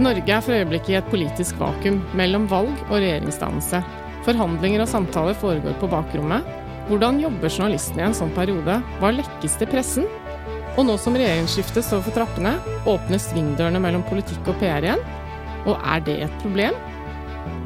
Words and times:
Norge 0.00 0.32
er 0.32 0.40
for 0.40 0.56
øyeblikket 0.56 0.94
i 0.94 0.96
et 0.96 1.08
politisk 1.12 1.58
vakuum 1.60 1.98
mellom 2.16 2.46
valg 2.48 2.72
og 2.86 2.94
regjeringsdannelse. 3.02 3.82
Forhandlinger 4.24 4.80
og 4.80 4.88
samtaler 4.88 5.36
foregår 5.36 5.74
på 5.76 5.90
bakrommet. 5.92 6.46
Hvordan 6.88 7.18
jobber 7.20 7.52
journalistene 7.52 8.00
i 8.00 8.06
en 8.06 8.16
sånn 8.16 8.32
periode? 8.32 8.78
Hva 8.96 9.10
lekkes 9.12 9.58
til 9.60 9.68
pressen? 9.68 10.08
Og 10.78 10.86
nå 10.88 10.96
som 11.02 11.18
regjeringsskiftet 11.18 11.84
står 11.84 12.00
for 12.06 12.16
trappene, 12.16 12.54
åpnes 12.88 13.28
svingdørene 13.28 13.82
mellom 13.84 14.06
politikk 14.08 14.48
og 14.48 14.56
PR 14.62 14.88
igjen? 14.88 15.04
Og 15.68 15.76
er 15.76 16.00
det 16.08 16.16
et 16.24 16.40
problem? 16.40 16.80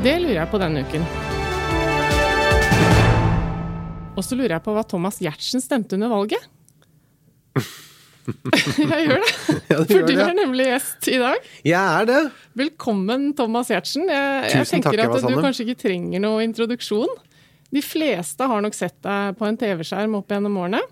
Det 0.02 0.16
lurer 0.24 0.40
jeg 0.40 0.50
på 0.50 0.62
denne 0.64 0.82
uken. 0.82 1.06
Og 4.18 4.26
så 4.26 4.34
lurer 4.34 4.56
jeg 4.56 4.66
på 4.66 4.74
hva 4.74 4.82
Thomas 4.90 5.22
Giertsen 5.22 5.62
stemte 5.62 5.94
under 5.94 6.10
valget. 6.10 6.50
jeg 8.94 9.06
gjør 9.08 9.20
det. 9.22 9.30
Ja, 9.70 9.78
du 9.80 9.88
For 9.90 9.94
gjør 9.98 10.06
du 10.08 10.12
det. 10.14 10.24
er 10.24 10.34
nemlig 10.38 10.66
gjest 10.68 11.08
i 11.12 11.18
dag. 11.20 11.46
Jeg 11.66 12.00
er 12.00 12.08
det. 12.08 12.20
Velkommen, 12.60 13.30
Thomas 13.36 13.70
Giertsen. 13.72 14.08
Jeg, 14.08 14.42
jeg 14.48 14.64
Tusen 14.64 14.78
tenker 14.78 14.98
takk, 14.98 15.04
Eva 15.08 15.20
at 15.20 15.28
du 15.34 15.44
kanskje 15.44 15.66
ikke 15.68 15.80
trenger 15.86 16.22
noe 16.24 16.42
introduksjon. 16.46 17.14
De 17.74 17.82
fleste 17.82 18.46
har 18.50 18.62
nok 18.62 18.76
sett 18.76 18.96
deg 19.04 19.38
på 19.38 19.48
en 19.48 19.58
TV-skjerm 19.58 20.14
opp 20.20 20.30
gjennom 20.30 20.60
årene. 20.62 20.82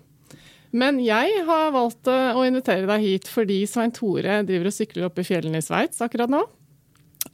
Men 0.73 0.97
jeg 1.03 1.43
har 1.45 1.69
valgt 1.75 2.09
eh, 2.09 2.33
å 2.33 2.41
invitere 2.49 2.87
deg 2.89 3.03
hit 3.05 3.27
fordi 3.29 3.59
Svein 3.69 3.93
Tore 3.93 4.39
driver 4.47 4.71
og 4.71 4.73
sykler 4.73 5.05
opp 5.07 5.21
i 5.21 5.25
fjellene 5.27 5.61
i 5.61 5.65
Sveits 5.65 6.01
akkurat 6.01 6.31
nå. 6.33 6.41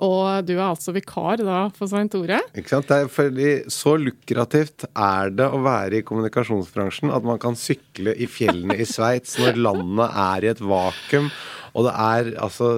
Og 0.05 0.45
du 0.47 0.53
er 0.55 0.63
altså 0.69 0.93
vikar 0.95 1.41
da 1.43 1.65
for 1.75 1.91
Svein 1.91 2.07
Tore. 2.11 2.37
Ikke 2.55 2.71
sant? 2.71 2.87
Det 2.87 2.97
er 3.03 3.09
fordi 3.11 3.49
Så 3.73 3.97
lukrativt 3.99 4.85
er 4.95 5.29
det 5.35 5.47
å 5.51 5.59
være 5.65 5.99
i 5.99 6.05
kommunikasjonsbransjen 6.07 7.11
at 7.11 7.25
man 7.27 7.41
kan 7.41 7.57
sykle 7.59 8.13
i 8.15 8.27
fjellene 8.31 8.77
i 8.79 8.87
Sveits 8.87 9.35
når 9.41 9.59
landet 9.59 10.15
er 10.23 10.45
i 10.47 10.51
et 10.53 10.61
vakuum, 10.63 11.27
og 11.75 11.85
det 11.85 11.93
er 12.01 12.29
altså 12.41 12.69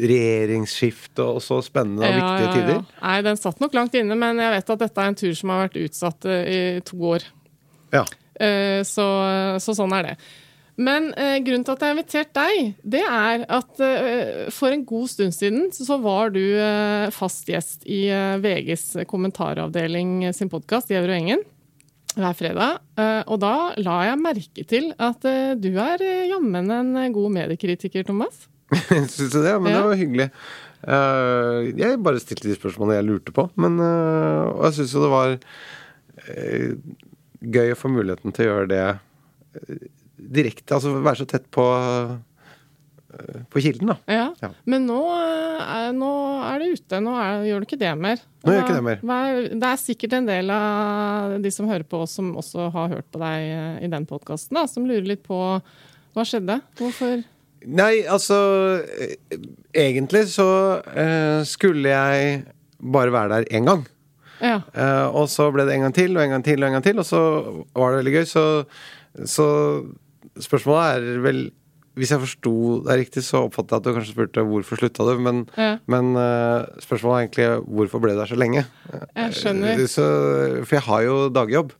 regjeringsskifte 0.00 1.24
og 1.24 1.40
så 1.44 1.60
spennende 1.64 2.08
og 2.08 2.16
viktige 2.16 2.54
tider. 2.56 2.80
Nei, 3.02 3.16
den 3.28 3.38
satt 3.40 3.60
nok 3.62 3.76
langt 3.76 3.94
inne, 4.00 4.16
men 4.18 4.40
jeg 4.42 4.56
vet 4.56 4.72
at 4.74 4.82
dette 4.86 5.04
er 5.04 5.12
en 5.12 5.18
tur 5.20 5.36
som 5.38 5.52
har 5.54 5.66
vært 5.66 5.78
utsatt 5.84 6.28
eh, 6.30 6.50
i 6.50 6.60
to 6.86 6.98
år. 7.12 7.26
Ja. 7.94 8.04
Eh, 8.40 8.80
Så, 8.86 9.06
så 9.60 9.76
sånn 9.76 9.92
er 10.00 10.10
det. 10.10 10.16
Men 10.80 11.10
eh, 11.20 11.38
grunnen 11.44 11.64
til 11.66 11.74
at 11.74 11.82
jeg 11.82 11.90
har 11.90 11.96
invitert 11.98 12.30
deg, 12.36 12.74
det 12.94 13.02
er 13.04 13.42
at 13.52 13.80
eh, 13.84 14.50
for 14.54 14.72
en 14.72 14.84
god 14.88 15.10
stund 15.12 15.34
siden 15.36 15.68
så 15.76 15.98
var 16.00 16.32
du 16.32 16.40
eh, 16.40 17.10
fast 17.12 17.50
gjest 17.50 17.84
i 17.84 18.06
eh, 18.08 18.38
VGs 18.40 19.02
kommentaravdeling 19.10 20.30
sin 20.36 20.52
podkast 20.52 20.92
Engen 20.94 21.42
hver 22.16 22.34
fredag. 22.34 22.80
Eh, 22.98 23.20
og 23.28 23.42
da 23.42 23.52
la 23.78 23.98
jeg 24.08 24.22
merke 24.22 24.64
til 24.68 24.88
at 24.98 25.26
eh, 25.28 25.52
du 25.60 25.70
er 25.76 26.00
eh, 26.02 26.24
jammen 26.32 26.72
en 26.72 27.12
god 27.14 27.36
mediekritiker, 27.36 28.06
Thomas. 28.08 28.48
Syns 28.88 29.30
du 29.34 29.40
det? 29.44 29.54
Men 29.60 29.72
Ja. 29.72 29.78
det 29.82 29.86
var 29.90 30.00
hyggelig. 30.00 30.30
Uh, 30.80 31.68
jeg 31.76 31.98
bare 32.00 32.20
stilte 32.22 32.48
de 32.48 32.54
spørsmålene 32.56 32.96
jeg 32.96 33.04
lurte 33.10 33.34
på. 33.36 33.44
Men, 33.60 33.76
uh, 33.82 34.48
og 34.56 34.62
jeg 34.70 34.78
syns 34.78 34.94
jo 34.96 35.02
det 35.04 35.12
var 35.12 35.34
uh, 35.36 36.70
gøy 37.40 37.74
å 37.74 37.78
få 37.78 37.90
muligheten 37.92 38.32
til 38.36 38.46
å 38.46 38.54
gjøre 38.54 38.70
det 38.70 38.84
eh, 38.88 39.88
direkte. 40.20 40.76
Altså 40.76 40.92
være 41.00 41.22
så 41.22 41.26
tett 41.30 41.46
på, 41.54 41.64
eh, 43.14 43.40
på 43.50 43.62
kilden, 43.64 43.92
da. 43.94 43.96
Ja. 44.10 44.26
Ja. 44.42 44.52
Men 44.70 44.86
nå, 44.90 45.00
eh, 45.16 45.64
er, 45.64 45.90
nå 45.96 46.12
er 46.46 46.62
det 46.62 46.70
ute. 46.76 47.02
Nå 47.04 47.16
er, 47.16 47.42
gjør 47.48 47.64
du 47.64 47.68
ikke 47.68 47.80
det 47.80 47.96
mer. 47.98 48.24
Nå 48.44 48.54
gjør 48.54 48.64
ikke 48.66 48.78
det 48.78 48.86
mer. 48.90 49.04
Er, 49.16 49.50
det 49.54 49.72
er 49.72 49.82
sikkert 49.82 50.16
en 50.20 50.30
del 50.30 50.54
av 50.54 51.36
de 51.42 51.54
som 51.54 51.68
hører 51.70 51.88
på 51.88 52.04
oss, 52.04 52.16
som 52.20 52.32
også 52.40 52.70
har 52.76 52.96
hørt 52.96 53.10
på 53.12 53.22
deg 53.22 53.50
eh, 53.50 53.84
i 53.86 53.92
den 53.92 54.08
podkasten, 54.08 54.60
som 54.70 54.88
lurer 54.88 55.08
litt 55.14 55.26
på 55.26 55.40
hva 56.10 56.26
skjedde? 56.26 56.60
Hvorfor 56.80 57.20
Nei, 57.68 58.00
altså 58.08 58.36
eh, 58.80 59.16
Egentlig 59.76 60.24
så 60.32 60.48
eh, 60.96 61.42
skulle 61.48 61.92
jeg 61.92 62.44
bare 62.80 63.12
være 63.12 63.34
der 63.34 63.50
én 63.52 63.68
gang. 63.68 63.84
Ja. 64.40 64.60
Eh, 64.72 65.06
og 65.12 65.28
så 65.28 65.50
ble 65.52 65.66
det 65.68 65.76
en 65.76 65.84
gang 65.84 65.94
til 65.94 66.16
og 66.16 66.22
en 66.24 66.32
gang 66.34 66.44
til 66.44 66.62
og 66.62 66.70
en 66.70 66.78
gang 66.78 66.86
til, 66.86 67.02
og 67.02 67.06
så 67.06 67.20
var 67.76 67.92
det 67.92 68.00
veldig 68.00 68.14
gøy. 68.16 68.24
Så, 68.30 68.44
så 69.28 69.46
spørsmålet 70.44 71.00
er 71.16 71.24
vel 71.24 71.40
Hvis 71.98 72.12
jeg 72.14 72.20
forsto 72.22 72.50
deg 72.86 73.00
riktig, 73.00 73.20
så 73.26 73.40
oppfattet 73.48 73.72
jeg 73.74 73.80
at 73.80 73.84
du 73.84 73.94
kanskje 73.96 74.12
spurte 74.14 74.44
hvorfor 74.46 74.78
slutta 74.78 75.04
du, 75.08 75.18
men, 75.20 75.40
Ja. 75.58 75.72
men 75.90 76.12
eh, 76.16 76.62
spørsmålet 76.80 77.16
er 77.16 77.24
egentlig 77.26 77.48
hvorfor 77.66 78.00
ble 78.00 78.12
du 78.14 78.20
der 78.20 78.30
så 78.30 78.38
lenge? 78.38 78.62
Jeg 79.16 79.34
skjønner. 79.34 79.72
Eh, 79.74 79.86
Så, 79.90 80.06
for 80.64 80.76
jeg 80.78 80.84
har 80.86 81.02
jo 81.02 81.16
dagjobb. 81.34 81.72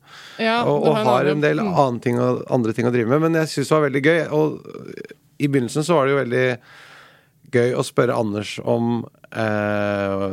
Ja, 0.42 0.64
og, 0.66 0.82
og 0.82 0.96
har 0.96 1.00
en 1.00 1.06
har 1.06 1.30
en 1.30 1.40
del 1.46 1.62
Mm. 1.62 2.00
ting 2.02 2.18
og, 2.20 2.42
andre 2.50 2.72
ting 2.74 2.86
å 2.90 2.92
drive 2.92 3.06
med. 3.08 3.20
Men 3.22 3.38
jeg 3.38 3.48
syns 3.54 3.68
det 3.70 3.76
var 3.78 3.86
veldig 3.88 4.02
gøy. 4.02 4.20
Og 4.34 4.60
i 5.38 5.46
begynnelsen 5.48 5.86
så 5.86 5.94
var 5.94 6.04
det 6.06 6.12
jo 6.16 6.22
veldig 6.24 6.58
gøy 7.54 7.72
å 7.78 7.86
spørre 7.86 8.18
Anders 8.18 8.58
om 8.66 9.06
eh, 9.32 10.26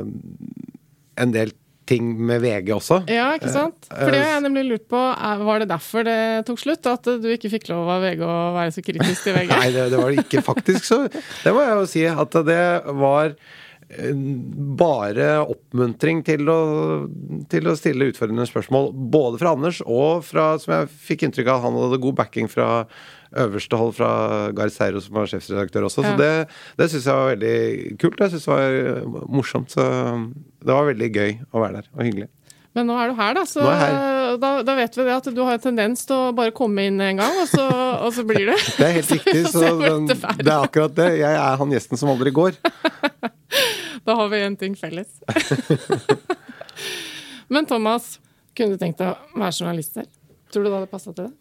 en 1.21 1.31
del 1.37 1.53
ting 1.87 2.09
med 2.29 2.41
VG 2.43 2.73
også. 2.75 3.01
Ja, 3.11 3.29
ikke 3.37 3.51
sant? 3.53 3.87
For 3.89 4.11
det 4.13 4.21
har 4.21 4.35
jeg 4.37 4.45
nemlig 4.47 4.65
lurt 4.67 4.87
på. 4.91 5.03
Var 5.47 5.63
det 5.63 5.69
derfor 5.71 6.07
det 6.07 6.19
tok 6.49 6.61
slutt? 6.61 6.89
At 6.91 7.07
du 7.23 7.29
ikke 7.33 7.51
fikk 7.53 7.69
lov 7.71 7.89
av 7.95 8.03
VG 8.05 8.25
å 8.27 8.39
være 8.57 8.73
så 8.75 8.83
kritisk 8.85 9.27
til 9.27 9.37
VG? 9.37 9.53
Nei, 9.55 9.69
det, 9.75 9.87
det 9.93 10.01
var 10.01 10.11
det 10.11 10.25
ikke 10.25 10.43
faktisk. 10.45 10.83
Så 10.87 11.03
det 11.09 11.55
må 11.55 11.63
jeg 11.63 11.79
jo 11.79 11.87
si 11.93 12.05
at 12.11 12.39
det 12.47 12.61
var 12.99 13.31
eh, 13.31 13.55
bare 13.87 15.27
oppmuntring 15.47 16.19
til 16.27 16.49
å, 16.51 16.59
til 17.51 17.69
å 17.69 17.75
stille 17.79 18.09
utfordrende 18.11 18.47
spørsmål. 18.49 18.89
Både 19.13 19.39
fra 19.39 19.53
Anders 19.55 19.79
og 19.85 20.25
fra, 20.27 20.49
som 20.59 20.73
jeg 20.75 20.89
fikk 21.07 21.27
inntrykk 21.27 21.53
av, 21.53 21.63
han 21.63 21.77
hadde 21.79 22.01
god 22.03 22.17
backing 22.19 22.51
fra 22.51 22.87
øverste 23.37 23.79
hold 23.79 23.95
fra 23.97 24.09
Gard 24.55 24.73
Seiro, 24.75 25.01
som 25.03 25.15
var 25.19 25.29
sjefsredaktør 25.31 25.87
også. 25.87 26.03
Ja. 26.03 26.11
Så 26.11 26.19
det, 26.19 26.31
det 26.79 26.89
syns 26.91 27.07
jeg 27.07 27.19
var 27.21 27.31
veldig 27.33 27.97
kult. 28.03 28.23
Jeg 28.23 28.35
syns 28.35 28.49
det 28.49 28.57
var 28.57 29.29
morsomt. 29.39 29.71
Så 29.71 29.85
det 29.87 30.73
var 30.73 30.89
veldig 30.91 31.13
gøy 31.13 31.37
å 31.51 31.63
være 31.63 31.79
der, 31.79 31.93
og 31.95 32.03
hyggelig. 32.07 32.29
Men 32.77 32.91
nå 32.91 32.97
er 33.01 33.09
du 33.09 33.17
her, 33.17 33.33
da. 33.33 33.43
Så 33.49 33.63
Nå 33.63 33.71
er 33.73 34.35
Da, 34.37 34.49
da 34.61 34.73
vet 34.77 34.93
vi 34.93 35.05
det 35.07 35.15
at 35.15 35.27
du 35.33 35.39
har 35.41 35.55
en 35.55 35.63
tendens 35.63 36.03
til 36.05 36.13
å 36.13 36.33
bare 36.35 36.53
komme 36.53 36.83
inn 36.85 36.99
en 37.01 37.23
gang, 37.23 37.39
og 37.41 37.47
så, 37.49 37.63
og 38.03 38.11
så 38.13 38.27
blir 38.27 38.51
det. 38.51 38.59
Det 38.77 38.85
er 38.85 38.93
helt 38.99 39.13
riktig. 39.15 39.47
Så 39.49 39.63
den, 39.79 40.05
det 40.11 40.51
er 40.51 40.59
akkurat 40.59 40.93
det. 40.99 41.09
Jeg 41.23 41.39
er 41.39 41.57
han 41.63 41.73
gjesten 41.73 41.97
som 41.97 42.11
aldri 42.13 42.35
går. 42.35 42.59
Da 44.05 44.15
har 44.19 44.29
vi 44.31 44.43
én 44.43 44.55
ting 44.59 44.75
felles. 44.75 45.19
Men 47.53 47.67
Thomas, 47.69 48.17
kunne 48.55 48.75
du 48.75 48.81
tenkt 48.81 49.01
deg 49.01 49.13
å 49.13 49.39
være 49.39 49.55
journalist 49.55 49.97
selv? 49.97 50.11
Tror 50.51 50.63
du 50.63 50.69
det 50.69 50.77
hadde 50.77 50.91
passa 50.91 51.13
til 51.13 51.27
det? 51.27 51.33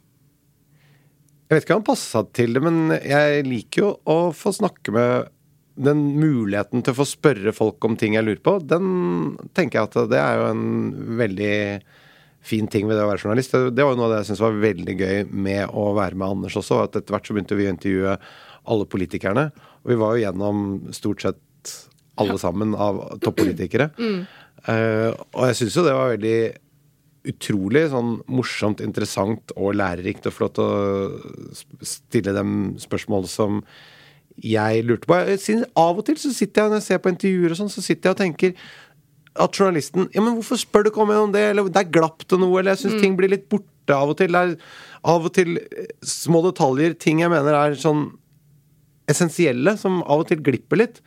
Jeg 1.46 1.54
vet 1.54 1.66
ikke 1.66 1.76
om 1.76 1.82
han 1.82 1.86
passa 1.86 2.22
til 2.34 2.56
det, 2.56 2.60
men 2.64 2.78
jeg 3.06 3.42
liker 3.46 3.82
jo 3.84 3.90
å 4.10 4.16
få 4.34 4.50
snakke 4.56 4.94
med 4.94 5.28
den 5.76 6.00
muligheten 6.18 6.82
til 6.82 6.94
å 6.94 6.98
få 6.98 7.06
spørre 7.06 7.52
folk 7.54 7.84
om 7.86 7.94
ting 8.00 8.16
jeg 8.16 8.26
lurer 8.26 8.42
på, 8.42 8.56
den 8.66 8.88
tenker 9.54 9.78
jeg 9.78 9.90
at 9.90 10.10
det 10.10 10.18
er 10.18 10.40
jo 10.40 10.48
en 10.48 10.64
veldig 11.20 11.52
fin 12.46 12.66
ting 12.70 12.86
ved 12.88 12.98
det 12.98 13.04
å 13.04 13.10
være 13.10 13.22
journalist. 13.22 13.54
Det 13.54 13.84
var 13.84 13.94
jo 13.94 14.00
noe 14.00 14.08
av 14.08 14.14
det 14.14 14.20
jeg 14.22 14.30
syntes 14.30 14.44
var 14.44 14.60
veldig 14.62 14.96
gøy 14.98 15.16
med 15.46 15.74
å 15.74 15.86
være 15.96 16.18
med 16.18 16.28
Anders 16.36 16.58
også. 16.58 16.82
At 16.84 16.98
etter 16.98 17.14
hvert 17.14 17.26
så 17.26 17.34
begynte 17.34 17.58
vi 17.58 17.66
å 17.66 17.72
intervjue 17.74 18.14
alle 18.70 18.86
politikerne. 18.90 19.48
Og 19.82 19.92
vi 19.92 19.98
var 19.98 20.14
jo 20.14 20.22
gjennom 20.22 20.60
stort 20.94 21.24
sett 21.24 21.40
alle 22.22 22.38
sammen 22.42 22.74
av 22.74 23.04
toppolitikere. 23.24 23.92
Eh, 24.66 25.12
og 25.36 25.44
jeg 25.46 25.56
syns 25.60 25.74
jo 25.76 25.82
det 25.84 25.92
var 25.94 26.08
veldig 26.10 26.38
utrolig 27.30 27.82
sånn 27.92 28.16
morsomt, 28.30 28.80
interessant 28.82 29.52
og 29.54 29.76
lærerikt 29.78 30.26
og 30.26 30.34
flott 30.34 30.58
å 30.58 30.66
stille 31.86 32.34
dem 32.34 32.72
spørsmål 32.82 33.28
som 33.30 33.60
jeg 34.42 34.82
lurte 34.88 35.08
på. 35.08 35.20
Jeg 35.30 35.68
Av 35.78 35.96
og 36.00 36.04
til 36.08 36.18
så 36.18 36.32
sitter 36.34 36.64
jeg 36.64 36.72
når 36.72 36.80
jeg 36.80 36.86
ser 36.88 37.04
på 37.04 37.12
intervjuer 37.12 37.54
og 37.54 37.60
sånn, 37.60 37.72
så 37.72 37.84
sitter 37.84 38.10
jeg 38.10 38.16
og 38.16 38.20
tenker 38.24 38.66
at 39.36 39.58
journalisten 39.58 40.08
Ja, 40.14 40.22
men 40.24 40.36
hvorfor 40.38 40.58
spør 40.60 40.86
du 40.86 40.90
ikke 40.90 41.02
om 41.04 41.12
det 41.12 41.20
om 41.20 41.32
det? 41.34 41.44
Eller 41.52 41.70
der 41.72 41.88
glapp 41.92 42.24
det 42.28 42.38
noe? 42.40 42.58
Eller 42.58 42.74
jeg 42.74 42.86
syns 42.86 43.02
ting 43.02 43.16
blir 43.18 43.32
litt 43.32 43.48
borte 43.52 43.96
av 43.96 44.12
og 44.12 44.18
til. 44.18 44.32
Det 44.32 44.42
er 44.42 44.56
av 45.06 45.28
og 45.28 45.34
til 45.36 45.58
eh, 45.60 45.90
små 46.02 46.42
detaljer, 46.48 46.96
ting 46.98 47.22
jeg 47.22 47.32
mener 47.32 47.56
er 47.58 47.78
sånn 47.80 48.08
essensielle, 49.10 49.76
som 49.78 50.00
av 50.02 50.24
og 50.24 50.30
til 50.30 50.42
glipper 50.42 50.80
litt. 50.82 51.02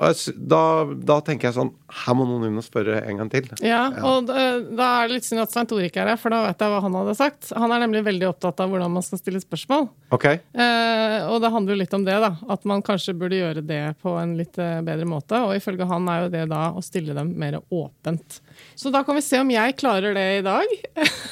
Jeg, 0.00 0.34
da, 0.48 0.62
da 1.10 1.18
tenker 1.24 1.50
jeg 1.50 1.56
sånn 1.58 1.70
Her 2.04 2.16
må 2.16 2.24
noen 2.28 2.46
inn 2.48 2.60
og 2.60 2.64
spørre 2.64 3.02
en 3.04 3.20
gang 3.20 3.30
til. 3.32 3.48
Ja, 3.66 3.82
og 4.06 4.28
da, 4.30 4.44
da 4.62 4.88
er 5.00 5.10
det 5.10 5.18
litt 5.18 5.26
synd 5.28 5.42
at 5.42 5.52
Svein 5.52 5.68
Tore 5.68 5.88
ikke 5.90 6.02
er 6.04 6.12
her, 6.14 6.20
for 6.20 6.32
da 6.32 6.42
vet 6.46 6.62
jeg 6.62 6.72
hva 6.72 6.80
han 6.84 6.96
hadde 7.00 7.16
sagt. 7.18 7.50
Han 7.58 7.74
er 7.74 7.82
nemlig 7.84 8.04
veldig 8.06 8.30
opptatt 8.30 8.62
av 8.62 8.72
hvordan 8.72 8.94
man 8.94 9.04
skal 9.04 9.20
stille 9.20 9.42
spørsmål. 9.42 9.88
Ok? 10.14 10.26
Eh, 10.30 11.16
og 11.26 11.40
det 11.42 11.52
handler 11.52 11.76
jo 11.76 11.80
litt 11.82 11.96
om 11.98 12.06
det, 12.06 12.16
da. 12.22 12.32
At 12.54 12.66
man 12.68 12.84
kanskje 12.86 13.16
burde 13.18 13.40
gjøre 13.40 13.64
det 13.66 13.82
på 14.00 14.14
en 14.20 14.36
litt 14.38 14.56
eh, 14.62 14.80
bedre 14.86 15.08
måte. 15.10 15.42
Og 15.46 15.56
ifølge 15.58 15.88
han 15.90 16.08
er 16.12 16.24
jo 16.24 16.32
det 16.36 16.46
da 16.54 16.62
å 16.72 16.84
stille 16.84 17.16
dem 17.16 17.34
mer 17.40 17.60
åpent. 17.68 18.40
Så 18.80 18.92
da 18.94 19.02
kan 19.04 19.16
vi 19.18 19.22
se 19.24 19.40
om 19.42 19.50
jeg 19.52 19.76
klarer 19.80 20.14
det 20.16 20.26
i 20.38 20.44
dag. 20.46 20.70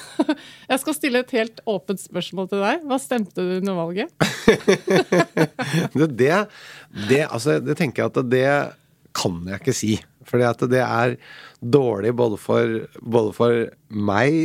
jeg 0.72 0.80
skal 0.82 0.96
stille 0.96 1.22
et 1.24 1.34
helt 1.36 1.62
åpent 1.68 2.00
spørsmål 2.02 2.50
til 2.50 2.60
deg. 2.64 2.84
Hva 2.88 2.98
stemte 3.00 3.44
du 3.44 3.54
under 3.60 3.78
valget? 3.78 4.12
Det, 5.98 6.06
det, 6.18 6.34
det, 7.08 7.22
altså, 7.28 7.58
det 7.62 7.76
tenker 7.78 8.04
jeg 8.04 8.12
at 8.12 8.30
det 8.30 8.46
kan 9.18 9.38
jeg 9.48 9.60
ikke 9.62 9.74
si. 9.76 9.92
Fordi 10.28 10.44
at 10.48 10.62
det 10.70 10.80
er 10.84 11.14
dårlig 11.64 12.12
både 12.16 12.38
for, 12.40 12.74
både 13.00 13.32
for 13.36 13.62
meg 13.88 14.38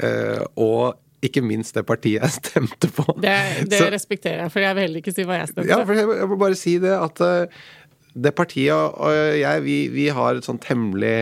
eh, 0.00 0.42
og 0.60 0.98
ikke 1.24 1.42
minst 1.44 1.76
det 1.76 1.84
partiet 1.88 2.22
jeg 2.24 2.32
stemte 2.38 2.88
på. 2.96 3.04
Det, 3.20 3.34
det 3.68 3.80
Så- 3.82 3.90
respekterer 3.92 4.44
jeg, 4.46 4.52
for 4.54 4.64
jeg 4.64 4.76
vil 4.76 4.86
heller 4.86 5.02
ikke 5.02 5.12
si 5.16 5.26
hva 5.28 5.40
jeg 5.42 5.50
stemte. 5.52 5.68
Ja, 5.72 5.80
for 5.84 5.96
jeg, 5.98 6.08
jeg 6.22 6.30
må 6.30 6.38
bare 6.40 6.56
si 6.60 6.76
det 6.80 6.94
at 6.96 7.20
eh, 7.26 7.60
det 8.20 8.32
partiet 8.34 8.74
og 8.74 9.12
jeg, 9.38 9.62
vi, 9.64 9.76
vi 9.92 10.08
har 10.16 10.34
et 10.40 10.46
sånt 10.48 10.64
hemmelig 10.66 11.12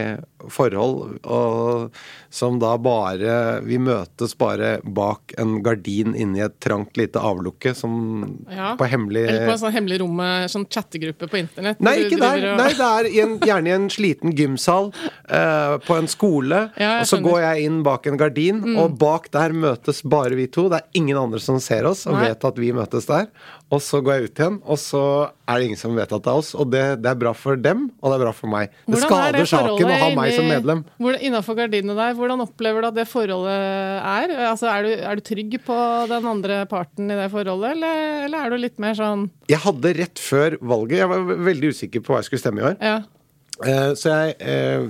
forhold, 0.53 1.19
og 1.27 1.91
som 2.31 2.59
da 2.61 2.77
bare 2.79 3.61
Vi 3.67 3.79
møtes 3.83 4.35
bare 4.39 4.79
bak 4.85 5.33
en 5.41 5.57
gardin 5.65 6.15
inni 6.15 6.41
et 6.45 6.59
trangt 6.63 6.97
lite 7.01 7.19
avlukke 7.19 7.75
som 7.75 8.45
Ja. 8.51 8.75
på 8.77 8.87
hemmelig 8.89 9.25
Eller 9.29 9.47
på 9.49 9.53
en 9.53 9.59
sånn 9.59 9.73
hemmelig 9.73 10.01
rom 10.01 10.15
med 10.17 10.49
sånn 10.51 10.67
chattegruppe 10.69 11.29
på 11.29 11.39
internett. 11.41 11.81
Nei, 11.81 11.97
ikke 12.05 12.19
der. 12.21 12.53
og- 12.53 12.59
Nei, 12.59 12.69
det 12.69 12.81
er 12.81 13.05
i 13.11 13.21
en, 13.21 13.39
gjerne 13.41 13.67
i 13.67 13.71
en 13.75 13.89
sliten 13.89 14.33
gymsal 14.37 14.93
eh, 15.29 15.79
på 15.79 15.97
en 15.99 16.07
skole. 16.07 16.71
Ja, 16.79 17.01
og 17.01 17.07
så. 17.07 17.19
Mm. 17.19 17.25
går 17.25 17.41
jeg 17.41 17.65
inn 17.67 17.83
bak 17.83 18.07
en 18.07 18.17
gardin, 18.17 18.77
og 18.79 18.99
bak 18.99 19.31
der 19.33 19.51
møtes 19.51 20.03
bare 20.05 20.35
vi 20.37 20.47
to. 20.47 20.69
Det 20.69 20.79
er 20.83 20.87
ingen 20.95 21.17
andre 21.17 21.41
som 21.41 21.59
ser 21.59 21.85
oss 21.85 22.07
og 22.07 22.15
Nei. 22.15 22.29
vet 22.29 22.45
at 22.45 22.57
vi 22.57 22.71
møtes 22.73 23.07
der. 23.07 23.27
Og 23.71 23.81
så 23.85 24.01
går 24.03 24.15
jeg 24.21 24.25
ut 24.31 24.35
igjen, 24.39 24.61
og 24.65 24.79
så 24.79 25.31
er 25.49 25.59
det 25.59 25.65
ingen 25.67 25.77
som 25.77 25.95
vet 25.97 26.13
at 26.13 26.23
det 26.23 26.31
er 26.31 26.39
oss. 26.39 26.55
Og 26.55 26.71
det, 26.71 27.03
det 27.03 27.11
er 27.11 27.15
bra 27.21 27.33
for 27.37 27.57
dem, 27.57 27.91
og 28.03 28.13
det 28.13 28.21
er 28.21 28.25
bra 28.25 28.33
for 28.33 28.47
meg. 28.49 28.71
Det 28.87 28.95
Hvordan 28.95 29.01
det 29.01 29.09
skader 29.09 29.33
det 29.39 29.49
saken 29.49 29.69
å 29.69 29.89
ha 29.89 29.99
forholdet 29.99 30.17
meg 30.29 30.37
som 30.39 30.49
medlem. 30.51 30.85
Innafor 31.29 31.59
gardinene 31.59 31.97
der, 31.99 32.15
hvordan 32.19 32.45
opplever 32.45 32.85
du 32.85 32.91
at 32.93 32.97
det 33.01 33.09
forholdet 33.11 33.59
er? 33.59 34.35
Altså, 34.49 34.71
er, 34.71 34.87
du, 34.87 34.95
er 35.11 35.19
du 35.21 35.27
trygg 35.27 35.59
på 35.67 35.79
den 36.15 36.31
andre 36.33 36.63
parten 36.71 37.11
i 37.11 37.19
det 37.19 37.29
forholdet, 37.35 37.77
eller, 37.77 38.03
eller 38.29 38.39
er 38.47 38.55
du 38.55 38.61
litt 38.63 38.79
mer 38.83 38.97
sånn 38.99 39.29
Jeg 39.51 39.63
hadde 39.65 39.95
rett 39.99 40.21
før 40.23 40.59
valget 40.61 41.01
Jeg 41.03 41.11
var 41.13 41.31
veldig 41.51 41.73
usikker 41.75 42.05
på 42.05 42.15
hva 42.15 42.23
jeg 42.23 42.31
skulle 42.31 42.45
stemme 42.47 42.63
i 42.63 42.69
år. 42.71 42.77
Ja. 42.85 42.99
Eh, 43.67 43.93
Så 43.99 44.13
jeg 44.13 44.37
eh, 44.39 44.85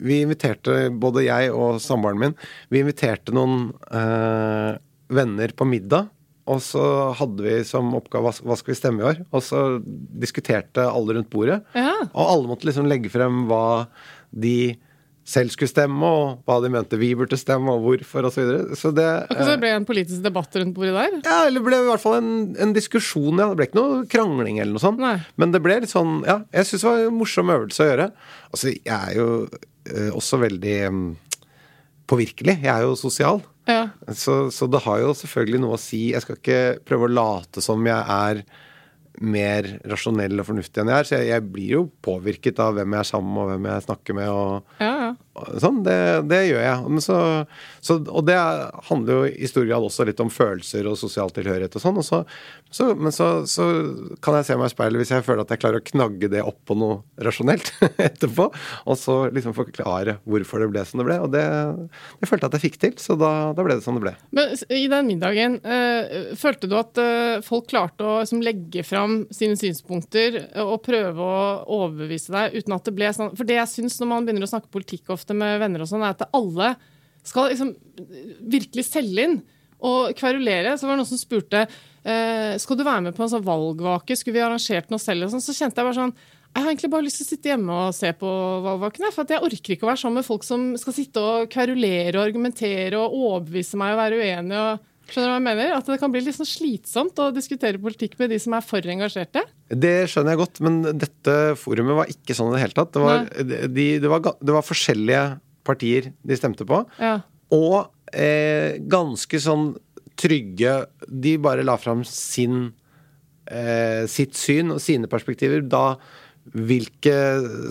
Vi 0.00 0.22
inviterte, 0.24 0.78
både 0.96 1.26
jeg 1.26 1.50
og 1.52 1.80
samboeren 1.84 2.22
min, 2.22 2.36
vi 2.72 2.80
inviterte 2.84 3.34
noen 3.36 3.68
eh, 3.92 4.78
venner 5.12 5.52
på 5.56 5.66
middag. 5.68 6.08
Og 6.48 6.62
så 6.64 6.80
hadde 7.18 7.44
vi 7.44 7.58
som 7.68 7.90
oppgave 7.92 8.30
hva 8.40 8.56
skal 8.56 8.72
vi 8.72 8.76
stemme 8.78 9.02
i 9.02 9.08
år? 9.10 9.18
Og 9.36 9.42
så 9.44 9.58
diskuterte 9.84 10.86
alle 10.88 11.18
rundt 11.18 11.28
bordet. 11.28 11.58
Ja. 11.76 11.92
Og 12.08 12.22
alle 12.24 12.48
måtte 12.48 12.64
liksom 12.68 12.88
legge 12.88 13.10
frem 13.12 13.42
hva 13.50 13.60
de 14.30 14.76
selv 15.28 15.52
skulle 15.52 15.68
stemme, 15.68 16.08
og 16.08 16.48
hva 16.48 16.56
de 16.64 16.70
mente 16.72 16.96
vi 17.00 17.10
burde 17.18 17.36
stemme, 17.36 17.72
og 17.74 17.84
hvorfor, 17.84 18.28
osv. 18.30 18.38
Så, 18.38 18.44
videre. 18.46 18.78
så 18.80 18.92
det 18.96 19.06
Akkurat 19.26 19.44
som 19.44 19.52
det 19.52 19.62
ble 19.64 19.72
en 19.76 19.88
politisk 19.88 20.24
debatt 20.24 20.56
rundt 20.56 20.74
bordet 20.76 20.94
der. 20.96 21.18
ja, 21.20 21.38
eller 21.44 21.60
det 21.60 21.66
ble 21.66 21.80
i 21.82 21.88
hvert 21.90 22.04
fall 22.04 22.16
en, 22.16 22.30
en 22.64 22.72
diskusjon, 22.76 23.36
ja. 23.36 23.50
Det 23.50 23.58
ble 23.58 23.68
ikke 23.68 23.80
noe 23.80 23.98
krangling 24.08 24.60
eller 24.62 24.78
noe 24.78 24.84
sånt. 24.84 25.02
Nei. 25.04 25.18
Men 25.40 25.52
det 25.52 25.60
ble 25.64 25.80
litt 25.84 25.92
sånn 25.92 26.22
Ja, 26.28 26.40
jeg 26.56 26.70
syns 26.70 26.84
det 26.84 26.88
var 26.88 27.04
en 27.04 27.18
morsom 27.18 27.52
øvelse 27.52 27.84
å 27.84 27.90
gjøre. 27.90 28.08
Altså, 28.48 28.72
jeg 28.72 28.96
er 28.96 29.18
jo 29.18 29.28
eh, 29.44 30.10
også 30.16 30.40
veldig 30.46 30.78
um, 30.88 31.04
påvirkelig. 32.08 32.56
Jeg 32.64 32.72
er 32.72 32.86
jo 32.86 32.96
sosial. 32.96 33.44
Ja. 33.68 33.82
Så, 34.16 34.46
så 34.54 34.70
det 34.72 34.80
har 34.86 35.02
jo 35.04 35.12
selvfølgelig 35.18 35.60
noe 35.60 35.76
å 35.76 35.82
si. 35.82 36.06
Jeg 36.14 36.24
skal 36.24 36.40
ikke 36.40 36.62
prøve 36.88 37.04
å 37.04 37.16
late 37.18 37.60
som 37.64 37.84
jeg 37.84 38.00
er 38.00 38.42
mer 39.20 39.68
rasjonell 39.88 40.38
og 40.38 40.48
fornuftig 40.50 40.82
enn 40.82 40.92
jeg 40.92 41.02
er. 41.02 41.08
Så 41.08 41.18
jeg, 41.18 41.30
jeg 41.32 41.46
blir 41.54 41.72
jo 41.76 41.82
påvirket 42.04 42.60
av 42.62 42.76
hvem 42.76 42.96
jeg 42.96 43.04
er 43.04 43.10
sammen 43.10 43.32
med, 43.34 43.42
og 43.44 43.52
hvem 43.52 43.68
jeg 43.70 43.86
snakker 43.88 44.18
med. 44.18 44.28
og 44.30 44.82
Ja, 44.84 44.92
ja. 45.06 45.10
Sånn, 45.62 45.82
det, 45.86 45.98
det 46.30 46.42
gjør 46.48 46.62
jeg. 46.64 47.02
Så, 47.04 47.18
så, 47.84 47.98
og 48.08 48.26
det 48.28 48.38
handler 48.90 49.12
jo 49.14 49.30
i 49.30 49.50
stor 49.50 49.66
grad 49.68 49.86
også 49.86 50.06
litt 50.08 50.22
om 50.22 50.32
følelser 50.32 50.88
og 50.90 50.98
sosial 51.00 51.32
tilhørighet 51.34 51.78
og 51.78 51.84
sånn. 51.84 52.00
Så, 52.04 52.88
men 52.98 53.14
så, 53.14 53.28
kan 54.24 54.38
jeg 54.38 54.48
se 54.48 54.58
meg 54.58 54.70
i 54.70 54.74
speilet 54.74 55.02
hvis 55.02 55.12
jeg 55.14 55.26
føler 55.26 55.44
at 55.44 55.54
jeg 55.54 55.62
klarer 55.62 55.82
å 55.82 55.88
knagge 55.88 56.30
det 56.32 56.44
opp 56.44 56.58
på 56.68 56.76
noe 56.78 57.00
rasjonelt 57.24 57.72
etterpå. 58.08 58.48
Og 58.88 58.98
så 59.00 59.18
liksom 59.34 59.56
forklare 59.56 60.18
hvorfor 60.28 60.64
det 60.64 60.70
ble 60.72 60.84
som 60.88 61.02
det 61.02 61.08
ble. 61.08 61.18
Og 61.24 61.32
det, 61.34 61.44
det 62.20 62.30
følte 62.30 62.46
jeg 62.46 62.52
at 62.52 62.58
jeg 62.58 62.66
fikk 62.66 62.80
til, 62.84 62.96
så 63.02 63.18
da, 63.18 63.32
da 63.56 63.66
ble 63.66 63.78
det 63.78 63.86
som 63.86 63.98
det 63.98 64.04
ble. 64.04 64.14
Men 64.36 64.54
i 64.74 64.86
den 64.90 65.08
middagen, 65.08 65.58
øh, 65.62 66.32
følte 66.38 66.70
du 66.70 66.76
at 66.78 67.00
øh, 67.02 67.38
folk 67.46 67.68
klarte 67.70 68.04
å 68.04 68.18
liksom, 68.22 68.42
legge 68.44 68.84
fram 68.86 69.20
sine 69.34 69.58
synspunkter 69.58 70.40
og 70.64 70.80
prøve 70.86 71.24
å 71.24 71.40
overbevise 71.78 72.34
deg 72.34 72.58
uten 72.58 72.76
at 72.76 72.86
det 72.86 72.94
ble 72.96 73.10
sånn 73.14 73.34
For 73.36 73.48
det 73.48 73.58
jeg 73.58 73.70
syns 73.70 73.98
når 74.00 74.10
man 74.10 74.26
begynner 74.26 74.46
å 74.46 74.50
snakke 74.50 74.72
politikk 74.72 75.12
ofte 75.14 75.27
med 75.36 75.60
venner 75.62 75.84
og 75.84 75.90
sånn, 75.90 76.04
er 76.06 76.16
at 76.16 76.28
alle 76.36 76.72
skal 77.26 77.50
liksom 77.52 77.74
virkelig 78.48 78.86
selge 78.88 79.28
inn 79.28 79.38
og 79.84 80.16
kverulere. 80.18 80.76
Så 80.78 80.86
var 80.86 80.96
det 80.96 81.02
noen 81.02 81.10
som 81.10 81.20
spurte 81.20 81.64
eh, 81.66 82.56
skal 82.60 82.78
du 82.78 82.86
være 82.86 83.08
med 83.08 83.16
på 83.16 83.24
en 83.26 83.32
sånn 83.34 83.46
valgvake, 83.46 84.16
skulle 84.16 84.38
vi 84.38 84.44
arrangert 84.46 84.90
noe 84.92 85.02
selv? 85.02 85.26
Og 85.26 85.34
sånn, 85.34 85.44
så 85.44 85.56
kjente 85.56 85.80
jeg 85.80 85.90
bare 85.90 86.00
sånn 86.00 86.16
jeg 86.48 86.64
har 86.64 86.72
egentlig 86.72 86.88
bare 86.90 87.04
lyst 87.04 87.20
til 87.20 87.26
å 87.26 87.28
sitte 87.28 87.50
hjemme 87.52 87.74
og 87.86 87.94
se 87.94 88.08
på 88.18 88.28
valgvaken. 88.64 89.10
For 89.14 89.30
jeg 89.30 89.44
orker 89.44 89.74
ikke 89.74 89.84
å 89.84 89.90
være 89.90 90.00
sammen 90.00 90.22
med 90.22 90.26
folk 90.26 90.46
som 90.46 90.70
skal 90.80 90.94
sitte 90.96 91.22
og 91.22 91.50
kverulere 91.52 92.16
og 92.16 92.24
argumentere 92.24 92.98
og 92.98 93.14
overbevise 93.14 93.78
meg 93.78 93.92
og 93.92 94.00
være 94.00 94.20
uenig. 94.22 94.56
og 94.58 94.86
Skjønner 95.08 95.30
du 95.30 95.32
hva 95.32 95.38
jeg 95.38 95.46
mener? 95.46 95.74
At 95.78 95.88
det 95.88 95.98
kan 96.02 96.12
bli 96.12 96.20
litt 96.24 96.36
sånn 96.36 96.48
slitsomt 96.48 97.20
å 97.22 97.30
diskutere 97.32 97.80
politikk 97.80 98.18
med 98.20 98.32
de 98.34 98.38
som 98.42 98.56
er 98.58 98.64
for 98.64 98.84
engasjerte. 98.92 99.42
Det 99.68 99.94
skjønner 100.10 100.34
jeg 100.34 100.42
godt, 100.42 100.60
men 100.66 100.80
dette 101.00 101.36
forumet 101.60 101.96
var 102.02 102.12
ikke 102.12 102.36
sånn 102.36 102.52
i 102.52 102.58
det 102.58 102.64
hele 102.66 102.76
tatt. 102.76 102.92
Det 102.92 103.04
var, 103.04 103.24
de, 103.72 103.86
det 104.04 104.12
var, 104.12 104.24
det 104.36 104.56
var 104.58 104.66
forskjellige 104.66 105.24
partier 105.68 106.10
de 106.28 106.38
stemte 106.38 106.66
på. 106.68 106.82
Ja. 107.00 107.18
Og 107.56 107.88
eh, 108.12 108.76
ganske 108.84 109.40
sånn 109.40 109.70
trygge 110.18 110.72
De 111.06 111.36
bare 111.38 111.62
la 111.62 111.76
fram 111.78 112.00
sin 112.04 112.72
eh, 113.46 114.02
sitt 114.10 114.34
syn 114.34 114.74
og 114.74 114.80
sine 114.82 115.08
perspektiver. 115.10 115.62
Da 115.62 115.94
hvilke 116.48 117.14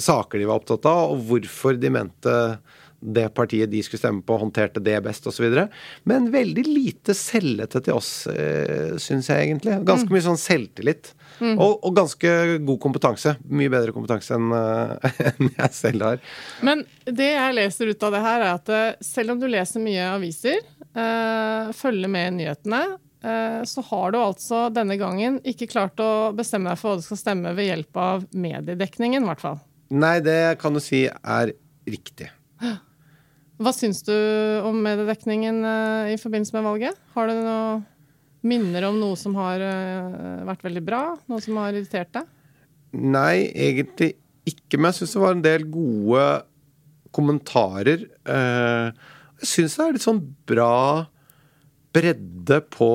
saker 0.03 0.39
de 0.39 0.47
var 0.47 0.61
opptatt 0.61 0.85
av, 0.89 1.13
og 1.13 1.23
hvorfor 1.29 1.77
de 1.79 1.91
mente 1.93 2.33
det 2.99 3.27
partiet 3.37 3.69
de 3.71 3.83
skulle 3.85 4.01
stemme 4.01 4.23
på, 4.25 4.37
håndterte 4.41 4.81
det 4.83 4.97
best, 5.05 5.27
osv. 5.29 5.53
Men 6.09 6.31
veldig 6.33 6.63
lite 6.65 7.13
selvete 7.17 7.81
til 7.85 7.97
oss, 7.97 8.11
eh, 8.27 8.97
syns 9.01 9.29
jeg 9.29 9.47
egentlig. 9.49 9.77
Ganske 9.87 10.13
mye 10.13 10.25
sånn 10.25 10.39
selvtillit. 10.41 11.13
Og, 11.37 11.83
og 11.85 11.93
ganske 11.95 12.31
god 12.65 12.79
kompetanse. 12.81 13.35
Mye 13.45 13.71
bedre 13.71 13.93
kompetanse 13.93 14.37
enn 14.37 14.53
eh, 14.57 15.19
enn 15.29 15.51
jeg 15.51 15.73
selv 15.77 16.07
har. 16.07 16.23
Men 16.65 16.83
det 17.05 17.29
jeg 17.33 17.57
leser 17.57 17.91
ut 17.91 18.07
av 18.07 18.15
det 18.15 18.23
her, 18.25 18.45
er 18.45 18.53
at 18.55 18.71
eh, 18.73 18.87
selv 19.05 19.35
om 19.35 19.41
du 19.41 19.47
leser 19.51 19.83
mye 19.83 20.07
aviser, 20.15 20.63
øh, 20.97 21.69
følger 21.77 22.11
med 22.11 22.31
i 22.31 22.35
nyhetene, 22.39 22.81
øh, 23.21 23.61
så 23.69 23.85
har 23.91 24.13
du 24.13 24.19
altså 24.23 24.63
denne 24.73 24.97
gangen 24.99 25.37
ikke 25.47 25.69
klart 25.69 26.01
å 26.01 26.31
bestemme 26.37 26.73
deg 26.73 26.81
for 26.81 26.95
hva 26.95 27.01
du 27.01 27.05
skal 27.05 27.21
stemme 27.21 27.53
ved 27.57 27.69
hjelp 27.69 28.01
av 28.01 28.27
mediedekningen, 28.33 29.21
i 29.21 29.31
hvert 29.31 29.45
fall. 29.45 29.61
Nei, 29.93 30.17
det 30.25 30.57
kan 30.61 30.75
du 30.75 30.81
si 30.83 31.05
er 31.07 31.53
riktig. 31.87 32.31
Hva 33.57 33.73
syns 33.73 34.03
du 34.05 34.13
om 34.67 34.77
mediedekningen 34.85 35.63
eh, 35.65 36.13
i 36.13 36.17
forbindelse 36.21 36.53
med 36.57 36.65
valget? 36.67 36.97
Har 37.15 37.29
du 37.29 37.39
noe 37.41 37.79
minner 38.47 38.85
om 38.87 38.99
noe 39.01 39.17
som 39.17 39.33
har 39.39 39.63
eh, 39.65 40.43
vært 40.47 40.65
veldig 40.67 40.83
bra? 40.85 41.01
Noe 41.31 41.41
som 41.43 41.57
har 41.61 41.73
irritert 41.73 42.11
deg? 42.13 42.29
Nei, 42.97 43.47
egentlig 43.51 44.13
ikke. 44.47 44.77
Men 44.77 44.91
jeg 44.91 44.99
syns 45.01 45.15
det 45.17 45.23
var 45.23 45.35
en 45.35 45.45
del 45.45 45.65
gode 45.73 46.27
kommentarer. 47.17 48.05
Eh, 48.29 48.91
Jeg 49.41 49.49
syns 49.53 49.77
det 49.77 49.85
er 49.87 49.97
litt 49.97 50.05
sånn 50.05 50.21
bra 50.49 51.07
bredde 51.97 52.61
på 52.73 52.91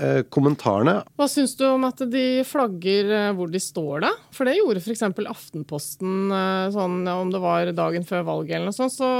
eh, 0.00 0.22
kommentarene 0.32 1.00
Hva 1.18 1.26
syns 1.30 1.52
du 1.58 1.66
om 1.68 1.84
at 1.88 2.02
de 2.10 2.42
flagger 2.48 3.12
eh, 3.16 3.28
hvor 3.36 3.50
de 3.52 3.60
står, 3.62 4.04
da? 4.06 4.10
For 4.34 4.48
det 4.48 4.56
gjorde 4.58 4.82
f.eks. 4.82 5.04
Aftenposten 5.30 6.32
eh, 6.34 6.66
sånn 6.74 7.04
om 7.12 7.32
det 7.32 7.42
var 7.42 7.70
dagen 7.76 8.06
før 8.08 8.26
valget 8.28 8.58
eller 8.58 8.70
noe 8.70 8.76
sånt, 8.76 8.96
så, 8.96 9.10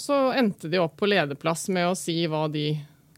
så 0.00 0.20
endte 0.36 0.70
de 0.72 0.82
opp 0.82 0.96
på 1.00 1.10
lederplass 1.10 1.68
med 1.74 1.90
å 1.90 1.96
si 1.98 2.22
hva 2.30 2.46
de 2.52 2.72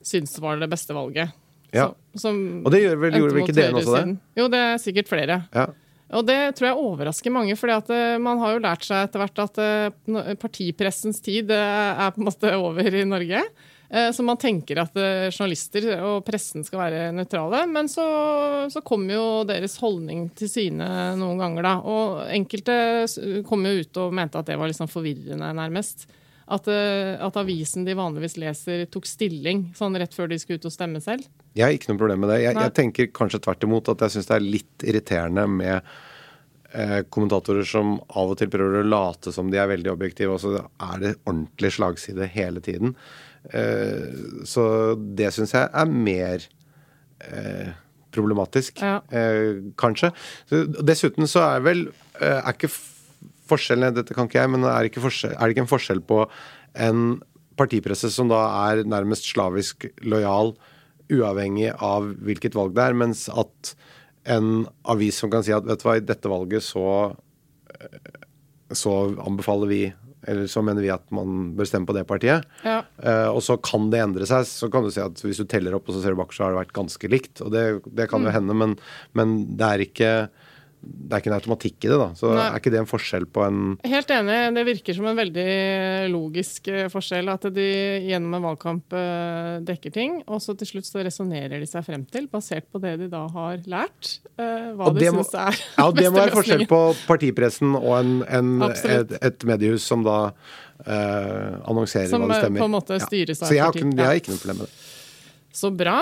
syntes 0.07 0.37
var 0.43 0.61
det 0.63 0.71
beste 0.71 0.95
valget. 0.97 1.35
Ja. 1.75 1.91
Så, 2.15 2.31
Og 2.31 2.71
det 2.73 2.85
gjør 2.85 3.01
vel, 3.03 3.19
gjorde 3.21 3.35
vel 3.35 3.45
ikke 3.45 3.57
dere 3.57 3.81
også 3.81 3.99
det? 3.99 4.17
Jo, 4.39 4.47
det 4.53 4.63
er 4.63 4.83
sikkert 4.83 5.11
flere. 5.11 5.41
Ja. 5.57 5.67
Og 6.15 6.23
det 6.29 6.39
tror 6.55 6.69
jeg 6.69 6.79
overrasker 6.79 7.35
mange, 7.35 7.57
for 7.59 7.97
man 8.23 8.39
har 8.39 8.53
jo 8.55 8.61
lært 8.63 8.85
seg 8.87 9.09
etter 9.09 9.25
hvert 9.25 9.41
at 9.43 10.39
partipressens 10.39 11.19
tid 11.19 11.51
er 11.51 12.13
på 12.15 12.23
en 12.23 12.29
måte 12.29 12.53
over 12.55 12.87
i 12.87 13.03
Norge. 13.09 13.41
Eh, 13.91 14.11
Så 14.13 14.25
man 14.27 14.39
tenker 14.41 14.81
at 14.83 14.97
eh, 14.99 15.29
journalister 15.31 15.89
og 16.01 16.25
pressen 16.27 16.65
skal 16.67 16.83
være 16.83 17.09
nøytrale. 17.15 17.65
Men 17.71 17.89
så, 17.93 18.07
så 18.73 18.83
kommer 18.87 19.15
jo 19.19 19.27
deres 19.49 19.79
holdning 19.83 20.29
til 20.39 20.51
syne 20.51 20.91
noen 21.21 21.41
ganger, 21.43 21.67
da. 21.67 21.75
Og 21.87 22.23
enkelte 22.35 22.77
kom 23.49 23.67
jo 23.67 23.81
ut 23.83 24.03
og 24.05 24.15
mente 24.17 24.41
at 24.41 24.51
det 24.51 24.59
var 24.61 24.71
liksom 24.73 24.91
forvirrende, 24.91 25.53
nærmest. 25.57 26.09
At, 26.47 26.69
eh, 26.71 27.17
at 27.19 27.39
avisen 27.41 27.87
de 27.87 27.95
vanligvis 27.99 28.37
leser, 28.39 28.85
tok 28.91 29.07
stilling 29.11 29.65
sånn 29.75 29.97
rett 29.99 30.15
før 30.15 30.31
de 30.31 30.39
skulle 30.39 30.61
ut 30.63 30.69
og 30.69 30.75
stemme 30.75 31.01
selv. 31.03 31.27
Jeg 31.59 31.65
har 31.65 31.75
ikke 31.75 31.91
noe 31.91 32.03
problem 32.03 32.23
med 32.23 32.31
det. 32.35 32.43
Jeg, 32.45 32.55
jeg 32.55 32.75
tenker 32.77 33.09
kanskje 33.17 33.41
tvert 33.43 33.65
imot 33.67 33.89
at 33.91 34.05
jeg 34.05 34.15
syns 34.15 34.29
det 34.31 34.37
er 34.37 34.45
litt 34.45 34.85
irriterende 34.87 35.47
med 35.51 35.81
eh, 36.71 37.01
kommentatorer 37.11 37.67
som 37.67 37.97
av 38.15 38.31
og 38.35 38.39
til 38.39 38.51
prøver 38.53 38.83
å 38.83 38.87
late 38.87 39.35
som 39.35 39.51
de 39.51 39.59
er 39.59 39.73
veldig 39.73 39.91
objektive, 39.97 40.37
og 40.37 40.43
så 40.45 40.61
er 40.61 41.03
det 41.03 41.15
ordentlig 41.25 41.73
slagside 41.81 42.31
hele 42.37 42.63
tiden. 42.63 42.95
Eh, 43.55 44.45
så 44.49 44.65
det 44.97 45.33
syns 45.35 45.55
jeg 45.55 45.71
er 45.71 45.91
mer 45.91 46.47
eh, 47.27 47.73
problematisk, 48.15 48.81
Ja. 48.83 49.01
eh, 49.11 49.63
kanskje. 49.77 50.13
Dessuten 50.83 51.29
så 51.31 51.45
er 51.57 51.65
vel 51.65 51.87
er 52.21 52.53
ikke 52.53 52.71
forskjellen 53.47 53.95
Dette 53.95 54.15
kan 54.15 54.27
ikke 54.27 54.41
jeg, 54.41 54.51
men 54.51 54.65
er, 54.65 54.89
ikke 54.89 55.03
er 55.05 55.45
det 55.45 55.55
ikke 55.55 55.67
en 55.67 55.71
forskjell 55.71 56.01
på 56.03 56.25
en 56.75 57.21
partipresse 57.57 58.11
som 58.13 58.29
da 58.29 58.41
er 58.71 58.83
nærmest 58.85 59.29
slavisk 59.31 59.87
lojal, 60.03 60.57
uavhengig 61.13 61.71
av 61.79 62.09
hvilket 62.27 62.57
valg 62.59 62.75
det 62.75 62.83
er, 62.83 62.97
mens 62.99 63.29
at 63.31 63.77
en 64.27 64.67
avis 64.85 65.21
som 65.23 65.31
kan 65.31 65.45
si 65.47 65.53
at 65.55 65.65
vet 65.65 65.79
du 65.79 65.87
hva, 65.87 65.97
i 66.01 66.03
dette 66.03 66.29
valget 66.29 66.65
så 66.67 67.15
så 68.75 68.93
anbefaler 69.23 69.71
vi 69.71 69.81
eller 70.27 70.49
så 70.51 70.63
mener 70.67 70.85
vi 70.85 70.93
at 70.95 71.05
man 71.15 71.53
bør 71.57 71.69
stemme 71.69 71.89
på 71.89 71.97
det 71.97 72.07
partiet. 72.09 72.47
Ja. 72.67 72.81
Uh, 73.01 73.31
og 73.35 73.43
så 73.47 73.59
kan 73.63 73.91
det 73.93 74.03
endre 74.03 74.29
seg. 74.29 74.47
Så 74.49 74.71
kan 74.73 74.87
du 74.87 74.91
si 74.95 75.03
at 75.03 75.23
hvis 75.25 75.41
du 75.43 75.47
teller 75.51 75.77
opp 75.77 75.89
og 75.89 75.97
så 75.97 76.03
ser 76.03 76.15
du 76.15 76.21
bak, 76.21 76.35
så 76.35 76.47
har 76.47 76.55
det 76.55 76.63
vært 76.65 76.77
ganske 76.77 77.13
likt. 77.13 77.43
Og 77.45 77.55
det, 77.55 77.65
det 77.97 78.09
kan 78.13 78.27
jo 78.27 78.35
hende, 78.35 78.57
men, 78.57 78.77
men 79.19 79.39
det 79.59 79.71
er 79.71 79.87
ikke 79.87 80.13
det 80.87 81.15
er 81.17 81.23
ikke 81.23 81.31
en 81.31 81.37
automatikk 81.37 81.87
i 81.87 81.91
det. 81.91 81.99
da. 82.01 82.07
Så 82.19 82.31
Nei. 82.31 82.45
er 82.47 82.61
ikke 82.61 82.73
det 82.75 82.81
en 82.81 82.89
forskjell 82.89 83.27
på 83.31 83.43
en 83.47 83.61
Helt 83.87 84.11
enig. 84.15 84.39
Det 84.57 84.65
virker 84.69 84.97
som 84.97 85.09
en 85.11 85.19
veldig 85.19 85.47
logisk 86.13 86.71
eh, 86.73 86.87
forskjell. 86.93 87.31
At 87.33 87.49
de 87.55 87.67
gjennom 88.07 88.37
en 88.39 88.47
valgkamp 88.49 88.97
eh, 88.97 89.53
dekker 89.67 89.95
ting, 89.95 90.19
og 90.27 90.43
så 90.45 90.57
til 90.59 90.71
slutt 90.71 90.89
så 90.89 91.03
resonnerer 91.07 91.63
de 91.63 91.69
seg 91.71 91.87
frem 91.87 92.07
til, 92.11 92.29
basert 92.33 92.69
på 92.71 92.83
det 92.83 92.97
de 93.03 93.11
da 93.13 93.25
har 93.35 93.63
lært, 93.71 94.17
eh, 94.39 94.71
hva 94.77 94.93
de 94.93 95.03
det 95.03 95.13
syns 95.15 95.35
er 95.35 95.61
Ja, 95.81 95.89
det 95.95 96.07
må 96.11 96.21
være 96.21 96.37
forskjell 96.37 96.67
på 96.71 96.81
partipressen 97.07 97.75
og 97.79 97.93
en, 97.99 98.15
en, 98.27 98.55
et, 98.67 99.17
et 99.21 99.49
mediehus 99.49 99.87
som 99.87 100.07
da 100.07 100.19
eh, 100.85 101.57
annonserer 101.67 102.11
Som, 102.13 102.27
hva 102.27 102.35
det 102.35 102.43
stemmer. 102.45 102.61
Som 102.61 102.65
på 102.65 102.71
en 102.71 102.77
måte 102.79 103.01
styres 103.03 103.43
av 103.43 103.51
Så 103.51 103.59
jeg 103.59 103.65
har, 103.67 103.77
ikke, 103.77 103.93
jeg 103.95 104.11
har 104.11 104.23
ikke 104.23 104.35
noe 104.35 104.43
problem 104.43 104.63
med 104.65 104.71
det. 104.71 104.87
Så 105.57 105.73
bra. 105.73 106.01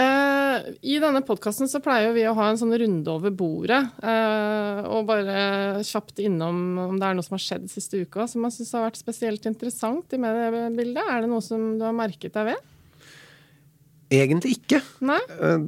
Eh, 0.00 0.56
I 0.82 0.98
denne 1.02 1.22
podkasten 1.26 1.68
så 1.70 1.80
pleier 1.84 2.14
vi 2.16 2.24
å 2.28 2.34
ha 2.38 2.48
en 2.50 2.58
sånn 2.60 2.74
runde 2.80 3.12
over 3.12 3.32
bordet. 3.34 3.82
eh, 4.02 4.82
og 4.88 5.06
bare 5.10 5.82
kjapt 5.86 6.22
innom 6.24 6.78
om 6.86 6.98
det 7.00 7.06
er 7.08 7.16
noe 7.18 7.26
som 7.26 7.36
har 7.36 7.44
skjedd 7.44 7.70
siste 7.70 8.00
uka 8.04 8.26
som 8.30 8.44
jeg 8.46 8.56
syns 8.58 8.74
har 8.76 8.86
vært 8.88 9.00
spesielt 9.00 9.46
interessant 9.50 10.12
i 10.16 10.20
mediebildet. 10.20 11.04
Er 11.04 11.24
det 11.24 11.32
noe 11.32 11.44
som 11.44 11.72
du 11.78 11.84
har 11.84 11.96
merket 11.96 12.36
deg 12.36 12.52
ved? 12.52 12.70
Egentlig 14.10 14.56
ikke. 14.58 14.80
Nei? 15.06 15.20
Eh, 15.38 15.58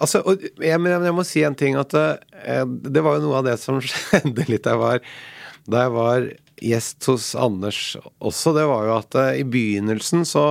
altså, 0.00 0.20
jeg, 0.60 0.80
men 0.82 1.06
jeg 1.08 1.16
må 1.16 1.24
si 1.24 1.44
en 1.46 1.56
ting 1.56 1.78
at 1.80 1.94
eh, 1.96 2.64
det 2.66 3.04
var 3.04 3.16
jo 3.16 3.28
noe 3.28 3.40
av 3.40 3.46
det 3.48 3.56
som 3.62 3.80
skjedde 3.84 4.48
litt 4.50 4.66
da 4.66 4.74
jeg 4.74 4.82
var, 4.82 5.14
da 5.66 5.86
jeg 5.86 5.94
var 5.94 6.28
gjest 6.66 7.08
hos 7.08 7.30
Anders 7.38 7.80
også. 8.18 8.52
Det 8.56 8.66
var 8.68 8.88
jo 8.88 8.98
at 8.98 9.16
eh, 9.22 9.40
i 9.40 9.46
begynnelsen 9.48 10.26
så 10.28 10.46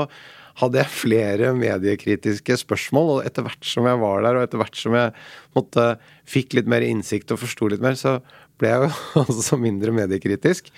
hadde 0.62 0.80
jeg 0.80 0.94
flere 0.94 1.54
mediekritiske 1.58 2.60
spørsmål, 2.62 3.10
og 3.16 3.26
etter 3.28 3.46
hvert 3.46 3.68
som 3.68 3.88
jeg 3.90 4.02
var 4.02 4.22
der, 4.24 4.38
og 4.40 4.46
etter 4.46 4.62
hvert 4.62 4.78
som 4.80 4.96
jeg 4.96 5.12
måtte, 5.58 5.88
fikk 6.30 6.56
litt 6.58 6.70
mer 6.72 6.86
innsikt 6.86 7.34
og 7.36 7.42
forsto 7.44 7.70
litt 7.72 7.84
mer, 7.84 7.98
så 8.00 8.20
ble 8.60 8.72
jeg 8.72 8.86
jo 8.86 9.26
også 9.26 9.60
mindre 9.60 9.96
mediekritisk. 9.96 10.72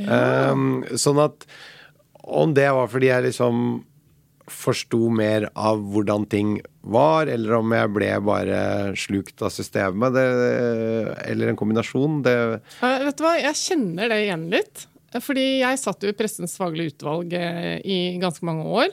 Um, 0.00 0.82
sånn 0.98 1.20
at 1.22 1.46
om 2.30 2.52
det 2.54 2.68
var 2.74 2.90
fordi 2.90 3.10
jeg 3.10 3.30
liksom 3.30 3.80
forsto 4.50 5.06
mer 5.14 5.46
av 5.58 5.78
hvordan 5.92 6.24
ting 6.30 6.56
var, 6.80 7.30
eller 7.30 7.60
om 7.60 7.74
jeg 7.74 7.92
ble 7.94 8.08
bare 8.26 8.60
slukt 8.98 9.44
av 9.46 9.52
systemet, 9.54 10.16
det, 10.16 10.24
eller 11.30 11.52
en 11.52 11.58
kombinasjon. 11.58 12.18
Det, 12.26 12.34
vet 12.80 13.18
du 13.18 13.24
hva, 13.24 13.36
jeg 13.38 13.60
kjenner 13.60 14.10
det 14.10 14.24
igjen 14.24 14.48
litt. 14.50 14.86
Fordi 15.10 15.46
jeg 15.62 15.78
satt 15.82 16.04
jo 16.06 16.10
i 16.12 16.14
Pressens 16.14 16.54
faglige 16.58 16.94
utvalg 16.94 17.32
eh, 17.34 17.78
i 17.82 17.98
ganske 18.22 18.46
mange 18.46 18.66
år. 18.70 18.92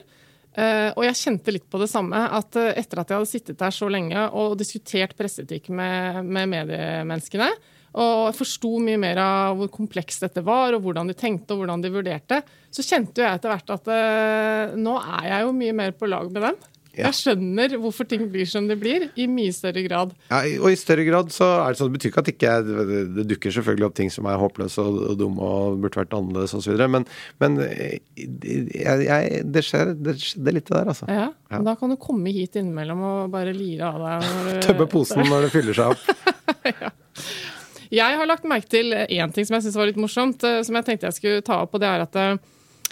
Eh, 0.58 0.90
og 0.96 1.04
jeg 1.06 1.18
kjente 1.20 1.54
litt 1.54 1.66
på 1.70 1.78
det 1.78 1.90
samme. 1.90 2.18
At 2.34 2.56
eh, 2.58 2.74
etter 2.80 3.02
at 3.02 3.10
jeg 3.12 3.20
hadde 3.20 3.30
sittet 3.30 3.60
der 3.60 3.74
så 3.74 3.90
lenge 3.92 4.28
og 4.34 4.56
diskutert 4.58 5.14
presseetikk 5.18 5.70
med, 5.70 6.24
med 6.26 6.50
mediemenneskene, 6.54 7.50
og 7.98 8.34
forsto 8.36 8.74
mye 8.84 8.98
mer 9.00 9.18
av 9.22 9.58
hvor 9.58 9.70
komplekst 9.72 10.26
dette 10.26 10.42
var, 10.44 10.74
og 10.76 10.82
hvordan 10.84 11.08
de 11.08 11.16
tenkte 11.18 11.54
og 11.54 11.62
hvordan 11.62 11.82
de 11.82 11.92
vurderte, 11.94 12.40
så 12.74 12.84
kjente 12.84 13.22
jo 13.22 13.26
jeg 13.26 13.38
etter 13.38 13.54
hvert 13.54 13.72
at 13.78 13.92
eh, 13.94 14.74
nå 14.78 14.98
er 14.98 15.30
jeg 15.30 15.46
jo 15.46 15.54
mye 15.62 15.78
mer 15.78 15.94
på 15.96 16.10
lag 16.10 16.28
med 16.32 16.44
dem. 16.48 16.58
Ja. 16.98 17.08
Jeg 17.08 17.18
skjønner 17.20 17.76
hvorfor 17.78 18.08
ting 18.10 18.24
blir 18.32 18.48
som 18.50 18.66
det 18.66 18.74
blir, 18.80 19.08
i 19.14 19.28
mye 19.30 19.52
større 19.54 19.84
grad. 19.86 20.14
ja, 20.32 20.40
og 20.58 20.72
i 20.72 20.78
større 20.78 21.04
grad 21.06 21.30
så 21.34 21.46
er 21.62 21.72
det 21.74 21.80
sånn, 21.80 21.92
det 21.92 21.98
betyr 21.98 22.10
ikke 22.10 22.24
at 22.24 22.30
ikke 22.32 22.54
det, 22.66 22.98
det 23.16 23.26
dukker 23.30 23.54
selvfølgelig 23.54 23.86
opp 23.86 23.96
ting 24.00 24.10
som 24.10 24.26
er 24.30 24.40
håpløse 24.40 24.82
og, 24.82 24.98
og 25.12 25.20
dumme 25.20 25.46
og 25.46 25.78
burde 25.84 26.02
vært 26.02 26.16
annerledes 26.18 26.56
osv., 26.58 26.74
men, 26.90 27.06
men 27.42 27.60
eh, 27.62 27.98
jeg, 28.18 29.06
jeg, 29.06 29.44
det 29.46 29.64
skjer 29.66 29.94
det 29.94 30.16
skjedde 30.18 30.56
litt 30.56 30.66
det 30.68 30.74
der, 30.74 30.90
altså. 30.94 31.08
Ja, 31.12 31.28
men 31.52 31.68
Da 31.68 31.76
kan 31.78 31.92
du 31.92 31.98
komme 32.00 32.32
hit 32.34 32.58
innimellom 32.58 33.04
og 33.04 33.30
bare 33.32 33.54
lire 33.56 33.92
av 33.92 34.02
deg. 34.04 34.28
Tømme 34.66 34.88
posen 34.90 35.22
når 35.28 35.46
det 35.46 35.54
fyller 35.54 35.78
seg 35.78 35.94
opp. 35.94 36.02
Jeg 37.88 38.18
har 38.20 38.28
lagt 38.28 38.44
merke 38.44 38.68
til 38.68 38.92
én 38.92 39.30
ting 39.32 39.46
som 39.48 39.54
jeg 39.56 39.64
syns 39.64 39.76
var 39.80 39.88
litt 39.88 40.00
morsomt, 40.00 40.42
eh, 40.44 40.60
som 40.66 40.76
jeg 40.76 40.84
tenkte 40.84 41.08
jeg 41.08 41.16
skulle 41.16 41.44
ta 41.46 41.62
opp. 41.64 41.72
og 41.72 41.80
det 41.80 41.88
er 41.88 42.02
at 42.04 42.18
eh, 42.20 42.34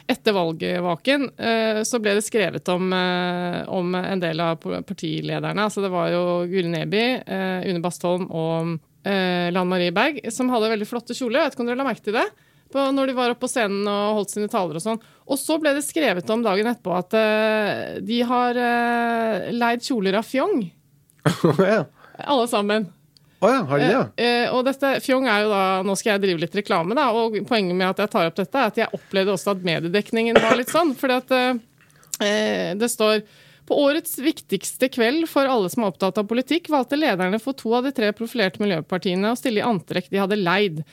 etter 0.06 0.34
valgvaken 0.36 1.30
eh, 1.36 1.80
så 1.86 1.98
ble 2.02 2.16
det 2.16 2.24
skrevet 2.26 2.68
om, 2.72 2.92
eh, 2.94 3.62
om 3.68 3.94
en 3.98 4.22
del 4.22 4.40
av 4.40 4.60
partilederne. 4.62 5.64
altså 5.64 5.82
Det 5.82 5.90
var 5.92 6.10
jo 6.14 6.24
Guri 6.50 6.68
Neby, 6.70 7.04
eh, 7.26 7.66
Une 7.70 7.82
Bastholm 7.84 8.28
og 8.30 8.76
Lan 9.06 9.68
Marie 9.70 9.92
Berg 9.94 10.16
som 10.34 10.48
hadde 10.50 10.66
veldig 10.72 10.86
flotte 10.90 11.14
kjoler. 11.14 11.38
Jeg 11.38 11.46
vet 11.46 11.54
ikke 11.54 11.62
om 11.62 11.68
dere 11.68 11.78
la 11.78 11.84
merke 11.86 12.02
til 12.02 12.16
det? 12.16 12.24
På, 12.74 12.88
når 12.90 13.06
de 13.06 13.14
var 13.14 13.30
oppe 13.30 13.44
på 13.44 13.50
scenen 13.52 13.86
og 13.86 14.16
holdt 14.16 14.32
sine 14.34 14.50
taler 14.50 14.80
og 14.80 14.82
sånn. 14.82 14.98
Og 15.30 15.38
så 15.38 15.60
ble 15.62 15.76
det 15.76 15.84
skrevet 15.86 16.32
om 16.34 16.42
dagen 16.42 16.66
etterpå 16.66 16.96
at 16.98 17.14
de 18.02 18.18
har 18.26 18.58
leid 19.54 19.86
kjoler 19.86 20.18
av 20.18 20.26
Fjong. 20.26 20.66
ja. 21.70 21.84
Alle 22.18 22.50
sammen. 22.50 22.88
Å 23.46 23.52
ja, 23.52 23.62
har 23.70 23.80
de 23.80 23.86
det? 23.86 23.94
Ja? 23.94 24.02
Eh, 24.18 24.52
og 24.54 24.66
dette, 24.66 24.92
Fjong 25.04 25.28
er 25.30 25.44
jo 25.44 25.52
da, 25.52 25.62
Nå 25.86 25.96
skal 25.98 26.14
jeg 26.16 26.24
drive 26.26 26.42
litt 26.42 26.58
reklame, 26.58 26.96
da, 26.98 27.08
og 27.14 27.38
poenget 27.48 27.78
med 27.78 27.88
at 27.92 28.04
jeg 28.04 28.12
tar 28.12 28.30
opp 28.30 28.38
dette, 28.38 28.60
er 28.60 28.72
at 28.72 28.80
jeg 28.82 28.98
opplevde 28.98 29.34
også 29.36 29.54
at 29.54 29.66
mediedekningen 29.66 30.38
var 30.42 30.58
litt 30.58 30.72
sånn. 30.72 30.94
fordi 30.98 31.20
at 31.22 31.34
eh, 31.36 32.70
det 32.78 32.90
står 32.92 33.20
på 33.66 33.78
årets 33.82 34.18
viktigste 34.22 34.88
kveld 34.94 35.26
for 35.30 35.48
alle 35.50 35.70
som 35.72 35.82
er 35.82 35.90
opptatt 35.90 36.20
av 36.20 36.28
politikk, 36.30 36.70
valgte 36.70 36.98
lederne 36.98 37.40
for 37.42 37.56
to 37.58 37.72
av 37.74 37.86
de 37.86 37.92
tre 37.94 38.12
profilerte 38.14 38.62
miljøpartiene 38.62 39.32
å 39.32 39.38
stille 39.38 39.62
i 39.62 39.66
antrekk 39.66 40.10
de 40.12 40.22
hadde 40.22 40.38
leid, 40.38 40.84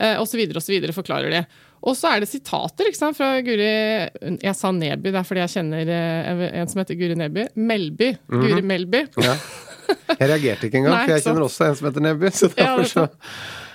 eh, 0.00 0.16
osv., 0.20 0.40
osv., 0.56 0.88
forklarer 0.96 1.34
de. 1.34 1.42
Og 1.82 1.96
så 1.98 2.12
er 2.12 2.22
det 2.22 2.30
sitater 2.30 2.88
ikke 2.88 3.00
sant, 3.00 3.18
fra 3.18 3.34
Guri 3.42 3.66
Jeg 3.66 4.54
sa 4.54 4.70
Neby, 4.70 5.10
det 5.10 5.18
er 5.18 5.26
fordi 5.26 5.42
jeg 5.42 5.54
kjenner 5.56 5.90
eh, 5.90 6.46
en 6.60 6.70
som 6.70 6.80
heter 6.80 6.98
Guri 6.98 7.18
Neby. 7.18 7.48
Melby. 7.58 8.14
Guri 8.30 8.62
Melby. 8.64 9.06
Ja. 9.20 9.36
Jeg 10.12 10.28
reagerte 10.28 10.68
ikke 10.68 10.80
engang, 10.82 10.94
Nei, 10.96 11.04
for 11.06 11.14
jeg 11.16 11.26
kjenner 11.26 11.46
også 11.48 11.68
en 11.68 11.76
som 11.78 11.88
heter 11.90 12.06
Nebby. 12.08 12.32
Så 12.34 12.50
derfor 12.54 12.88
så 12.90 13.08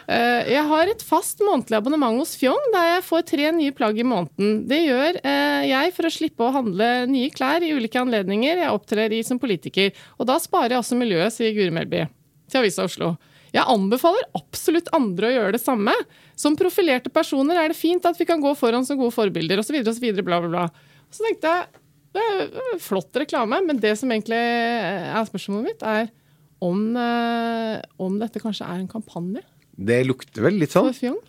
Eh, 0.08 0.48
Jeg 0.54 0.64
har 0.70 0.88
et 0.88 1.02
fast 1.04 1.42
månedlig 1.44 1.76
abonnement 1.76 2.16
hos 2.22 2.38
Fjong, 2.40 2.70
der 2.72 2.94
jeg 2.94 3.04
får 3.10 3.26
tre 3.28 3.50
nye 3.52 3.74
plagg 3.76 3.98
i 4.00 4.06
måneden. 4.08 4.62
Det 4.70 4.80
gjør 4.86 5.18
eh, 5.20 5.66
jeg 5.68 5.92
for 5.98 6.08
å 6.08 6.12
slippe 6.16 6.46
å 6.46 6.54
handle 6.56 6.88
nye 7.12 7.32
klær 7.36 7.66
i 7.66 7.74
ulike 7.76 8.00
anledninger 8.00 8.62
jeg 8.64 8.72
opptrer 8.72 9.12
i 9.18 9.20
som 9.28 9.40
politiker. 9.42 9.92
Og 10.16 10.30
da 10.30 10.38
sparer 10.40 10.78
jeg 10.78 10.84
også 10.86 11.00
miljøet, 11.00 11.36
sier 11.36 11.52
Guri 11.58 11.74
Melby 11.76 12.06
til 12.48 12.62
Avisa 12.62 12.86
Oslo. 12.88 13.18
Jeg 13.52 13.68
anbefaler 13.68 14.30
absolutt 14.38 14.88
andre 14.96 15.28
å 15.28 15.36
gjøre 15.36 15.58
det 15.58 15.64
samme. 15.64 15.92
Som 16.40 16.56
profilerte 16.60 17.12
personer 17.12 17.60
er 17.60 17.74
det 17.74 17.80
fint 17.80 18.08
at 18.08 18.16
vi 18.20 18.28
kan 18.30 18.40
gå 18.44 18.54
foran 18.56 18.88
som 18.88 19.00
gode 19.00 19.16
forbilder, 19.16 19.60
osv., 19.60 19.76
osv., 19.84 20.08
bla, 20.22 20.40
bla, 20.40 20.48
bla. 20.48 20.66
Så 21.12 21.28
tenkte 21.28 21.52
jeg 21.52 21.84
flott 22.80 23.12
reklame, 23.16 23.60
men 23.66 23.80
det 23.82 23.96
som 24.00 24.10
egentlig 24.12 24.38
er 24.38 25.28
spørsmålet 25.30 25.64
mitt, 25.72 25.84
er 25.84 26.10
om, 26.64 26.96
eh, 26.98 27.82
om 28.02 28.20
dette 28.20 28.42
kanskje 28.42 28.66
er 28.66 28.80
en 28.82 28.88
kampanje 28.90 29.44
Det 29.78 30.00
lukter 30.08 30.42
vel 30.42 30.58
litt 30.58 30.72
sånn? 30.74 30.88
for 30.90 30.98
Fjong? 30.98 31.20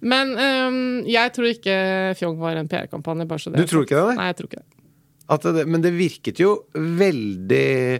Men 0.00 0.30
um, 0.38 0.82
jeg 1.08 1.32
tror 1.34 1.48
ikke 1.50 1.76
Fjong 2.18 2.36
var 2.38 2.58
en 2.58 2.68
PR-kampanje. 2.70 3.26
bare 3.26 3.42
så 3.42 3.50
det 3.50 3.64
Du 3.64 3.70
tror 3.72 3.86
ikke 3.86 3.98
det, 3.98 4.18
nei? 4.18 4.28
Jeg 4.30 4.36
tror 4.38 4.50
ikke 4.50 4.62
det. 4.62 4.68
Det, 5.28 5.64
men 5.68 5.82
det 5.84 5.90
virket 5.92 6.38
jo 6.40 6.54
veldig 6.72 7.98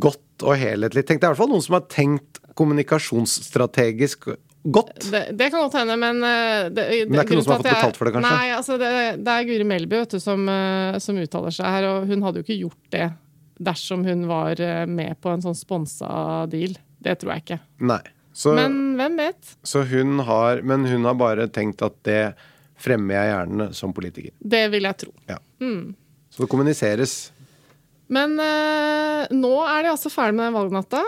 godt 0.00 0.46
og 0.46 0.54
helhetlig 0.56 1.02
tenkt. 1.04 1.20
Det 1.20 1.26
er 1.26 1.32
i 1.32 1.34
hvert 1.34 1.42
fall 1.42 1.50
noen 1.52 1.64
som 1.64 1.76
har 1.76 1.84
tenkt 1.92 2.40
kommunikasjonsstrategisk 2.56 4.30
godt. 4.62 5.10
Det, 5.10 5.22
det 5.36 5.50
kan 5.50 5.66
godt 5.66 5.76
hende, 5.80 5.96
men 6.00 6.22
det, 6.22 6.30
det, 6.76 6.86
Men 7.04 7.12
det 7.12 7.20
er 7.20 7.26
ikke 7.26 7.36
noen 7.36 7.44
som 7.44 7.54
har 7.56 7.60
fått 7.64 7.68
betalt 7.68 7.98
for 7.98 8.08
det, 8.08 8.14
kanskje? 8.16 8.32
Nei, 8.32 8.54
altså 8.56 8.78
det, 8.80 8.92
det 9.26 9.34
er 9.34 9.48
Guri 9.50 9.66
Melby 9.68 10.00
vet 10.04 10.16
du, 10.16 10.22
som, 10.22 10.48
eh, 10.48 10.96
som 11.02 11.20
uttaler 11.20 11.56
seg 11.58 11.76
her, 11.76 11.88
og 11.90 12.08
hun 12.08 12.24
hadde 12.24 12.40
jo 12.40 12.46
ikke 12.46 12.60
gjort 12.62 12.96
det 12.96 13.08
dersom 13.62 14.04
hun 14.06 14.26
var 14.30 14.60
eh, 14.60 14.84
med 14.90 15.18
på 15.22 15.32
en 15.32 15.44
sånn 15.44 15.56
sponsa 15.58 16.10
deal. 16.52 16.74
Det 17.02 17.16
tror 17.20 17.34
jeg 17.36 17.44
ikke. 17.46 17.60
Nei. 17.88 18.02
Så, 18.32 18.54
Men 18.56 18.94
hvem 18.96 19.18
vet? 19.20 19.50
så 19.68 19.82
hun 19.84 20.22
har 20.24 20.62
Men 20.64 20.86
hun 20.88 21.04
har 21.04 21.18
bare 21.20 21.44
tenkt 21.52 21.82
at 21.84 21.98
det 22.08 22.20
fremmer 22.80 23.18
jeg 23.18 23.28
gjerne 23.28 23.66
som 23.76 23.92
politiker. 23.94 24.32
Det 24.40 24.62
vil 24.72 24.88
jeg 24.88 24.96
tro. 25.04 25.12
Ja. 25.28 25.36
Så 26.32 26.42
det 26.42 26.48
kommuniseres. 26.50 27.16
Men 28.12 28.34
eh, 28.40 29.28
nå 29.36 29.52
er 29.68 29.84
de 29.84 29.92
altså 29.92 30.10
ferdig 30.10 30.38
med 30.38 30.48
den 30.48 30.56
valgnatta, 30.56 31.02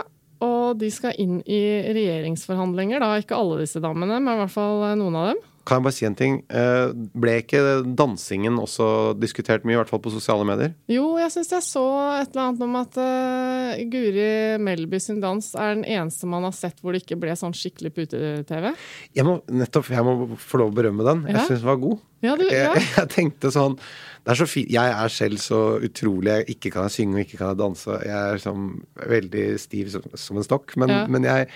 og 0.45 0.77
de 0.79 0.91
skal 0.93 1.17
inn 1.21 1.41
i 1.49 1.59
regjeringsforhandlinger. 1.97 3.01
da, 3.03 3.09
Ikke 3.21 3.39
alle 3.41 3.63
disse 3.65 3.81
damene, 3.83 4.21
men 4.21 4.37
i 4.37 4.43
hvert 4.45 4.55
fall 4.55 4.85
eh, 4.91 4.95
noen 5.01 5.19
av 5.19 5.31
dem. 5.33 5.43
Kan 5.65 5.79
jeg 5.81 5.85
bare 5.87 5.97
si 5.97 6.05
en 6.09 6.17
ting? 6.19 6.35
Eh, 6.53 6.91
Ble 7.17 7.39
ikke 7.41 7.61
dansingen 7.97 8.59
også 8.61 8.87
diskutert 9.17 9.65
mye, 9.65 9.77
i 9.77 9.81
hvert 9.81 9.89
fall 9.93 10.03
på 10.05 10.13
sosiale 10.13 10.45
medier? 10.45 10.75
Jo, 10.93 11.15
jeg 11.21 11.33
syns 11.33 11.53
jeg 11.55 11.65
så 11.65 11.85
et 12.19 12.35
eller 12.35 12.43
annet 12.51 12.65
om 12.67 12.77
at 12.83 12.99
uh, 13.01 13.85
Guri 13.93 14.27
Melby 14.61 15.01
sin 15.01 15.23
dans 15.25 15.49
er 15.57 15.75
den 15.79 15.87
eneste 15.89 16.29
man 16.29 16.45
har 16.45 16.53
sett 16.57 16.83
hvor 16.85 16.93
det 16.93 17.01
ikke 17.05 17.17
ble 17.23 17.37
sånn 17.41 17.57
skikkelig 17.57 17.95
pute-TV. 17.97 18.73
Jeg 19.17 19.25
må, 19.29 19.39
nettopp, 19.49 19.89
jeg 19.95 20.05
må 20.05 20.17
få 20.37 20.61
lov 20.61 20.75
å 20.75 20.77
berømme 20.83 21.07
den. 21.09 21.25
Jeg 21.31 21.39
Ja. 21.39 21.47
syns 21.49 21.65
den 21.65 21.71
var 21.73 21.81
god. 21.81 22.03
Ja, 22.25 22.37
du, 22.41 22.45
ja. 22.49 22.75
Jeg, 22.77 22.85
jeg 22.99 23.09
tenkte 23.13 23.51
sånn 23.55 23.79
det 24.25 24.33
er 24.33 24.39
så 24.41 24.47
fint. 24.49 24.71
Jeg 24.73 24.93
er 24.97 25.11
selv 25.13 25.37
så 25.45 25.59
utrolig 25.85 26.31
jeg 26.33 26.55
Ikke 26.55 26.71
kan 26.73 26.87
jeg 26.87 26.95
synge 26.95 27.19
og 27.19 27.25
ikke 27.27 27.37
kan 27.43 27.51
jeg 27.53 27.59
danse. 27.61 27.97
Jeg 28.09 28.21
er 28.35 28.41
sånn 28.41 28.71
veldig 28.97 29.43
stiv 29.61 29.91
som, 29.93 30.07
som 30.17 30.39
en 30.41 30.47
stokk. 30.47 30.73
Men, 30.81 30.95
men 31.13 31.27
jeg, 31.29 31.51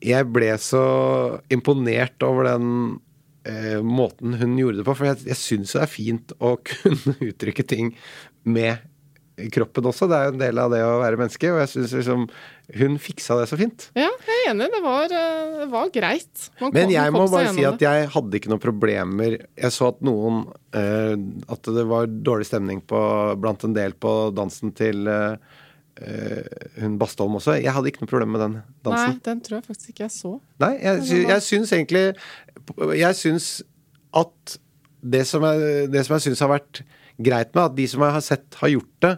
jeg 0.00 0.28
ble 0.32 0.48
så 0.60 0.80
imponert 1.52 2.24
over 2.24 2.48
den 2.48 2.70
eh, 3.46 3.78
måten 3.86 4.34
hun 4.40 4.58
gjorde 4.58 4.82
det 4.82 4.88
på. 4.88 4.96
For 4.98 5.10
jeg, 5.12 5.22
jeg 5.30 5.40
syns 5.40 5.76
det 5.76 5.84
er 5.86 5.92
fint 5.94 6.36
å 6.42 6.56
kunne 6.72 7.16
uttrykke 7.30 7.66
ting 7.70 7.94
med 8.46 8.84
kroppen 9.52 9.84
også. 9.84 10.06
Det 10.08 10.16
er 10.16 10.28
jo 10.30 10.32
en 10.32 10.40
del 10.40 10.58
av 10.62 10.70
det 10.72 10.78
å 10.80 10.94
være 11.02 11.18
menneske. 11.20 11.48
Og 11.52 11.58
jeg 11.60 11.68
syns 11.74 11.92
liksom 11.98 12.22
hun 12.80 12.94
fiksa 12.98 13.36
det 13.36 13.44
så 13.50 13.58
fint. 13.60 13.90
ja, 13.94 14.06
jeg 14.08 14.38
er 14.46 14.48
enig. 14.54 14.70
Det 14.72 14.80
var, 14.84 15.12
eh, 15.12 15.50
det 15.60 15.66
var 15.74 15.90
greit. 15.92 16.46
Man 16.62 16.72
Men 16.72 16.86
kom- 16.88 16.94
jeg 16.96 17.12
må 17.18 17.26
bare 17.34 17.52
si 17.52 17.66
at 17.68 17.84
jeg 17.84 18.08
hadde 18.14 18.38
ikke 18.40 18.48
noen 18.54 18.62
problemer. 18.64 19.36
Jeg 19.60 19.74
så 19.76 19.90
at 19.92 20.00
noen 20.08 20.46
eh, 20.72 21.14
At 21.52 21.68
det 21.76 21.84
var 21.90 22.08
dårlig 22.08 22.48
stemning 22.48 22.80
på, 22.80 23.02
blant 23.40 23.64
en 23.68 23.76
del 23.76 23.92
på 23.92 24.14
dansen 24.34 24.72
til 24.76 25.04
eh, 25.06 25.36
eh, 26.00 26.48
hun 26.80 26.96
Bastholm 27.00 27.36
også. 27.38 27.58
Jeg 27.60 27.72
hadde 27.76 27.92
ikke 27.92 28.02
noe 28.06 28.10
problem 28.14 28.32
med 28.38 28.40
den 28.46 28.56
dansen. 28.88 29.18
Nei, 29.18 29.24
den 29.28 29.40
tror 29.44 29.58
jeg 29.60 29.68
faktisk 29.68 29.92
ikke 29.92 30.06
jeg 30.08 30.14
så. 30.16 30.32
Nei, 30.64 30.72
jeg, 30.80 31.04
sy 31.08 31.20
jeg 31.28 31.44
syns 31.44 31.72
egentlig 31.76 32.06
Jeg 32.96 33.18
syns 33.18 33.48
at 34.16 34.56
det 35.06 35.22
som 35.28 35.44
jeg, 35.46 35.90
det 35.92 36.02
som 36.06 36.16
jeg 36.16 36.28
syns 36.28 36.42
har 36.42 36.50
vært 36.50 36.82
greit 37.22 37.54
med, 37.54 37.62
at 37.68 37.76
de 37.76 37.86
som 37.90 38.02
jeg 38.04 38.16
har 38.16 38.24
sett 38.24 38.58
har 38.60 38.72
gjort 38.72 38.94
det, 39.04 39.14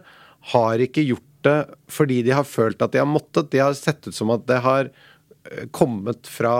har 0.53 0.83
ikke 0.83 1.07
gjort 1.07 1.25
det 1.47 1.57
fordi 1.91 2.21
de 2.27 2.33
har 2.35 2.47
følt 2.47 2.81
at 2.83 2.93
de 2.93 3.01
har 3.01 3.09
måttet. 3.09 3.51
De 3.51 3.61
har 3.63 3.75
sett 3.77 4.07
ut 4.07 4.15
som 4.15 4.31
at 4.33 4.45
det 4.49 4.59
har 4.63 4.89
eh, 4.91 5.65
kommet 5.75 6.29
fra 6.29 6.55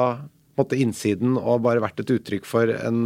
måte, 0.60 0.80
innsiden 0.80 1.38
og 1.39 1.63
bare 1.65 1.84
vært 1.84 2.02
et 2.04 2.13
uttrykk 2.15 2.47
for 2.47 2.71
en 2.73 3.02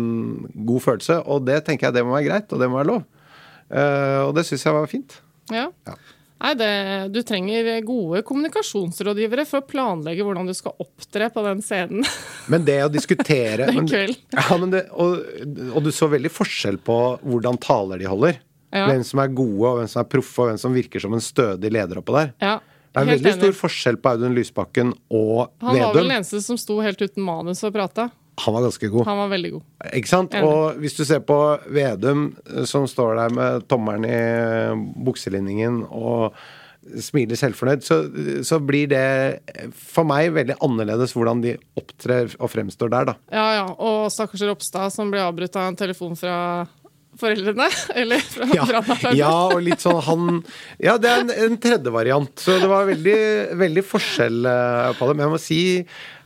god 0.54 0.86
følelse. 0.88 1.20
Og 1.30 1.46
det 1.50 1.64
tenker 1.68 1.90
jeg 1.90 1.98
det 2.00 2.06
må 2.06 2.16
være 2.16 2.30
greit, 2.30 2.54
og 2.54 2.62
det 2.62 2.70
må 2.72 2.80
være 2.80 2.92
lov. 2.94 3.06
Uh, 3.74 4.28
og 4.28 4.34
det 4.38 4.46
syns 4.48 4.66
jeg 4.68 4.76
var 4.76 4.90
fint. 4.92 5.18
Ja. 5.54 5.68
Ja. 5.88 5.96
Nei, 6.44 6.54
det, 6.60 6.72
du 7.16 7.22
trenger 7.24 7.70
gode 7.88 8.20
kommunikasjonsrådgivere 8.28 9.46
for 9.48 9.64
å 9.64 9.68
planlegge 9.68 10.26
hvordan 10.28 10.50
du 10.50 10.54
skal 10.58 10.76
opptre 10.84 11.30
på 11.32 11.44
den 11.46 11.62
scenen. 11.64 12.04
Men 12.52 12.66
det 12.68 12.82
å 12.84 12.90
diskutere 12.92 13.70
Den 13.70 13.80
men, 13.80 13.88
kvelden. 13.88 14.18
ja, 14.36 14.58
men 14.60 14.74
det, 14.74 14.82
og, 14.92 15.22
og 15.72 15.86
du 15.86 15.92
så 15.96 16.10
veldig 16.12 16.32
forskjell 16.34 16.82
på 16.84 16.98
hvordan 17.24 17.60
taler 17.64 18.02
de 18.04 18.10
holder. 18.12 18.42
Ja. 18.74 18.90
Hvem 18.90 19.06
som 19.08 19.22
er 19.24 19.32
gode, 19.32 19.70
og 19.70 19.80
hvem 19.80 19.90
som 19.94 20.02
er 20.02 20.10
proffe, 20.12 20.36
og 20.42 20.50
hvem 20.50 20.60
som 20.60 20.76
virker 20.76 21.04
som 21.04 21.16
en 21.16 21.24
stødig 21.24 21.72
leder 21.72 22.02
oppå 22.02 22.18
der. 22.18 22.34
Ja, 22.44 22.58
Det 22.90 23.00
er 23.00 23.06
en 23.06 23.12
veldig 23.14 23.30
enig. 23.32 23.40
stor 23.40 23.56
forskjell 23.62 24.00
på 24.02 24.14
Audun 24.16 24.36
Lysbakken 24.36 24.92
og 25.14 25.38
Vedum. 25.48 25.70
Han 25.70 25.80
var 25.80 25.96
vel 25.96 26.10
den 26.10 26.18
eneste 26.18 26.42
som 26.44 26.60
sto 26.60 26.82
helt 26.84 27.00
uten 27.00 27.24
manus 27.24 27.64
og 27.64 27.72
prata. 27.78 28.10
Han 28.42 28.54
var 28.56 28.64
ganske 28.66 28.88
god. 28.90 29.06
Han 29.06 29.18
var 29.22 29.30
veldig 29.30 29.52
god. 29.54 29.64
Ikke 29.94 30.10
sant? 30.10 30.34
Enig. 30.34 30.50
Og 30.50 30.80
hvis 30.82 30.96
du 30.98 31.04
ser 31.06 31.20
på 31.22 31.38
Vedum, 31.70 32.24
eh, 32.50 32.64
som 32.66 32.88
står 32.90 33.16
der 33.20 33.36
med 33.38 33.68
tommelen 33.70 34.08
i 34.10 34.14
eh, 34.18 34.74
bukselinningen 35.06 35.84
og 35.94 36.34
smiler 37.00 37.38
selvfornøyd, 37.40 37.84
så, 37.86 38.02
så 38.44 38.58
blir 38.60 38.90
det 38.92 39.04
eh, 39.54 39.68
for 39.78 40.04
meg 40.10 40.34
veldig 40.36 40.58
annerledes 40.66 41.14
hvordan 41.16 41.44
de 41.46 41.54
opptrer 41.80 42.34
og 42.40 42.50
fremstår 42.52 42.90
der, 42.92 43.12
da. 43.14 43.18
Ja, 43.32 43.46
ja. 43.62 43.68
Og 43.78 44.10
stakkars 44.12 44.44
Ropstad 44.50 44.92
som 44.96 45.14
ble 45.14 45.22
avbrutt 45.24 45.56
av 45.62 45.70
en 45.70 45.78
telefon 45.80 46.18
fra 46.20 46.36
foreldrene. 47.22 47.70
Eller 48.02 48.26
fra 48.26 48.50
Ja, 48.50 48.66
brannavtalen. 48.66 49.20
ja, 49.22 49.30
og 49.54 49.62
litt 49.62 49.84
sånn 49.86 50.02
han 50.10 50.42
Ja, 50.82 50.98
det 50.98 51.12
er 51.14 51.22
en, 51.28 51.30
en 51.52 51.60
tredje 51.62 51.94
variant. 51.94 52.34
Så 52.42 52.58
det 52.60 52.72
var 52.72 52.90
veldig, 52.90 53.20
veldig 53.62 53.86
forskjell 53.86 54.42
på 54.98 55.08
det. 55.12 55.16
Men 55.20 55.28
jeg 55.28 55.34
må 55.38 55.42
si 55.46 55.62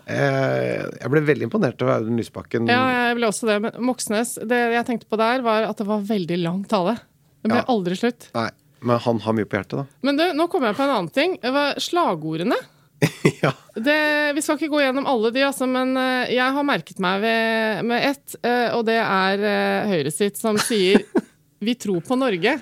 jeg 0.08 1.12
ble 1.12 1.22
veldig 1.28 1.48
imponert 1.50 1.82
over 1.84 1.98
Audun 2.00 2.16
Lysbakken. 2.20 2.70
Ja, 2.72 2.84
jeg 3.10 3.18
ble 3.20 3.28
også 3.28 3.50
det. 3.50 3.58
Men 3.66 3.76
Moxnes, 3.90 4.38
det 4.48 4.60
jeg 4.78 4.86
tenkte 4.88 5.10
på 5.12 5.20
der, 5.20 5.44
var 5.46 5.68
at 5.68 5.82
det 5.82 5.88
var 5.90 6.06
veldig 6.08 6.38
lang 6.46 6.64
tale. 6.70 6.96
Det 7.44 7.52
ble 7.52 7.60
Ja. 7.60 7.68
aldri 7.74 7.98
slutt. 8.00 8.30
Nei, 8.38 8.50
men 8.88 9.00
han 9.04 9.20
har 9.26 9.36
mye 9.36 9.46
på 9.50 9.58
hjertet, 9.60 9.78
da. 9.82 9.86
Men 10.08 10.18
du, 10.20 10.24
nå 10.38 10.48
kommer 10.52 10.72
jeg 10.72 10.80
på 10.80 10.84
en 10.88 10.94
annen 10.96 11.14
ting. 11.14 11.38
Det 11.44 11.52
var 11.54 11.76
slagordene. 11.84 12.58
ja. 13.44 13.52
Det, 13.76 13.98
vi 14.34 14.42
skal 14.42 14.58
ikke 14.58 14.72
gå 14.74 14.80
gjennom 14.82 15.06
alle 15.10 15.30
de, 15.36 15.44
altså, 15.46 15.68
men 15.70 15.92
eh, 16.02 16.32
jeg 16.34 16.56
har 16.56 16.66
merket 16.66 17.02
meg 17.04 17.22
ved, 17.22 17.84
med 17.86 18.08
ett, 18.10 18.38
eh, 18.42 18.72
og 18.74 18.88
det 18.88 18.98
er 19.04 19.44
eh, 19.46 19.92
Høyre 19.92 20.14
sitt, 20.14 20.40
som 20.40 20.58
sier 20.58 21.04
'vi 21.62 21.76
tror 21.78 22.02
på 22.06 22.18
Norge'. 22.18 22.58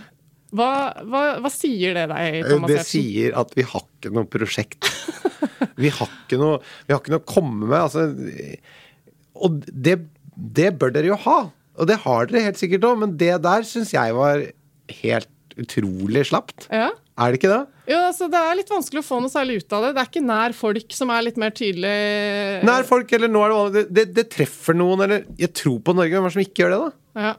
Hva, 0.55 0.71
hva, 1.03 1.21
hva 1.43 1.49
sier 1.51 1.95
det 1.97 2.05
deg, 2.11 2.35
Thomas 2.47 2.71
Det 2.71 2.83
sier 2.87 3.33
at 3.35 3.49
vi 3.57 3.63
har 3.67 3.83
ikke 3.83 4.11
noe 4.15 4.27
prosjekt. 4.29 4.87
Vi 5.81 5.91
har 5.93 6.09
ikke 6.09 6.39
noe, 6.41 6.59
vi 6.87 6.95
har 6.95 7.01
ikke 7.01 7.13
noe 7.15 7.23
å 7.23 7.29
komme 7.29 7.69
med. 7.69 7.77
Altså, 7.79 8.07
og 9.35 9.61
det, 9.69 9.99
det 10.35 10.73
bør 10.79 10.93
dere 10.95 11.13
jo 11.13 11.21
ha. 11.27 11.39
Og 11.75 11.89
det 11.89 11.99
har 12.05 12.29
dere 12.29 12.45
helt 12.47 12.59
sikkert 12.59 12.87
òg, 12.87 12.99
men 13.03 13.15
det 13.19 13.33
der 13.43 13.65
syns 13.67 13.93
jeg 13.95 14.15
var 14.15 14.45
helt 15.01 15.31
utrolig 15.59 16.25
slapt. 16.29 16.67
Ja. 16.73 16.91
Er 17.15 17.31
det 17.31 17.39
ikke 17.39 17.51
det? 17.51 17.61
Jo, 17.87 17.99
altså, 18.09 18.27
det 18.31 18.39
er 18.41 18.57
litt 18.59 18.71
vanskelig 18.71 18.99
å 18.99 19.07
få 19.07 19.21
noe 19.23 19.31
særlig 19.31 19.61
ut 19.61 19.75
av 19.75 19.85
det. 19.85 19.91
Det 19.95 20.01
er 20.01 20.09
ikke 20.09 20.25
nær 20.25 20.55
folk 20.57 20.95
som 20.97 21.11
er 21.15 21.23
litt 21.27 21.39
mer 21.39 21.53
tydelig 21.55 21.95
Nær 22.67 22.87
folk, 22.87 23.11
eller 23.15 23.31
nå 23.31 23.43
er 23.45 23.51
det 23.51 23.57
vanlig 23.59 23.75
det, 23.75 23.85
det, 23.95 24.05
det 24.17 24.25
treffer 24.33 24.77
noen, 24.77 25.05
eller 25.05 25.27
Jeg 25.39 25.53
tror 25.55 25.77
på 25.85 25.95
Norge. 25.95 26.11
Er 26.17 26.27
det 26.27 26.33
som 26.35 26.43
ikke 26.43 26.65
gjør 26.65 26.73
det, 26.73 26.79
da? 26.81 27.25
Ja. 27.27 27.33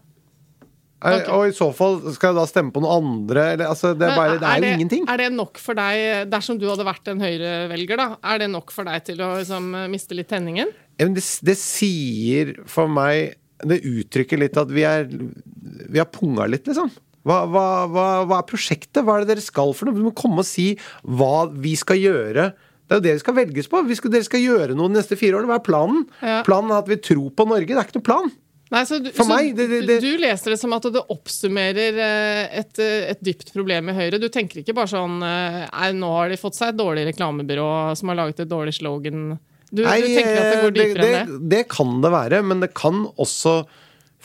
Er, 1.07 1.21
Ok. 1.23 1.31
Og 1.37 1.45
i 1.47 1.55
så 1.55 1.69
fall 1.77 1.99
skal 2.17 2.33
jeg 2.33 2.39
da 2.41 2.45
stemme 2.51 2.75
på 2.75 2.83
noen 2.83 3.05
andre, 3.05 3.47
eller 3.55 3.71
altså 3.71 3.93
Det 3.95 4.09
er, 4.09 4.17
bare, 4.19 4.37
det 4.43 4.51
er 4.51 4.65
jo 4.65 4.75
ingenting. 4.81 5.07
Er 5.13 5.23
det 5.23 5.31
nok 5.37 5.61
for 5.63 5.79
deg, 5.79 6.27
dersom 6.33 6.59
du 6.59 6.67
hadde 6.69 6.87
vært 6.89 7.11
en 7.13 7.23
Høyre-velger, 7.23 8.01
da, 8.03 8.09
er 8.35 8.43
det 8.43 8.51
nok 8.51 8.75
for 8.75 8.89
deg 8.91 9.07
til 9.07 9.23
å 9.23 9.33
liksom, 9.39 9.71
miste 9.93 10.19
litt 10.19 10.31
tenningen? 10.33 10.73
Det, 10.99 11.25
det 11.47 11.57
sier 11.61 12.55
for 12.73 12.89
meg 12.89 13.35
Det 13.61 13.83
uttrykker 13.85 14.41
litt 14.41 14.57
at 14.57 14.71
vi 14.73 14.85
er 14.89 15.05
Vi 15.11 16.01
har 16.01 16.09
punga 16.09 16.47
litt, 16.49 16.67
liksom. 16.69 16.89
Hva, 17.27 17.41
hva, 17.51 17.67
hva, 17.91 18.07
hva 18.29 18.39
er 18.39 18.47
prosjektet? 18.47 19.03
Hva 19.03 19.17
er 19.19 19.25
det 19.25 19.35
dere 19.35 19.43
skal 19.45 19.73
for 19.75 19.89
noe? 19.89 19.97
Du 19.99 20.05
må 20.05 20.13
komme 20.17 20.45
og 20.45 20.47
si 20.49 20.73
hva 21.03 21.49
vi 21.51 21.73
skal 21.79 21.99
gjøre. 21.99 22.53
Det 22.87 22.95
er 22.95 23.01
jo 23.01 23.05
det 23.09 23.15
vi 23.17 23.23
skal 23.25 23.35
velges 23.41 23.67
på. 23.71 23.81
Vi 23.89 23.97
skal, 23.99 24.13
dere 24.15 24.27
skal 24.29 24.45
gjøre 24.45 24.77
noe 24.79 24.93
de 24.93 25.01
neste 25.01 25.19
fire 25.19 25.41
årene. 25.41 25.51
Hva 25.51 25.57
er 25.59 25.65
planen? 25.67 26.05
Ja. 26.23 26.37
Planen 26.47 26.71
er 26.71 26.85
at 26.85 26.91
vi 26.91 27.01
tror 27.03 27.33
på 27.35 27.49
Norge. 27.51 27.67
Det 27.67 27.81
er 27.81 27.89
ikke 27.89 27.99
noen 27.99 28.07
plan. 28.07 28.31
Nei, 28.75 28.81
så 28.83 28.97
du, 28.99 29.13
så 29.15 29.25
meg, 29.29 29.53
det- 29.55 29.69
det- 29.87 30.01
du 30.03 30.17
leser 30.19 30.51
det 30.51 30.59
som 30.59 30.73
at 30.75 30.83
det 30.91 31.03
oppsummerer 31.15 31.99
eh, 32.03 32.59
et, 32.63 32.79
eh, 32.83 33.11
et 33.13 33.21
dypt 33.23 33.53
problem 33.55 33.89
i 33.93 33.95
Høyre. 33.95 34.19
Du 34.19 34.27
tenker 34.29 34.59
ikke 34.63 34.75
bare 34.75 34.91
sånn 34.91 35.21
eh, 35.23 35.61
Nei, 35.71 35.91
nå 35.95 36.09
har 36.17 36.29
de 36.33 36.37
fått 36.41 36.59
seg 36.59 36.73
et 36.73 36.81
dårlig 36.81 37.05
reklamebyrå 37.13 37.69
som 37.97 38.11
har 38.11 38.19
laget 38.25 38.41
et 38.43 38.51
dårlig 38.51 38.75
slogan. 38.75 39.39
Du, 39.71 39.85
Nei, 39.87 40.01
du 40.03 40.09
tenker 40.11 40.37
at 40.41 40.51
det 40.55 40.63
går 40.65 40.75
dypere 40.81 41.03
det, 41.05 41.15
enn 41.21 41.31
det? 41.37 41.49
det 41.57 41.63
kan 41.69 42.01
det 42.03 42.11
være, 42.15 42.43
men 42.47 42.61
det 42.65 42.73
kan 42.75 43.05
også 43.19 43.61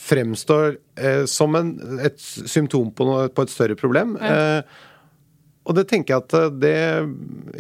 fremstå 0.01 0.58
eh, 0.97 1.25
som 1.30 1.54
en, 1.60 1.75
et 2.01 2.17
symptom 2.21 2.89
på, 2.97 3.06
noe, 3.06 3.27
på 3.30 3.43
et 3.45 3.54
større 3.54 3.75
problem. 3.77 4.15
Eh, 4.17 4.62
og 5.69 5.75
det 5.77 5.84
tenker 5.91 6.15
jeg 6.15 6.23
at 6.25 6.56
det 6.62 6.75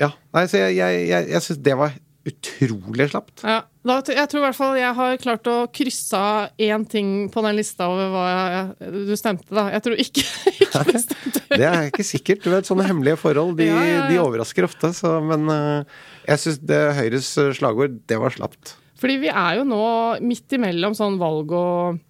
Ja. 0.01 0.09
Nei, 0.33 0.47
så 0.49 0.57
jeg, 0.63 0.79
jeg, 0.81 1.03
jeg, 1.11 1.29
jeg 1.35 1.45
syns 1.45 1.61
det 1.61 1.75
var 1.77 1.93
utrolig 2.27 3.07
slapt. 3.11 3.41
Ja, 3.45 3.61
da, 3.87 3.95
jeg 4.13 4.29
tror 4.29 4.41
i 4.41 4.43
hvert 4.45 4.57
fall 4.57 4.75
jeg 4.77 4.93
har 4.97 5.15
klart 5.21 5.47
å 5.49 5.55
krysse 5.73 6.19
av 6.19 6.61
én 6.61 6.83
ting 6.89 7.09
på 7.33 7.41
den 7.45 7.57
lista 7.57 7.87
over 7.89 8.11
hva 8.13 8.25
jeg, 8.29 8.91
du 9.09 9.13
stemte, 9.17 9.47
da. 9.49 9.65
Jeg 9.73 9.85
tror 9.87 10.03
ikke, 10.05 10.25
ikke 10.67 11.01
stemte. 11.07 11.43
Det 11.49 11.65
er 11.67 11.89
ikke 11.89 12.05
sikkert. 12.07 12.43
Du 12.45 12.53
vet, 12.53 12.69
Sånne 12.69 12.85
hemmelige 12.87 13.17
forhold 13.21 13.57
de, 13.59 13.71
Ja, 13.71 13.81
ja, 13.81 13.95
ja. 14.01 14.05
de 14.11 14.21
overrasker 14.21 14.67
ofte. 14.69 14.93
Så, 14.97 15.15
men 15.25 15.49
eh, 15.51 15.97
jeg 16.29 16.43
syns 16.45 16.61
Høyres 17.01 17.33
slagord, 17.57 17.97
det 18.07 18.21
var 18.21 18.37
slapt. 18.37 18.75
Fordi 19.01 19.17
vi 19.23 19.31
er 19.33 19.57
jo 19.57 19.65
nå 19.65 19.81
midt 20.21 20.53
imellom 20.59 20.93
sånn 20.97 21.17
valg 21.21 21.53
og, 21.57 22.01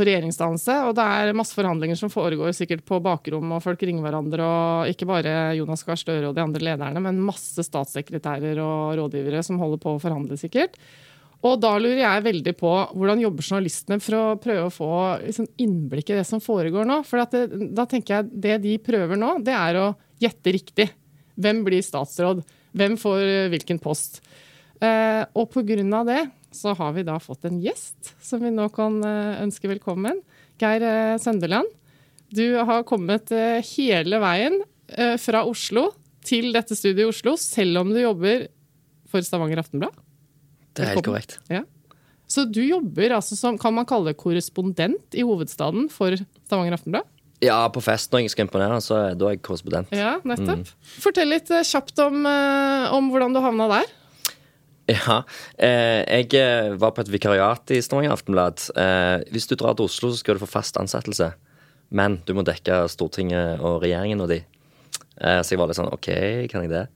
og 0.00 0.06
regjeringsdannelse, 0.08 0.74
og 0.88 0.96
det 0.96 1.04
er 1.04 1.36
masse 1.36 1.56
forhandlinger 1.56 1.98
som 1.98 2.10
foregår 2.12 2.54
sikkert 2.56 2.84
på 2.88 2.98
bakrom, 3.04 3.54
og 3.56 3.62
folk 3.64 3.82
ringer 3.84 4.04
hverandre, 4.04 4.46
og 4.46 4.92
ikke 4.92 5.08
bare 5.08 5.34
Jonas 5.58 5.84
Gahr 5.86 6.00
Støre 6.00 6.30
og 6.30 6.36
de 6.36 6.44
andre 6.44 6.62
lederne, 6.64 7.02
men 7.04 7.22
masse 7.24 7.64
statssekretærer 7.66 8.60
og 8.62 8.94
rådgivere 9.00 9.42
som 9.46 9.60
holder 9.62 9.82
på 9.82 9.96
å 9.96 10.02
forhandle, 10.02 10.38
sikkert. 10.40 10.78
Og 11.42 11.58
da 11.58 11.72
lurer 11.74 12.04
jeg 12.04 12.24
veldig 12.26 12.54
på 12.54 12.70
hvordan 12.94 13.22
jobber 13.24 13.46
journalistene 13.46 13.98
for 14.02 14.18
å 14.18 14.24
prøve 14.42 14.68
å 14.68 14.74
få 14.74 14.90
liksom, 15.24 15.48
innblikk 15.62 16.12
i 16.12 16.20
det 16.20 16.26
som 16.28 16.42
foregår 16.42 16.86
nå. 16.86 17.00
For 17.08 17.18
det, 17.18 17.48
da 17.74 17.86
tenker 17.90 18.14
jeg 18.14 18.42
det 18.44 18.60
de 18.62 18.76
prøver 18.82 19.18
nå, 19.18 19.34
det 19.42 19.56
er 19.58 19.80
å 19.80 19.88
gjette 20.22 20.54
riktig. 20.54 20.86
Hvem 21.42 21.64
blir 21.66 21.82
statsråd? 21.82 22.44
Hvem 22.78 22.94
får 23.00 23.24
hvilken 23.52 23.82
post? 23.82 24.22
Eh, 24.82 25.22
og 25.34 25.58
av 25.58 26.06
det 26.08 26.22
så 26.56 26.74
har 26.78 26.92
vi 26.96 27.04
da 27.06 27.18
fått 27.22 27.46
en 27.48 27.60
gjest 27.62 28.12
som 28.22 28.42
vi 28.44 28.52
nå 28.54 28.68
kan 28.74 29.00
eh, 29.06 29.42
ønske 29.44 29.70
velkommen. 29.70 30.20
Geir 30.60 30.82
Søndeland, 30.82 31.24
Sønderland. 31.24 31.78
Du 32.32 32.46
har 32.56 32.84
kommet 32.88 33.32
eh, 33.34 33.60
hele 33.74 34.20
veien 34.22 34.56
eh, 34.88 35.18
fra 35.20 35.42
Oslo 35.44 35.90
til 36.24 36.52
dette 36.54 36.76
studiet 36.78 37.04
i 37.04 37.10
Oslo, 37.10 37.34
selv 37.36 37.82
om 37.82 37.92
du 37.92 38.00
jobber 38.00 38.46
for 39.10 39.24
Stavanger 39.26 39.60
Aftenblad. 39.60 39.96
Det 40.72 40.86
er 40.86 40.94
helt 40.94 41.04
korrekt. 41.04 41.36
Ja. 41.52 41.66
Så 42.30 42.46
du 42.48 42.62
jobber 42.64 43.18
altså 43.18 43.36
som, 43.36 43.58
kan 43.60 43.74
man 43.76 43.88
kalle 43.88 44.12
det 44.12 44.20
korrespondent 44.22 45.18
i 45.18 45.24
hovedstaden 45.26 45.90
for 45.92 46.16
Stavanger 46.46 46.78
Aftenblad? 46.78 47.08
Ja, 47.42 47.58
på 47.74 47.82
fest 47.82 48.12
når 48.14 48.22
jeg 48.22 48.32
skal 48.32 48.46
imponere, 48.46 48.78
så 48.80 49.00
da 49.18 49.28
er 49.28 49.34
jeg 49.34 49.42
korrespondent. 49.44 49.92
Ja, 49.92 50.14
nettopp. 50.24 50.70
Fortell 51.02 51.34
litt 51.34 51.50
eh, 51.52 51.66
kjapt 51.66 51.98
om, 52.04 52.22
eh, 52.30 52.86
om 52.96 53.10
hvordan 53.12 53.34
du 53.34 53.42
havna 53.42 53.68
der. 53.74 53.92
Ja. 54.90 55.22
Eh, 55.62 56.02
jeg 56.02 56.34
eh, 56.38 56.72
var 56.80 56.94
på 56.94 57.04
et 57.04 57.12
vikariat 57.12 57.70
i 57.74 57.80
Stavanger 57.84 58.14
Aftenblad. 58.16 58.64
Eh, 58.74 59.22
hvis 59.30 59.46
du 59.50 59.54
drar 59.54 59.76
til 59.78 59.86
Oslo, 59.86 60.10
så 60.10 60.18
skal 60.18 60.36
du 60.36 60.42
få 60.42 60.50
fast 60.50 60.78
ansettelse. 60.80 61.32
Men 61.94 62.18
du 62.26 62.32
må 62.34 62.44
dekke 62.46 62.84
Stortinget 62.90 63.62
og 63.62 63.82
regjeringen 63.84 64.24
og 64.24 64.32
de. 64.32 64.40
Eh, 65.20 65.40
så 65.44 65.54
jeg 65.54 65.60
var 65.60 65.70
litt 65.70 65.78
sånn 65.78 65.92
OK, 65.92 66.08
kan 66.50 66.64
jeg 66.64 66.72
det? 66.72 66.86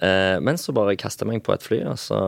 Eh, 0.00 0.38
men 0.44 0.60
så 0.60 0.74
bare 0.76 0.96
kasta 1.00 1.26
jeg 1.26 1.34
meg 1.34 1.44
på 1.44 1.54
et 1.54 1.64
fly, 1.64 1.82
og 1.90 1.98
så 2.00 2.20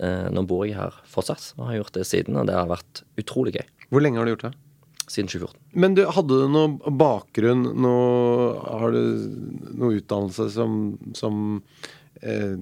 eh, 0.00 0.28
Nå 0.32 0.44
bor 0.48 0.64
jeg 0.64 0.78
her 0.78 0.96
fortsatt 1.08 1.52
og 1.58 1.68
har 1.68 1.80
gjort 1.80 1.96
det 1.98 2.06
siden, 2.08 2.38
og 2.40 2.48
det 2.48 2.56
har 2.58 2.70
vært 2.70 3.04
utrolig 3.20 3.56
gøy. 3.58 3.66
Hvor 3.90 4.04
lenge 4.04 4.20
har 4.20 4.28
du 4.28 4.34
gjort 4.34 4.48
det? 4.48 4.54
Siden 5.04 5.28
2014. 5.28 5.58
Men 5.76 5.96
du, 5.96 6.04
hadde 6.08 6.38
du 6.40 6.46
noe 6.48 6.92
bakgrunn, 6.96 7.66
noe, 7.84 8.54
har 8.64 8.94
du 8.94 9.02
noe 9.76 9.98
utdannelse 10.00 10.48
som, 10.54 10.78
som 11.16 11.42
eh, 12.24 12.56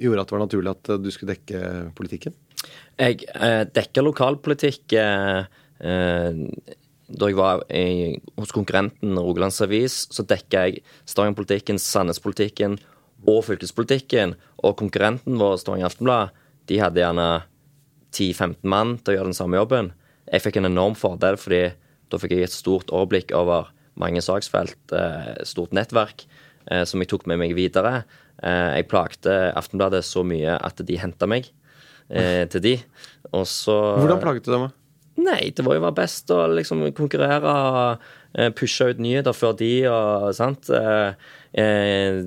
gjorde 0.00 0.22
at 0.22 0.30
det 0.30 0.36
var 0.36 0.44
naturlig 0.44 0.72
at 0.72 0.90
du 1.02 1.10
skulle 1.14 1.36
dekke 1.36 1.60
politikken? 1.98 2.34
Jeg 2.96 3.26
eh, 3.36 3.62
dekker 3.68 4.04
lokalpolitikk 4.06 4.96
eh, 4.96 5.46
eh, 5.84 6.42
da 7.06 7.28
jeg 7.30 7.38
var 7.38 7.62
i, 7.70 8.16
hos 8.38 8.54
konkurrenten 8.54 9.18
Rogalands 9.18 9.60
Avis. 9.62 10.04
Så 10.10 10.24
dekka 10.26 10.66
jeg 10.66 10.82
Stavanger-politikken, 11.06 11.78
Sandnes-politikken 11.78 12.78
og 13.26 13.44
fylkespolitikken. 13.46 14.34
Og 14.64 14.78
konkurrenten 14.80 15.38
vår, 15.40 15.60
Stavanger 15.62 15.90
Aftenblad, 15.90 16.34
de 16.66 16.80
hadde 16.82 17.02
gjerne 17.02 17.28
10-15 18.16 18.66
mann 18.66 18.96
til 18.98 19.14
å 19.14 19.18
gjøre 19.18 19.30
den 19.30 19.38
samme 19.38 19.60
jobben. 19.60 19.92
Jeg 20.26 20.42
fikk 20.42 20.58
en 20.58 20.70
enorm 20.72 20.96
fordel, 20.98 21.38
fordi 21.38 21.62
da 22.10 22.18
fikk 22.18 22.34
jeg 22.34 22.48
et 22.48 22.54
stort 22.54 22.90
overblikk 22.94 23.34
over 23.36 23.70
mange 24.00 24.20
saksfelt, 24.24 24.78
eh, 24.92 25.44
stort 25.44 25.72
nettverk, 25.72 26.26
eh, 26.26 26.45
som 26.66 27.02
jeg 27.02 27.10
tok 27.12 27.28
med 27.30 27.38
meg 27.38 27.54
videre. 27.54 28.00
Eh, 28.44 28.80
jeg 28.80 28.88
plagte 28.90 29.36
Aftenbladet 29.56 30.02
så 30.04 30.24
mye 30.26 30.58
at 30.60 30.82
de 30.84 30.98
henta 31.00 31.28
meg 31.30 31.48
eh, 32.10 32.44
til 32.52 32.64
de. 32.64 32.74
Og 33.32 33.46
så 33.48 33.76
Hvordan 34.02 34.20
plaget 34.22 34.46
du 34.46 34.52
dem? 34.52 34.68
Nei, 35.16 35.48
det 35.56 35.64
var 35.64 35.78
jo 35.78 35.84
være 35.86 35.96
best 35.96 36.30
å 36.34 36.42
liksom 36.52 36.84
konkurrere 36.96 37.52
og 37.70 38.08
eh, 38.36 38.50
pushe 38.56 38.90
ut 38.92 39.00
nyheter 39.00 39.36
før 39.36 39.56
de 39.56 39.70
og 39.88 40.28
sant. 40.36 40.68
Eh, 40.68 41.14
eh, 41.56 42.20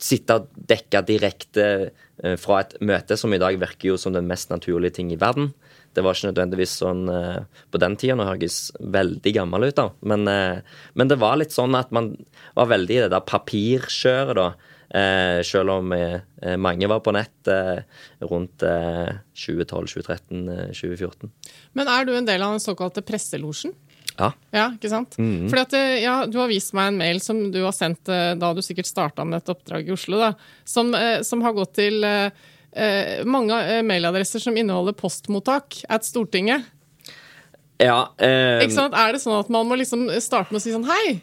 sitte 0.00 0.38
og 0.38 0.46
dekke 0.70 1.02
direkte 1.08 1.66
eh, 1.90 2.36
fra 2.40 2.62
et 2.62 2.76
møte, 2.86 3.18
som 3.18 3.34
i 3.34 3.42
dag 3.42 3.58
virker 3.60 3.90
jo 3.90 3.98
som 4.00 4.14
den 4.14 4.30
mest 4.30 4.54
naturlige 4.54 5.00
ting 5.00 5.10
i 5.12 5.18
verden. 5.20 5.50
Det 5.94 6.04
var 6.06 6.14
ikke 6.14 6.30
nødvendigvis 6.30 6.74
sånn 6.78 7.04
eh, 7.10 7.62
på 7.70 7.80
den 7.82 7.96
tida. 7.98 8.14
Nå 8.14 8.26
høres 8.28 8.58
jeg 8.70 8.90
veldig 8.94 9.32
gammel 9.34 9.68
ut, 9.70 9.76
da. 9.78 9.88
Men, 10.06 10.26
eh, 10.30 10.60
men 10.94 11.10
det 11.10 11.18
var 11.18 11.40
litt 11.40 11.54
sånn 11.54 11.74
at 11.78 11.90
man 11.94 12.12
var 12.54 12.70
veldig 12.70 12.96
i 12.98 13.00
det 13.04 13.10
der 13.14 13.24
papirkjøret, 13.26 14.38
da. 14.38 14.76
Eh, 14.90 15.40
selv 15.46 15.70
om 15.76 15.92
eh, 15.94 16.18
mange 16.58 16.88
var 16.90 16.98
på 17.06 17.12
nett 17.14 17.46
eh, 17.50 17.82
rundt 18.26 18.64
eh, 18.66 19.12
2012, 19.38 19.92
2013, 19.92 20.40
eh, 20.50 20.72
2014. 20.74 21.30
Men 21.78 21.90
er 21.94 22.08
du 22.08 22.14
en 22.16 22.26
del 22.26 22.42
av 22.42 22.56
den 22.56 22.62
såkalte 22.64 23.04
presselosjen? 23.06 23.74
Ja. 24.16 24.32
Ja, 24.52 24.64
ikke 24.74 24.90
sant? 24.90 25.14
Fordi 25.14 25.62
at, 25.62 25.76
eh, 25.78 26.00
ja, 26.02 26.16
Du 26.26 26.40
har 26.42 26.50
vist 26.50 26.74
meg 26.74 26.90
en 26.90 26.98
mail 26.98 27.22
som 27.22 27.38
du 27.54 27.60
har 27.62 27.74
sendt 27.76 28.10
da 28.10 28.50
du 28.54 28.62
sikkert 28.66 28.90
starta 28.90 29.24
med 29.24 29.38
dette 29.38 29.54
oppdraget 29.54 29.92
i 29.92 29.94
Oslo, 29.94 30.18
da, 30.18 30.32
som, 30.66 30.90
som 31.22 31.46
har 31.46 31.54
gått 31.56 31.76
til 31.78 32.02
eh, 32.72 33.20
eh, 33.20 33.24
mange 33.24 33.56
eh, 33.56 33.82
mailadresser 33.86 34.42
som 34.42 34.56
inneholder 34.56 34.92
postmottak 34.98 35.80
at 35.88 36.04
Stortinget. 36.06 36.64
ja 37.80 38.10
eh, 38.18 38.60
Ikke 38.64 38.76
sant? 38.76 38.94
Er 38.94 39.12
det 39.16 39.22
sånn 39.22 39.38
at 39.40 39.48
man 39.52 39.66
må 39.68 39.78
liksom 39.80 40.08
starte 40.20 40.52
med 40.52 40.60
å 40.60 40.64
si 40.64 40.72
sånn 40.74 40.84
Hei! 40.90 41.20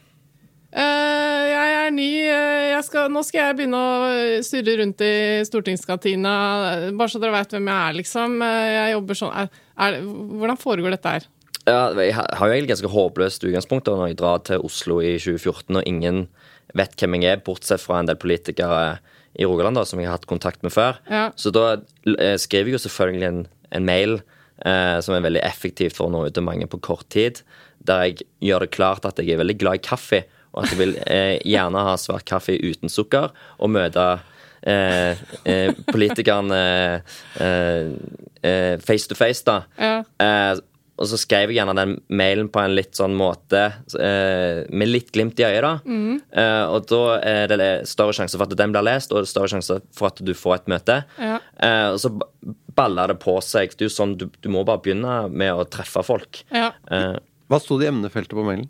eh, 0.72 1.44
jeg 1.52 1.76
er 1.78 1.92
ny. 1.96 2.10
eh, 2.28 2.66
jeg 2.74 2.84
skal, 2.86 3.10
nå 3.14 3.24
skal 3.26 3.48
jeg 3.48 3.58
begynne 3.62 3.78
å 3.80 4.44
surre 4.46 4.76
rundt 4.82 5.02
i 5.06 5.14
stortingskantina. 5.48 6.34
eh, 6.88 6.92
Bare 6.98 7.10
så 7.14 7.22
dere 7.24 7.32
veit 7.38 7.54
hvem 7.56 7.70
jeg 7.72 7.78
er, 7.90 7.98
liksom. 8.02 8.42
Eh, 8.42 8.74
Jeg 8.78 8.94
jobber 8.98 9.16
sånn 9.22 9.34
er, 9.34 9.50
er, 9.78 10.02
Hvordan 10.04 10.58
foregår 10.62 10.92
dette 10.98 11.16
her? 11.18 11.28
Ja, 11.68 11.92
jeg 12.00 12.14
har 12.16 12.28
har 12.40 12.48
jo 12.48 12.54
egentlig 12.54 12.72
ganske 12.76 12.92
håpløst 12.94 13.44
utgangspunkt 13.44 13.90
når 13.92 14.08
jeg 14.14 14.18
drar 14.22 14.40
til 14.48 14.62
Oslo 14.64 15.02
i 15.04 15.18
2014, 15.20 15.76
og 15.76 15.84
ingen 15.90 16.28
vet 16.76 16.96
hvem 17.00 17.16
jeg 17.20 17.32
er, 17.32 17.42
bortsett 17.44 17.82
fra 17.84 18.00
en 18.00 18.08
del 18.08 18.16
politikere 18.20 19.00
i 19.38 19.46
Rogaland 19.46 19.78
da, 19.78 19.86
som 19.86 20.00
jeg 20.02 20.10
har 20.10 20.18
hatt 20.18 20.30
kontakt 20.30 20.64
med 20.66 20.74
før. 20.74 20.98
Ja. 21.12 21.28
Så 21.38 21.54
da 21.56 21.78
eh, 22.18 22.36
skriver 22.42 22.72
jeg 22.72 22.78
jo 22.80 22.84
selvfølgelig 22.88 23.28
en, 23.30 23.44
en 23.78 23.88
mail 23.88 24.18
eh, 24.66 24.98
som 25.06 25.16
er 25.16 25.26
veldig 25.26 25.44
effektivt 25.46 25.98
for 25.98 26.08
å 26.08 26.14
nå 26.14 26.26
ut 26.28 26.36
til 26.38 26.46
mange 26.48 26.70
på 26.70 26.82
kort 26.84 27.06
tid, 27.14 27.44
der 27.88 28.08
jeg 28.08 28.26
gjør 28.44 28.66
det 28.66 28.74
klart 28.74 29.06
at 29.08 29.22
jeg 29.22 29.36
er 29.36 29.42
veldig 29.44 29.58
glad 29.62 29.80
i 29.80 29.86
kaffe, 29.86 30.24
og 30.56 30.64
at 30.64 30.74
jeg 30.74 30.82
vil 30.82 30.96
eh, 31.06 31.36
gjerne 31.46 31.86
ha 31.86 31.94
svart 32.02 32.26
kaffe 32.28 32.58
uten 32.58 32.90
sukker, 32.90 33.30
og 33.62 33.74
møte 33.76 34.08
eh, 34.66 35.22
eh, 35.46 35.70
politikerne 35.92 36.62
eh, 37.38 37.92
eh, 38.42 38.74
face 38.82 39.12
to 39.12 39.18
face, 39.20 39.46
da. 39.46 39.62
Ja. 39.78 40.02
Og 40.98 41.06
så 41.12 41.18
skrev 41.22 41.52
jeg 41.52 41.60
gjerne 41.60 41.76
den 41.78 41.92
mailen 42.10 42.48
på 42.50 42.58
en 42.64 42.74
litt 42.74 42.98
sånn 42.98 43.14
måte 43.18 43.60
eh, 44.02 44.64
med 44.74 44.90
litt 44.90 45.12
glimt 45.14 45.38
i 45.40 45.46
øyet, 45.46 45.62
da. 45.62 45.74
Eh, 46.34 46.64
og 46.74 46.88
da 46.90 47.02
er 47.22 47.54
det 47.54 47.68
større 47.90 48.16
sjanse 48.18 48.34
for 48.40 48.48
at 48.50 48.56
den 48.58 48.74
blir 48.74 48.86
lest, 48.88 49.14
og 49.14 49.22
det 49.22 49.30
større 49.30 49.52
sjanse 49.54 49.78
for 49.94 50.10
at 50.10 50.24
du 50.26 50.34
får 50.38 50.56
et 50.62 50.72
møte. 50.74 51.00
Ja. 51.22 51.38
Eh, 51.62 51.90
og 51.94 52.00
så 52.02 52.14
baller 52.78 53.14
det 53.14 53.20
på 53.22 53.38
seg. 53.46 53.76
Det 53.78 53.86
er 53.86 53.90
jo 53.92 53.96
sånn, 53.98 54.18
du, 54.18 54.26
du 54.42 54.50
må 54.54 54.66
bare 54.66 54.82
begynne 54.86 55.20
med 55.30 55.54
å 55.54 55.68
treffe 55.70 56.02
folk. 56.06 56.42
Ja. 56.54 56.72
Eh, 56.90 57.16
Hva 57.48 57.62
sto 57.64 57.78
det 57.80 57.88
i 57.88 57.94
emnefeltet 57.94 58.34
på 58.38 58.44
mailen? 58.46 58.68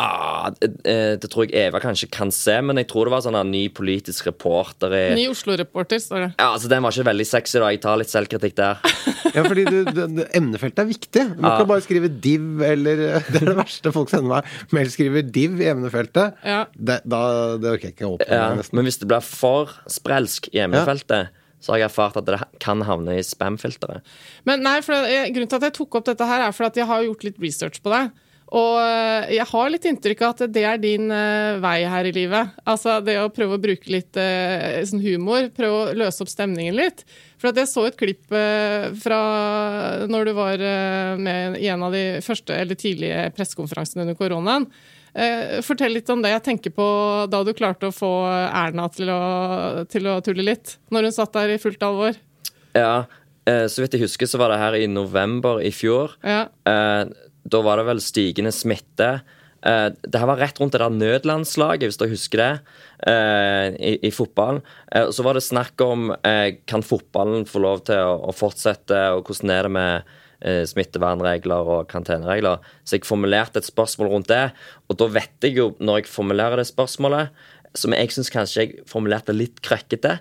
Ah, 0.00 0.50
det, 0.60 0.70
eh, 0.88 1.14
det 1.20 1.30
tror 1.32 1.46
jeg 1.46 1.68
Eva 1.68 1.80
kanskje 1.82 2.08
kan 2.12 2.32
se, 2.34 2.56
men 2.64 2.80
jeg 2.80 2.88
tror 2.90 3.08
det 3.08 3.14
var 3.14 3.24
sånn 3.26 3.38
en 3.38 3.52
ny 3.52 3.66
politisk 3.74 4.28
reporter 4.30 4.94
i 4.96 5.02
Ny 5.18 5.26
Oslo-reporter, 5.32 6.00
står 6.02 6.24
det. 6.24 6.30
ja, 6.38 6.48
altså 6.50 6.70
Den 6.72 6.84
var 6.84 6.94
ikke 6.94 7.08
veldig 7.10 7.26
sexy, 7.28 7.58
da. 7.62 7.70
Jeg 7.74 7.82
tar 7.84 8.00
litt 8.00 8.12
selvkritikk 8.12 8.56
der. 8.58 8.82
Ja, 9.34 9.42
fordi 9.42 9.64
du, 9.66 9.78
det, 9.88 10.08
det, 10.14 10.26
Emnefeltet 10.36 10.84
er 10.84 10.90
viktig. 10.90 11.24
Du 11.36 11.46
ah. 11.46 11.56
kan 11.58 11.70
bare 11.70 11.84
skrive 11.84 12.10
div 12.10 12.62
eller 12.64 13.04
Det 13.32 13.40
er 13.40 13.48
det 13.50 13.56
verste 13.58 13.94
folk 13.94 14.12
sender 14.12 14.36
meg. 14.36 14.50
Mail 14.74 14.90
skriver 14.92 15.24
div 15.26 15.56
i 15.62 15.70
emnefeltet. 15.72 16.42
Ja. 16.46 16.64
Det, 16.74 17.00
da, 17.08 17.22
det 17.60 17.72
orker 17.72 17.90
jeg 17.90 17.96
ikke 17.96 18.10
å 18.10 18.16
åpne. 18.18 18.28
Ja, 18.30 18.50
nesten. 18.58 18.78
men 18.78 18.88
hvis 18.88 19.00
det 19.02 19.10
blir 19.10 19.24
for 19.24 19.72
sprelsk 19.90 20.50
i 20.54 20.62
emnefeltet, 20.64 21.34
så 21.64 21.72
har 21.72 21.80
jeg 21.80 21.88
erfart 21.88 22.18
at 22.20 22.28
det 22.28 22.38
kan 22.62 22.82
havne 22.84 23.16
i 23.16 23.24
spam-filteret. 23.24 24.04
Men 24.48 24.60
nei, 24.64 24.76
for 24.84 25.08
jeg, 25.08 25.32
Grunnen 25.32 25.50
til 25.50 25.62
at 25.62 25.70
jeg 25.70 25.76
tok 25.78 25.98
opp 26.00 26.08
dette, 26.10 26.28
her 26.28 26.44
er 26.44 26.54
for 26.56 26.68
at 26.68 26.76
jeg 26.76 26.88
har 26.90 27.06
gjort 27.06 27.24
litt 27.24 27.40
research 27.42 27.80
på 27.84 27.92
deg. 27.94 28.12
Og 28.54 28.78
øh, 28.78 29.32
jeg 29.34 29.46
har 29.50 29.70
litt 29.72 29.86
inntrykk 29.90 30.22
av 30.22 30.34
at 30.34 30.54
det 30.54 30.62
er 30.68 30.78
din 30.78 31.08
uh, 31.10 31.58
vei 31.62 31.80
her 31.90 32.06
i 32.06 32.14
livet. 32.14 32.54
Altså 32.70 33.00
det 33.02 33.16
å 33.18 33.30
prøve 33.34 33.58
å 33.58 33.62
bruke 33.62 33.90
litt 33.90 34.14
uh, 34.14 34.78
sånn 34.86 35.02
humor, 35.02 35.48
prøve 35.56 35.80
å 35.80 35.94
løse 36.04 36.22
opp 36.22 36.30
stemningen 36.30 36.78
litt. 36.78 37.02
For 37.42 37.50
at 37.50 37.58
jeg 37.58 37.72
så 37.72 37.88
et 37.88 37.98
klipp 37.98 38.30
uh, 38.30 38.92
fra 39.02 39.20
når 40.06 40.30
du 40.30 40.34
var 40.38 40.66
med 41.18 41.58
i 41.58 41.70
en 41.72 41.82
av 41.82 41.94
de 41.94 42.20
første 42.24 42.54
eller 42.54 42.78
tidlige 42.78 43.26
pressekonferansene 43.34 44.06
under 44.06 44.18
koronaen. 44.18 44.70
Eh, 45.14 45.60
fortell 45.62 45.94
litt 45.94 46.10
om 46.10 46.22
det. 46.22 46.32
Jeg 46.32 46.44
tenker 46.48 46.74
på 46.74 46.86
da 47.30 47.42
du 47.46 47.52
klarte 47.54 47.88
å 47.88 47.94
få 47.94 48.12
Erna 48.26 48.88
til 48.92 49.12
å, 49.14 49.20
til 49.90 50.08
å 50.10 50.18
tulle 50.24 50.46
litt. 50.46 50.76
Når 50.94 51.08
hun 51.08 51.14
satt 51.14 51.36
der 51.36 51.54
i 51.54 51.60
fullt 51.62 51.84
alvor. 51.86 52.18
Ja, 52.74 53.06
eh, 53.46 53.66
så 53.70 53.84
vidt 53.84 53.94
jeg 53.94 54.08
husker, 54.08 54.30
så 54.30 54.40
var 54.42 54.50
det 54.50 54.58
her 54.62 54.78
i 54.80 54.88
november 54.90 55.62
i 55.62 55.70
fjor. 55.74 56.16
Ja. 56.26 56.48
Eh, 56.66 57.14
da 57.44 57.60
var 57.64 57.80
det 57.80 57.88
vel 57.88 58.02
stigende 58.02 58.52
smitte. 58.54 59.10
Uh, 59.64 59.88
det 60.04 60.20
her 60.20 60.28
var 60.28 60.40
rett 60.42 60.58
rundt 60.60 60.74
det 60.76 60.82
der 60.82 60.92
nødlandslaget, 60.92 61.86
hvis 61.88 62.00
dere 62.00 62.12
husker 62.12 62.40
det, 62.42 62.50
uh, 63.08 63.68
i, 63.80 63.94
i 64.04 64.10
fotballen. 64.12 64.60
Uh, 64.92 65.08
så 65.14 65.24
var 65.24 65.36
det 65.36 65.44
snakk 65.46 65.80
om 65.84 66.12
kan 66.68 66.84
fotballen 66.84 67.48
få 67.48 67.62
lov 67.64 67.86
til 67.88 68.00
å, 68.00 68.18
å 68.28 68.36
fortsette, 68.36 69.06
og 69.16 69.24
hvordan 69.28 69.54
er 69.54 69.66
det 69.68 69.74
med 69.78 70.12
smittevernregler 70.44 71.68
og 71.72 71.86
karanteneregler. 71.88 72.58
Så 72.84 72.98
jeg 72.98 73.06
formulerte 73.08 73.62
et 73.62 73.64
spørsmål 73.64 74.10
rundt 74.10 74.28
det, 74.28 74.50
og 74.92 74.98
da 75.00 75.06
vet 75.14 75.46
jeg 75.46 75.54
jo, 75.56 75.70
når 75.80 76.02
jeg 76.02 76.10
formulerer 76.12 76.60
det 76.60 76.66
spørsmålet, 76.68 77.30
som 77.72 77.94
jeg 77.96 78.12
syns 78.12 78.28
kanskje 78.34 78.58
jeg 78.60 78.84
formulerte 78.90 79.32
litt 79.32 79.62
krøkkete, 79.64 80.18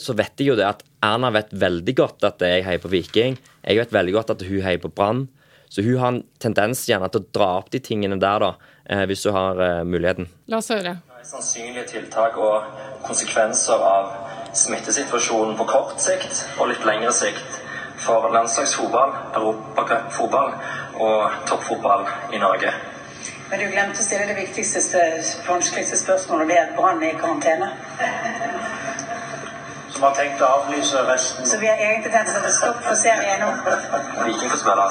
så 0.00 0.16
vet 0.16 0.40
jeg 0.40 0.48
jo 0.48 0.56
det 0.56 0.64
at 0.70 0.80
Erna 1.04 1.28
vet 1.34 1.52
veldig 1.52 1.96
godt 1.98 2.24
at 2.30 2.40
jeg 2.48 2.64
heier 2.64 2.80
på 2.80 2.94
Viking. 2.94 3.36
Jeg 3.60 3.82
vet 3.82 3.92
veldig 3.92 4.14
godt 4.16 4.32
at 4.38 4.46
hun 4.48 4.64
heier 4.64 4.80
på 4.80 4.94
Brann. 4.94 5.26
Så 5.74 5.82
hun 5.82 5.98
har 5.98 6.08
en 6.08 6.20
tendens 6.38 6.84
gjerne 6.86 7.08
til 7.10 7.24
å 7.24 7.30
dra 7.34 7.46
opp 7.58 7.72
de 7.74 7.80
tingene 7.82 8.14
der, 8.22 8.44
da, 8.44 8.50
eh, 8.86 9.00
hvis 9.10 9.24
hun 9.26 9.34
har 9.34 9.62
eh, 9.64 9.80
muligheten. 9.82 10.28
La 10.46 10.60
oss 10.62 10.70
høre. 10.70 10.92
Sannsynlige 11.26 11.88
tiltak 11.90 12.36
og 12.38 12.68
konsekvenser 13.02 13.82
av 13.82 14.12
smittesituasjonen 14.54 15.56
på 15.58 15.66
kort 15.66 15.98
sikt 15.98 16.44
og 16.60 16.70
litt 16.70 16.86
lengre 16.86 17.10
sikt 17.18 17.58
for 18.04 18.30
landslagsfotball, 18.36 19.16
europacupfotball 19.40 20.54
og 21.08 21.42
toppfotball 21.50 22.06
i 22.30 22.38
Norge. 22.38 22.70
Men 23.50 23.64
du 23.64 23.66
glemte 23.74 23.98
å 23.98 24.06
stille 24.06 24.30
det 24.30 24.38
viktigste, 24.38 25.02
vanskeligste 25.48 25.98
spørsmålet, 26.04 26.46
og 26.46 26.54
det 26.54 26.60
er 26.60 26.68
at 26.68 26.78
Brann 26.78 27.02
er 27.02 27.16
i 27.16 27.18
karantene. 27.18 27.72
Som 29.94 30.02
har 30.08 30.14
tenkt 30.18 30.40
å 30.42 30.46
avlyse 30.58 31.02
resten. 31.06 31.46
Så 31.46 31.58
vi 31.60 31.68
har 31.70 31.78
egentlig 31.78 32.10
tenkt 32.10 32.32
å 32.32 32.34
sette 32.34 32.50
stopp 32.56 32.80
for 32.82 32.98
serien 32.98 33.44
nå. 33.44 33.50
Viking 34.26 34.50
får 34.50 34.62
spille. 34.64 34.86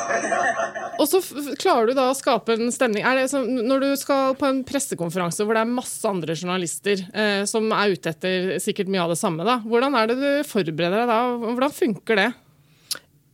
Og 1.04 1.10
så 1.10 1.20
klarer 1.60 1.90
du 1.90 1.98
da 1.98 2.06
å 2.12 2.16
skape 2.16 2.56
en 2.56 2.72
stemning. 2.72 3.04
Er 3.04 3.20
det 3.20 3.26
som, 3.34 3.44
når 3.44 3.84
du 3.84 3.90
skal 4.00 4.38
på 4.40 4.48
en 4.48 4.62
pressekonferanse 4.68 5.44
hvor 5.44 5.58
det 5.58 5.66
er 5.66 5.74
masse 5.74 6.08
andre 6.08 6.38
journalister 6.40 7.04
eh, 7.12 7.44
som 7.50 7.68
er 7.76 7.98
ute 7.98 8.14
etter 8.14 8.56
sikkert 8.64 8.92
mye 8.94 9.04
av 9.04 9.12
det 9.12 9.20
samme, 9.20 9.44
da. 9.48 9.58
hvordan 9.66 10.00
er 10.00 10.14
det 10.14 10.18
du 10.22 10.30
forbereder 10.48 11.04
deg 11.04 11.12
da? 11.12 11.20
Hvordan 11.44 11.76
funker 11.76 12.22
det? 12.22 12.30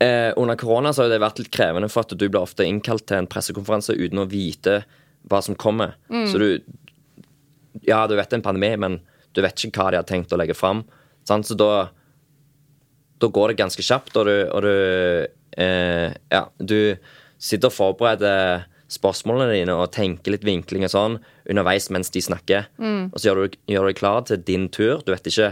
Eh, 0.02 0.32
under 0.40 0.58
korona 0.58 0.94
så 0.96 1.06
har 1.06 1.14
det 1.14 1.22
vært 1.22 1.44
litt 1.44 1.54
krevende, 1.54 1.92
for 1.92 2.08
at 2.08 2.16
du 2.16 2.26
blir 2.26 2.42
ofte 2.42 2.66
innkalt 2.66 3.06
til 3.12 3.20
en 3.20 3.30
pressekonferanse 3.30 3.98
uten 4.00 4.24
å 4.24 4.30
vite 4.32 4.82
hva 5.30 5.42
som 5.46 5.58
kommer. 5.60 5.98
Så 6.10 6.42
du 6.42 6.50
Ja, 7.86 8.08
du 8.10 8.16
vet 8.18 8.32
det 8.32 8.40
er 8.40 8.40
en 8.42 8.48
pandemi, 8.48 8.72
men 8.82 9.02
du 9.38 9.44
vet 9.46 9.62
ikke 9.62 9.84
hva 9.84 9.92
de 9.94 10.00
har 10.00 10.08
tenkt 10.08 10.34
å 10.34 10.40
legge 10.40 10.56
fram. 10.58 10.82
Sant? 11.28 11.48
Så 11.48 11.56
da 11.60 11.90
Da 13.20 13.28
går 13.28 13.50
det 13.52 13.58
ganske 13.60 13.84
kjapt, 13.84 14.16
og 14.16 14.26
du, 14.26 14.36
og 14.56 14.62
du 14.64 15.28
eh, 15.60 16.14
Ja, 16.32 16.46
du 16.60 16.96
sitter 17.40 17.68
og 17.68 17.74
forbereder 17.76 18.66
spørsmålene 18.90 19.54
dine 19.54 19.76
og 19.78 19.92
tenker 19.94 20.32
litt 20.34 20.44
vinkling 20.48 20.84
og 20.88 20.90
sånn 20.90 21.18
underveis 21.50 21.90
mens 21.94 22.10
de 22.10 22.22
snakker. 22.26 22.66
Og 23.14 23.20
så 23.20 23.30
gjør 23.30 23.44
du, 23.46 23.58
gjør 23.70 23.86
du 23.86 23.90
deg 23.92 24.00
klar 24.00 24.24
til 24.26 24.42
din 24.48 24.66
tur. 24.74 25.04
Du 25.06 25.12
vet 25.14 25.28
ikke 25.30 25.52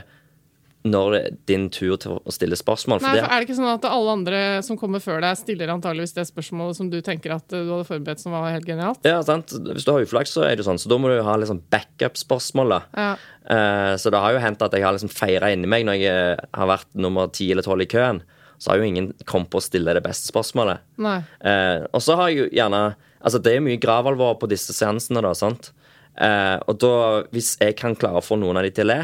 når 0.89 1.13
det 1.13 1.19
er 1.19 1.37
din 1.49 1.67
tur 1.73 1.95
til 2.01 2.17
å 2.17 2.33
stille 2.33 2.57
spørsmål. 2.59 3.01
For 3.01 3.07
Nei, 3.07 3.21
for 3.21 3.31
Er 3.31 3.41
det 3.41 3.47
ikke 3.47 3.57
sånn 3.59 3.71
at 3.71 3.87
alle 3.89 4.13
andre 4.17 4.41
som 4.65 4.79
kommer 4.79 5.03
før 5.03 5.21
deg, 5.23 5.37
stiller 5.39 5.71
antageligvis 5.73 6.15
det 6.17 6.27
spørsmålet 6.29 6.79
som 6.79 6.91
du 6.91 6.99
tenker 7.05 7.35
at 7.35 7.53
eh, 7.53 7.65
du 7.65 7.73
hadde 7.73 7.87
forberedt 7.89 8.23
som 8.23 8.35
var 8.35 8.49
helt 8.53 8.67
genialt? 8.67 9.03
Ja, 9.07 9.19
sant? 9.25 9.53
Hvis 9.53 9.87
du 9.87 9.93
har 9.93 10.05
uflaks, 10.05 10.35
så 10.35 10.45
er 10.47 10.57
det 10.57 10.67
sånn. 10.67 10.79
Så 10.81 10.91
da 10.91 10.99
må 11.01 11.11
du 11.11 11.19
ha 11.23 11.37
sånn 11.49 11.63
backup-spørsmål. 11.73 12.75
da. 12.75 12.81
Ja. 12.97 13.11
Uh, 13.47 13.93
så 13.95 14.11
det 14.11 14.19
har 14.19 14.35
jo 14.35 14.43
hendt 14.43 14.63
at 14.65 14.73
jeg 14.75 14.83
har 14.83 14.95
liksom 14.95 15.11
feira 15.13 15.53
inni 15.55 15.69
meg 15.71 15.85
når 15.87 16.01
jeg 16.01 16.11
eh, 16.11 16.47
har 16.57 16.67
vært 16.67 16.89
nummer 16.99 17.29
ti 17.31 17.47
eller 17.53 17.63
tolv 17.65 17.85
i 17.85 17.89
køen. 17.91 18.21
Så 18.57 18.71
har 18.71 18.81
jo 18.81 18.87
ingen 18.89 19.11
kommet 19.29 19.51
på 19.53 19.61
å 19.61 19.63
stille 19.63 19.93
det 19.93 20.03
beste 20.03 20.31
spørsmålet. 20.31 20.83
Nei. 21.03 21.19
Uh, 21.39 21.85
og 21.93 22.03
så 22.03 22.17
har 22.19 22.31
jeg 22.31 22.41
jo 22.43 22.49
gjerne 22.59 22.87
Altså, 23.17 23.39
det 23.41 23.55
er 23.57 23.63
mye 23.65 23.79
gravalvor 23.81 24.35
på 24.39 24.47
disse 24.47 24.71
seansene, 24.77 25.23
da, 25.25 25.31
sant. 25.35 25.71
Uh, 26.21 26.61
og 26.69 26.77
da, 26.79 26.91
hvis 27.33 27.55
jeg 27.59 27.73
kan 27.75 27.95
klare 27.97 28.21
å 28.21 28.23
få 28.23 28.37
noen 28.39 28.59
av 28.59 28.63
de 28.63 28.69
til 28.77 28.85
å 28.85 28.91
le, 28.91 28.99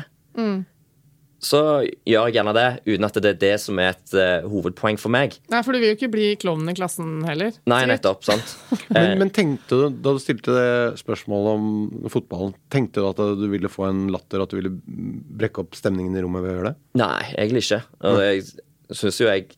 så 1.43 1.59
gjør 2.07 2.29
jeg 2.29 2.37
gjerne 2.37 2.53
det, 2.55 2.67
uten 2.87 3.07
at 3.07 3.17
det 3.23 3.31
er 3.33 3.39
det 3.41 3.53
som 3.61 3.79
er 3.81 3.91
et 3.91 4.13
uh, 4.15 4.45
hovedpoeng 4.49 4.99
for 5.01 5.13
meg. 5.13 5.35
Nei, 5.51 5.61
for 5.65 5.75
du 5.75 5.81
vil 5.81 5.91
jo 5.91 5.97
ikke 5.97 6.11
bli 6.13 6.27
klovnen 6.39 6.71
i 6.71 6.75
klassen 6.77 7.17
heller. 7.27 7.55
Nei, 7.69 7.81
nettopp. 7.89 8.23
sant? 8.25 8.55
Men, 8.93 9.17
men 9.19 9.31
tenkte 9.33 9.79
du, 9.79 9.97
da 10.05 10.13
du 10.15 10.21
stilte 10.21 10.53
det 10.55 10.99
spørsmålet 11.01 11.57
om 11.57 12.09
fotballen, 12.13 12.53
tenkte 12.73 13.01
du 13.01 13.07
at 13.09 13.19
du 13.39 13.45
ville 13.51 13.71
få 13.71 13.87
en 13.89 14.05
latter, 14.13 14.43
at 14.43 14.53
du 14.53 14.59
ville 14.59 14.71
brekke 14.83 15.63
opp 15.63 15.75
stemningen 15.77 16.15
i 16.15 16.23
rommet 16.23 16.45
ved 16.45 16.53
å 16.53 16.55
gjøre 16.57 16.71
det? 16.71 16.79
Nei, 17.01 17.23
egentlig 17.33 17.63
ikke. 17.65 17.81
Og 18.11 18.21
jeg 18.23 18.45
syns 18.93 19.19
jo 19.21 19.29
jeg 19.31 19.49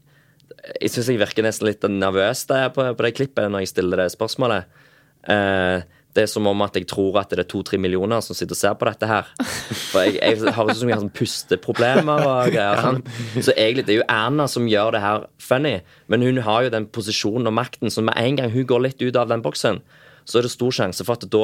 Jeg 0.82 0.92
syns 0.94 1.10
jeg 1.12 1.20
virker 1.22 1.46
nesten 1.46 1.68
litt 1.68 1.84
nervøs 1.90 2.46
der 2.50 2.72
på, 2.74 2.86
på 2.96 3.06
det 3.06 3.14
klippet 3.18 3.52
når 3.52 3.66
jeg 3.66 3.74
stiller 3.76 4.02
det 4.02 4.08
spørsmålet. 4.16 4.72
Eh, 5.30 5.84
det 6.16 6.24
er 6.24 6.30
som 6.32 6.48
om 6.48 6.62
at 6.64 6.78
jeg 6.80 6.88
tror 6.88 7.18
at 7.20 7.34
det 7.34 7.42
er 7.44 7.48
to-tre 7.52 7.78
millioner 7.82 8.24
som 8.24 8.38
sitter 8.38 8.56
og 8.56 8.60
ser 8.62 8.76
på 8.80 8.88
dette 8.88 9.10
her. 9.10 9.28
For 9.92 10.06
jeg, 10.06 10.16
jeg 10.22 10.54
har 10.56 10.70
jo 10.70 10.76
så 10.80 10.88
mye 10.88 11.00
sånn 11.02 11.12
pusteproblemer 11.16 12.24
og 12.24 12.50
greier. 12.56 12.80
Sant? 12.86 13.12
Så 13.36 13.52
egentlig 13.52 13.84
det 13.90 13.98
er 13.98 14.00
jo 14.00 14.08
Erna 14.16 14.48
som 14.52 14.70
gjør 14.72 14.96
det 14.96 15.04
her 15.04 15.28
funny, 15.44 15.76
men 16.12 16.24
hun 16.24 16.40
har 16.48 16.66
jo 16.66 16.74
den 16.78 16.88
posisjonen 16.96 17.52
og 17.52 17.58
makten, 17.60 17.92
så 17.92 18.04
med 18.06 18.16
en 18.22 18.40
gang 18.40 18.54
hun 18.56 18.68
går 18.70 18.86
litt 18.88 19.04
ut 19.04 19.20
av 19.20 19.28
den 19.34 19.44
boksen, 19.44 19.82
så 20.26 20.40
er 20.40 20.48
det 20.48 20.54
stor 20.56 20.74
sjanse 20.80 21.04
for 21.06 21.20
at 21.20 21.28
da 21.36 21.44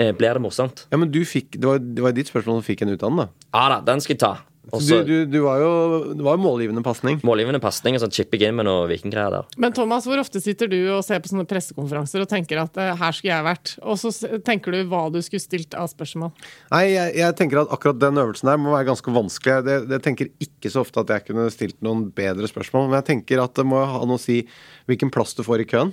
eh, 0.00 0.14
blir 0.16 0.32
det 0.38 0.42
morsomt. 0.42 0.86
Ja, 0.88 0.98
men 0.98 1.12
du 1.12 1.20
fikk, 1.28 1.52
Det 1.60 1.68
var, 1.68 1.78
det 1.84 2.08
var 2.08 2.16
ditt 2.16 2.32
spørsmål 2.32 2.62
som 2.62 2.66
fikk 2.66 2.86
en 2.86 2.96
ut 2.96 3.04
da. 3.04 3.28
Ja 3.52 3.68
da, 3.76 3.80
den 3.92 4.00
skal 4.00 4.16
jeg 4.16 4.24
ta. 4.24 4.34
Og 4.72 4.80
Du, 4.80 4.94
du, 5.04 5.12
du 5.28 5.36
var 5.44 5.58
jo 5.60 5.70
Det 6.16 6.24
var 6.24 6.38
jo 6.38 6.42
målgivende 6.44 6.80
pasning. 6.82 7.18
målgivende 7.26 7.60
pasning 7.60 7.98
og 7.98 8.00
sånn 8.04 8.14
chipping 8.16 8.46
inn 8.48 8.54
med 8.56 8.64
noe 8.64 8.86
vikinggreier 8.88 9.34
der. 9.34 9.48
Men 9.60 9.74
Thomas, 9.76 10.06
hvor 10.08 10.18
ofte 10.22 10.40
sitter 10.40 10.70
du 10.72 10.78
og 10.94 11.02
ser 11.04 11.20
på 11.20 11.28
sånne 11.28 11.44
pressekonferanser 11.50 12.24
og 12.24 12.30
tenker 12.30 12.62
at 12.62 12.78
eh, 12.80 12.94
her 12.96 13.12
skulle 13.12 13.34
jeg 13.34 13.44
vært, 13.44 13.74
og 13.84 13.98
så 14.00 14.12
tenker 14.46 14.72
du 14.72 14.80
hva 14.88 15.02
du 15.12 15.20
skulle 15.22 15.44
stilt 15.44 15.76
av 15.76 15.90
spørsmål? 15.92 16.32
Nei, 16.72 16.84
jeg, 16.94 17.12
jeg 17.20 17.36
tenker 17.42 17.60
at 17.64 17.74
akkurat 17.76 18.00
den 18.00 18.22
øvelsen 18.24 18.48
der 18.48 18.62
må 18.64 18.72
være 18.72 18.88
ganske 18.88 19.14
vanskelig. 19.18 19.58
Det, 19.68 19.76
det 19.92 20.00
tenker 20.06 20.32
ikke 20.48 20.72
så 20.72 20.80
ofte 20.86 21.04
at 21.04 21.12
jeg 21.12 21.26
kunne 21.28 21.44
stilt 21.52 21.76
noen 21.84 22.06
bedre 22.16 22.48
spørsmål, 22.50 22.88
men 22.88 22.98
jeg 23.02 23.08
tenker 23.12 23.44
at 23.44 23.54
det 23.60 23.66
må 23.68 23.84
ha 23.84 24.00
noe 24.08 24.16
å 24.16 24.24
si 24.24 24.40
hvilken 24.88 25.12
plass 25.14 25.36
du 25.36 25.44
får 25.46 25.66
i 25.66 25.68
køen. 25.74 25.92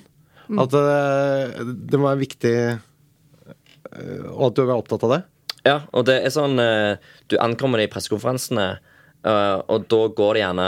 At 0.59 0.71
det, 0.73 1.67
det 1.91 1.99
må 1.99 2.07
være 2.09 2.23
viktig, 2.25 2.55
øh, 3.91 4.25
og 4.33 4.47
at 4.49 4.57
du 4.57 4.63
er 4.65 4.73
opptatt 4.75 5.05
av 5.07 5.13
det. 5.17 5.21
Ja, 5.67 5.83
og 5.93 6.07
det 6.09 6.17
er 6.25 6.33
sånn 6.33 6.57
eh, 6.61 6.97
Du 7.29 7.37
ankommer 7.41 7.81
de 7.81 7.89
pressekonferansene, 7.91 8.67
eh, 9.27 9.57
og 9.69 9.87
da 9.91 10.01
går 10.17 10.33
det 10.33 10.43
gjerne 10.43 10.67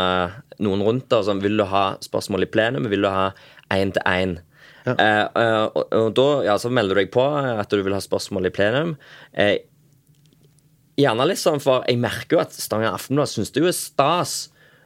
noen 0.63 0.85
rundt 0.85 1.15
og 1.17 1.27
sånn 1.27 1.41
Vil 1.43 1.57
du 1.57 1.65
ha 1.69 1.85
spørsmål 2.03 2.45
i 2.45 2.51
plenum? 2.53 2.89
Vil 2.91 3.05
du 3.05 3.09
ha 3.09 3.31
én 3.73 3.93
til 3.95 4.05
én? 4.05 4.37
Eh, 4.83 4.95
eh, 4.99 5.63
og, 5.65 5.85
og 5.87 6.09
da 6.17 6.27
ja, 6.49 6.57
så 6.61 6.69
melder 6.73 6.99
du 6.99 7.03
deg 7.03 7.13
på 7.13 7.23
at 7.25 7.71
du 7.71 7.81
vil 7.81 7.95
ha 7.95 8.01
spørsmål 8.03 8.49
i 8.49 8.53
plenum. 8.53 8.97
Gjerne 10.99 11.25
litt 11.25 11.41
sånn, 11.41 11.61
for 11.63 11.87
jeg 11.89 11.97
merker 11.97 12.37
jo 12.37 12.43
at 12.43 12.53
Stavanger 12.53 12.93
Aftenblad 12.93 13.31
syns 13.31 13.49
det 13.53 13.63
jo 13.63 13.69
er 13.71 13.77
stas 13.77 14.35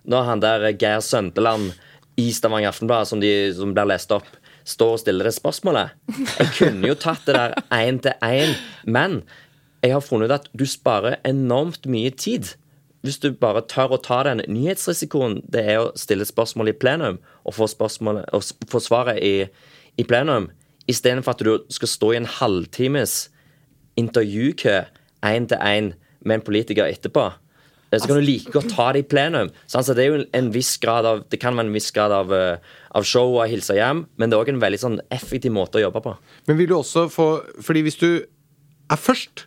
når 0.07 0.27
han 0.29 0.43
der 0.43 0.69
Geir 0.79 1.01
Søndeland 1.03 1.73
i 2.17 2.29
Stavanger 2.31 2.71
Aftenblad, 2.71 3.09
som, 3.09 3.19
de, 3.19 3.31
som 3.57 3.73
blir 3.75 3.89
lest 3.91 4.13
opp, 4.15 4.29
står 4.67 4.93
og 4.95 5.01
stiller 5.01 5.27
det 5.27 5.35
spørsmålet. 5.35 5.97
Jeg 6.37 6.53
kunne 6.57 6.89
jo 6.89 6.95
tatt 6.99 7.27
det 7.27 7.35
der 7.35 7.57
én 7.75 7.99
til 8.03 8.15
én, 8.23 8.55
men 8.87 9.19
jeg 9.83 9.93
har 9.93 10.01
funnet 10.01 10.31
ut 10.31 10.37
at 10.39 10.47
du 10.57 10.65
sparer 10.65 11.19
enormt 11.27 11.85
mye 11.89 12.09
tid. 12.09 12.55
Hvis 13.05 13.19
du 13.21 13.29
bare 13.31 13.61
tør 13.69 13.95
å 13.95 14.01
ta 14.03 14.23
den 14.25 14.41
nyhetsrisikoen 14.49 15.41
det 15.47 15.63
er 15.69 15.81
å 15.83 15.91
stille 15.99 16.25
spørsmål 16.27 16.71
i 16.71 16.77
plenum 16.77 17.19
og 17.45 17.55
få, 17.55 17.67
og 17.69 18.47
få 18.71 18.81
svaret 18.83 19.21
i, 19.23 19.47
i 19.97 20.05
plenum, 20.07 20.49
istedenfor 20.89 21.35
at 21.35 21.43
du 21.45 21.73
skal 21.73 21.91
stå 21.91 22.13
i 22.13 22.21
en 22.21 22.31
halvtimes 22.39 23.27
intervjukø 23.99 24.79
én 25.25 25.47
til 25.49 25.61
én 25.61 25.91
med 26.25 26.39
en 26.39 26.45
politiker 26.45 26.89
etterpå. 26.89 27.29
Eh, 27.91 27.99
Så 27.99 28.07
kan 28.07 28.17
du 28.17 28.21
like 28.25 28.51
godt 28.51 28.69
ta 28.73 28.91
det 28.93 29.05
i 29.05 29.07
plenum. 29.07 29.49
Så 29.67 29.81
det 29.93 30.03
er 30.05 30.09
jo 30.11 30.25
en 30.33 30.51
viss 30.51 30.77
grad 30.77 31.05
av 31.05 31.23
Det 31.29 31.39
kan 31.39 31.55
være 31.55 31.67
en 31.67 31.73
viss 31.73 31.91
grad 31.91 32.11
av, 32.11 32.33
eh, 32.33 32.57
av 32.91 33.03
show 33.03 33.37
og 33.37 33.49
hilse 33.49 33.73
hjem, 33.73 34.07
men 34.17 34.29
det 34.29 34.37
er 34.37 34.43
òg 34.43 34.49
en 34.49 34.59
veldig 34.59 34.79
sånn 34.79 34.99
effektiv 35.11 35.51
måte 35.51 35.79
å 35.79 35.85
jobbe 35.85 36.03
på. 36.03 36.17
Men 36.47 36.57
vil 36.57 36.67
du 36.67 36.75
også 36.75 37.09
få 37.09 37.43
Fordi 37.61 37.81
hvis 37.83 37.99
du 37.99 38.25
er 38.89 38.95
først, 38.95 39.45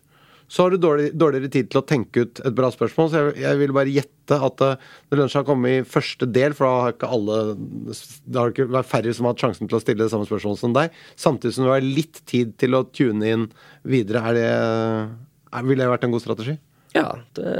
så 0.50 0.64
har 0.64 0.74
du 0.74 0.80
dårlig, 0.82 1.12
dårligere 1.14 1.50
tid 1.54 1.68
til 1.70 1.78
å 1.78 1.86
tenke 1.86 2.24
ut 2.24 2.40
et 2.42 2.54
bra 2.58 2.72
spørsmål. 2.74 3.10
Så 3.10 3.20
jeg, 3.20 3.34
jeg 3.44 3.58
vil 3.60 3.74
bare 3.76 3.92
gjette 3.94 4.38
at 4.48 4.64
eh, 4.66 4.88
det 5.06 5.18
lønner 5.18 5.30
seg 5.30 5.44
å 5.44 5.48
komme 5.52 5.74
i 5.76 5.84
første 5.86 6.26
del, 6.26 6.56
for 6.58 6.66
da 6.66 6.80
har 6.84 6.96
ikke 6.96 7.10
alle 7.14 7.36
Det 7.54 8.40
har 8.40 8.50
ikke 8.50 8.66
vært 8.74 8.90
færre 8.90 9.14
som 9.14 9.28
har 9.28 9.36
hatt 9.36 9.44
sjansen 9.44 9.70
til 9.70 9.78
å 9.78 9.82
stille 9.82 10.02
det 10.02 10.10
samme 10.10 10.26
spørsmålet 10.26 10.62
som 10.64 10.74
deg. 10.74 10.96
Samtidig 11.14 11.54
som 11.54 11.68
du 11.68 11.70
har 11.70 11.86
litt 11.86 12.22
tid 12.30 12.56
til 12.58 12.74
å 12.74 12.82
tune 12.90 13.30
inn 13.36 13.46
videre. 13.86 14.24
Er 14.26 14.40
det 14.40 14.48
er, 14.50 15.62
Ville 15.70 15.84
det 15.84 15.92
vært 15.92 16.08
en 16.08 16.16
god 16.16 16.26
strategi? 16.26 16.58
Ja, 16.90 17.06
det, 17.38 17.50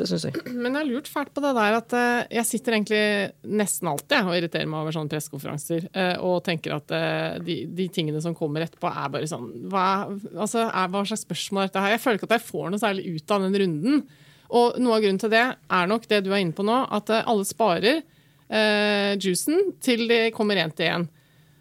det 0.00 0.06
syns 0.08 0.24
jeg. 0.24 0.38
Men 0.48 0.70
jeg 0.72 0.78
har 0.78 0.88
lurt 0.88 1.08
fælt 1.12 1.32
på 1.34 1.42
det 1.44 1.50
der 1.58 1.74
at 1.76 1.94
eh, 1.96 2.22
jeg 2.38 2.48
sitter 2.48 2.76
egentlig 2.76 3.02
nesten 3.60 3.90
alltid 3.90 4.30
og 4.30 4.36
irriterer 4.38 4.70
meg 4.70 4.80
over 4.80 4.96
sånne 4.96 5.12
pressekonferanser 5.12 5.90
eh, 5.90 6.14
og 6.24 6.40
tenker 6.46 6.78
at 6.78 6.94
eh, 6.96 7.36
de, 7.44 7.58
de 7.68 7.88
tingene 7.92 8.22
som 8.24 8.36
kommer 8.36 8.64
etterpå, 8.64 8.88
er 8.88 9.12
bare 9.12 9.28
sånn 9.28 9.50
hva, 9.72 9.86
altså, 10.32 10.64
er, 10.70 10.88
hva 10.88 11.04
slags 11.04 11.26
spørsmål 11.26 11.66
er 11.66 11.72
dette 11.72 11.84
her? 11.84 11.94
Jeg 11.96 12.04
føler 12.04 12.20
ikke 12.20 12.30
at 12.30 12.36
jeg 12.38 12.48
får 12.48 12.72
noe 12.72 12.82
særlig 12.86 13.16
ut 13.18 13.36
av 13.36 13.44
den 13.44 13.60
runden. 13.64 14.02
Og 14.52 14.80
noe 14.80 14.96
av 14.96 15.04
grunnen 15.04 15.20
til 15.20 15.32
det 15.32 15.44
er 15.52 15.92
nok 15.92 16.08
det 16.08 16.22
du 16.24 16.32
er 16.32 16.40
inne 16.40 16.56
på 16.56 16.64
nå, 16.64 16.78
at 16.96 17.12
alle 17.20 17.48
sparer 17.48 18.00
eh, 18.00 19.12
juicen 19.20 19.74
til 19.84 20.06
de 20.08 20.22
kommer 20.32 20.56
rent 20.60 20.80
igjen. 20.80 21.08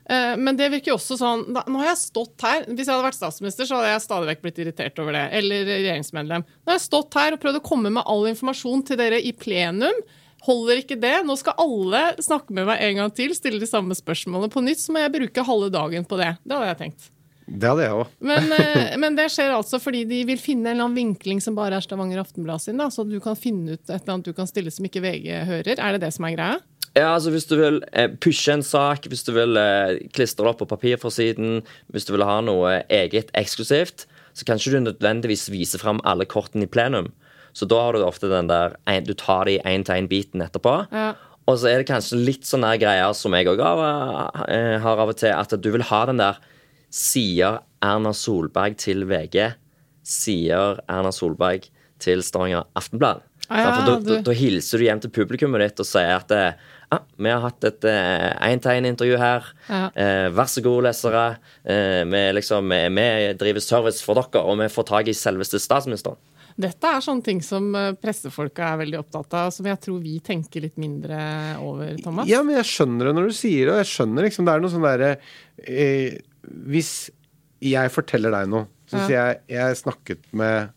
Men 0.10 0.58
det 0.58 0.68
virker 0.74 0.92
jo 0.92 0.96
også 0.98 1.16
sånn 1.16 1.44
Nå 1.54 1.78
har 1.78 1.92
jeg 1.92 2.00
stått 2.02 2.42
her 2.44 2.64
Hvis 2.66 2.88
jeg 2.88 2.90
hadde 2.90 3.06
vært 3.06 3.16
statsminister, 3.20 3.68
så 3.70 3.78
hadde 3.78 3.92
jeg 3.92 4.04
stadig 4.04 4.30
vekk 4.32 4.42
blitt 4.44 4.62
irritert 4.64 4.98
over 5.04 5.16
det. 5.16 5.22
Eller 5.38 5.62
regjeringsmedlem. 5.70 6.44
Nå 6.44 6.72
har 6.72 6.80
jeg 6.80 6.88
stått 6.88 7.20
her 7.20 7.38
og 7.38 7.44
prøvd 7.44 7.62
å 7.62 7.64
komme 7.70 7.94
med 7.94 8.10
all 8.10 8.26
informasjon 8.32 8.84
til 8.90 9.00
dere 9.00 9.22
i 9.22 9.32
plenum. 9.38 10.02
Holder 10.42 10.82
ikke 10.82 10.98
det? 10.98 11.16
Nå 11.28 11.36
skal 11.38 11.60
alle 11.62 12.02
snakke 12.22 12.54
med 12.58 12.66
meg 12.72 12.82
en 12.82 13.04
gang 13.04 13.12
til, 13.14 13.34
stille 13.38 13.62
de 13.62 13.70
samme 13.70 13.96
spørsmålene 13.98 14.50
på 14.54 14.64
nytt. 14.66 14.82
Så 14.82 14.94
må 14.94 15.04
jeg 15.04 15.14
bruke 15.14 15.46
halve 15.46 15.70
dagen 15.74 16.08
på 16.08 16.18
det. 16.22 16.34
Det 16.42 16.58
hadde 16.58 16.72
jeg 16.72 16.80
tenkt. 16.80 17.12
Det 17.52 17.68
hadde 17.68 17.86
jeg 17.86 17.98
òg. 18.00 18.16
Men, 18.32 18.48
eh, 18.58 18.96
men 19.02 19.18
det 19.18 19.28
skjer 19.34 19.54
altså 19.54 19.78
fordi 19.82 20.04
de 20.10 20.24
vil 20.30 20.42
finne 20.42 20.72
en 20.72 20.76
eller 20.76 20.88
annen 20.88 20.98
vinkling 20.98 21.42
som 21.44 21.58
bare 21.58 21.78
er 21.78 21.86
Stavanger 21.86 22.24
Aftenblad 22.24 22.64
sin. 22.64 22.82
Da, 22.82 22.90
så 22.94 23.06
du 23.06 23.20
kan 23.24 23.38
finne 23.38 23.76
ut 23.76 23.84
et 23.84 23.96
eller 24.00 24.16
annet 24.16 24.32
du 24.32 24.36
kan 24.38 24.50
stille 24.50 24.74
som 24.74 24.88
ikke 24.88 25.04
VG 25.04 25.30
hører. 25.50 25.76
Er 25.78 25.98
det 25.98 26.06
det 26.08 26.14
som 26.16 26.26
er 26.26 26.38
greia? 26.38 26.60
Ja, 26.98 27.14
altså 27.14 27.32
Hvis 27.32 27.48
du 27.48 27.56
vil 27.56 27.80
eh, 27.96 28.10
pushe 28.20 28.52
en 28.52 28.64
sak, 28.64 29.08
hvis 29.08 29.24
du 29.24 29.32
vil 29.36 29.56
eh, 29.60 30.02
klistre 30.12 30.44
det 30.44 30.52
opp 30.52 30.60
på 30.60 30.72
papirforsiden, 30.74 31.62
hvis 31.94 32.08
du 32.08 32.14
vil 32.18 32.26
ha 32.28 32.42
noe 32.44 32.82
eget 32.92 33.32
eksklusivt, 33.38 34.06
så 34.36 34.48
kan 34.48 34.60
ikke 34.60 34.76
du 34.76 34.86
nødvendigvis 34.90 35.50
vise 35.52 35.80
fram 35.80 36.02
alle 36.08 36.28
kortene 36.28 36.68
i 36.68 36.72
plenum. 36.72 37.10
Så 37.56 37.68
da 37.68 37.80
har 37.84 37.96
du 37.96 38.04
ofte 38.04 38.30
den 38.32 38.48
der 38.48 38.76
Du 39.04 39.14
tar 39.14 39.46
de 39.46 39.60
én-til-én-biten 39.60 40.44
etterpå. 40.44 40.88
Ja. 40.92 41.14
Og 41.48 41.58
så 41.60 41.68
er 41.72 41.82
det 41.82 41.90
kanskje 41.90 42.20
litt 42.20 42.48
sånne 42.48 42.78
greier 42.80 43.14
som 43.18 43.34
jeg 43.36 43.50
òg 43.52 43.60
har, 43.64 44.32
eh, 44.48 44.86
av 44.86 45.08
og 45.08 45.18
til, 45.18 45.32
at 45.32 45.50
du 45.50 45.72
vil 45.72 45.84
ha 45.84 46.06
den 46.06 46.18
der 46.22 46.40
Sier 46.92 47.62
Erna 47.82 48.12
Solberg 48.12 48.76
til 48.78 49.06
VG, 49.08 49.54
sier 50.04 50.82
Erna 50.92 51.12
Solberg 51.16 51.70
til 52.00 52.22
Stavanger 52.22 52.68
Aftenblad. 52.76 53.22
Ah, 53.50 53.60
ja, 53.60 53.72
da, 53.86 53.96
da, 54.00 54.20
da 54.24 54.36
hilser 54.36 54.80
du 54.80 54.86
hjem 54.86 55.02
til 55.04 55.12
publikummet 55.12 55.64
ditt 55.64 55.82
og 55.84 55.88
sier 55.88 56.20
at 56.20 56.32
eh, 56.32 56.54
ah, 56.92 57.02
vi 57.18 57.30
har 57.32 57.42
hatt 57.46 57.64
et 57.70 57.86
én-til-én-intervju 57.86 59.18
her. 59.22 59.48
Ja. 59.70 59.86
Eh, 59.96 60.28
vær 60.36 60.50
så 60.52 60.64
god, 60.66 60.84
lesere. 60.90 61.24
Eh, 61.64 62.02
vi, 62.10 62.22
liksom, 62.38 62.72
eh, 62.76 62.90
vi 62.90 63.34
driver 63.40 63.64
service 63.64 64.04
for 64.06 64.20
dere, 64.20 64.44
og 64.44 64.60
vi 64.60 64.68
får 64.74 64.88
tak 64.92 65.08
i 65.12 65.16
selveste 65.18 65.60
statsministeren. 65.62 66.20
Dette 66.62 66.84
er 66.84 67.00
sånne 67.02 67.24
ting 67.24 67.40
som 67.42 67.70
eh, 67.80 67.94
pressefolka 67.98 68.74
er 68.74 68.82
veldig 68.84 69.00
opptatt 69.00 69.34
av, 69.40 69.54
som 69.56 69.66
jeg 69.70 69.80
tror 69.86 70.02
vi 70.04 70.18
tenker 70.20 70.66
litt 70.66 70.76
mindre 70.82 71.22
over, 71.64 71.96
Thomas. 72.04 72.28
Ja, 72.30 72.42
men 72.44 72.58
jeg 72.60 72.68
skjønner 72.68 73.08
det 73.08 73.16
når 73.18 73.32
du 73.32 73.38
sier 73.40 73.66
det, 73.70 73.74
og 73.78 73.80
jeg 73.86 73.90
skjønner 73.94 74.28
liksom 74.28 74.46
Det 74.50 74.54
er 74.58 74.62
noe 74.66 74.74
sånn 74.74 74.86
derre 74.86 75.14
eh, 75.64 76.20
Hvis 76.68 76.92
jeg 77.64 77.94
forteller 77.96 78.36
deg 78.36 78.52
noe, 78.52 78.68
så 78.92 79.00
Ja. 79.00 79.08
sier 79.08 79.18
jeg 79.22 79.40
Jeg 79.56 79.80
snakket 79.80 80.28
med 80.36 80.70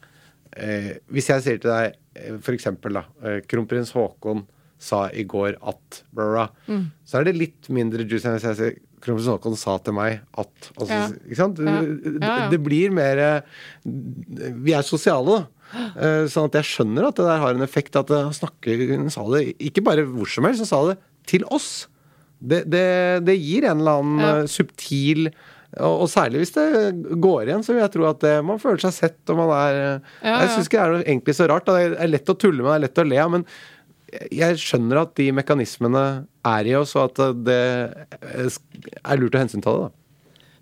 eh, 0.57 0.90
Hvis 1.11 1.29
jeg 1.35 1.42
sier 1.42 1.59
til 1.59 1.70
deg 1.74 1.98
f.eks. 2.14 2.44
for 2.46 2.55
eksempel 2.55 2.94
da 3.00 3.05
eh, 3.27 3.40
Kronprins 3.50 3.90
Haakon 3.98 4.44
sa 4.78 5.06
i 5.12 5.24
går 5.24 5.56
at 5.62 6.02
bla, 6.12 6.48
Mm. 6.68 6.90
så 7.06 7.20
er 7.20 7.24
det 7.24 7.37
litt 7.38 7.68
mindre 7.72 8.04
juicy 8.06 8.26
enn 8.28 8.37
hvis 8.38 8.48
jeg 8.50 8.56
sier 8.58 8.74
Kronprins 9.04 9.28
Haakon 9.28 9.56
sa 9.56 9.76
til 9.84 9.92
meg 9.92 10.20
at 10.37 10.70
altså, 10.78 10.88
Ja. 10.88 11.08
Ikke 11.28 11.37
sant? 11.37 11.58
Ja. 11.60 11.80
Det, 11.84 12.50
det 12.54 12.60
blir 12.64 12.90
mer 12.96 13.18
eh, 13.20 13.40
Vi 14.64 14.72
er 14.72 14.82
sosiale, 14.87 15.42
da. 15.44 15.80
Eh, 15.98 16.26
Sånn 16.32 16.46
at 16.48 16.56
jeg 16.60 16.68
skjønner 16.70 17.08
at 17.10 17.18
det 17.18 17.26
der 17.28 17.42
har 17.42 17.54
en 17.56 17.64
effekt. 17.66 17.96
At 18.00 18.08
han 18.14 18.32
snakker 18.32 18.80
Hun 18.96 19.10
sa 19.12 19.24
det 19.34 19.56
ikke 19.58 19.84
bare 19.84 20.06
hvor 20.08 20.28
som 20.30 20.44
helst, 20.48 20.64
hun 20.64 20.70
sa 20.70 20.80
det 20.92 20.98
til 21.28 21.44
oss. 21.52 21.87
Det, 22.44 22.62
det, 22.68 23.24
det 23.24 23.37
gir 23.40 23.64
en 23.68 23.80
eller 23.84 24.00
annen 24.00 24.20
Ja. 24.24 24.32
eh, 24.42 24.48
subtil 24.52 25.28
og, 25.74 26.04
og 26.04 26.08
særlig 26.08 26.38
hvis 26.44 26.52
det 26.54 27.18
går 27.18 27.48
igjen, 27.48 27.64
så 27.66 27.72
vil 27.74 27.80
jeg 27.82 27.90
tro 27.96 28.04
at 28.06 28.20
det, 28.22 28.34
man 28.46 28.60
føler 28.62 28.78
seg 28.84 28.92
sett. 28.94 29.16
og 29.32 29.37
man 29.40 29.50
er 29.56 29.74
ja, 29.74 29.94
Ja, 30.22 30.34
Jeg 30.44 30.50
syns 30.54 30.68
ikke 30.70 30.84
det 30.84 31.00
er 31.00 31.08
egentlig 31.10 31.34
så 31.34 31.48
rart. 31.50 31.66
Det 31.66 31.96
er 31.98 32.12
lett 32.12 32.30
å 32.30 32.37
tulle 32.38 32.62
med, 32.62 32.70
det 32.70 32.76
er 32.76 32.84
lett 32.87 33.00
å 33.02 33.08
le 33.10 33.18
av. 33.24 33.32
Men 33.34 33.44
jeg 34.35 34.61
skjønner 34.62 35.03
at 35.05 35.14
de 35.18 35.29
mekanismene 35.35 36.05
er 36.46 36.70
i 36.70 36.74
oss, 36.79 36.94
og 36.98 37.11
at 37.11 37.44
det 37.46 37.61
er 38.44 39.20
lurt 39.20 39.37
å 39.37 39.44
hensynta 39.44 39.74
det. 39.74 39.87
da. 39.87 40.00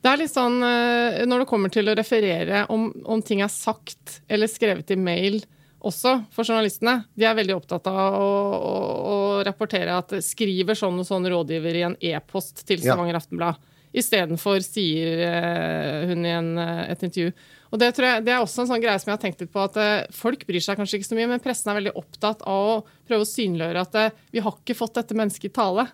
Det 0.02 0.10
er 0.10 0.18
litt 0.18 0.32
sånn 0.34 0.58
eh, 0.66 1.22
når 1.30 1.44
det 1.44 1.50
kommer 1.50 1.70
til 1.70 1.90
å 1.90 1.94
referere 1.94 2.64
om, 2.74 2.88
om 3.06 3.20
ting 3.22 3.42
er 3.44 3.50
sagt 3.52 4.18
eller 4.26 4.50
skrevet 4.50 4.90
i 4.90 4.98
mail 4.98 5.38
også 5.82 6.16
for 6.34 6.46
journalistene. 6.46 7.04
De 7.18 7.26
er 7.26 7.36
veldig 7.38 7.54
opptatt 7.54 7.86
av 7.90 8.16
å, 8.18 8.30
å, 8.56 8.72
å 9.12 9.18
rapportere 9.46 9.94
at 9.94 10.14
skriver 10.24 10.78
sånn 10.78 10.98
og 11.02 11.06
sånn 11.06 11.28
rådgiver 11.30 11.78
i 11.78 11.84
en 11.86 11.98
e-post 12.12 12.64
til 12.66 12.82
Ja. 12.82 12.92
Stavanger 12.92 13.18
Aftenblad. 13.18 13.68
Istedenfor 13.92 14.62
sier 14.64 15.22
eh, 15.26 16.04
hun 16.08 16.26
i 16.26 16.34
en, 16.34 16.52
eh, 16.58 16.84
et 16.94 17.02
intervju. 17.06 17.34
Og 17.72 17.80
det, 17.80 17.88
tror 17.96 18.04
jeg, 18.04 18.24
det 18.26 18.34
er 18.34 18.42
også 18.44 18.62
en 18.62 18.68
sånn 18.68 18.82
greie 18.82 19.00
som 19.00 19.08
jeg 19.08 19.16
har 19.16 19.22
tenkt 19.22 19.40
litt 19.40 19.52
på, 19.52 19.62
at 19.64 19.76
eh, 19.80 20.04
folk 20.12 20.42
bryr 20.48 20.60
seg 20.60 20.76
kanskje 20.76 20.98
ikke 20.98 21.08
så 21.08 21.16
mye, 21.16 21.28
men 21.30 21.40
pressen 21.40 21.70
er 21.72 21.78
veldig 21.78 21.94
opptatt 21.96 22.44
av 22.44 22.66
å 22.68 22.74
prøve 23.08 23.24
å 23.24 23.28
synliggjøre 23.30 23.84
at 23.86 23.96
eh, 23.96 24.18
vi 24.34 24.42
har 24.44 24.58
ikke 24.58 24.76
fått 24.76 24.98
dette 24.98 25.16
mennesket 25.16 25.48
i 25.48 25.54
tale. 25.56 25.86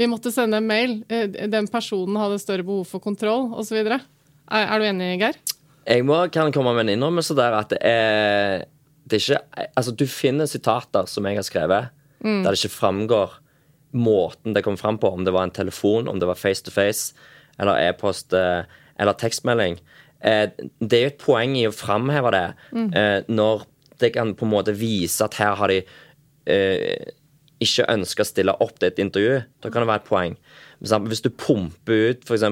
Vi 0.00 0.08
måtte 0.08 0.32
sende 0.32 0.56
en 0.62 0.70
mail. 0.70 0.94
Eh, 1.12 1.28
Den 1.52 1.68
personen 1.68 2.16
hadde 2.16 2.40
større 2.40 2.64
behov 2.64 2.88
for 2.88 3.04
kontroll, 3.04 3.50
osv. 3.60 3.76
Er, 3.82 4.00
er 4.62 4.72
du 4.80 4.88
enig, 4.88 5.10
Geir? 5.20 5.36
Jeg 5.84 6.08
må, 6.08 6.16
kan 6.32 6.54
komme 6.54 6.72
med 6.78 6.86
en 6.86 6.94
innrømmelse 6.96 7.36
der 7.36 7.58
at 7.60 7.74
det 7.74 7.82
er, 7.84 8.64
det 9.04 9.18
er 9.18 9.22
ikke 9.26 9.68
Altså, 9.76 9.92
du 9.92 10.06
finner 10.08 10.48
sitater 10.48 11.08
som 11.10 11.28
jeg 11.28 11.40
har 11.42 11.44
skrevet, 11.44 11.92
der 12.22 12.46
det 12.46 12.58
ikke 12.60 12.76
framgår 12.78 13.32
måten 13.92 14.54
det 14.54 14.62
kom 14.64 14.78
fram 14.80 14.96
på, 15.02 15.10
om 15.10 15.26
det 15.26 15.34
var 15.34 15.44
en 15.44 15.52
telefon, 15.52 16.06
om 16.08 16.20
det 16.22 16.28
var 16.30 16.38
face 16.38 16.62
to 16.64 16.70
face, 16.72 17.16
eller 17.60 17.82
e-post 17.90 18.32
eller 18.32 19.18
tekstmelding. 19.18 19.80
Eh, 20.22 20.46
det 20.78 20.98
er 20.98 21.04
jo 21.06 21.12
et 21.12 21.22
poeng 21.22 21.56
i 21.58 21.66
å 21.66 21.74
framheve 21.74 22.30
det 22.34 22.46
eh, 22.98 23.18
når 23.26 23.66
det 24.02 24.12
kan 24.14 24.34
på 24.38 24.46
en 24.46 24.52
måte 24.52 24.74
vise 24.74 25.22
at 25.24 25.34
her 25.38 25.56
har 25.58 25.72
de 25.72 25.80
eh, 26.50 27.10
ikke 27.62 27.86
ønska 27.90 28.24
å 28.24 28.28
stille 28.28 28.54
opp 28.62 28.78
til 28.78 28.90
et 28.90 29.00
intervju, 29.02 29.40
da 29.62 29.70
kan 29.70 29.84
det 29.84 29.90
være 29.90 30.02
et 30.02 30.08
poeng. 30.08 30.36
Hvis 30.82 31.22
du 31.22 31.30
pumper 31.30 32.10
ut 32.10 32.26
f.eks. 32.26 32.46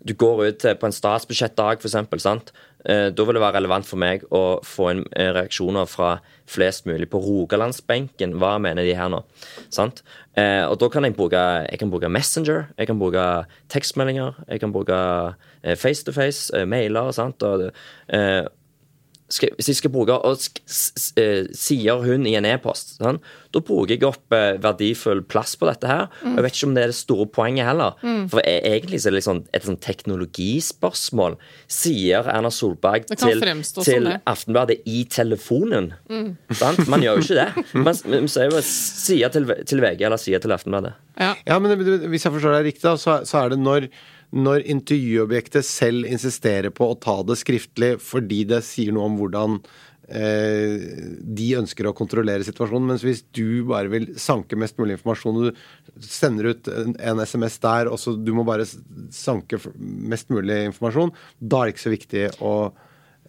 Du 0.00 0.14
går 0.16 0.38
ut 0.48 0.64
på 0.80 0.88
en 0.88 0.96
statsbudsjettdag? 0.96 1.82
Eh, 1.84 2.52
da 2.84 3.24
vil 3.26 3.36
det 3.36 3.42
være 3.42 3.58
relevant 3.58 3.86
for 3.86 4.00
meg 4.00 4.22
å 4.32 4.60
få 4.64 4.90
inn 4.94 5.02
eh, 5.12 5.30
reaksjoner 5.36 5.88
fra 5.90 6.14
flest 6.50 6.86
mulig 6.88 7.10
på 7.12 7.20
Rogalandsbenken. 7.22 8.36
Hva 8.40 8.54
mener 8.62 8.86
de 8.86 8.94
her 8.96 9.10
nå? 9.12 9.22
Sant? 9.72 10.02
Eh, 10.38 10.64
og 10.64 10.78
da 10.80 10.88
kan 10.92 11.06
jeg 11.06 11.16
bruke, 11.18 11.40
jeg 11.66 11.80
kan 11.80 11.92
bruke 11.92 12.10
Messenger, 12.12 12.70
jeg 12.78 12.90
kan 12.90 13.00
bruke 13.00 13.26
tekstmeldinger, 13.72 14.40
jeg 14.48 14.62
kan 14.62 14.72
bruke 14.74 14.96
eh, 15.62 15.76
face-to-face, 15.76 16.54
eh, 16.56 16.66
mailer. 16.68 17.12
Sant? 17.16 17.42
Og, 17.46 17.68
eh, 18.14 18.42
skal, 19.32 19.52
hvis 19.56 19.70
jeg 19.70 19.78
skal 19.78 19.92
bruke 19.94 20.16
og 20.26 20.38
sk, 20.40 20.60
s, 20.66 20.80
s, 20.98 21.06
eh, 21.20 21.46
Sier 21.56 22.02
hun 22.04 22.26
i 22.28 22.34
en 22.38 22.46
e-post. 22.48 22.96
Sånn, 22.98 23.20
da 23.54 23.62
bruker 23.64 23.94
jeg 23.94 24.06
opp 24.06 24.34
eh, 24.36 24.58
verdifull 24.62 25.22
plass 25.30 25.56
på 25.58 25.68
dette 25.68 25.88
her. 25.90 26.08
Og 26.24 26.38
jeg 26.38 26.46
vet 26.46 26.58
ikke 26.58 26.68
om 26.70 26.76
det 26.76 26.84
er 26.84 26.92
det 26.92 26.98
store 26.98 27.26
poenget 27.30 27.68
heller. 27.68 27.96
For 28.32 28.42
e 28.44 28.56
egentlig 28.72 29.02
så 29.02 29.10
er 29.10 29.14
det 29.16 29.20
liksom 29.20 29.42
et 29.56 29.66
sånn 29.68 29.80
teknologispørsmål. 29.86 31.38
Sier 31.70 32.30
Erna 32.30 32.52
Solberg 32.54 33.08
til, 33.12 33.44
til. 33.80 34.10
Aftenbladet 34.30 34.80
i 34.90 35.04
telefonen. 35.10 35.92
Sant? 36.58 36.86
Man 36.90 37.04
gjør 37.04 37.20
jo 37.20 37.26
ikke 37.26 37.40
det. 37.40 37.66
Man, 37.90 37.96
man 38.10 38.28
sier 38.28 38.50
jo 38.50 38.60
sier 38.66 39.30
til, 39.32 39.46
til 39.68 39.80
VG 39.82 40.02
eller 40.06 40.20
sier 40.20 40.42
til 40.42 40.52
Aftenbladet. 40.54 40.92
Ja. 41.20 41.34
Ja, 41.46 41.58
men 41.62 41.76
hvis 42.10 42.24
jeg 42.26 42.32
forstår 42.34 42.58
deg 42.58 42.70
riktig, 42.70 42.92
så, 43.00 43.20
så 43.28 43.42
er 43.42 43.52
det 43.52 43.60
når, 43.60 43.88
når 44.30 44.64
intervjuobjektet 44.70 45.66
selv 45.66 46.06
insisterer 46.06 46.70
på 46.74 46.90
å 46.90 46.98
ta 46.98 47.20
det 47.26 47.38
skriftlig 47.40 47.96
fordi 48.02 48.44
det 48.50 48.62
sier 48.66 48.94
noe 48.94 49.08
om 49.10 49.16
hvordan 49.18 49.56
eh, 50.06 50.84
de 51.20 51.48
ønsker 51.58 51.88
å 51.88 51.94
kontrollere 51.98 52.46
situasjonen. 52.46 52.92
Mens 52.92 53.06
hvis 53.06 53.24
du 53.34 53.66
bare 53.70 53.90
vil 53.90 54.12
sanke 54.22 54.58
mest 54.58 54.78
mulig 54.78 54.98
informasjon, 54.98 55.50
du 55.50 56.06
sender 56.06 56.52
ut 56.52 56.70
en 56.70 57.24
SMS 57.24 57.58
der, 57.64 57.90
og 57.90 57.98
så 58.02 58.14
du 58.14 58.30
må 58.36 58.46
bare 58.46 58.68
sanke 59.14 59.58
mest 59.74 60.30
mulig 60.30 60.62
informasjon, 60.70 61.12
da 61.40 61.64
er 61.64 61.70
det 61.70 61.76
ikke 61.76 61.88
så 61.88 61.96
viktig 61.96 62.24
å 62.38 62.54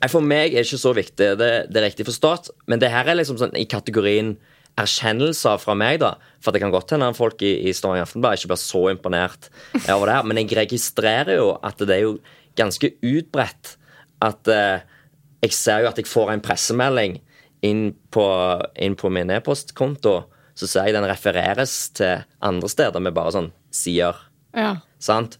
For 0.10 0.26
meg 0.26 0.54
er 0.54 0.62
det 0.62 0.70
ikke 0.70 0.86
så 0.86 0.96
viktig, 0.98 1.34
det, 1.38 1.52
det 1.70 1.82
er 1.82 1.90
riktig 1.90 2.08
forstått. 2.08 2.54
Men 2.70 2.82
det 2.82 2.94
her 2.94 3.10
er 3.10 3.20
liksom 3.20 3.42
sånn 3.42 3.58
i 3.58 3.70
kategorien 3.70 4.36
erkjennelser 4.80 5.60
fra 5.62 5.76
meg, 5.78 6.00
da. 6.04 6.16
For 6.44 6.54
det 6.54 6.62
kan 6.64 6.74
godt 6.74 6.94
hende 6.96 7.10
folk 7.18 7.42
i, 7.46 7.54
i 7.68 7.74
Stavanger 7.76 8.06
Aftenblad 8.08 8.40
ikke 8.40 8.54
blir 8.54 8.62
så 8.62 8.84
imponert 8.92 9.50
over 9.94 10.08
det 10.08 10.16
her. 10.16 10.28
Men 10.30 10.42
jeg 10.42 10.56
registrerer 10.58 11.36
jo 11.40 11.52
at 11.66 11.82
det 11.82 11.98
er 11.98 12.06
jo 12.06 12.16
ganske 12.60 12.94
utbredt 13.02 13.76
at 14.22 14.50
eh, 14.52 14.88
Jeg 15.42 15.56
ser 15.58 15.80
jo 15.82 15.88
at 15.90 15.98
jeg 15.98 16.06
får 16.06 16.30
en 16.30 16.42
pressemelding 16.46 17.16
inn 17.66 17.96
på, 18.14 18.26
inn 18.78 18.94
på 18.94 19.10
min 19.10 19.32
e-postkonto. 19.34 20.20
Så 20.54 20.68
ser 20.70 20.86
jeg 20.86 20.94
den 20.94 21.08
refereres 21.10 21.90
til 21.98 22.22
andre 22.46 22.70
steder 22.70 23.02
med 23.02 23.16
bare 23.18 23.34
sånn 23.34 23.52
sider. 23.74 24.20
ja. 24.54 24.76
Sant? 25.02 25.40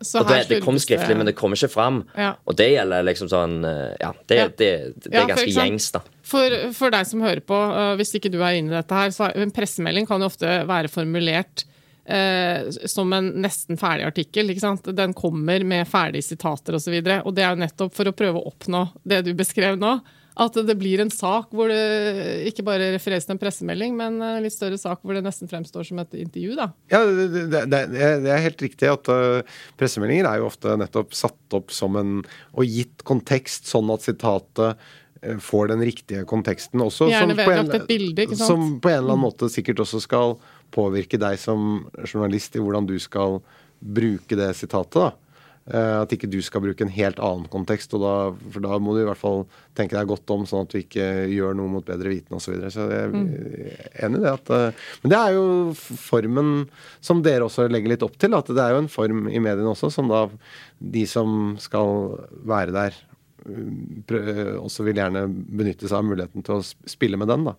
Så 0.00 0.22
det, 0.28 0.44
det 0.48 0.60
kom 0.64 0.78
skriftlig, 0.80 1.16
men 1.18 1.26
det 1.28 1.34
kommer 1.38 1.58
ikke 1.58 1.72
fram. 1.72 2.02
Ja. 2.18 2.34
Og 2.48 2.56
det 2.58 2.68
gjelder 2.72 3.06
liksom 3.06 3.30
sånn 3.32 3.56
eh, 3.66 3.94
Ja, 4.00 4.12
det, 4.26 4.38
Ja. 4.38 4.46
det, 4.50 4.70
det, 5.04 5.12
er 5.12 5.30
ganske 5.30 5.50
gjengs, 5.50 5.90
da. 5.94 6.02
For, 6.28 6.54
for 6.76 6.92
deg 6.94 7.08
som 7.08 7.24
hører 7.24 7.40
på, 7.44 7.56
uh, 7.56 7.94
hvis 7.98 8.14
ikke 8.18 8.30
du 8.32 8.38
er 8.42 8.58
inne 8.58 8.74
i 8.74 8.76
dette 8.76 8.94
her, 8.94 9.10
så 9.14 9.30
en 9.32 9.54
pressemelding 9.54 10.06
kan 10.08 10.20
jo 10.20 10.28
ofte 10.28 10.58
være 10.68 10.90
formulert 10.92 11.64
uh, 12.04 12.68
som 12.88 13.12
en 13.16 13.32
nesten 13.42 13.80
ferdig 13.80 14.06
artikkel. 14.10 14.52
ikke 14.52 14.66
sant? 14.66 14.90
Den 14.96 15.16
kommer 15.16 15.64
med 15.64 15.88
ferdige 15.88 16.26
sitater 16.28 16.76
osv. 16.76 16.98
Og, 16.98 17.08
så 17.08 17.18
og 17.22 17.34
det 17.36 17.46
er 17.46 17.54
jo 17.54 17.64
nettopp 17.64 17.96
for 17.96 18.10
å 18.10 18.16
prøve 18.16 18.40
å 18.42 18.52
oppnå 18.52 18.84
det 19.08 19.24
du 19.26 19.32
beskrev 19.38 19.80
nå. 19.80 19.98
At 20.38 20.54
det 20.54 20.74
blir 20.78 21.00
en 21.02 21.10
sak 21.10 21.48
hvor 21.50 21.66
det 21.72 22.46
ikke 22.46 22.62
bare 22.66 22.92
refereres 22.94 23.24
til 23.26 23.34
en 23.34 23.40
pressemelding, 23.42 23.96
men 23.98 24.20
en 24.22 24.44
litt 24.44 24.54
større 24.54 24.78
sak 24.78 25.00
hvor 25.02 25.16
det 25.18 25.24
nesten 25.26 25.50
fremstår 25.50 25.86
som 25.88 25.98
et 25.98 26.14
intervju. 26.14 26.54
da. 26.54 26.68
Ja, 26.92 27.00
det, 27.04 27.26
det, 27.50 27.62
det, 27.72 27.80
er- 28.30 28.44
helt 28.44 28.62
riktig 28.62 28.86
at 28.92 29.10
uh, 29.10 29.42
pressemeldinger 29.80 30.28
er 30.30 30.38
jo 30.38 30.46
ofte 30.46 30.76
nettopp 30.78 31.12
satt 31.18 31.58
opp 31.58 31.74
som 31.74 31.98
en 31.98 32.12
Og 32.54 32.64
gitt 32.70 33.02
kontekst, 33.08 33.66
sånn 33.66 33.90
at 33.90 34.06
sitatet 34.06 34.78
uh, 34.78 35.38
får 35.42 35.72
den 35.74 35.82
riktige 35.82 36.22
konteksten 36.30 36.80
også. 36.86 37.08
Gjerne 37.10 37.34
som 37.34 37.42
på 37.42 37.56
en- 37.58 37.74
et 37.80 37.88
bilde, 37.90 38.22
ikke 38.28 38.38
sant? 38.38 38.46
Som 38.52 38.66
på 38.78 38.92
en 38.92 39.00
eller 39.00 39.16
annen 39.16 39.24
måte 39.26 39.50
sikkert 39.50 39.82
også 39.82 39.98
skal 40.06 40.36
påvirke 40.70 41.18
deg 41.18 41.34
som 41.42 41.88
journalist 42.04 42.54
i 42.54 42.62
hvordan 42.62 42.86
du 42.86 42.94
skal 43.02 43.40
bruke 43.82 44.36
det 44.38 44.52
sitatet. 44.58 44.94
da. 45.02 45.10
Eh, 45.68 46.00
At 46.00 46.12
ikke 46.14 46.30
du 46.32 46.38
skal 46.40 46.62
bruke 46.64 46.80
en 46.80 46.88
helt 46.94 47.18
annen 47.20 47.44
kontekst, 47.52 47.92
og 47.92 48.00
da, 48.00 48.12
for 48.54 48.64
da 48.64 48.78
må 48.80 48.94
du 48.96 49.02
i 49.02 49.08
hvert 49.08 49.20
fall 49.20 49.42
tenke 49.76 49.98
deg 49.98 50.08
godt 50.08 50.30
om, 50.32 50.46
sånn 50.48 50.64
at 50.64 50.72
du 50.72 50.78
ikke 50.80 51.08
gjør 51.28 51.52
noe 51.58 51.68
mot 51.74 51.84
bedre 51.84 52.08
vitende 52.08 52.38
osv. 52.38 52.46
Så, 52.48 52.54
videre. 52.54 52.70
så 52.72 52.86
jeg 52.88 53.02
er 53.04 54.06
enig 54.06 54.20
i 54.20 54.24
det. 54.24 54.32
At, 54.32 54.52
eh, 54.56 54.86
men 55.02 55.12
det 55.12 55.18
er 55.20 55.36
jo 55.36 55.44
formen 55.76 56.54
som 57.04 57.20
dere 57.26 57.44
også 57.50 57.68
legger 57.68 57.92
litt 57.92 58.06
opp 58.06 58.16
til. 58.16 58.32
At 58.38 58.48
det 58.48 58.64
er 58.64 58.72
jo 58.76 58.80
en 58.84 58.88
form 58.92 59.26
i 59.28 59.36
mediene 59.44 59.68
også 59.74 59.90
som 59.92 60.08
da 60.08 60.24
de 60.80 61.04
som 61.10 61.56
skal 61.60 62.16
være 62.48 62.72
der, 62.78 62.96
prø- 64.08 64.56
også 64.62 64.84
vil 64.88 64.98
gjerne 65.00 65.26
benytte 65.28 65.88
seg 65.88 66.00
av 66.00 66.08
muligheten 66.08 66.44
til 66.44 66.58
å 66.58 66.64
spille 66.88 67.20
med 67.20 67.28
den, 67.30 67.44
da. 67.48 67.54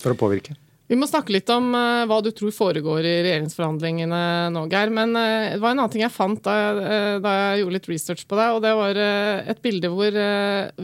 For 0.00 0.12
å 0.12 0.18
påvirke. 0.20 0.56
Vi 0.84 0.96
må 1.00 1.06
snakke 1.08 1.32
litt 1.32 1.48
om 1.48 1.70
uh, 1.72 2.04
hva 2.04 2.18
du 2.20 2.28
tror 2.36 2.52
foregår 2.52 3.06
i 3.08 3.12
regjeringsforhandlingene 3.24 4.18
nå, 4.52 4.66
Geir. 4.72 4.90
Men 4.92 5.14
uh, 5.16 5.54
det 5.54 5.60
var 5.62 5.72
en 5.72 5.80
annen 5.80 5.92
ting 5.94 6.04
jeg 6.04 6.12
fant 6.12 6.42
da 6.44 6.56
eh, 6.76 7.14
da 7.24 7.32
jeg 7.32 7.62
gjorde 7.62 7.76
litt 7.78 7.88
research 7.88 8.24
på 8.28 8.36
deg, 8.36 8.56
og 8.56 8.60
det 8.64 8.72
var 8.76 8.98
et 9.00 9.62
bilde 9.64 9.88
hvor 9.92 10.16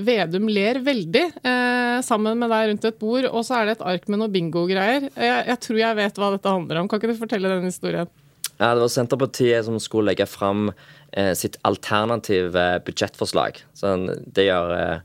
Vedum 0.07 0.49
ler 0.49 0.81
veldig 0.85 1.23
sammen 2.05 2.39
med 2.41 2.51
deg 2.53 2.71
rundt 2.71 2.87
et 2.89 2.99
bord, 3.01 3.27
og 3.29 3.45
så 3.47 3.59
er 3.59 3.69
det 3.69 3.75
et 3.77 3.85
ark 3.93 4.07
med 4.09 4.23
noe 4.23 4.33
bingo-greier. 4.33 5.09
Jeg, 5.11 5.45
jeg 5.51 5.61
tror 5.67 5.81
jeg 5.81 5.99
vet 5.99 6.21
hva 6.21 6.31
dette 6.35 6.55
handler 6.55 6.81
om. 6.81 6.89
Kan 6.89 7.01
ikke 7.01 7.13
du 7.13 7.21
fortelle 7.21 7.53
den 7.53 7.69
historien? 7.69 8.11
Ja, 8.57 8.73
det 8.73 8.85
var 8.85 8.93
Senterpartiet 8.93 9.67
som 9.67 9.79
skulle 9.83 10.13
legge 10.13 10.29
fram 10.31 10.71
sitt 11.37 11.59
alternative 11.67 12.67
budsjettforslag. 12.87 13.61
Så 13.77 13.93
det 14.25 14.49
gjør 14.49 15.03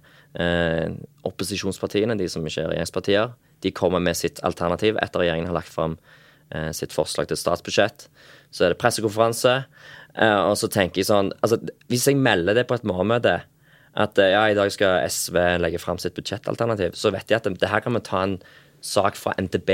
opposisjonspartiene, 1.28 2.18
de 2.20 2.30
som 2.32 2.46
ikke 2.46 2.68
er 2.68 2.72
regjeringspartier. 2.76 3.36
De 3.66 3.74
kommer 3.76 4.03
med 4.03 4.18
sitt 4.18 4.41
alternativ 4.45 4.99
etter 5.01 5.24
regjeringen 5.24 5.49
har 5.49 5.57
lagt 5.57 5.74
fram 5.74 5.97
eh, 6.53 6.72
sitt 6.76 6.93
forslag 6.95 7.32
til 7.32 7.39
statsbudsjett. 7.39 8.07
Så 8.53 8.66
er 8.66 8.74
det 8.74 8.80
pressekonferanse. 8.82 9.57
Eh, 10.16 10.39
og 10.45 10.55
så 10.59 10.70
tenker 10.72 11.01
jeg 11.01 11.09
sånn 11.09 11.34
altså, 11.43 11.57
Hvis 11.91 12.05
jeg 12.07 12.16
melder 12.16 12.55
det 12.55 12.70
på 12.70 12.78
et 12.78 12.86
morgenmøte 12.88 13.41
at 13.95 14.20
eh, 14.20 14.32
ja, 14.32 14.45
i 14.51 14.55
dag 14.55 14.72
skal 14.72 15.03
SV 15.11 15.39
legge 15.63 15.80
fram 15.80 15.99
sitt 15.99 16.16
budsjettalternativ, 16.18 16.95
så 16.99 17.11
vet 17.16 17.32
jeg 17.32 17.39
at 17.39 17.47
det, 17.47 17.57
det 17.61 17.72
her 17.72 17.84
kan 17.84 17.95
vi 17.95 18.03
ta 18.03 18.24
en 18.24 18.39
sak 18.86 19.16
fra 19.20 19.34
NTB. 19.39 19.72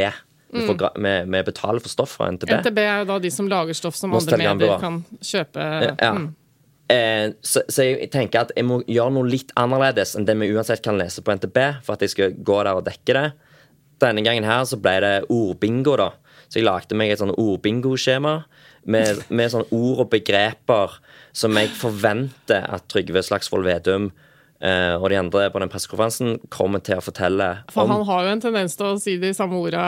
Vi, 0.52 0.66
får, 0.68 0.84
mm. 1.00 1.32
vi 1.32 1.42
betaler 1.48 1.82
for 1.82 1.92
stoff 1.92 2.18
fra 2.20 2.28
NTB. 2.34 2.52
NTB 2.60 2.80
er 2.84 3.02
jo 3.02 3.08
da 3.14 3.18
de 3.24 3.32
som 3.34 3.48
lager 3.50 3.78
stoff 3.78 3.98
som 3.98 4.12
Most 4.14 4.30
andre 4.30 4.54
medier 4.54 4.82
kan 4.82 5.02
kjøpe. 5.24 5.68
Ja. 5.88 6.12
Mm. 6.18 6.30
Eh, 6.92 7.32
så, 7.42 7.64
så 7.72 7.86
jeg 7.88 8.10
tenker 8.12 8.46
at 8.46 8.52
jeg 8.58 8.68
må 8.68 8.82
gjøre 8.90 9.16
noe 9.16 9.30
litt 9.32 9.54
annerledes 9.60 10.18
enn 10.18 10.28
det 10.28 10.36
vi 10.42 10.52
uansett 10.52 10.84
kan 10.84 11.00
lese 11.00 11.24
på 11.24 11.34
NTB, 11.38 11.60
for 11.86 11.96
at 11.96 12.04
jeg 12.04 12.14
skal 12.14 12.36
gå 12.36 12.58
der 12.68 12.76
og 12.76 12.86
dekke 12.88 13.16
det. 13.18 13.28
Denne 14.02 14.24
gangen 14.26 14.48
her 14.48 14.66
så 14.66 14.80
ble 14.82 14.96
det 15.04 15.14
ordbingo, 15.30 15.96
da. 16.00 16.12
Så 16.50 16.60
jeg 16.60 16.68
lagde 16.68 16.98
meg 16.98 17.14
et 17.14 17.22
sånn 17.22 17.36
ordbingo-skjema 17.38 18.34
med, 18.92 19.22
med 19.30 19.54
sånn 19.54 19.68
ord 19.70 20.04
og 20.04 20.10
begreper 20.12 20.98
som 21.38 21.56
jeg 21.56 21.72
forventer 21.78 22.66
at 22.68 22.90
Trygve 22.92 23.24
Slagsvold 23.24 23.70
Vedum 23.70 24.10
og 24.62 25.08
de 25.10 25.18
andre 25.18 25.48
på 25.50 25.60
den 25.64 25.72
pressekonferansen 25.74 26.36
kommer 26.54 26.84
til 26.86 27.00
å 27.00 27.02
fortelle 27.02 27.48
For 27.74 27.88
om. 27.88 27.96
han 27.96 28.04
har 28.06 28.28
jo 28.28 28.34
en 28.36 28.44
tendens 28.44 28.76
til 28.78 28.86
å 28.92 29.00
si 29.02 29.16
de 29.22 29.32
samme 29.34 29.58
orda 29.58 29.86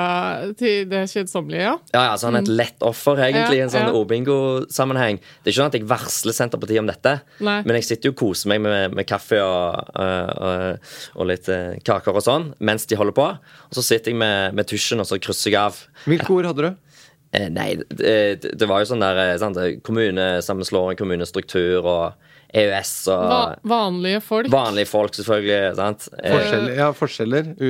til 0.57 0.87
det 0.89 1.03
kjedsommelige, 1.11 1.61
ja. 1.67 1.75
Ja, 1.93 1.99
ja, 2.07 2.11
altså 2.15 2.31
han 2.31 2.39
er 2.39 2.45
et 2.47 2.51
lett 2.57 2.85
offer, 2.85 3.21
egentlig, 3.21 3.59
i 3.59 3.63
en 3.67 3.69
sånn 3.73 3.85
Ja, 3.91 3.93
ordbingo-sammenheng. 3.99 5.19
Det 5.21 5.51
er 5.51 5.53
ikke 5.53 5.59
sånn 5.61 5.71
at 5.71 5.77
jeg 5.77 5.87
varsler 5.93 6.37
Senterpartiet 6.37 6.81
om 6.81 6.89
dette, 6.89 7.13
Nei. 7.45 7.59
men 7.67 7.77
jeg 7.77 7.87
sitter 7.91 8.09
jo 8.09 8.15
og 8.15 8.19
koser 8.23 8.49
meg 8.53 8.63
med, 8.65 8.95
med 8.97 9.07
kaffe 9.09 9.37
og, 9.43 9.93
og, 9.93 10.89
og 11.19 11.29
litt 11.29 11.49
øh, 11.53 11.75
kaker 11.85 12.17
og 12.17 12.25
sånn 12.25 12.49
mens 12.63 12.87
de 12.89 12.97
holder 12.99 13.15
på. 13.17 13.27
Og 13.69 13.77
så 13.77 13.85
sitter 13.85 14.13
jeg 14.13 14.19
med, 14.21 14.57
med 14.57 14.67
tusjen, 14.69 15.01
og 15.03 15.09
så 15.09 15.19
krysser 15.21 15.53
jeg 15.53 15.59
av. 15.61 15.77
Hvilke 16.09 16.33
ord 16.33 16.49
hadde 16.49 16.65
du? 16.71 16.99
Eh, 17.33 17.47
nei, 17.49 17.69
det, 17.89 18.51
det 18.57 18.67
var 18.69 18.83
jo 18.83 18.91
sånn 18.91 19.01
der 19.01 19.17
eh, 19.23 19.37
sant, 19.41 19.57
kommunesammenslåing, 19.85 20.97
kommunestruktur 20.99 21.81
og 21.81 22.29
EØS 22.53 22.91
og 23.09 23.23
Va 23.31 23.39
vanlige 23.65 24.19
folk. 24.21 24.49
vanlige 24.53 24.89
folk, 24.91 25.15
selvfølgelig. 25.17 25.75
sant? 25.79 26.07
Eh, 26.21 26.35
Forskjeller, 26.35 26.75
ja, 26.77 26.91
forskjeller. 26.93 27.49
U, 27.57 27.67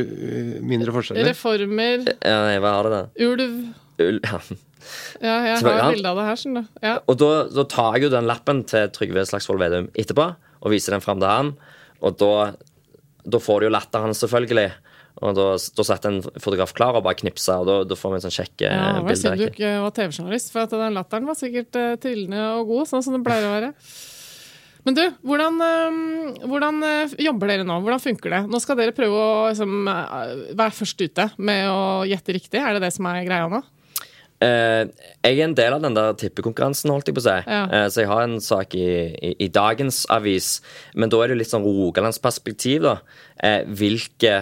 mindre 0.73 0.91
forskjeller. 0.95 1.29
Reformer. 1.31 2.03
ja, 2.19 2.37
nei, 2.49 2.57
hva 2.59 2.73
har 2.77 2.89
det 2.89 2.93
da? 2.97 3.03
Ulv. 3.29 3.57
Ul 4.03 4.19
Ja. 4.27 4.39
Ja, 5.23 5.35
jeg 5.47 5.59
har 5.63 5.77
ja. 5.79 5.89
bilde 5.93 6.09
av 6.11 6.17
det 6.19 6.23
her, 6.27 6.35
skjønner 6.41 6.65
du. 6.65 6.79
Ja. 6.83 6.97
Og 7.07 7.15
da, 7.21 7.27
da 7.55 7.63
tar 7.71 7.93
jeg 7.95 8.03
jo 8.09 8.09
den 8.17 8.25
lappen 8.27 8.65
til 8.67 8.89
Trygve 8.91 9.23
Slagsvold 9.29 9.61
Vedum 9.61 9.85
etterpå 9.95 10.25
og 10.35 10.73
viser 10.73 10.91
den 10.97 11.03
fram 11.05 11.21
til 11.21 11.29
han. 11.31 11.53
Og 12.03 12.17
da, 12.19 12.33
da 13.23 13.39
får 13.39 13.61
du 13.63 13.67
jo 13.69 13.71
latteren, 13.71 14.11
selvfølgelig. 14.19 14.65
Og 15.23 15.35
da, 15.37 15.45
da 15.77 15.85
satt 15.87 16.07
en 16.09 16.19
fotograf 16.41 16.73
klar 16.75 16.97
og 16.99 17.05
bare 17.05 17.15
knipsa, 17.21 17.61
og 17.63 17.69
da, 17.69 17.75
da 17.87 17.95
får 17.95 18.11
vi 18.11 18.19
en 18.19 18.23
sånn 18.25 18.35
kjekk 18.41 18.63
eh, 18.67 18.73
Ja, 18.75 18.87
hva 19.05 19.13
sier 19.15 19.29
synd 19.31 19.39
du 19.39 19.45
ikke 19.47 19.71
var 19.85 19.93
TV-journalist, 19.95 20.51
for 20.51 20.65
at 20.65 20.73
den 20.75 20.97
latteren 20.97 21.29
var 21.29 21.37
sikkert 21.39 21.79
uh, 21.79 21.93
trillende 22.03 22.41
og 22.57 22.71
god, 22.73 22.89
sånn 22.91 23.05
som 23.05 23.15
det 23.15 23.21
pleier 23.23 23.47
å 23.47 23.53
være. 23.53 23.69
Men 24.83 24.97
du, 24.97 25.03
hvordan, 25.23 25.59
eh, 25.63 26.47
hvordan 26.49 26.81
eh, 26.83 27.13
jobber 27.23 27.53
dere 27.53 27.67
nå? 27.67 27.77
Hvordan 27.85 28.01
funker 28.03 28.35
det? 28.35 28.41
Nå 28.51 28.59
skal 28.59 28.79
dere 28.79 28.95
prøve 28.95 29.15
å 29.15 29.29
liksom, 29.47 29.87
eh, 29.87 30.33
være 30.59 30.75
først 30.75 31.05
ute 31.05 31.29
med 31.39 31.69
å 31.71 31.83
gjette 32.09 32.35
riktig. 32.35 32.59
Er 32.59 32.75
det 32.75 32.83
det 32.83 32.91
som 32.95 33.07
er 33.07 33.23
greia 33.23 33.47
nå? 33.51 33.63
Uh, 34.43 34.89
jeg 35.23 35.37
er 35.37 35.45
en 35.45 35.53
del 35.55 35.75
av 35.77 35.83
den 35.85 35.95
der 35.95 36.15
tippekonkurransen, 36.19 36.91
holdt 36.91 37.07
jeg 37.07 37.15
på 37.15 37.21
å 37.21 37.25
si. 37.29 37.35
Ja. 37.47 37.61
Uh, 37.69 37.85
så 37.87 38.01
jeg 38.01 38.09
har 38.09 38.25
en 38.25 38.41
sak 38.43 38.75
i, 38.75 38.87
i, 39.15 39.29
i 39.45 39.47
dagens 39.53 40.01
avis. 40.11 40.57
Men 40.99 41.13
da 41.13 41.21
er 41.21 41.31
det 41.31 41.37
jo 41.37 41.39
litt 41.39 41.53
sånn 41.53 41.63
Rogalandsperspektiv, 41.63 42.83
da. 42.83 42.97
Uh, 43.39 43.61
hvilke 43.71 44.41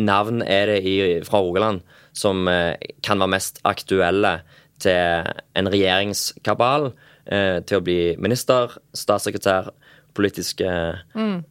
navn 0.00 0.40
er 0.46 0.72
det 0.72 0.80
i, 0.88 0.96
fra 1.26 1.42
Rogaland 1.44 1.84
som 2.16 2.44
kan 2.44 3.22
være 3.22 3.32
mest 3.32 3.60
aktuelle 3.64 4.34
til 4.82 5.28
en 5.56 5.70
regjeringskabal? 5.72 6.90
Til 7.22 7.78
å 7.78 7.84
bli 7.86 8.16
minister, 8.20 8.72
statssekretær, 8.98 9.70
politiske 10.16 10.68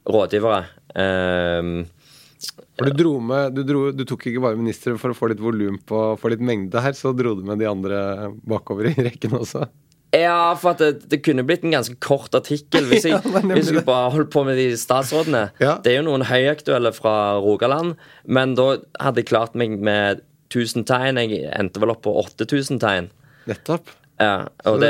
rådgivere. 0.07 0.61
Eh, 0.95 1.71
For 2.77 2.89
du 2.89 2.95
dro 2.97 3.13
med 3.21 3.53
du, 3.55 3.61
dro, 3.67 3.83
du 3.93 4.03
tok 4.09 4.25
ikke 4.31 4.41
bare 4.43 4.57
ministre 4.59 4.95
for 5.01 5.13
å 5.13 5.17
få 5.17 5.29
litt 5.31 5.41
volum 5.43 5.77
på 5.85 6.01
få 6.21 6.31
litt 6.33 6.41
mengde 6.41 6.81
her, 6.81 6.95
så 6.97 7.11
dro 7.15 7.35
du 7.37 7.43
med 7.45 7.61
de 7.61 7.69
andre 7.69 8.31
bakover 8.47 8.89
i 8.91 8.95
rekken 9.05 9.37
også. 9.37 9.67
Ja, 10.11 10.55
for 10.59 10.73
at 10.73 10.81
det, 10.83 11.05
det 11.07 11.21
kunne 11.23 11.45
blitt 11.47 11.63
en 11.63 11.71
ganske 11.71 11.95
kort 12.03 12.33
artikkel 12.35 12.89
hvis 12.89 13.05
jeg, 13.07 13.15
Ja, 13.15 13.43
hvis 13.53 13.69
jeg 13.71 13.85
bare 13.87 14.09
holdt 14.11 14.31
på 14.33 14.43
med 14.43 14.57
de 14.59 14.65
statsrådene. 14.79 15.45
Ja. 15.63 15.77
Det 15.83 15.93
er 15.93 16.01
jo 16.01 16.07
noen 16.09 16.25
høyaktuelle 16.27 16.91
fra 16.97 17.13
Rogaland, 17.39 17.93
men 18.27 18.57
da 18.59 18.73
hadde 18.99 19.21
jeg 19.23 19.29
klart 19.31 19.55
meg 19.55 19.77
med 19.79 20.25
1000 20.51 20.83
tegn. 20.89 21.21
Jeg 21.21 21.45
endte 21.55 21.79
vel 21.79 21.93
opp 21.93 22.01
på 22.03 22.11
8000 22.25 22.81
tegn. 22.83 23.07
Nettopp. 23.47 23.93
Ja, 24.19 24.49
og 24.67 24.75
Så 24.75 24.81
det 24.83 24.89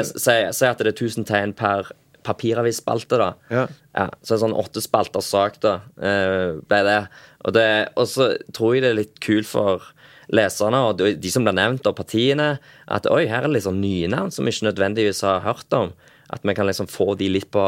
sier 0.58 0.72
at 0.74 0.82
det 0.82 0.90
er 0.90 0.98
1000 0.98 1.28
tegn 1.30 1.54
per 1.56 1.92
papiravissspalte, 2.26 3.18
da. 3.20 3.32
Ja. 3.54 3.66
Ja, 3.98 4.06
så 4.24 4.36
en 4.36 4.44
sånn 4.46 4.58
åtte 4.58 4.84
spalter 4.84 5.24
sak, 5.26 5.60
da, 5.64 5.80
eh, 6.00 6.60
ble 6.68 6.84
det. 6.88 7.00
Og, 7.44 7.56
det. 7.58 7.68
og 8.00 8.08
så 8.08 8.32
tror 8.56 8.76
jeg 8.76 8.86
det 8.86 8.92
er 8.92 9.00
litt 9.02 9.20
kult 9.24 9.50
for 9.50 9.90
leserne 10.32 10.80
og 10.88 11.02
de 11.02 11.32
som 11.34 11.44
blir 11.44 11.58
nevnt, 11.58 11.88
og 11.90 11.98
partiene, 11.98 12.54
at 12.88 13.10
oi, 13.12 13.26
her 13.28 13.44
er 13.44 13.52
det 13.52 13.66
sånn 13.66 13.82
nye 13.84 14.10
navn 14.12 14.32
som 14.32 14.48
vi 14.48 14.54
ikke 14.56 14.70
nødvendigvis 14.70 15.24
har 15.28 15.44
hørt 15.44 15.76
om. 15.76 15.92
At 16.32 16.46
vi 16.48 16.56
kan 16.56 16.70
liksom 16.70 16.88
få 16.88 17.14
de 17.20 17.28
litt 17.34 17.50
på, 17.52 17.66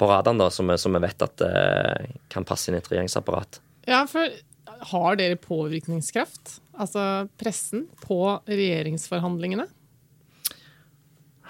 på 0.00 0.08
radaren, 0.10 0.40
da, 0.42 0.50
som 0.50 0.72
som 0.80 0.96
vi 0.96 1.04
vet 1.04 1.22
at 1.22 1.44
eh, 1.46 2.10
kan 2.32 2.46
passe 2.48 2.70
inn 2.70 2.78
i 2.78 2.82
et 2.82 2.90
regjeringsapparat. 2.90 3.60
Ja, 3.86 4.02
for 4.10 4.32
har 4.90 5.16
dere 5.20 5.38
påvirkningskraft, 5.40 6.58
altså 6.74 7.28
pressen, 7.40 7.86
på 8.02 8.18
regjeringsforhandlingene? 8.48 9.68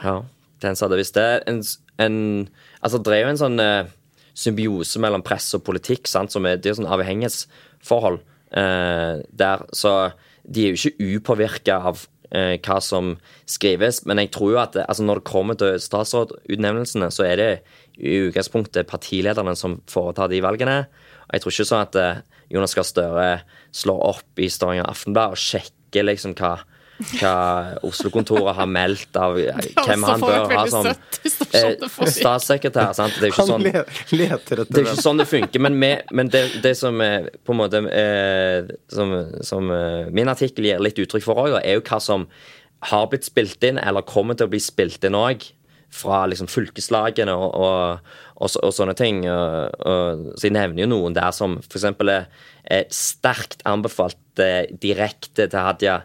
Ja, 0.03 0.19
den 0.65 0.77
sa 0.77 0.89
det. 0.91 1.01
Hvis 1.01 1.15
det 1.17 1.25
er 1.25 1.45
en, 1.51 1.63
en 2.03 2.49
Altså, 2.85 2.99
det 3.01 3.15
er 3.15 3.23
jo 3.25 3.33
en 3.33 3.41
sånn 3.41 3.61
eh, 3.63 3.93
symbiose 4.37 5.01
mellom 5.01 5.23
press 5.25 5.55
og 5.57 5.63
politikk, 5.65 6.09
sant, 6.11 6.35
som 6.35 6.45
er, 6.45 6.59
det 6.61 6.73
er 6.73 6.79
sånn 6.81 6.91
avhengighetsforhold 6.91 8.19
eh, 8.59 9.23
der. 9.31 9.65
Så 9.73 9.95
de 10.45 10.67
er 10.67 10.75
jo 10.75 10.81
ikke 10.91 11.15
upåvirka 11.17 11.79
av 11.91 12.03
eh, 12.35 12.59
hva 12.59 12.81
som 12.85 13.15
skrives, 13.49 14.03
men 14.05 14.21
jeg 14.21 14.35
tror 14.35 14.53
jo 14.53 14.61
at 14.61 14.77
altså 14.83 15.07
når 15.07 15.23
det 15.23 15.31
kommer 15.31 15.59
til 15.61 15.81
statsrådutnevnelsene, 15.81 17.09
så 17.15 17.27
er 17.29 17.41
det 17.41 17.51
i 17.97 18.19
utgangspunktet 18.27 18.91
partilederne 18.91 19.55
som 19.57 19.79
foretar 19.91 20.29
de 20.33 20.43
valgene. 20.45 20.83
Jeg 21.31 21.43
tror 21.43 21.55
ikke 21.55 21.69
sånn 21.71 21.87
at 21.87 21.99
eh, 22.01 22.23
Jonas 22.53 22.77
Gahr 22.77 22.89
Støre 22.89 23.29
slår 23.75 24.07
opp 24.11 24.43
i 24.43 24.51
Stavanger 24.53 24.91
Aftenblad 24.91 25.35
og 25.35 25.41
sjekker 25.41 26.05
liksom 26.11 26.35
hva 26.37 26.59
hva 27.19 27.79
Oslo-kontoret 27.87 28.55
har 28.55 28.69
meldt 28.71 29.19
av 29.19 29.39
eh, 29.41 29.71
hvem 29.75 30.05
han 30.07 30.23
bør 30.23 30.53
ha 30.53 30.65
som 30.71 30.87
eh, 30.87 31.87
statssekretær. 32.15 32.93
Sant? 32.97 33.17
Det 33.19 33.29
er 33.29 33.33
jo 33.33 33.35
ikke 33.35 33.49
sånn 33.49 33.67
det 33.67 33.75
er 33.75 34.85
ikke 34.85 35.03
sånn 35.03 35.23
det 35.23 35.29
funker, 35.31 35.65
men, 35.65 35.79
med, 35.81 36.05
men 36.15 36.31
det, 36.33 36.45
det 36.65 36.77
som 36.79 37.01
er 37.05 37.31
på 37.45 37.55
en 37.55 37.61
måte 37.65 37.83
eh, 37.91 38.71
Som, 38.93 39.15
som 39.45 39.71
eh, 39.75 40.13
min 40.15 40.31
artikkel 40.31 40.69
gir 40.69 40.83
litt 40.83 41.01
uttrykk 41.03 41.27
for 41.27 41.47
òg, 41.47 41.59
er 41.63 41.79
jo 41.79 41.85
hva 41.85 42.01
som 42.03 42.29
har 42.91 43.09
blitt 43.11 43.27
spilt 43.27 43.65
inn, 43.65 43.81
eller 43.81 44.05
kommer 44.07 44.37
til 44.37 44.47
å 44.47 44.53
bli 44.53 44.61
spilt 44.63 45.05
inn 45.07 45.17
òg, 45.19 45.47
fra 45.95 46.25
liksom 46.27 46.49
fylkeslagene 46.51 47.35
og, 47.39 47.55
og, 47.55 48.15
og, 48.35 48.57
og 48.67 48.73
sånne 48.75 48.97
ting. 48.99 49.23
Og, 49.31 49.77
og, 49.87 50.25
så 50.35 50.49
jeg 50.49 50.57
nevner 50.57 50.85
jo 50.85 50.91
noen 50.91 51.15
der 51.17 51.31
som 51.35 51.61
f.eks. 51.63 51.87
er, 51.87 52.27
er 52.65 52.89
sterkt 52.95 53.63
anbefalt 53.69 54.43
eh, 54.43 54.67
direkte 54.83 55.47
til 55.47 55.59
Hadia 55.61 56.01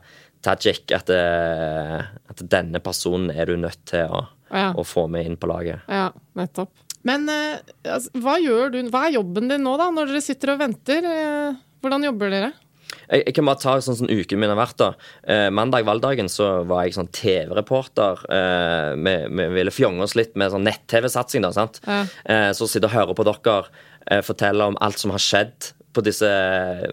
Tajik 0.46 0.92
at, 0.96 1.10
eh, 1.12 2.00
at 2.32 2.44
denne 2.50 2.80
personen 2.84 3.32
er 3.36 3.50
du 3.50 3.58
nødt 3.60 3.82
til 3.90 4.06
å, 4.08 4.22
Ja. 4.54 4.72
å 4.74 4.86
få 4.88 5.08
med 5.12 5.26
inn 5.28 5.36
på 5.38 5.50
laget. 5.52 5.82
Ja, 5.92 6.12
nettopp. 6.40 6.70
Men 7.04 7.28
eh, 7.30 7.60
altså, 7.86 8.10
hva 8.20 8.38
gjør 8.42 8.72
du, 8.74 8.80
hva 8.92 9.06
er 9.08 9.18
jobben 9.18 9.48
din 9.52 9.64
nå, 9.64 9.78
da, 9.80 9.90
når 9.92 10.08
dere 10.14 10.22
sitter 10.24 10.54
og 10.56 10.60
venter? 10.64 11.04
Eh, 11.06 11.54
hvordan 11.84 12.04
jobber 12.08 12.30
dere? 12.34 12.50
Jeg, 13.10 13.24
jeg 13.28 13.36
kan 13.38 13.46
bare 13.46 13.60
ta 13.62 13.76
sånn 13.82 13.98
som 14.00 14.10
uken 14.10 14.40
min 14.42 14.50
har 14.50 14.58
vært. 14.60 14.78
da 14.82 14.90
eh, 15.28 15.50
Mandag, 15.54 15.86
valgdagen, 15.86 16.28
så 16.32 16.64
var 16.70 16.84
jeg 16.88 16.96
sånn 16.98 17.12
TV-reporter. 17.14 18.24
Eh, 18.30 18.96
vi, 19.00 19.14
vi 19.38 19.48
ville 19.60 19.74
fjonge 19.74 20.02
oss 20.06 20.16
litt 20.18 20.36
med 20.40 20.52
sånn 20.54 20.66
nett-TV-satsing. 20.68 21.46
da, 21.46 21.52
sant? 21.56 21.80
Ja. 21.88 22.04
Eh, 22.26 22.50
så 22.58 22.68
sitte 22.70 22.90
og 22.90 22.96
høre 22.96 23.16
på 23.18 23.28
dere 23.28 24.24
fortelle 24.26 24.66
om 24.66 24.78
alt 24.82 24.98
som 24.98 25.12
har 25.14 25.22
skjedd 25.22 25.68
på 25.94 26.04
disse 26.06 26.28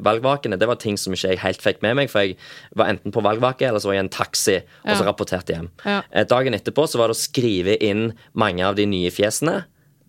valgvakene. 0.01 0.59
Det 0.59 0.69
var 0.69 0.79
ting 0.81 0.97
som 1.01 1.13
ikke 1.13 1.35
jeg 1.35 1.41
helt 1.43 1.63
fikk 1.65 1.83
med 1.85 1.97
meg, 1.99 2.11
for 2.13 2.25
jeg 2.25 2.37
var 2.79 2.89
enten 2.93 3.13
på 3.15 3.23
valgvake 3.25 3.67
eller 3.69 3.83
så 3.83 3.91
var 3.91 3.97
jeg 3.99 4.05
i 4.05 4.07
en 4.07 4.13
taxi 4.17 4.57
og 4.57 4.93
så 4.97 5.03
Ja. 5.05 5.09
rapporterte 5.11 5.53
hjem. 5.57 5.69
Ja. 5.85 6.03
Eh, 6.13 6.25
Dagen 6.25 6.55
etterpå 6.55 6.87
så 6.89 6.99
var 6.99 7.09
det 7.09 7.17
å 7.17 7.21
skrive 7.21 7.77
inn 7.83 8.15
mange 8.35 8.65
av 8.65 8.75
de 8.77 8.87
nye 8.87 9.11
fjesene. 9.11 9.65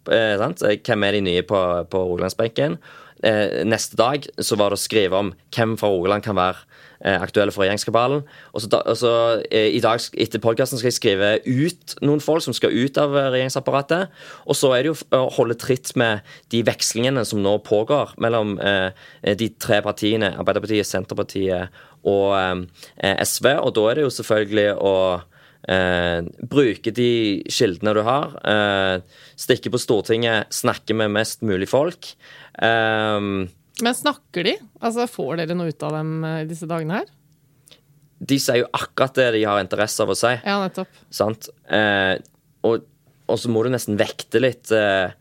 Eh, 0.09 0.38
sant? 0.38 0.61
Eh, 0.63 0.77
Hvem 0.77 1.03
er 1.03 1.11
de 1.11 1.21
nye 1.21 1.41
på, 1.43 1.59
på 1.91 1.97
Rogalandsbenken? 1.99 2.77
Eh, 3.26 3.63
neste 3.65 3.97
dag 3.97 4.28
så 4.38 4.57
var 4.59 4.70
det 4.70 4.78
å 4.78 4.82
skrive 4.82 5.18
om 5.18 5.32
hvem 5.55 5.74
fra 5.80 5.89
Rogaland 5.89 6.26
kan 6.26 6.38
være 6.38 6.59
eh, 7.01 7.18
aktuelle 7.18 7.53
for 7.53 7.63
regjeringskabalen. 7.63 8.22
Og 8.53 8.63
så, 8.63 8.70
da, 8.72 8.82
og 8.86 8.99
så 8.99 9.13
eh, 9.49 9.72
I 9.78 9.82
dag 9.84 10.03
etter 10.13 10.43
podkasten 10.43 10.78
skal 10.78 10.91
jeg 10.91 10.97
skrive 10.99 11.32
ut 11.45 11.95
noen 12.05 12.22
folk 12.24 12.45
som 12.45 12.55
skal 12.57 12.76
ut 12.76 12.99
av 13.01 13.15
eh, 13.18 13.30
regjeringsapparatet. 13.36 14.13
Og 14.45 14.59
så 14.59 14.74
er 14.76 14.86
det 14.86 14.93
jo 14.93 14.97
å 15.18 15.24
holde 15.39 15.57
tritt 15.59 15.95
med 15.99 16.26
de 16.53 16.61
vekslingene 16.68 17.26
som 17.28 17.41
nå 17.43 17.57
pågår 17.65 18.13
mellom 18.22 18.57
eh, 18.61 18.91
de 19.38 19.49
tre 19.57 19.82
partiene, 19.86 20.36
Arbeiderpartiet, 20.38 20.89
Senterpartiet 20.89 21.82
og 22.07 22.38
eh, 22.38 23.18
SV. 23.26 23.55
Og 23.63 23.74
da 23.78 23.89
er 23.89 23.99
det 23.99 24.07
jo 24.07 24.13
selvfølgelig 24.20 24.70
å 24.78 24.95
Eh, 25.68 26.22
bruke 26.47 26.93
de 26.95 27.43
kildene 27.51 27.91
du 27.97 27.99
har. 28.07 28.38
Eh, 28.47 29.01
stikke 29.36 29.72
på 29.74 29.82
Stortinget, 29.82 30.47
snakke 30.55 30.95
med 30.95 31.11
mest 31.11 31.41
mulig 31.43 31.68
folk. 31.68 32.13
Eh, 32.57 33.19
Men 33.83 33.93
snakker 33.97 34.47
de? 34.47 34.55
Altså, 34.81 35.05
Får 35.11 35.37
dere 35.41 35.57
noe 35.57 35.69
ut 35.69 35.83
av 35.85 35.93
dem 35.99 36.17
i 36.25 36.35
disse 36.49 36.69
dagene 36.69 37.01
her? 37.01 37.13
de 38.17 38.39
sier 38.41 38.63
jo 38.63 38.69
akkurat 38.73 39.13
det 39.13 39.27
de 39.35 39.43
har 39.45 39.59
interesse 39.61 40.01
av 40.01 40.09
å 40.09 40.15
si. 40.17 40.31
Ja, 40.41 40.55
nettopp. 40.63 40.89
Sant? 41.13 41.51
Uh, 41.69 42.17
og, 42.65 42.87
og 43.29 43.37
så 43.37 43.51
må 43.53 43.61
du 43.61 43.69
nesten 43.69 43.93
vekte 43.99 44.41
litt 44.41 44.71
uh, 44.73 45.11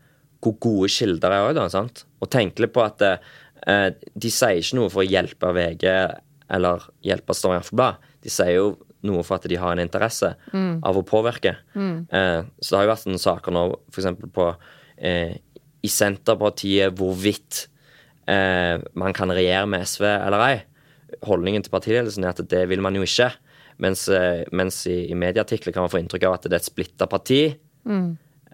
hvor 0.41 0.55
gode 0.65 0.89
kilder 0.89 1.35
er 1.35 1.45
òg, 1.45 1.51
da. 1.59 1.67
Sant? 1.69 2.07
Og 2.23 2.31
tenke 2.33 2.63
litt 2.65 2.73
på 2.73 2.81
at 2.81 3.05
uh, 3.05 3.91
de 3.93 4.31
sier 4.33 4.63
ikke 4.63 4.79
noe 4.79 4.89
for 4.89 5.03
å 5.03 5.07
hjelpe 5.07 5.53
VG 5.53 5.85
eller 6.57 6.89
hjelpe 7.05 7.35
Stavanger 7.37 7.67
Aftenblad. 7.67 8.01
De 8.25 8.33
sier 8.33 8.55
jo 8.55 8.67
noe 9.05 9.21
for 9.27 9.37
at 9.37 9.45
de 9.45 9.61
har 9.61 9.75
en 9.75 9.83
interesse 9.85 10.33
av 10.57 10.97
å 10.97 11.03
påvirke. 11.05 11.53
Eh, 11.77 12.39
så 12.57 12.69
det 12.71 12.77
har 12.79 12.85
jo 12.87 12.91
vært 12.93 13.07
noen 13.11 13.21
saker 13.21 13.53
nå, 13.53 13.63
f.eks. 13.93 14.07
på 14.33 14.45
eh, 14.97 15.35
i 15.87 15.91
Senterpartiet 15.91 16.95
hvorvidt 16.99 17.65
eh, 18.29 18.77
man 18.99 19.15
kan 19.15 19.31
regjere 19.33 19.67
med 19.71 19.87
SV 19.87 20.05
eller 20.11 20.45
ei. 20.49 20.55
Holdningen 21.25 21.63
til 21.63 21.73
partiledelsen 21.73 22.27
er 22.27 22.35
at 22.35 22.49
det 22.51 22.65
vil 22.69 22.83
man 22.83 22.97
jo 22.99 23.05
ikke. 23.07 23.31
Mens, 23.83 24.07
eh, 24.09 24.43
mens 24.51 24.81
i, 24.89 25.05
i 25.11 25.17
medieartikler 25.17 25.73
kan 25.73 25.85
man 25.85 25.93
få 25.93 26.01
inntrykk 26.01 26.27
av 26.27 26.37
at 26.37 26.47
det 26.47 26.57
er 26.57 26.63
et 26.63 26.71
splitta 26.71 27.07
parti. 27.09 27.41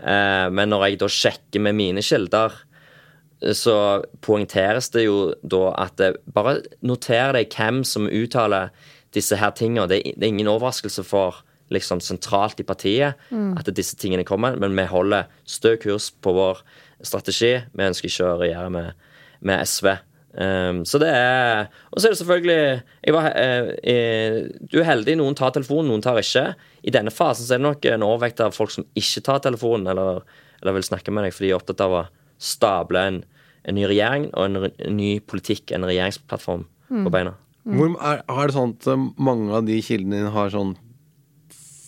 Eh, 0.04 0.48
men 0.52 0.72
når 0.72 0.88
jeg 0.88 1.00
da 1.04 1.10
sjekker 1.12 1.64
med 1.64 1.78
mine 1.80 2.04
kilder, 2.04 2.58
eh, 3.42 3.56
så 3.56 3.78
poengteres 4.26 4.92
det 4.96 5.08
jo 5.08 5.32
da 5.42 5.64
at 5.86 5.96
det, 6.02 6.16
Bare 6.36 6.60
noter 6.84 7.34
deg 7.38 7.56
hvem 7.56 7.84
som 7.88 8.10
uttaler 8.12 8.74
disse 9.16 9.38
her 9.40 9.56
tingene. 9.56 9.88
Det, 9.88 10.04
det 10.18 10.28
er 10.28 10.34
ingen 10.34 10.52
overraskelse 10.52 11.06
for 11.08 11.44
liksom 11.74 12.02
sentralt 12.04 12.60
i 12.62 12.66
partiet 12.68 13.18
at 13.58 13.70
disse 13.74 13.96
tingene 13.98 14.26
kommer, 14.28 14.58
men 14.60 14.76
vi 14.78 14.84
holder 14.86 15.30
stø 15.50 15.72
kurs 15.82 16.12
på 16.22 16.34
vår 16.36 16.60
strategi. 17.06 17.54
Vi 17.74 17.86
ønsker 17.86 18.10
ikke 18.10 18.32
å 18.32 18.40
regjere 18.42 18.72
med, 18.74 19.06
med 19.46 19.64
SV. 19.68 19.92
Um, 20.34 20.80
så 20.90 20.98
det 20.98 21.12
er 21.14 21.68
Og 21.94 22.00
så 22.02 22.08
er 22.08 22.14
det 22.16 22.18
selvfølgelig 22.18 22.56
jeg 23.06 23.14
var, 23.14 23.28
uh, 23.38 24.38
Du 24.66 24.80
er 24.82 24.88
heldig. 24.88 25.18
Noen 25.20 25.38
tar 25.38 25.54
telefonen, 25.54 25.92
noen 25.92 26.02
tar 26.02 26.18
ikke. 26.22 26.48
I 26.82 26.94
denne 26.96 27.14
fasen 27.14 27.46
så 27.46 27.56
er 27.56 27.62
det 27.62 27.68
nok 27.68 27.86
en 27.92 28.08
overvekt 28.08 28.42
av 28.42 28.58
folk 28.58 28.74
som 28.74 28.88
ikke 28.98 29.24
tar 29.28 29.44
telefonen 29.46 29.92
eller, 29.94 30.24
eller 30.64 30.80
vil 30.80 30.88
snakke 30.90 31.14
med 31.14 31.28
deg, 31.28 31.36
for 31.36 31.46
de 31.46 31.54
er 31.54 31.60
opptatt 31.60 31.86
av 31.86 32.00
å 32.00 32.04
stable 32.42 33.06
en, 33.08 33.22
en 33.64 33.78
ny 33.78 33.86
regjering 33.88 34.28
og 34.34 34.48
en, 34.48 34.72
en 34.74 34.98
ny 34.98 35.14
politikk, 35.22 35.72
en 35.72 35.86
regjeringsplattform, 35.88 36.66
på 36.90 37.14
beina. 37.14 37.38
Hvor, 37.64 37.94
er, 38.04 38.26
er 38.28 38.50
det 38.50 38.56
sånn 38.58 38.74
at 38.76 38.90
mange 39.22 39.54
av 39.56 39.64
de 39.70 39.78
kildene 39.86 40.20
dine 40.20 40.34
har 40.34 40.52
sånn 40.52 40.74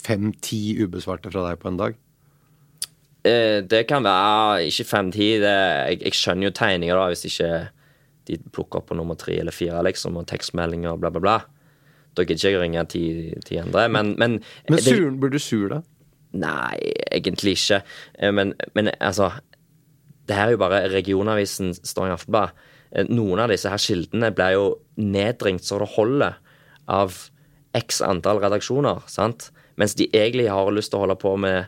fem-ti 0.06 0.78
ubesvarte 0.80 1.32
fra 1.34 1.50
deg 1.50 1.60
på 1.60 1.72
en 1.72 1.82
dag? 1.82 1.98
Eh, 3.26 3.62
det 3.66 3.86
kan 3.90 4.04
være 4.06 4.68
ikke 4.70 4.86
fem-ti. 4.86 5.30
Jeg, 5.42 6.00
jeg 6.06 6.14
skjønner 6.18 6.50
jo 6.50 6.54
tegninger, 6.56 6.96
da, 7.00 7.08
hvis 7.12 7.26
ikke 7.30 7.50
de 8.30 8.38
plukker 8.54 8.82
opp 8.82 8.88
på 8.92 8.98
nummer 8.98 9.18
tre 9.18 9.36
eller 9.42 9.54
fire, 9.54 9.82
liksom, 9.86 10.18
og 10.22 10.28
tekstmeldinger 10.30 10.94
og 10.94 11.02
bla, 11.04 11.12
bla, 11.14 11.22
bla. 11.24 11.36
Da 12.16 12.24
gidder 12.24 12.48
jeg 12.48 12.56
ikke 12.56 12.62
ringe 12.64 12.84
ti, 12.90 13.04
ti 13.46 13.58
andre. 13.62 13.88
Men, 13.92 14.14
men, 14.22 14.40
Men 14.70 14.78
det- 14.80 14.86
sur, 14.86 15.12
blir 15.20 15.34
du 15.34 15.40
sur 15.40 15.68
da? 15.74 15.82
Nei, 16.36 16.78
egentlig 17.16 17.54
ikke. 17.58 17.82
Eh, 18.20 18.32
Men, 18.32 18.54
men 18.76 18.90
altså 19.00 19.32
Det 20.28 20.36
her 20.36 20.48
er 20.48 20.52
jo 20.56 20.58
bare 20.58 20.90
regionavisen 20.90 21.74
Stavanger 21.86 22.18
Aftenblad. 22.18 22.50
Eh, 22.92 23.06
Noen 23.10 23.40
av 23.44 23.50
disse 23.54 23.70
her 23.70 23.78
kildene 23.78 24.32
blir 24.36 24.56
jo 24.56 24.66
nedringt 24.98 25.64
så 25.64 25.78
det 25.80 25.90
holder 25.96 26.34
av 26.90 27.14
x 27.76 28.02
antall 28.02 28.40
redaksjoner, 28.42 29.04
sant? 29.08 29.52
Mens 29.78 29.94
de 29.96 30.08
egentlig 30.14 30.48
har 30.50 30.72
lyst 30.74 30.92
til 30.92 30.98
å 31.00 31.04
holde 31.06 31.18
på 31.22 31.36
med 31.38 31.68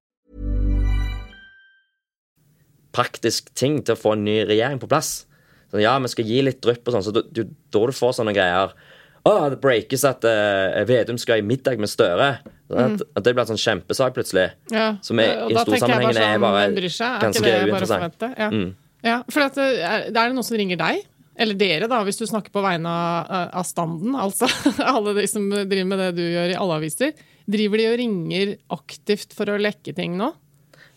Praktisk 2.95 3.51
ting 3.57 3.79
til 3.85 3.95
å 3.95 3.99
få 3.99 4.15
en 4.15 4.25
ny 4.27 4.41
regjering 4.49 4.81
på 4.81 4.89
plass. 4.91 5.25
Sånn, 5.71 5.83
ja, 5.83 5.95
vi 6.03 6.11
skal 6.11 6.27
gi 6.27 6.41
litt 6.43 6.59
drypp 6.63 6.87
og 6.87 6.97
sånn, 6.97 7.05
så 7.05 7.13
da 7.15 7.23
du, 7.23 7.45
da 7.71 7.83
du 7.87 7.93
får 7.95 8.17
sånne 8.19 8.33
greier 8.35 8.73
Å, 9.21 9.31
det 9.53 9.59
breakes 9.61 10.01
at 10.07 10.25
uh, 10.25 10.81
Vedum 10.89 11.19
skal 11.21 11.39
i 11.39 11.45
middag 11.45 11.77
med 11.79 11.91
Støre. 11.91 12.31
Sånn 12.71 12.97
At, 12.97 13.03
at 13.19 13.27
det 13.27 13.35
blir 13.35 13.43
en 13.43 13.51
sånn 13.51 13.61
kjempesak 13.61 14.15
plutselig. 14.15 14.47
Ja. 14.73 14.95
Som 15.05 15.21
er, 15.21 15.45
i 15.45 15.55
storsammenhengen 15.55 16.09
bare 16.09 16.25
er 16.25 16.33
sånn, 16.33 16.45
bare? 16.47 16.63
Er 16.65 17.23
ganske 17.27 17.45
bare 17.45 17.69
uinteressant. 17.69 18.25
Ja. 18.33 18.49
Mm. 18.49 18.67
ja, 19.05 19.17
for 19.29 19.45
at, 19.45 19.59
eh, 19.61 19.77
er, 19.77 20.07
er 20.09 20.15
det 20.17 20.31
noen 20.33 20.47
som 20.47 20.57
ringer 20.57 20.81
deg? 20.81 21.05
Eller 21.41 21.57
dere, 21.57 21.87
da, 21.89 22.01
hvis 22.05 22.19
du 22.19 22.25
snakker 22.27 22.51
på 22.53 22.63
vegne 22.65 22.91
av, 22.91 23.53
av 23.61 23.65
standen, 23.65 24.17
altså 24.19 24.49
alle 24.95 25.13
de 25.21 25.27
som 25.29 25.45
driver 25.53 25.87
med 25.93 26.01
det 26.01 26.09
du 26.17 26.25
gjør 26.25 26.55
i 26.55 26.57
alle 26.59 26.81
aviser. 26.81 27.13
Driver 27.51 27.81
de 27.81 27.87
og 27.91 27.97
ringer 28.01 28.55
aktivt 28.73 29.37
for 29.37 29.53
å 29.53 29.61
lekke 29.61 29.93
ting 29.97 30.17
nå? 30.19 30.33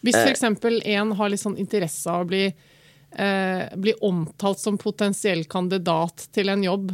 Hvis 0.05 0.15
Eh. 0.15 0.27
f.eks. 0.31 0.43
en 0.85 1.13
har 1.13 1.29
litt 1.33 1.41
sånn 1.41 1.57
interesse 1.59 2.07
av 2.11 2.25
å 2.27 2.29
bli, 2.29 2.45
eh, 3.17 3.69
bli 3.77 3.95
omtalt 4.03 4.59
som 4.59 4.77
potensiell 4.79 5.45
kandidat 5.49 6.29
til 6.33 6.49
en 6.53 6.63
jobb, 6.63 6.93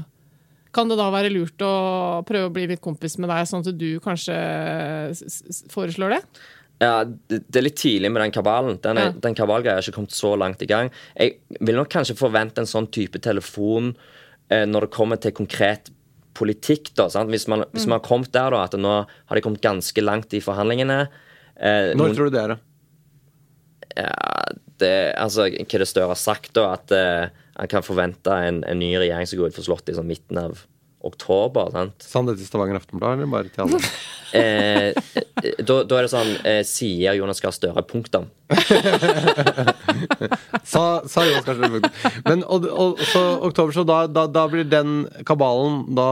kan 0.73 0.87
det 0.89 0.97
da 1.01 1.11
være 1.11 1.33
lurt 1.35 1.59
å 1.59 2.25
prøve 2.25 2.47
å 2.49 2.53
bli 2.55 2.69
litt 2.69 2.81
kompis 2.81 3.19
med 3.19 3.29
deg, 3.29 3.47
sånn 3.51 3.67
at 3.67 3.77
du 3.77 3.99
kanskje 3.99 5.11
s- 5.11 5.65
foreslår 5.69 6.11
det? 6.15 6.23
Ja, 6.81 7.05
det, 7.05 7.43
er 7.57 7.63
litt 7.67 7.77
tidlig 7.77 8.11
med 8.11 8.23
den 8.23 8.31
kabalen. 8.33 8.81
Den, 8.81 8.97
er, 8.97 9.05
Ja. 9.07 9.11
den 9.13 9.35
kabalgreia 9.35 9.75
har 9.75 9.83
ikke 9.83 9.93
kommet 9.99 10.15
så 10.17 10.37
langt 10.39 10.63
i 10.63 10.67
gang. 10.67 10.91
Jeg 11.19 11.35
vil 11.61 11.75
nok 11.75 11.91
kanskje 11.91 12.17
forvente 12.17 12.59
en 12.59 12.65
sånn 12.71 12.87
type 12.91 13.19
telefon 13.21 13.97
eh, 14.49 14.65
når 14.65 14.81
det 14.83 14.91
kommer 14.91 15.17
til 15.21 15.33
konkret 15.33 15.91
politikk. 16.35 16.95
da, 16.95 17.09
sant? 17.09 17.29
Hvis 17.29 17.47
man, 17.49 17.65
hvis 17.75 17.87
man 17.87 17.99
har 18.01 18.07
kommet 18.09 18.33
der 18.33 18.51
da, 18.51 18.63
at 18.65 18.73
nå 18.73 19.07
har 19.27 19.35
de 19.37 19.41
kommet 19.43 19.61
ganske 19.61 20.01
langt 20.03 20.33
i 20.33 20.41
forhandlingene 20.41 21.09
eh, 21.61 21.93
Når 21.95 21.97
noen- 21.97 22.17
tror 22.17 22.31
du 22.31 22.31
det 22.31 22.41
er, 22.45 22.49
da? 22.49 22.57
Ja, 23.97 24.12
det, 24.80 24.95
altså, 25.18 25.49
hva 25.51 25.80
det 25.82 25.88
Støre 25.91 26.12
har 26.12 26.18
sagt, 26.18 26.53
da, 26.57 26.70
at 26.76 26.93
han 26.93 27.70
kan 27.70 27.84
forvente 27.84 28.32
en, 28.32 28.62
en 28.64 28.78
ny 28.80 28.95
regjering 28.97 29.28
som 29.28 29.41
går 29.41 29.51
ut 29.51 29.59
for 29.59 29.66
Slottet 29.66 29.93
i 29.93 29.99
sånn 29.99 30.09
midten 30.09 30.38
av 30.41 30.62
oktober. 31.01 31.70
sant? 31.72 32.05
Sa 32.05 32.20
han 32.20 32.28
det 32.28 32.38
til 32.41 32.49
Stavanger 32.49 32.80
Aftenblad, 32.80 33.18
eller 33.18 33.30
bare 33.30 33.53
til 33.53 33.66
alle? 33.66 33.82
Eh, 34.30 34.95
eh, 35.43 35.57
da, 35.66 35.80
da 35.91 35.97
er 35.99 36.05
det 36.07 36.11
sånn 36.12 36.28
eh, 36.47 36.61
Sier 36.62 37.16
Jonas 37.18 37.41
Gahr 37.43 37.51
Støre, 37.51 37.82
punktum. 37.82 38.28
Sa, 40.70 41.03
sa 41.03 41.24
Jonas 41.26 41.49
Gahr 41.49 41.57
Støre 41.59 41.72
punktum. 41.72 42.20
Men 42.28 42.45
og, 42.47 42.68
og, 42.70 43.03
så 43.11 43.24
oktober, 43.49 43.74
så 43.74 43.82
da, 43.82 44.05
da, 44.07 44.28
da 44.30 44.45
blir 44.53 44.70
den 44.70 45.01
kabalen 45.26 45.82
Da 45.99 46.07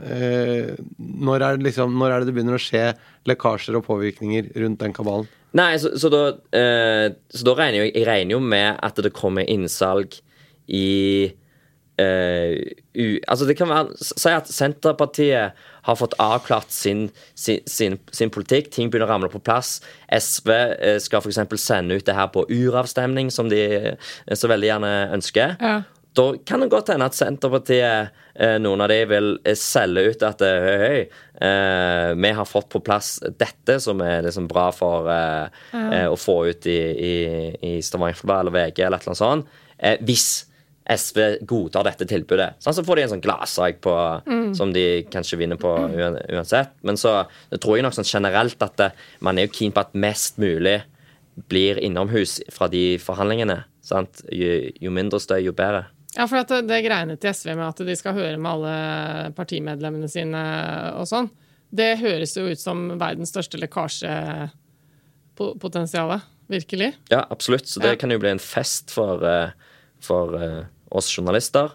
eh, 0.00 0.80
når, 0.96 1.44
er 1.44 1.60
det 1.60 1.68
liksom, 1.68 1.92
når 2.00 2.14
er 2.14 2.24
det 2.24 2.30
det 2.30 2.38
begynner 2.38 2.56
å 2.56 2.62
skje 2.70 2.86
lekkasjer 3.28 3.76
og 3.76 3.84
påvirkninger 3.90 4.48
rundt 4.64 4.80
den 4.80 4.96
kabalen? 4.96 5.28
Nei, 5.56 5.72
så, 5.80 5.94
så 5.96 6.10
da, 6.12 6.22
eh, 6.52 7.08
så 7.32 7.46
da 7.46 7.54
regner 7.56 7.86
jeg, 7.86 7.94
jeg 7.96 8.08
regner 8.08 8.36
jo 8.36 8.40
med 8.44 8.80
at 8.84 8.98
det 9.00 9.14
kommer 9.16 9.48
innsalg 9.48 10.18
i 10.68 11.30
eh, 11.98 12.52
u, 12.94 13.18
Altså, 13.26 13.46
det 13.48 13.56
kan 13.56 13.70
være 13.70 13.96
Si 13.96 14.28
at 14.28 14.50
Senterpartiet 14.52 15.56
har 15.88 15.96
fått 15.96 16.16
avklart 16.20 16.70
sin, 16.74 17.06
sin, 17.34 17.62
sin, 17.66 17.96
sin 18.12 18.30
politikk. 18.30 18.68
Ting 18.74 18.90
begynner 18.90 19.08
å 19.08 19.12
ramle 19.14 19.30
på 19.32 19.40
plass. 19.40 19.78
SV 20.12 20.52
eh, 20.52 20.98
skal 21.00 21.24
f.eks. 21.24 21.40
sende 21.62 21.96
ut 21.96 22.04
det 22.04 22.16
her 22.18 22.28
på 22.34 22.44
uravstemning, 22.44 23.32
som 23.32 23.48
de 23.48 23.62
eh, 23.78 24.10
så 24.36 24.50
veldig 24.52 24.68
gjerne 24.68 24.92
ønsker. 25.16 25.56
Ja. 25.56 25.78
Da 26.18 26.32
kan 26.46 26.64
det 26.64 26.70
godt 26.72 26.90
hende 26.90 27.06
at 27.06 27.14
Senterpartiet, 27.14 28.16
eh, 28.34 28.56
noen 28.58 28.82
av 28.82 28.90
de, 28.90 28.98
vil 29.06 29.28
eh, 29.46 29.54
selge 29.58 30.02
ut 30.08 30.24
at 30.26 30.42
høy, 30.42 30.80
høy, 30.82 31.00
eh, 31.46 32.10
vi 32.18 32.32
har 32.40 32.48
fått 32.48 32.68
på 32.72 32.82
plass 32.82 33.18
dette 33.38 33.78
som 33.84 34.02
er 34.02 34.24
liksom 34.26 34.48
bra 34.50 34.68
for 34.74 35.06
eh, 35.14 35.62
eh, 35.78 36.08
å 36.10 36.18
få 36.18 36.40
ut 36.50 36.66
i, 36.66 36.80
i, 37.06 37.14
i 37.70 37.72
Stavanger 37.84 38.34
eller 38.40 38.54
VG 38.56 38.82
eller 38.82 38.98
et 38.98 39.06
eller 39.06 39.14
annet 39.14 39.22
sånt. 39.22 39.58
Eh, 39.78 39.98
hvis 40.08 40.28
SV 40.88 41.44
godtar 41.46 41.84
dette 41.84 42.06
tilbudet. 42.08 42.54
Sånn, 42.64 42.74
så 42.74 42.82
får 42.84 42.96
de 42.96 43.04
en 43.04 43.12
sånn 43.12 43.22
gladsak 43.22 43.84
mm. 43.84 44.54
som 44.56 44.72
de 44.72 45.04
kanskje 45.12 45.38
vinner 45.38 45.60
på 45.60 45.70
uansett. 46.34 46.72
Men 46.82 46.98
så 46.98 47.20
det 47.52 47.60
tror 47.62 47.76
jeg 47.76 47.86
nok 47.86 47.98
sånn 47.98 48.08
generelt 48.08 48.64
at 48.64 48.78
det, 48.80 48.88
man 49.22 49.38
er 49.38 49.46
jo 49.46 49.54
keen 49.60 49.76
på 49.76 49.84
at 49.84 49.94
mest 49.94 50.40
mulig 50.40 50.80
blir 51.52 51.78
innomhus 51.84 52.38
fra 52.50 52.66
de 52.72 52.96
forhandlingene. 53.02 53.60
Sant? 53.84 54.24
Jo, 54.32 54.56
jo 54.80 54.90
mindre 54.96 55.20
støy, 55.22 55.42
jo 55.44 55.54
bedre. 55.56 55.84
Ja, 56.18 56.26
for 56.26 56.36
at 56.42 56.48
det, 56.50 56.64
det 56.66 56.80
greiene 56.84 57.14
til 57.22 57.30
SV 57.34 57.52
med 57.54 57.62
at 57.68 57.78
de 57.86 57.94
skal 57.96 58.14
høre 58.16 58.38
med 58.42 58.50
alle 58.50 58.72
partimedlemmene 59.38 60.08
sine 60.10 60.40
og 60.98 61.06
sånn, 61.06 61.28
det 61.70 61.92
høres 62.00 62.32
jo 62.36 62.48
ut 62.50 62.58
som 62.58 62.88
verdens 62.98 63.30
største 63.30 63.58
lekkasjepotensial. 63.62 66.16
Virkelig. 66.48 66.94
Ja, 67.12 67.26
absolutt. 67.30 67.66
Så 67.68 67.80
det 67.80 67.88
Ja. 67.92 67.96
kan 67.96 68.10
jo 68.10 68.18
bli 68.18 68.30
en 68.30 68.38
fest 68.38 68.90
for, 68.90 69.22
eh, 69.24 69.50
for 70.00 70.34
eh, 70.34 70.64
oss 70.90 71.10
journalister. 71.14 71.70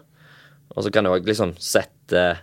Og 0.76 0.84
så 0.84 0.90
kan 0.92 1.04
det 1.04 1.10
òg 1.12 1.24
liksom 1.26 1.54
sette 1.58 2.38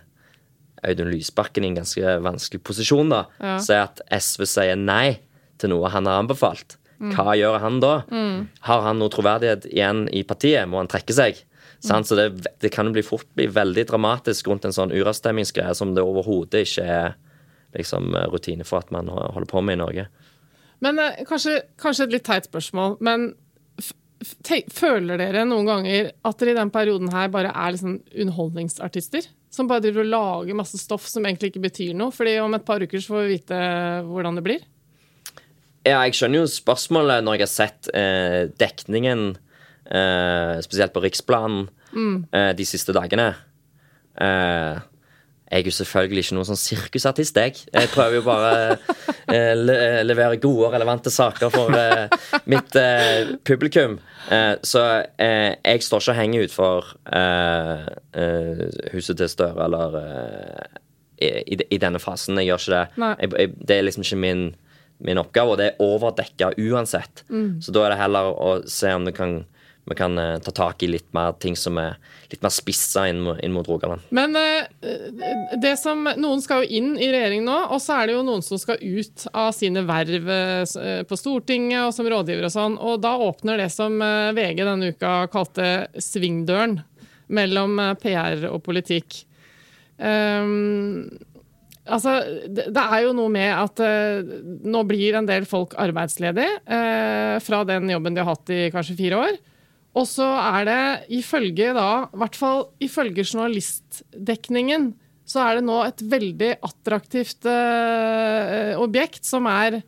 Audun 0.82 1.10
Lysbakken 1.12 1.64
i 1.64 1.68
en 1.68 1.74
ganske 1.76 2.20
vanskelig 2.22 2.62
posisjon. 2.64 3.08
da. 3.10 3.26
Ja. 3.40 3.58
Si 3.58 3.72
at 3.74 4.00
SV 4.10 4.44
sier 4.46 4.76
nei 4.76 5.18
til 5.58 5.68
noe 5.70 5.88
han 5.90 6.06
har 6.06 6.22
anbefalt. 6.22 6.76
Mm. 6.98 7.12
Hva 7.14 7.36
gjør 7.36 7.60
han 7.60 7.80
da? 7.80 8.02
Har 8.62 8.82
han 8.82 8.98
noe 8.98 9.08
troverdighet 9.10 9.66
igjen 9.70 10.08
i 10.12 10.22
partiet? 10.24 10.66
Må 10.68 10.78
han 10.78 10.88
trekke 10.88 11.12
seg? 11.12 11.36
Sant? 11.82 12.06
Så 12.06 12.18
det, 12.18 12.28
det 12.62 12.70
kan 12.74 12.86
jo 12.88 12.94
bli 12.94 13.02
fort 13.02 13.28
bli 13.34 13.48
veldig 13.50 13.86
dramatisk 13.90 14.48
rundt 14.48 14.68
en 14.68 14.74
sånn 14.74 14.94
uravstemmingsgreie 14.94 15.74
som 15.74 15.96
det 15.96 16.04
overhodet 16.06 16.62
ikke 16.66 16.84
er 16.86 17.14
liksom, 17.74 18.12
rutine 18.30 18.66
for 18.68 18.84
at 18.84 18.92
man 18.94 19.10
holder 19.10 19.48
på 19.50 19.62
med 19.64 19.78
i 19.78 19.82
Norge. 19.82 20.06
Men 20.82 20.98
eh, 21.02 21.22
kanskje, 21.26 21.60
kanskje 21.80 22.08
et 22.08 22.16
litt 22.16 22.26
teit 22.26 22.48
spørsmål, 22.50 22.98
men 23.04 23.32
føler 24.70 25.18
dere 25.18 25.44
noen 25.48 25.66
ganger 25.66 26.10
at 26.26 26.38
dere 26.38 26.52
i 26.54 26.58
den 26.58 26.70
perioden 26.74 27.10
her 27.10 27.30
bare 27.32 27.50
er 27.50 27.74
liksom 27.74 28.00
underholdningsartister? 28.12 29.26
Som 29.52 29.68
bare 29.68 29.84
driver 29.84 30.04
og 30.04 30.12
lager 30.12 30.56
masse 30.56 30.78
stoff 30.80 31.08
som 31.10 31.26
egentlig 31.26 31.52
ikke 31.52 31.66
betyr 31.66 31.96
noe? 31.98 32.14
fordi 32.14 32.38
om 32.40 32.54
et 32.56 32.64
par 32.64 32.82
uker 32.82 33.02
så 33.02 33.14
får 33.14 33.26
vi 33.26 33.34
vite 33.36 33.58
hvordan 34.08 34.38
det 34.38 34.44
blir. 34.46 34.68
Ja, 35.82 35.98
jeg 36.06 36.14
skjønner 36.14 36.44
jo 36.44 36.50
spørsmålet 36.50 37.24
når 37.26 37.36
jeg 37.36 37.42
har 37.42 37.50
sett 37.50 37.90
eh, 37.98 38.42
dekningen, 38.62 39.32
eh, 39.34 39.51
spesielt 40.62 40.92
på 40.94 41.02
Riksplanen, 41.04 41.68
eh, 42.32 42.52
de 42.56 42.64
siste 42.64 42.92
dagene. 42.92 43.34
Eh, 44.20 44.78
jeg 45.52 45.60
er 45.60 45.68
jo 45.68 45.74
selvfølgelig 45.76 46.22
ikke 46.24 46.34
noen 46.38 46.46
sånn 46.48 46.56
sirkusartist, 46.56 47.36
jeg. 47.36 47.58
Jeg 47.74 47.88
prøver 47.92 48.14
jo 48.16 48.22
bare 48.24 48.78
eh, 49.28 49.52
le 49.58 49.74
levere 50.06 50.38
gode 50.40 50.70
og 50.70 50.72
relevante 50.72 51.12
saker 51.12 51.52
for 51.52 51.74
eh, 51.76 52.08
mitt 52.48 52.72
eh, 52.80 53.34
publikum. 53.44 53.98
Eh, 54.32 54.54
så 54.64 54.86
eh, 55.20 55.52
jeg 55.60 55.84
står 55.84 56.00
ikke 56.00 56.14
og 56.14 56.20
henger 56.22 56.46
utfor 56.46 56.88
eh, 57.12 57.84
eh, 58.16 58.64
huset 58.94 59.20
til 59.20 59.28
Støre 59.28 59.66
eller 59.66 59.98
eh, 60.00 60.80
i, 61.20 61.58
i 61.68 61.78
denne 61.78 62.00
fasen. 62.00 62.40
Jeg 62.40 62.48
gjør 62.48 62.62
ikke 62.64 62.72
det. 62.78 62.84
Jeg, 63.20 63.32
jeg, 63.38 63.52
det 63.68 63.76
er 63.76 63.84
liksom 63.84 64.06
ikke 64.08 64.20
min, 64.24 64.46
min 65.04 65.20
oppgave, 65.20 65.52
og 65.52 65.60
det 65.60 65.66
er 65.68 65.84
overdekka 65.84 66.54
uansett. 66.64 67.26
Så 67.60 67.76
da 67.76 67.84
er 67.84 67.92
det 67.92 68.00
heller 68.00 68.32
å 68.32 68.54
se 68.66 68.88
om 68.96 69.04
det 69.04 69.12
kan, 69.20 69.42
vi 69.84 69.94
kan 69.94 70.18
eh, 70.18 70.38
ta 70.38 70.50
tak 70.50 70.82
i 70.82 70.86
litt 70.86 71.08
mer 71.14 71.32
ting 71.42 71.56
som 71.58 71.78
er 71.80 71.96
litt 72.30 72.42
mer 72.44 72.52
spissa 72.54 73.08
inn, 73.10 73.24
inn 73.42 73.54
mot 73.54 73.66
Rogaland. 73.66 74.04
Men 74.14 74.36
eh, 74.38 74.68
det 75.58 75.74
som, 75.80 76.06
noen 76.06 76.42
skal 76.44 76.62
jo 76.62 76.78
inn 76.78 76.92
i 76.94 77.10
regjering 77.10 77.42
nå, 77.46 77.56
og 77.74 77.82
så 77.82 77.98
er 77.98 78.08
det 78.08 78.16
jo 78.16 78.22
noen 78.26 78.46
som 78.46 78.60
skal 78.62 78.78
ut 78.78 79.26
av 79.34 79.50
sine 79.56 79.82
verv 79.88 80.30
eh, 80.30 81.02
på 81.08 81.18
Stortinget 81.18 81.88
og 81.88 81.96
som 81.96 82.06
rådgiver 82.06 82.46
og 82.46 82.54
sånn. 82.54 82.78
Og 82.78 83.02
da 83.02 83.16
åpner 83.26 83.64
det 83.64 83.68
som 83.74 83.98
VG 83.98 84.62
denne 84.62 84.94
uka 84.94 85.26
kalte 85.32 85.74
svingdøren 85.98 86.78
mellom 87.32 87.78
PR 87.98 88.46
og 88.52 88.60
politikk. 88.62 89.24
Um, 89.96 91.06
altså, 91.86 92.20
det, 92.46 92.70
er 92.76 92.98
jo 93.06 93.14
noe 93.16 93.30
med 93.32 93.50
at 93.50 93.82
nå 94.62 94.82
blir 94.86 95.16
en 95.18 95.28
del 95.28 95.46
folk 95.48 95.74
arbeidsledige 95.80 97.40
fra 97.42 97.62
den 97.68 97.90
jobben 97.90 98.14
de 98.14 98.22
har 98.22 98.36
hatt 98.36 98.52
i 98.52 98.68
kanskje 98.74 98.98
fire 98.98 99.24
år. 99.26 99.40
Og 99.92 100.06
så 100.08 100.24
er 100.24 100.66
det 100.68 100.82
ifølge 101.18 101.72
da, 101.76 101.88
i 102.08 102.20
hvert 102.22 102.36
fall 102.38 102.62
ifølge 102.82 103.26
journalistdekningen, 103.26 104.92
så 105.28 105.44
er 105.44 105.58
det 105.58 105.66
nå 105.66 105.78
et 105.84 106.00
veldig 106.12 106.52
attraktivt 106.64 107.46
eh, 107.48 108.72
objekt 108.80 109.28
som 109.28 109.46
er 109.48 109.82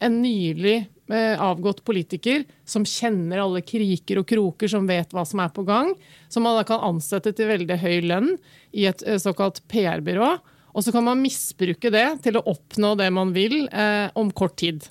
en 0.00 0.16
nylig 0.22 0.78
eh, 1.12 1.36
avgått 1.40 1.82
politiker 1.86 2.46
som 2.68 2.86
kjenner 2.88 3.42
alle 3.44 3.62
kriker 3.66 4.22
og 4.22 4.28
kroker, 4.28 4.70
som 4.72 4.88
vet 4.88 5.12
hva 5.14 5.26
som 5.28 5.42
er 5.44 5.52
på 5.54 5.64
gang, 5.68 5.92
som 6.32 6.44
man 6.46 6.58
da 6.58 6.64
kan 6.68 6.82
ansette 6.88 7.34
til 7.36 7.52
veldig 7.52 7.78
høy 7.82 8.00
lønn 8.08 8.32
i 8.72 8.88
et 8.90 9.04
eh, 9.06 9.20
såkalt 9.20 9.62
PR-byrå. 9.70 10.32
Og 10.70 10.86
så 10.86 10.94
kan 10.94 11.04
man 11.06 11.22
misbruke 11.22 11.90
det 11.92 12.06
til 12.24 12.38
å 12.38 12.46
oppnå 12.52 12.94
det 12.98 13.10
man 13.14 13.34
vil 13.36 13.64
eh, 13.68 14.08
om 14.18 14.30
kort 14.32 14.56
tid. 14.62 14.86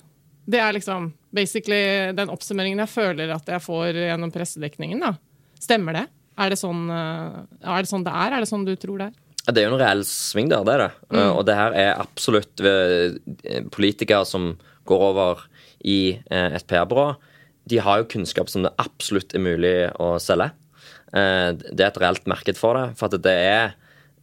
Det 0.50 0.60
er 0.60 0.76
liksom 0.76 1.10
basically 1.34 2.10
den 2.16 2.30
oppsummeringen 2.32 2.82
jeg 2.82 2.90
føler 2.92 3.32
at 3.34 3.46
jeg 3.48 3.62
får 3.62 3.94
gjennom 3.94 4.32
pressedekningen. 4.34 5.00
da. 5.00 5.14
Stemmer 5.60 5.96
det? 6.00 6.06
Er 6.40 6.50
det 6.52 6.58
sånn, 6.60 6.86
eh, 6.90 7.40
er 7.68 7.82
det, 7.84 7.90
sånn 7.90 8.04
det 8.06 8.12
er? 8.16 8.32
Er 8.36 8.40
det 8.44 8.48
sånn 8.50 8.64
du 8.66 8.74
tror 8.80 8.98
det 9.02 9.10
er? 9.10 9.18
Det 9.50 9.62
er 9.62 9.68
jo 9.68 9.74
en 9.74 9.80
reell 9.80 10.02
sving 10.06 10.50
der, 10.50 10.64
det 10.64 10.74
er 10.74 10.82
det. 10.84 10.90
Mm. 11.16 11.30
Og 11.34 11.44
det 11.48 11.56
her 11.56 11.76
er 11.76 12.00
absolutt 12.00 12.60
eh, 12.60 13.62
politikere 13.72 14.24
som 14.28 14.52
går 14.88 15.04
over 15.10 15.44
i 15.84 16.18
eh, 16.30 16.56
et 16.56 16.66
PR-byrå. 16.68 17.14
De 17.70 17.78
har 17.82 18.00
jo 18.00 18.08
kunnskap 18.12 18.50
som 18.52 18.64
det 18.66 18.72
absolutt 18.82 19.34
er 19.36 19.42
mulig 19.44 19.74
å 20.00 20.14
selge. 20.22 20.50
Eh, 21.12 21.50
Det 21.56 21.80
er 21.80 21.88
et 21.90 22.00
reelt 22.02 22.26
marked 22.30 22.58
for 22.60 22.76
det. 22.78 22.86
For 23.00 23.08
at 23.10 23.22
det 23.24 23.36
er 23.36 23.74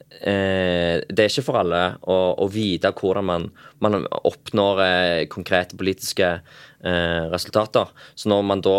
eh, 0.09 1.03
Det 1.07 1.23
er 1.23 1.31
ikke 1.31 1.45
for 1.45 1.59
alle 1.61 1.81
å, 2.03 2.17
å 2.43 2.47
vite 2.51 2.91
hvordan 2.95 3.27
man, 3.27 3.47
man 3.83 3.99
oppnår 4.07 4.81
eh, 4.85 5.21
konkrete 5.31 5.77
politiske 5.79 6.29
eh, 6.37 7.23
resultater. 7.33 7.91
Så 8.15 8.31
når 8.31 8.45
man 8.47 8.63
da 8.65 8.77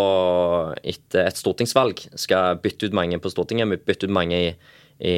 etter 0.82 1.28
et 1.28 1.40
stortingsvalg 1.40 2.06
skal 2.18 2.60
bytte 2.62 2.88
ut 2.88 2.96
mange 2.96 3.20
på 3.22 3.32
Stortinget, 3.32 3.86
bytte 3.86 4.08
ut 4.08 4.14
mange 4.14 4.42
i, 4.48 4.52
i 5.00 5.16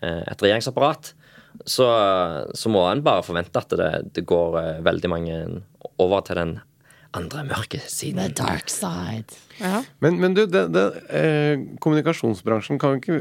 eh, 0.00 0.22
et 0.24 0.46
regjeringsapparat, 0.46 1.14
så, 1.62 1.86
så 2.54 2.70
må 2.72 2.82
en 2.90 3.04
bare 3.04 3.22
forvente 3.22 3.60
at 3.60 3.74
det, 3.78 3.90
det 4.16 4.26
går 4.26 4.60
eh, 4.60 4.84
veldig 4.84 5.10
mange 5.12 5.40
over 6.02 6.24
til 6.26 6.40
den 6.40 6.54
andre 7.14 7.44
mørke 7.46 7.78
siden. 7.86 8.18
The 8.18 8.42
dark 8.42 8.70
side. 8.72 9.38
Ja. 9.60 9.82
Men, 10.04 10.16
men 10.22 10.34
du, 10.36 10.42
det, 10.50 10.64
det, 10.74 10.84
eh, 11.14 11.62
kommunikasjonsbransjen, 11.84 12.78
kan 12.82 12.96
vi 12.96 13.02
ikke, 13.02 13.20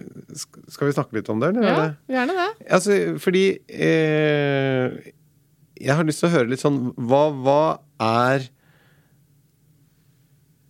skal 0.73 0.89
vi 0.89 0.95
snakke 0.95 1.17
litt 1.19 1.29
om 1.33 1.43
det? 1.43 1.51
Eller? 1.53 1.67
ja, 1.69 1.85
Er 2.09 2.17
gjerne 2.17 2.37
det. 2.39 2.49
Altså, 2.79 2.97
fordi 3.21 3.43
eh, 3.69 5.13
Jeg 5.83 5.97
har 5.99 6.07
lyst 6.07 6.23
til 6.23 6.29
å 6.29 6.35
høre 6.37 6.51
litt 6.51 6.63
sånn 6.63 6.81
Hva, 6.97 7.23
hva 7.43 7.61
er 8.01 8.47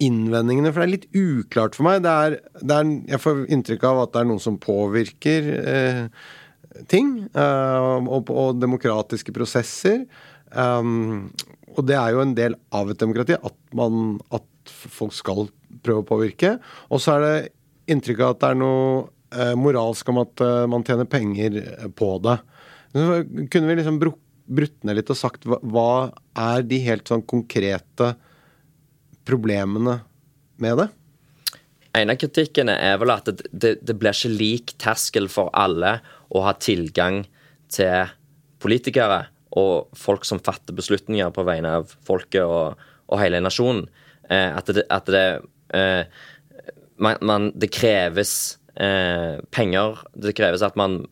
innvendingene? 0.04 0.72
For 0.74 0.84
det 0.84 0.88
er 0.88 0.94
litt 0.98 1.10
uklart 1.16 1.78
for 1.78 1.88
meg. 1.88 2.04
Det 2.04 2.14
er, 2.28 2.38
det 2.60 2.78
er, 2.80 2.94
jeg 3.14 3.24
får 3.24 3.44
inntrykk 3.56 3.86
av 3.88 4.02
at 4.04 4.14
det 4.16 4.24
er 4.24 4.30
noen 4.32 4.44
som 4.44 4.60
påvirker 4.62 5.50
eh, 5.64 6.02
ting. 6.92 7.14
eh, 7.32 7.90
og, 8.04 8.32
og 8.34 8.60
demokratiske 8.62 9.36
prosesser. 9.36 10.04
Um, 10.54 11.32
og 11.74 11.88
det 11.90 11.96
er 11.98 12.14
jo 12.14 12.22
en 12.22 12.36
del 12.38 12.56
av 12.76 12.92
et 12.92 13.00
demokrati 13.02 13.34
at, 13.34 13.56
man, 13.74 14.20
at 14.30 14.44
folk 14.72 15.16
skal 15.16 15.48
prøve 15.84 16.04
å 16.04 16.08
påvirke. 16.08 16.58
Og 16.90 17.02
så 17.04 17.18
er 17.18 17.26
det 17.26 17.36
inntrykk 17.94 18.24
av 18.24 18.36
at 18.36 18.42
det 18.42 18.50
er 18.54 18.60
noe 18.62 18.88
eh, 19.36 19.54
moralsk 19.60 20.12
om 20.14 20.22
at 20.24 20.44
eh, 20.44 20.66
man 20.72 20.86
tjener 20.88 21.10
penger 21.10 21.60
eh, 21.64 21.88
på 21.92 22.16
det. 22.24 22.38
Så 22.94 23.22
kunne 23.52 23.70
vi 23.70 23.78
liksom 23.80 24.00
brutt 24.02 24.84
ned 24.86 25.00
litt 25.00 25.12
og 25.12 25.20
sagt 25.20 25.48
hva 25.48 26.12
er 26.38 26.66
de 26.68 26.82
helt 26.86 27.10
sånn 27.10 27.26
konkrete 27.26 28.14
problemene 29.28 30.02
med 30.62 30.82
det? 30.82 30.90
En 31.94 32.10
av 32.10 32.18
kritikkene 32.18 32.74
er 32.82 32.98
vel 33.02 33.14
at 33.14 33.30
det, 33.30 33.50
det, 33.52 33.76
det 33.86 33.96
blir 33.98 34.16
ikke 34.16 34.34
lik 34.34 34.74
terskel 34.82 35.30
for 35.30 35.52
alle 35.54 36.00
å 36.34 36.42
ha 36.46 36.56
tilgang 36.58 37.24
til 37.74 38.10
politikere 38.64 39.28
og 39.60 39.94
folk 39.98 40.26
som 40.26 40.42
fatter 40.42 40.74
beslutninger 40.74 41.30
på 41.34 41.46
vegne 41.46 41.76
av 41.80 41.92
folket 42.08 42.42
og, 42.46 42.80
og 43.10 43.22
hele 43.22 43.42
nasjonen. 43.44 43.86
Eh, 44.30 44.50
at 44.58 44.70
det, 44.72 44.86
at 44.92 45.10
det 45.12 45.26
eh, 45.76 46.06
man, 46.98 47.18
man, 47.22 47.52
Det 47.60 47.72
kreves 47.74 48.58
eh, 48.76 49.42
penger. 49.52 50.04
Det 50.14 50.36
kreves 50.38 50.64
at 50.64 50.76
man 50.80 51.04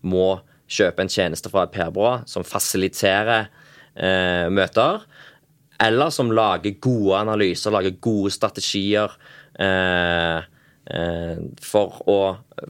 må 0.00 0.28
kjøpe 0.72 1.04
en 1.04 1.10
tjeneste 1.12 1.50
fra 1.52 1.66
et 1.66 1.72
PR-byrå 1.74 2.22
som 2.24 2.46
fasiliterer 2.48 3.50
møter 4.48 5.02
eller 5.84 6.08
som 6.14 6.32
lager 6.32 6.78
gode 6.80 7.18
analyser, 7.18 7.74
lager 7.74 7.98
gode 8.00 8.32
strategier 8.32 9.12
for, 11.60 12.00
å, 12.08 12.16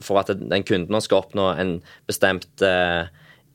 for 0.03 0.19
at 0.19 0.33
den 0.35 0.67
kunden 0.67 0.99
skal 0.99 1.23
oppnå 1.23 1.47
en 1.63 1.71
bestemt 2.11 2.51
uh, 2.59 3.07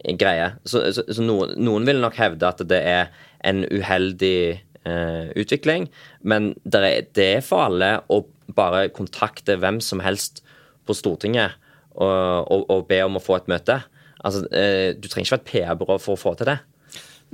greie. 0.05 0.53
Så, 0.65 0.83
så, 0.93 1.05
så 1.09 1.25
noen, 1.25 1.55
noen 1.61 1.87
vil 1.89 2.01
nok 2.03 2.17
hevde 2.19 2.49
at 2.49 2.63
det 2.69 2.81
er 2.81 3.11
en 3.47 3.65
uheldig 3.69 4.61
eh, 4.89 5.31
utvikling, 5.41 5.89
men 6.23 6.53
det 6.65 6.83
er, 6.87 7.09
det 7.17 7.29
er 7.37 7.45
for 7.47 7.69
alle 7.69 7.97
å 8.09 8.23
bare 8.57 8.89
kontakte 8.95 9.59
hvem 9.61 9.81
som 9.85 10.03
helst 10.05 10.43
på 10.89 10.97
Stortinget 10.97 11.59
og, 11.95 12.47
og, 12.51 12.67
og 12.71 12.87
be 12.91 13.03
om 13.05 13.19
å 13.19 13.23
få 13.23 13.39
et 13.39 13.51
møte. 13.51 13.81
Altså, 14.21 14.45
eh, 14.53 14.93
du 14.97 15.09
trenger 15.09 15.27
ikke 15.27 15.37
være 15.37 15.45
et 15.45 15.53
PR-byrå 15.53 16.01
for 16.03 16.17
å 16.17 16.21
få 16.21 16.35
til 16.39 16.51
det. 16.51 16.59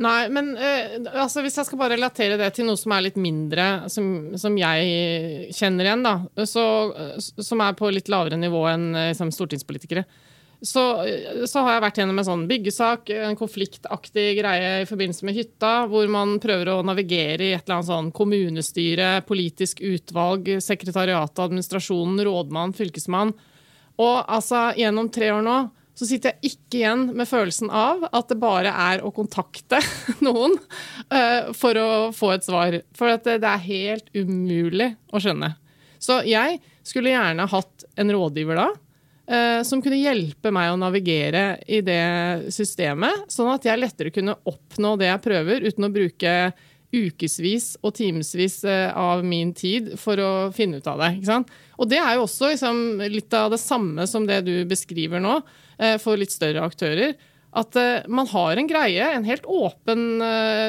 Nei, 0.02 0.26
men 0.28 0.50
eh, 0.60 0.98
altså, 1.16 1.40
hvis 1.40 1.56
jeg 1.56 1.68
skal 1.68 1.80
bare 1.80 1.96
relatere 1.96 2.36
det 2.36 2.50
til 2.56 2.68
noe 2.68 2.76
som 2.76 2.92
er 2.92 3.06
litt 3.06 3.16
mindre, 3.20 3.88
som, 3.92 4.36
som 4.36 4.56
jeg 4.60 5.54
kjenner 5.56 5.88
igjen, 5.88 6.04
da, 6.04 6.44
så, 6.44 6.64
som 7.22 7.62
er 7.64 7.76
på 7.78 7.88
litt 7.94 8.10
lavere 8.12 8.36
nivå 8.40 8.60
enn 8.74 8.90
eh, 8.92 9.12
som 9.16 9.32
stortingspolitikere, 9.32 10.04
så, 10.64 10.82
så 11.44 11.62
har 11.64 11.76
jeg 11.76 11.82
vært 11.84 11.98
gjennom 12.00 12.20
en 12.20 12.26
sånn 12.26 12.44
byggesak, 12.48 13.10
en 13.12 13.36
konfliktaktig 13.38 14.26
greie 14.38 14.70
i 14.82 14.88
forbindelse 14.88 15.26
med 15.28 15.36
hytta, 15.36 15.72
hvor 15.90 16.08
man 16.12 16.38
prøver 16.42 16.70
å 16.72 16.84
navigere 16.86 17.50
i 17.50 17.54
et 17.56 17.66
eller 17.66 17.78
annet 17.78 17.90
sånn 17.90 18.12
kommunestyre, 18.16 19.10
politisk 19.28 19.82
utvalg, 19.84 20.48
sekretariat, 20.64 21.44
administrasjonen, 21.44 22.22
rådmann, 22.28 22.72
fylkesmann. 22.76 23.34
Og 24.00 24.16
altså, 24.22 24.70
gjennom 24.80 25.10
tre 25.12 25.32
år 25.34 25.44
nå 25.44 25.58
så 25.96 26.04
sitter 26.04 26.34
jeg 26.34 26.52
ikke 26.52 26.80
igjen 26.82 27.04
med 27.16 27.28
følelsen 27.28 27.70
av 27.72 28.02
at 28.10 28.28
det 28.28 28.36
bare 28.40 28.68
er 28.68 29.00
å 29.00 29.12
kontakte 29.16 29.80
noen 30.26 30.58
eh, 31.08 31.52
for 31.56 31.80
å 31.80 31.88
få 32.16 32.34
et 32.34 32.44
svar. 32.44 32.80
For 32.96 33.14
det, 33.16 33.38
det 33.40 33.52
er 33.52 33.64
helt 33.64 34.10
umulig 34.12 34.90
å 35.08 35.22
skjønne. 35.24 35.54
Så 35.96 36.20
jeg 36.28 36.60
skulle 36.86 37.14
gjerne 37.14 37.48
hatt 37.48 37.86
en 37.96 38.12
rådgiver 38.12 38.60
da, 38.60 38.68
som 39.66 39.80
kunne 39.82 39.98
hjelpe 39.98 40.52
meg 40.54 40.70
å 40.70 40.78
navigere 40.78 41.56
i 41.66 41.80
det 41.82 42.52
systemet, 42.54 43.24
sånn 43.32 43.48
at 43.50 43.64
jeg 43.66 43.80
lettere 43.80 44.12
kunne 44.14 44.36
oppnå 44.46 44.92
det 45.00 45.08
jeg 45.08 45.22
prøver, 45.24 45.66
uten 45.66 45.88
å 45.88 45.90
bruke 45.90 46.34
ukevis 46.94 47.74
og 47.84 47.94
timevis 47.96 48.60
eh, 48.64 48.90
av 48.96 49.24
min 49.26 49.52
tid 49.56 49.94
for 50.00 50.20
å 50.22 50.32
finne 50.54 50.80
ut 50.80 50.90
av 50.90 51.02
det. 51.02 51.12
Og 51.76 51.88
det 51.90 52.00
er 52.00 52.16
jo 52.16 52.26
også 52.26 52.52
liksom, 52.52 52.82
litt 53.10 53.32
av 53.36 53.52
det 53.54 53.62
samme 53.62 54.06
som 54.10 54.26
det 54.28 54.42
du 54.46 54.54
beskriver 54.68 55.22
nå, 55.22 55.40
eh, 55.78 55.96
for 56.02 56.18
litt 56.20 56.34
større 56.34 56.64
aktører. 56.66 57.16
At 57.56 57.76
eh, 57.80 58.06
man 58.08 58.28
har 58.30 58.56
en 58.56 58.70
greie, 58.70 59.10
en 59.12 59.26
helt 59.26 59.46
åpen 59.48 60.06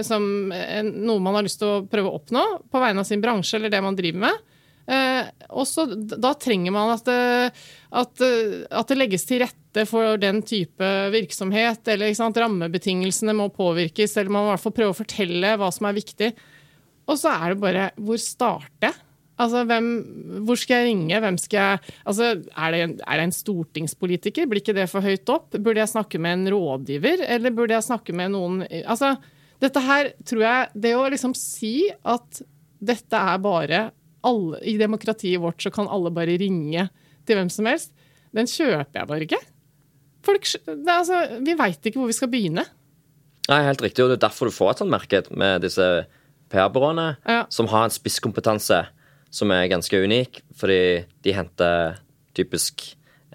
som 0.07 0.27
noe 0.49 1.23
man 1.23 1.37
har 1.37 1.45
lyst 1.45 1.61
til 1.61 1.71
å 1.71 1.81
prøve 1.89 2.11
å 2.11 2.21
oppnå 2.21 2.45
på 2.71 2.83
vegne 2.83 3.03
av 3.03 3.09
sin 3.09 3.23
bransje 3.23 3.59
eller 3.59 3.73
det 3.73 3.83
man 3.83 3.97
driver 3.97 4.27
med. 4.29 4.45
Eh, 4.87 5.29
også, 5.51 5.83
da 6.15 6.31
trenger 6.39 6.71
man 6.71 6.93
at 6.93 7.07
det, 7.09 7.55
at, 7.91 8.21
eh, 8.23 8.61
at 8.71 8.87
det 8.87 8.99
legges 8.99 9.27
til 9.27 9.43
rette 9.43 9.83
for 9.89 10.19
den 10.21 10.39
type 10.47 10.91
virksomhet. 11.13 11.83
Eller 11.91 12.13
sant, 12.17 12.39
rammebetingelsene 12.39 13.35
må 13.35 13.49
påvirkes, 13.55 14.15
eller 14.15 14.31
man 14.31 14.45
må 14.45 14.53
i 14.53 14.55
hvert 14.55 14.63
fall 14.63 14.77
prøve 14.79 14.95
å 14.95 15.01
fortelle 15.01 15.57
hva 15.59 15.71
som 15.75 15.89
er 15.89 15.99
viktig. 15.99 16.31
Og 17.07 17.19
så 17.19 17.35
er 17.35 17.53
det 17.53 17.61
bare 17.63 17.91
Hvor 17.95 18.19
starter? 18.19 18.95
Altså, 19.37 19.61
hvem, 19.69 19.87
hvor 20.47 20.57
skal 20.57 20.81
jeg 20.81 20.89
ringe? 20.89 21.19
Hvem 21.21 21.35
skal 21.37 21.59
jeg 21.59 21.95
Altså, 22.09 22.29
er 22.41 22.73
det, 22.73 22.79
en, 22.81 22.95
er 23.05 23.19
det 23.19 23.25
en 23.27 23.35
stortingspolitiker? 23.37 24.47
Blir 24.49 24.63
ikke 24.63 24.75
det 24.75 24.87
for 24.89 25.05
høyt 25.05 25.29
opp? 25.29 25.51
Burde 25.53 25.83
jeg 25.83 25.93
snakke 25.93 26.21
med 26.21 26.39
en 26.39 26.53
rådgiver, 26.55 27.21
eller 27.35 27.53
burde 27.53 27.75
jeg 27.77 27.85
snakke 27.85 28.15
med 28.17 28.33
noen 28.33 28.63
Altså, 28.81 29.13
dette 29.61 29.83
her 29.85 30.11
tror 30.25 30.43
jeg 30.47 30.81
Det 30.87 30.95
å 30.97 31.05
liksom 31.13 31.37
si 31.37 31.75
at 31.89 32.41
dette 32.77 33.17
er 33.17 33.39
bare 33.41 33.87
alle, 34.27 34.59
I 34.67 34.75
demokratiet 34.79 35.41
vårt 35.43 35.63
så 35.63 35.71
kan 35.73 35.87
alle 35.91 36.11
bare 36.13 36.35
ringe 36.41 36.89
til 37.27 37.39
hvem 37.39 37.49
som 37.53 37.67
helst. 37.69 37.93
Den 38.35 38.49
kjøper 38.51 38.99
jeg 39.01 39.09
bare 39.09 39.25
ikke. 39.25 39.39
Folk, 40.27 40.47
altså, 40.91 41.21
vi 41.45 41.55
veit 41.59 41.87
ikke 41.87 42.01
hvor 42.01 42.09
vi 42.11 42.15
skal 42.17 42.31
begynne. 42.31 42.65
Nei, 43.47 43.61
helt 43.63 43.81
riktig, 43.81 44.03
og 44.03 44.11
det 44.11 44.17
er 44.19 44.25
derfor 44.27 44.49
du 44.49 44.55
får 44.55 44.73
et 44.73 44.81
sånt 44.83 44.91
marked 44.91 45.29
med 45.39 45.63
disse 45.63 45.85
PR-byråene, 46.51 47.05
Ja. 47.27 47.45
som 47.49 47.67
har 47.71 47.85
en 47.87 47.93
spisskompetanse 47.95 48.81
som 49.31 49.51
er 49.51 49.67
ganske 49.71 49.95
unik, 50.03 50.41
fordi 50.55 51.05
de 51.23 51.33
henter 51.35 51.97
typisk 52.35 52.83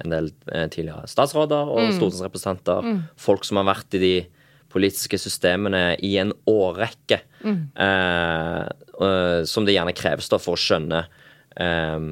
en 0.03 0.11
del 0.13 0.31
eh, 0.53 0.69
tidligere 0.73 1.09
statsråder 1.09 1.69
og 1.69 1.93
stortingsrepresentanter, 1.97 3.03
folk 3.21 3.45
som 3.45 3.61
har 3.61 3.69
vært 3.75 3.97
i 3.97 4.01
de 4.03 4.13
politiske 4.73 5.19
systemene 5.21 5.95
i 6.05 6.15
en 6.23 6.33
årrekke, 6.49 7.21
eh, 7.45 8.67
som 9.49 9.67
det 9.67 9.75
gjerne 9.77 9.95
kreves 9.97 10.29
da 10.33 10.39
for 10.41 10.57
å 10.57 10.61
skjønne 10.61 11.05
eh, 11.61 12.07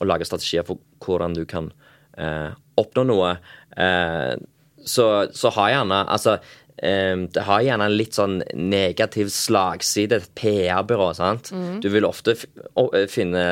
og 0.00 0.08
lage 0.08 0.26
strategier 0.28 0.64
for 0.66 0.80
hvordan 1.04 1.34
du 1.36 1.44
kan 1.48 1.70
eh, 2.18 2.50
oppnå 2.80 3.04
noe. 3.08 3.34
Eh, 3.76 4.34
så, 4.80 5.06
så 5.36 5.50
har 5.58 5.74
gjerne 5.74 5.98
Altså, 6.08 6.38
eh, 6.80 7.16
det 7.34 7.44
har 7.44 7.60
gjerne 7.66 7.88
en 7.90 7.96
litt 7.98 8.16
sånn 8.16 8.38
negativ 8.56 9.28
slagside, 9.34 10.22
et 10.22 10.30
PR-byrå, 10.40 11.10
sant? 11.18 11.52
Du 11.84 11.90
vil 11.92 12.08
ofte 12.08 12.34
eh, 12.38 13.04
finne 13.12 13.44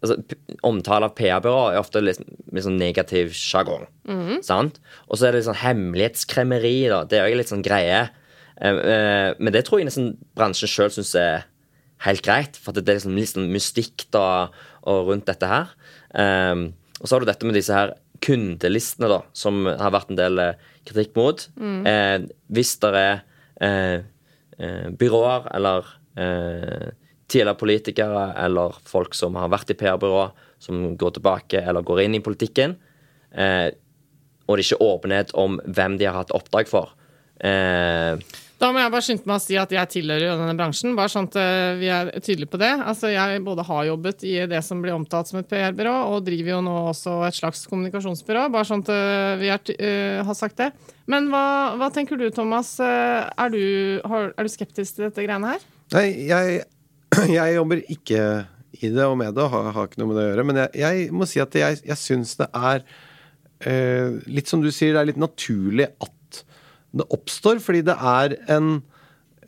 altså, 0.00 0.16
Omtale 0.66 1.08
av 1.08 1.14
PR-byrå 1.18 1.60
er 1.72 1.80
ofte 1.80 2.02
litt, 2.02 2.22
litt 2.52 2.66
sånn 2.66 2.80
negativ 2.80 3.34
sjargong. 3.36 3.86
Sant? 4.46 4.80
Og 5.08 5.18
så 5.18 5.26
er 5.26 5.32
det 5.32 5.40
litt 5.42 5.48
sånn 5.50 5.62
hemmelighetskremmeri, 5.62 6.74
da. 6.92 7.04
Det 7.08 7.20
er 7.20 7.30
jo 7.30 7.38
litt 7.40 7.52
sånn 7.52 7.64
greie. 7.66 8.02
Eh, 8.60 8.80
eh, 8.94 9.30
men 9.38 9.54
det 9.54 9.64
tror 9.66 9.80
jeg 9.80 9.88
nesten 9.88 10.12
bransjen 10.38 10.70
sjøl 10.70 10.92
syns 10.94 11.14
er 11.18 11.46
helt 12.06 12.24
greit, 12.24 12.56
for 12.56 12.76
det 12.76 12.86
er 12.88 13.00
liksom 13.00 13.16
litt 13.18 13.32
sånn 13.34 13.50
mystikk 13.52 14.06
da, 14.14 14.50
og 14.88 15.10
rundt 15.10 15.28
dette 15.28 15.48
her. 15.48 15.72
Um, 16.16 16.70
og 17.00 17.08
så 17.08 17.14
har 17.14 17.22
du 17.22 17.28
dette 17.28 17.48
med 17.48 17.56
disse 17.56 17.74
her 17.76 17.92
kundelistene, 18.24 19.08
da, 19.08 19.20
som 19.36 19.64
har 19.68 19.92
vært 19.94 20.12
en 20.12 20.18
del 20.18 20.40
eh, 20.42 20.64
kritikk 20.88 21.14
mot. 21.16 21.46
Eh, 21.88 22.16
hvis 22.52 22.74
det 22.82 22.90
er 22.98 23.22
eh, 23.64 24.90
byråer 25.00 25.48
eller 25.56 25.88
eh, 26.20 26.90
tidligere 27.30 27.56
politikere 27.60 28.24
eller 28.44 28.76
folk 28.90 29.14
som 29.18 29.38
har 29.40 29.50
vært 29.52 29.72
i 29.72 29.78
PR-byrå, 29.80 30.26
som 30.60 30.82
går 31.00 31.16
tilbake 31.16 31.62
eller 31.64 31.86
går 31.86 32.04
inn 32.04 32.18
i 32.18 32.24
politikken, 32.24 32.76
eh, 33.32 33.70
og 34.50 34.58
det 34.58 34.64
er 34.64 34.68
ikke 34.72 34.84
åpenhet 34.90 35.34
om 35.38 35.60
hvem 35.64 35.96
de 36.00 36.08
har 36.10 36.20
hatt 36.24 36.34
oppdrag 36.34 36.68
for. 36.70 36.90
Eh, 37.40 38.18
Da 38.60 38.68
må 38.74 38.76
jeg 38.82 38.92
bare 38.92 39.00
skynde 39.06 39.24
meg 39.24 39.38
å 39.38 39.40
si 39.40 39.54
at 39.56 39.70
jeg 39.72 39.88
tilhører 39.88 40.26
jo 40.26 40.32
denne 40.36 40.52
bransjen, 40.58 40.92
bare 40.98 41.08
sånn 41.08 41.30
at 41.30 41.36
eh, 41.40 41.78
vi 41.80 41.86
er 41.88 42.10
tydelige 42.20 42.50
på 42.52 42.58
det. 42.60 42.68
Altså, 42.84 43.08
jeg 43.08 43.40
både 43.46 43.64
har 43.64 43.86
jobbet 43.88 44.24
i 44.28 44.34
det 44.50 44.60
som 44.66 44.82
blir 44.84 44.92
omtalt 44.92 45.30
som 45.30 45.38
et 45.40 45.48
PR-byrå, 45.48 45.94
og 46.12 46.26
driver 46.26 46.52
jo 46.52 46.58
nå 46.66 46.74
også 46.90 47.14
et 47.30 47.38
slags 47.38 47.62
kommunikasjonsbyrå, 47.70 48.42
bare 48.52 48.68
sånn 48.68 48.84
at 48.84 48.92
eh, 48.92 49.38
vi 49.40 49.48
er, 49.54 49.72
eh, 49.78 50.20
har 50.28 50.36
sagt 50.36 50.60
det. 50.60 50.68
Men 51.08 51.30
hva, 51.32 51.46
hva 51.80 51.88
tenker 51.94 52.20
du, 52.20 52.26
Thomas? 52.36 52.74
Er 52.84 53.48
du, 53.54 53.62
har, 54.04 54.34
er 54.36 54.44
du 54.44 54.52
skeptisk 54.52 54.98
til 54.98 55.06
dette 55.08 55.24
greiene 55.24 55.54
her? 55.54 55.64
Nei, 55.96 56.04
jeg, 56.28 56.60
jeg 57.38 57.56
jobber 57.56 57.82
ikke 57.90 58.24
i 58.80 58.90
det 58.94 59.04
og 59.04 59.18
med 59.20 59.34
det, 59.36 59.46
har, 59.52 59.70
har 59.74 59.88
ikke 59.88 60.00
noe 60.00 60.10
med 60.12 60.18
det 60.18 60.24
å 60.24 60.30
gjøre. 60.30 60.46
Men 60.48 60.60
jeg, 60.62 60.70
jeg 60.82 61.08
må 61.14 61.28
si 61.28 61.42
at 61.42 61.56
jeg, 61.58 61.80
jeg 61.86 61.98
syns 62.00 62.36
det 62.40 62.48
er 62.56 62.84
eh, 63.66 64.20
litt 64.30 64.50
som 64.50 64.62
du 64.62 64.70
sier, 64.72 64.94
det 64.94 65.02
er 65.02 65.10
litt 65.10 65.20
naturlig 65.20 65.90
at 66.00 66.42
det 66.96 67.06
oppstår, 67.14 67.60
fordi 67.62 67.82
det 67.86 67.94
er 67.94 68.34
en 68.50 68.70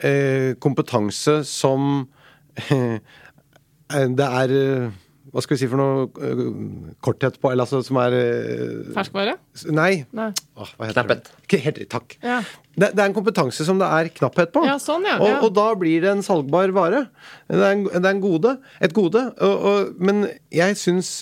eh, 0.03 0.53
kompetanse 0.63 1.41
som 1.49 2.09
eh, 2.71 2.99
Det 3.89 4.27
er 4.27 4.53
eh, 4.57 5.01
Hva 5.33 5.41
skal 5.41 5.57
vi 5.57 5.61
si 5.63 5.69
for 5.73 5.81
noe 5.81 6.09
eh, 6.21 6.43
korthet 7.05 7.39
på 7.41 7.49
Eller 7.53 7.65
altså 7.65 7.81
som 7.87 7.97
er 8.03 8.17
eh, 8.19 8.93
Ferskvare? 8.93 9.39
Nei. 9.73 10.05
Nei. 10.13 10.29
Åh, 10.59 10.75
hva 10.77 10.91
heter 10.91 10.99
Knapphet. 11.01 11.33
det? 11.33 11.63
Helt 11.63 11.81
riktig, 11.81 11.89
takk. 11.95 12.19
Ja. 12.21 12.43
Det, 12.77 12.93
det 12.93 13.01
er 13.01 13.09
en 13.09 13.17
kompetanse 13.17 13.65
som 13.69 13.81
det 13.81 13.89
er 13.89 14.13
knapphet 14.13 14.53
på. 14.53 14.63
Ja, 14.69 14.79
sånn, 14.81 15.09
ja, 15.09 15.19
Og, 15.21 15.29
ja. 15.29 15.41
og 15.45 15.53
da 15.57 15.67
blir 15.81 16.05
det 16.05 16.13
en 16.13 16.25
salgbar 16.25 16.73
vare. 16.77 17.07
Det 17.49 17.59
er, 17.61 17.75
en, 17.79 17.85
det 17.89 18.05
er 18.05 18.15
en 18.15 18.25
gode, 18.25 18.57
et 18.85 18.97
gode. 18.97 19.27
Og, 19.45 19.69
og, 19.73 19.93
men 20.01 20.27
jeg 20.53 20.77
syns 20.81 21.21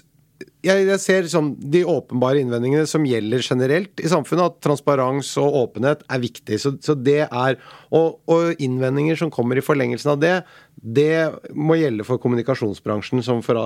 jeg, 0.64 0.84
jeg 0.88 1.00
ser 1.00 1.22
liksom 1.24 1.54
de 1.72 1.80
åpenbare 1.88 2.40
innvendingene 2.42 2.88
som 2.88 3.04
gjelder 3.08 3.42
generelt 3.44 4.00
i 4.02 4.08
samfunnet, 4.12 4.52
at 4.52 4.64
transparens 4.64 5.30
og 5.40 5.56
åpenhet 5.62 6.04
er 6.12 6.20
viktig. 6.22 6.58
Så, 6.61 6.74
så 6.84 6.96
det 6.96 7.22
er 7.26 7.56
og, 7.88 8.20
og 8.30 8.61
innvendinger 8.61 9.18
som 9.20 9.32
kommer 9.32 9.56
i 9.61 9.64
forlengelsen 9.64 10.14
av 10.14 10.20
det, 10.22 10.34
det 10.81 11.53
må 11.53 11.76
gjelde 11.76 12.07
for 12.09 12.20
kommunikasjonsbransjen 12.22 13.24
som 13.24 13.43
for, 13.45 13.59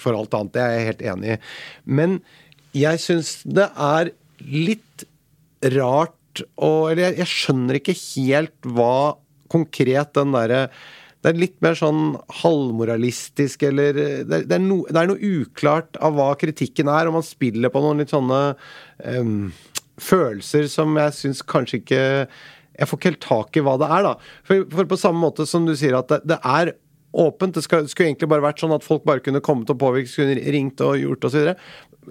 for 0.00 0.16
alt 0.16 0.34
annet. 0.38 0.54
Det 0.54 0.62
er 0.62 0.74
jeg 0.74 0.88
helt 0.88 1.04
enig 1.12 1.34
i. 1.34 1.38
Men 1.84 2.18
jeg 2.76 3.02
syns 3.02 3.34
det 3.44 3.68
er 3.76 4.14
litt 4.42 5.06
rart 5.76 6.16
og 6.32 6.88
Eller 6.88 7.10
jeg, 7.10 7.16
jeg 7.20 7.28
skjønner 7.28 7.76
ikke 7.76 7.94
helt 7.98 8.68
hva 8.72 9.18
konkret 9.52 10.14
den 10.16 10.32
derre 10.32 10.62
det 11.22 11.30
er 11.30 11.38
litt 11.38 11.58
mer 11.62 11.76
sånn 11.78 12.16
halvmoralistisk, 12.40 13.62
eller 13.68 13.92
det 13.94 14.06
er, 14.10 14.46
det, 14.48 14.56
er 14.56 14.62
no, 14.62 14.80
det 14.88 14.98
er 14.98 15.10
noe 15.12 15.34
uklart 15.42 15.98
av 16.02 16.16
hva 16.16 16.32
kritikken 16.40 16.90
er, 16.90 17.06
og 17.06 17.20
man 17.20 17.26
spiller 17.26 17.70
på 17.70 17.82
noen 17.84 18.02
litt 18.02 18.10
sånne 18.10 18.40
um, 19.06 19.52
følelser 20.02 20.66
som 20.72 20.98
jeg 20.98 21.14
syns 21.20 21.44
kanskje 21.46 21.78
ikke 21.78 22.02
Jeg 22.78 22.88
får 22.88 22.98
ikke 22.98 23.10
helt 23.10 23.26
tak 23.26 23.58
i 23.58 23.64
hva 23.64 23.76
det 23.80 23.90
er, 23.90 24.06
da. 24.06 24.14
For, 24.48 24.64
for 24.72 24.88
på 24.88 25.00
samme 25.00 25.22
måte 25.22 25.46
som 25.48 25.68
du 25.68 25.74
sier 25.78 25.98
at 25.98 26.12
det, 26.12 26.22
det 26.32 26.38
er 26.40 26.74
åpent. 27.12 27.54
Det 27.54 27.64
skal, 27.66 27.88
skulle 27.90 28.10
egentlig 28.10 28.30
bare 28.32 28.44
vært 28.44 28.62
sånn 28.62 28.74
at 28.74 28.86
folk 28.86 29.04
bare 29.08 29.22
kunne 29.24 29.42
kommet 29.44 29.70
og 29.72 29.80
påvirket, 29.82 30.14
kunne 30.16 30.54
ringt 30.54 30.80
og 30.84 30.96
gjort 31.00 31.28
osv. 31.28 31.52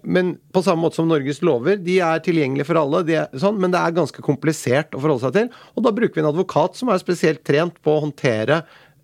Men 0.03 0.35
på 0.53 0.63
samme 0.63 0.85
måte 0.85 0.99
som 1.01 1.09
Norges 1.09 1.41
lover, 1.45 1.81
de 1.81 1.97
er 2.05 2.21
tilgjengelige 2.23 2.69
for 2.69 2.79
alle, 2.79 3.03
er 3.09 3.41
sånn, 3.41 3.59
men 3.61 3.73
det 3.73 3.81
er 3.81 3.97
ganske 3.97 4.23
komplisert 4.23 4.95
å 4.95 5.01
forholde 5.01 5.25
seg 5.25 5.35
til. 5.39 5.51
Og 5.75 5.85
da 5.87 5.95
bruker 5.95 6.19
vi 6.19 6.23
en 6.23 6.31
advokat 6.31 6.79
som 6.79 6.93
er 6.93 7.01
spesielt 7.01 7.43
trent 7.47 7.81
på 7.83 7.97
å 7.97 8.05
håndtere 8.05 8.61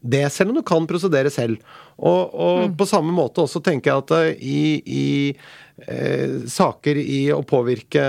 det, 0.07 0.27
selv 0.31 0.53
om 0.53 0.59
du 0.59 0.63
kan 0.65 0.85
prosedere 0.87 1.31
selv. 1.33 1.59
Og, 1.97 2.33
og 2.33 2.75
på 2.77 2.87
samme 2.87 3.11
måte 3.15 3.41
også 3.43 3.63
tenker 3.65 3.91
jeg 3.91 4.03
at 4.03 4.13
eh, 4.19 4.27
i, 4.37 4.59
i 4.85 5.05
saker 5.77 6.97
i 6.97 7.27
å 7.29 7.43
påvirke 7.45 8.01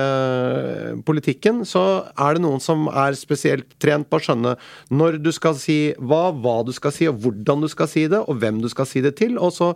politikken, 1.05 1.61
så 1.69 1.83
er 2.17 2.39
det 2.39 2.43
noen 2.43 2.63
som 2.65 2.87
er 2.89 3.13
spesielt 3.19 3.75
trent 3.83 4.09
på 4.09 4.17
å 4.17 4.25
skjønne 4.25 4.55
når 4.89 5.19
du 5.21 5.29
skal 5.37 5.57
si 5.61 5.93
hva, 6.01 6.31
hva 6.33 6.63
du 6.65 6.73
skal 6.73 6.95
si, 6.97 7.09
og 7.11 7.21
hvordan 7.21 7.67
du 7.67 7.69
skal 7.69 7.91
si 7.93 8.07
det, 8.09 8.23
og 8.25 8.41
hvem 8.41 8.63
du 8.65 8.71
skal 8.73 8.89
si 8.89 9.05
det 9.05 9.19
til. 9.21 9.37
Og 9.37 9.53
så 9.53 9.75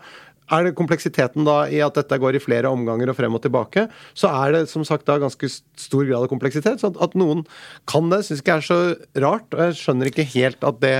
er 0.52 0.66
det 0.66 0.74
kompleksiteten 0.78 1.46
da 1.46 1.58
i 1.68 1.82
at 1.84 1.96
dette 1.96 2.18
går 2.20 2.36
i 2.36 2.42
flere 2.42 2.72
omganger 2.72 3.12
og 3.12 3.18
frem 3.18 3.36
og 3.36 3.44
tilbake, 3.44 3.86
så 4.18 4.32
er 4.42 4.56
det 4.56 4.64
som 4.72 4.84
sagt 4.88 5.06
da 5.08 5.20
ganske 5.22 5.52
stor 5.52 6.08
grad 6.08 6.24
av 6.24 6.32
kompleksitet. 6.32 6.80
Så 6.80 6.92
at, 6.92 6.98
at 7.10 7.16
noen 7.18 7.44
kan 7.90 8.10
det, 8.12 8.24
syns 8.26 8.42
ikke 8.42 8.58
er 8.58 8.66
så 8.66 8.80
rart, 9.24 9.48
og 9.52 9.68
jeg 9.68 9.78
skjønner 9.80 10.10
ikke 10.10 10.28
helt 10.34 10.66
at 10.66 10.82
det 10.82 10.96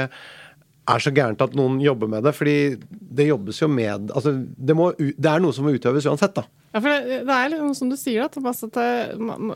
er 0.90 1.02
så 1.02 1.12
gærent 1.14 1.42
at 1.44 1.54
noen 1.54 1.78
jobber 1.82 2.10
med 2.10 2.24
det, 2.26 2.32
fordi 2.34 2.56
det 2.90 3.28
jobbes 3.28 3.60
jo 3.62 3.68
med 3.70 4.10
Altså, 4.10 4.34
det, 4.34 4.74
må, 4.76 4.90
det 4.98 5.28
er 5.28 5.42
noe 5.42 5.54
som 5.54 5.66
må 5.66 5.74
utøves 5.76 6.08
uansett, 6.10 6.34
da. 6.34 6.46
Ja, 6.72 6.80
for 6.80 6.88
det, 6.90 7.20
det 7.28 7.36
er 7.36 7.52
liksom 7.52 7.74
som 7.78 7.92
du 7.92 7.98
sier, 8.00 8.24
da, 8.24 8.32
Thomas, 8.32 8.62
at 8.66 8.74
det, 8.74 8.88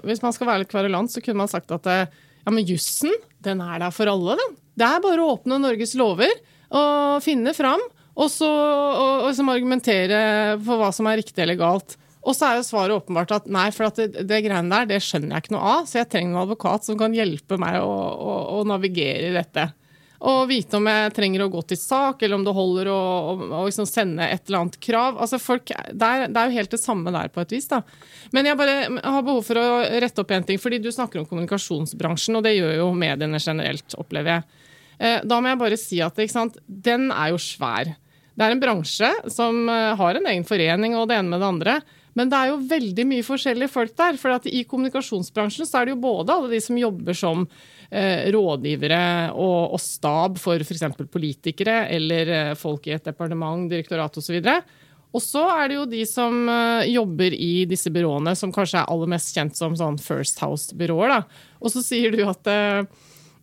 hvis 0.07 0.23
man 0.23 0.37
skal 0.37 0.51
være 0.51 0.63
litt 0.63 0.73
kverulant, 0.73 1.13
så 1.13 1.23
kunne 1.25 1.43
man 1.43 1.51
sagt 1.51 1.73
at 1.75 1.87
det, 1.89 1.99
ja, 2.47 2.55
men 2.55 2.67
jussen, 2.69 3.15
den 3.43 3.63
er 3.65 3.83
der 3.83 3.95
for 3.95 4.11
alle, 4.13 4.39
den. 4.39 4.57
Det 4.77 4.87
er 4.87 5.05
bare 5.05 5.25
å 5.25 5.35
åpne 5.35 5.61
Norges 5.63 5.97
lover 5.99 6.33
og 6.77 7.23
finne 7.25 7.55
fram, 7.57 7.83
og 8.17 8.29
så 8.33 8.49
og, 8.49 8.99
og 9.25 9.31
liksom 9.31 9.51
argumentere 9.53 10.19
for 10.65 10.81
hva 10.81 10.93
som 10.95 11.09
er 11.11 11.19
riktig 11.21 11.43
eller 11.43 11.59
galt. 11.61 11.97
Og 12.27 12.35
så 12.35 12.49
er 12.49 12.59
jo 12.59 12.67
svaret 12.67 12.97
åpenbart 12.97 13.35
at 13.37 13.51
nei, 13.53 13.69
for 13.75 13.87
at 13.89 13.99
det, 14.01 14.25
det 14.27 14.43
greiene 14.43 14.73
der, 14.73 14.89
det 14.91 15.03
skjønner 15.05 15.37
jeg 15.37 15.47
ikke 15.47 15.55
noe 15.55 15.75
av, 15.77 15.85
så 15.87 16.01
jeg 16.01 16.11
trenger 16.11 16.35
en 16.35 16.43
advokat 16.43 16.87
som 16.87 16.99
kan 16.99 17.15
hjelpe 17.15 17.59
meg 17.61 17.79
å, 17.79 17.93
å, 17.93 18.33
å 18.59 18.65
navigere 18.67 19.31
i 19.31 19.37
dette. 19.37 19.69
Og 20.21 20.47
vite 20.49 20.79
om 20.79 20.87
jeg 20.89 21.13
trenger 21.17 21.43
å 21.45 21.51
gå 21.53 21.61
til 21.69 21.77
sak, 21.77 22.23
eller 22.23 22.39
om 22.39 22.45
det 22.47 22.55
holder 22.57 22.89
å, 22.89 22.97
å, 22.97 23.35
å 23.61 23.65
liksom 23.67 23.89
sende 23.89 24.25
et 24.25 24.47
eller 24.49 24.63
annet 24.63 24.79
krav. 24.81 25.19
Altså 25.21 25.41
folk, 25.43 25.69
det, 25.69 26.07
er, 26.09 26.27
det 26.33 26.41
er 26.41 26.49
jo 26.49 26.57
helt 26.57 26.73
det 26.73 26.81
samme 26.81 27.13
der 27.13 27.29
på 27.35 27.43
et 27.45 27.53
vis. 27.53 27.69
da. 27.69 27.83
Men 28.33 28.49
jeg 28.49 28.57
bare 28.57 28.77
har 29.03 29.27
behov 29.27 29.43
for 29.45 29.61
å 29.61 29.67
rette 30.01 30.25
opp 30.25 30.33
en 30.33 30.47
ting, 30.49 30.61
fordi 30.63 30.81
du 30.81 30.89
snakker 30.95 31.21
om 31.21 31.29
kommunikasjonsbransjen, 31.29 32.39
og 32.41 32.47
det 32.47 32.57
gjør 32.57 32.79
jo 32.81 32.89
mediene 32.97 33.43
generelt, 33.43 33.99
opplever 34.01 34.39
jeg. 34.39 34.65
Eh, 34.97 35.21
Da 35.29 35.41
må 35.41 35.53
jeg 35.53 35.61
bare 35.61 35.81
si 35.81 36.01
at 36.01 36.19
sant, 36.33 36.57
den 36.67 37.11
er 37.13 37.35
jo 37.35 37.43
svær. 37.43 37.93
Det 38.37 38.45
er 38.45 38.53
en 38.53 38.61
bransje 38.61 39.13
som 39.33 39.63
eh, 39.69 39.93
har 39.97 40.17
en 40.19 40.27
egen 40.33 40.45
forening 40.49 40.97
og 40.97 41.09
det 41.09 41.21
ene 41.21 41.33
med 41.33 41.41
det 41.45 41.53
andre. 41.53 41.77
Men 42.17 42.33
det 42.33 42.39
er 42.39 42.51
jo 42.51 42.61
veldig 42.71 43.05
mye 43.11 43.25
forskjellige 43.27 43.73
folk 43.73 43.93
der. 43.99 44.17
For 44.21 44.49
i 44.49 44.65
kommunikasjonsbransjen 44.69 45.69
så 45.69 45.81
er 45.81 45.87
det 45.89 45.97
jo 45.97 46.05
både 46.07 46.33
alle 46.33 46.53
de 46.55 46.61
som 46.65 46.79
jobber 46.81 47.17
som 47.17 47.45
eh, 47.91 48.31
rådgivere 48.33 49.03
og, 49.35 49.77
og 49.77 49.83
stab 49.83 50.41
for 50.41 50.65
f.eks. 50.65 50.87
politikere 51.13 51.83
eller 51.93 52.33
eh, 52.39 52.55
folk 52.59 52.89
i 52.89 52.97
et 52.97 53.13
departement, 53.13 53.69
direktorat 53.69 54.17
osv. 54.17 54.41
Og 55.17 55.23
så 55.23 55.45
er 55.59 55.69
det 55.69 55.77
jo 55.77 55.85
de 55.93 56.03
som 56.09 56.49
eh, 56.49 56.89
jobber 56.95 57.37
i 57.37 57.67
disse 57.69 57.93
byråene, 57.93 58.33
som 58.39 58.55
kanskje 58.55 58.81
er 58.81 58.93
aller 58.93 59.13
mest 59.13 59.37
kjent 59.37 59.59
som 59.59 59.77
sånn 59.77 60.01
First 60.01 60.41
House-byråer. 60.41 61.21
Og 61.61 61.73
så 61.75 61.85
sier 61.85 62.17
du 62.17 62.25
at 62.25 62.49
eh, 62.49 62.87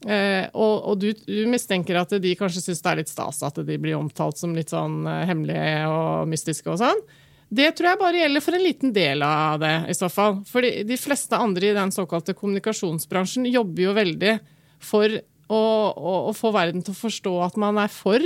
og, 0.03 0.74
og 0.89 0.97
du, 0.99 1.11
du 1.13 1.45
mistenker 1.47 1.95
at 2.01 2.11
de 2.19 2.34
kanskje 2.36 2.65
syns 2.65 2.82
det 2.84 2.89
er 2.89 2.97
litt 2.99 3.11
stas 3.13 3.38
at 3.45 3.61
de 3.63 3.78
blir 3.80 3.95
omtalt 3.95 4.41
som 4.41 4.51
litt 4.57 4.74
sånn 4.74 5.05
hemmelige 5.07 5.86
og 5.88 6.26
mystiske 6.34 6.74
og 6.74 6.82
sånn. 6.82 7.05
Det 7.54 7.70
tror 7.78 7.91
jeg 7.91 7.99
bare 8.01 8.22
gjelder 8.24 8.41
for 8.41 8.58
en 8.58 8.64
liten 8.64 8.93
del 8.95 9.24
av 9.26 9.60
det, 9.62 9.74
i 9.91 9.95
så 9.97 10.10
fall. 10.10 10.39
For 10.49 10.66
de, 10.66 10.97
fleste 10.97 11.38
andre 11.38 11.70
i 11.70 11.76
den 11.76 11.91
såkalte 11.93 12.34
kommunikasjonsbransjen 12.38 13.45
jobber 13.51 13.84
jo 13.86 13.93
veldig 13.97 14.34
for 14.82 15.20
å, 15.54 15.60
å, 15.60 16.14
å 16.32 16.34
få 16.34 16.54
verden 16.56 16.82
til 16.86 16.95
å 16.95 17.01
forstå 17.04 17.34
at 17.45 17.60
man 17.62 17.78
er 17.84 17.91
for 17.93 18.24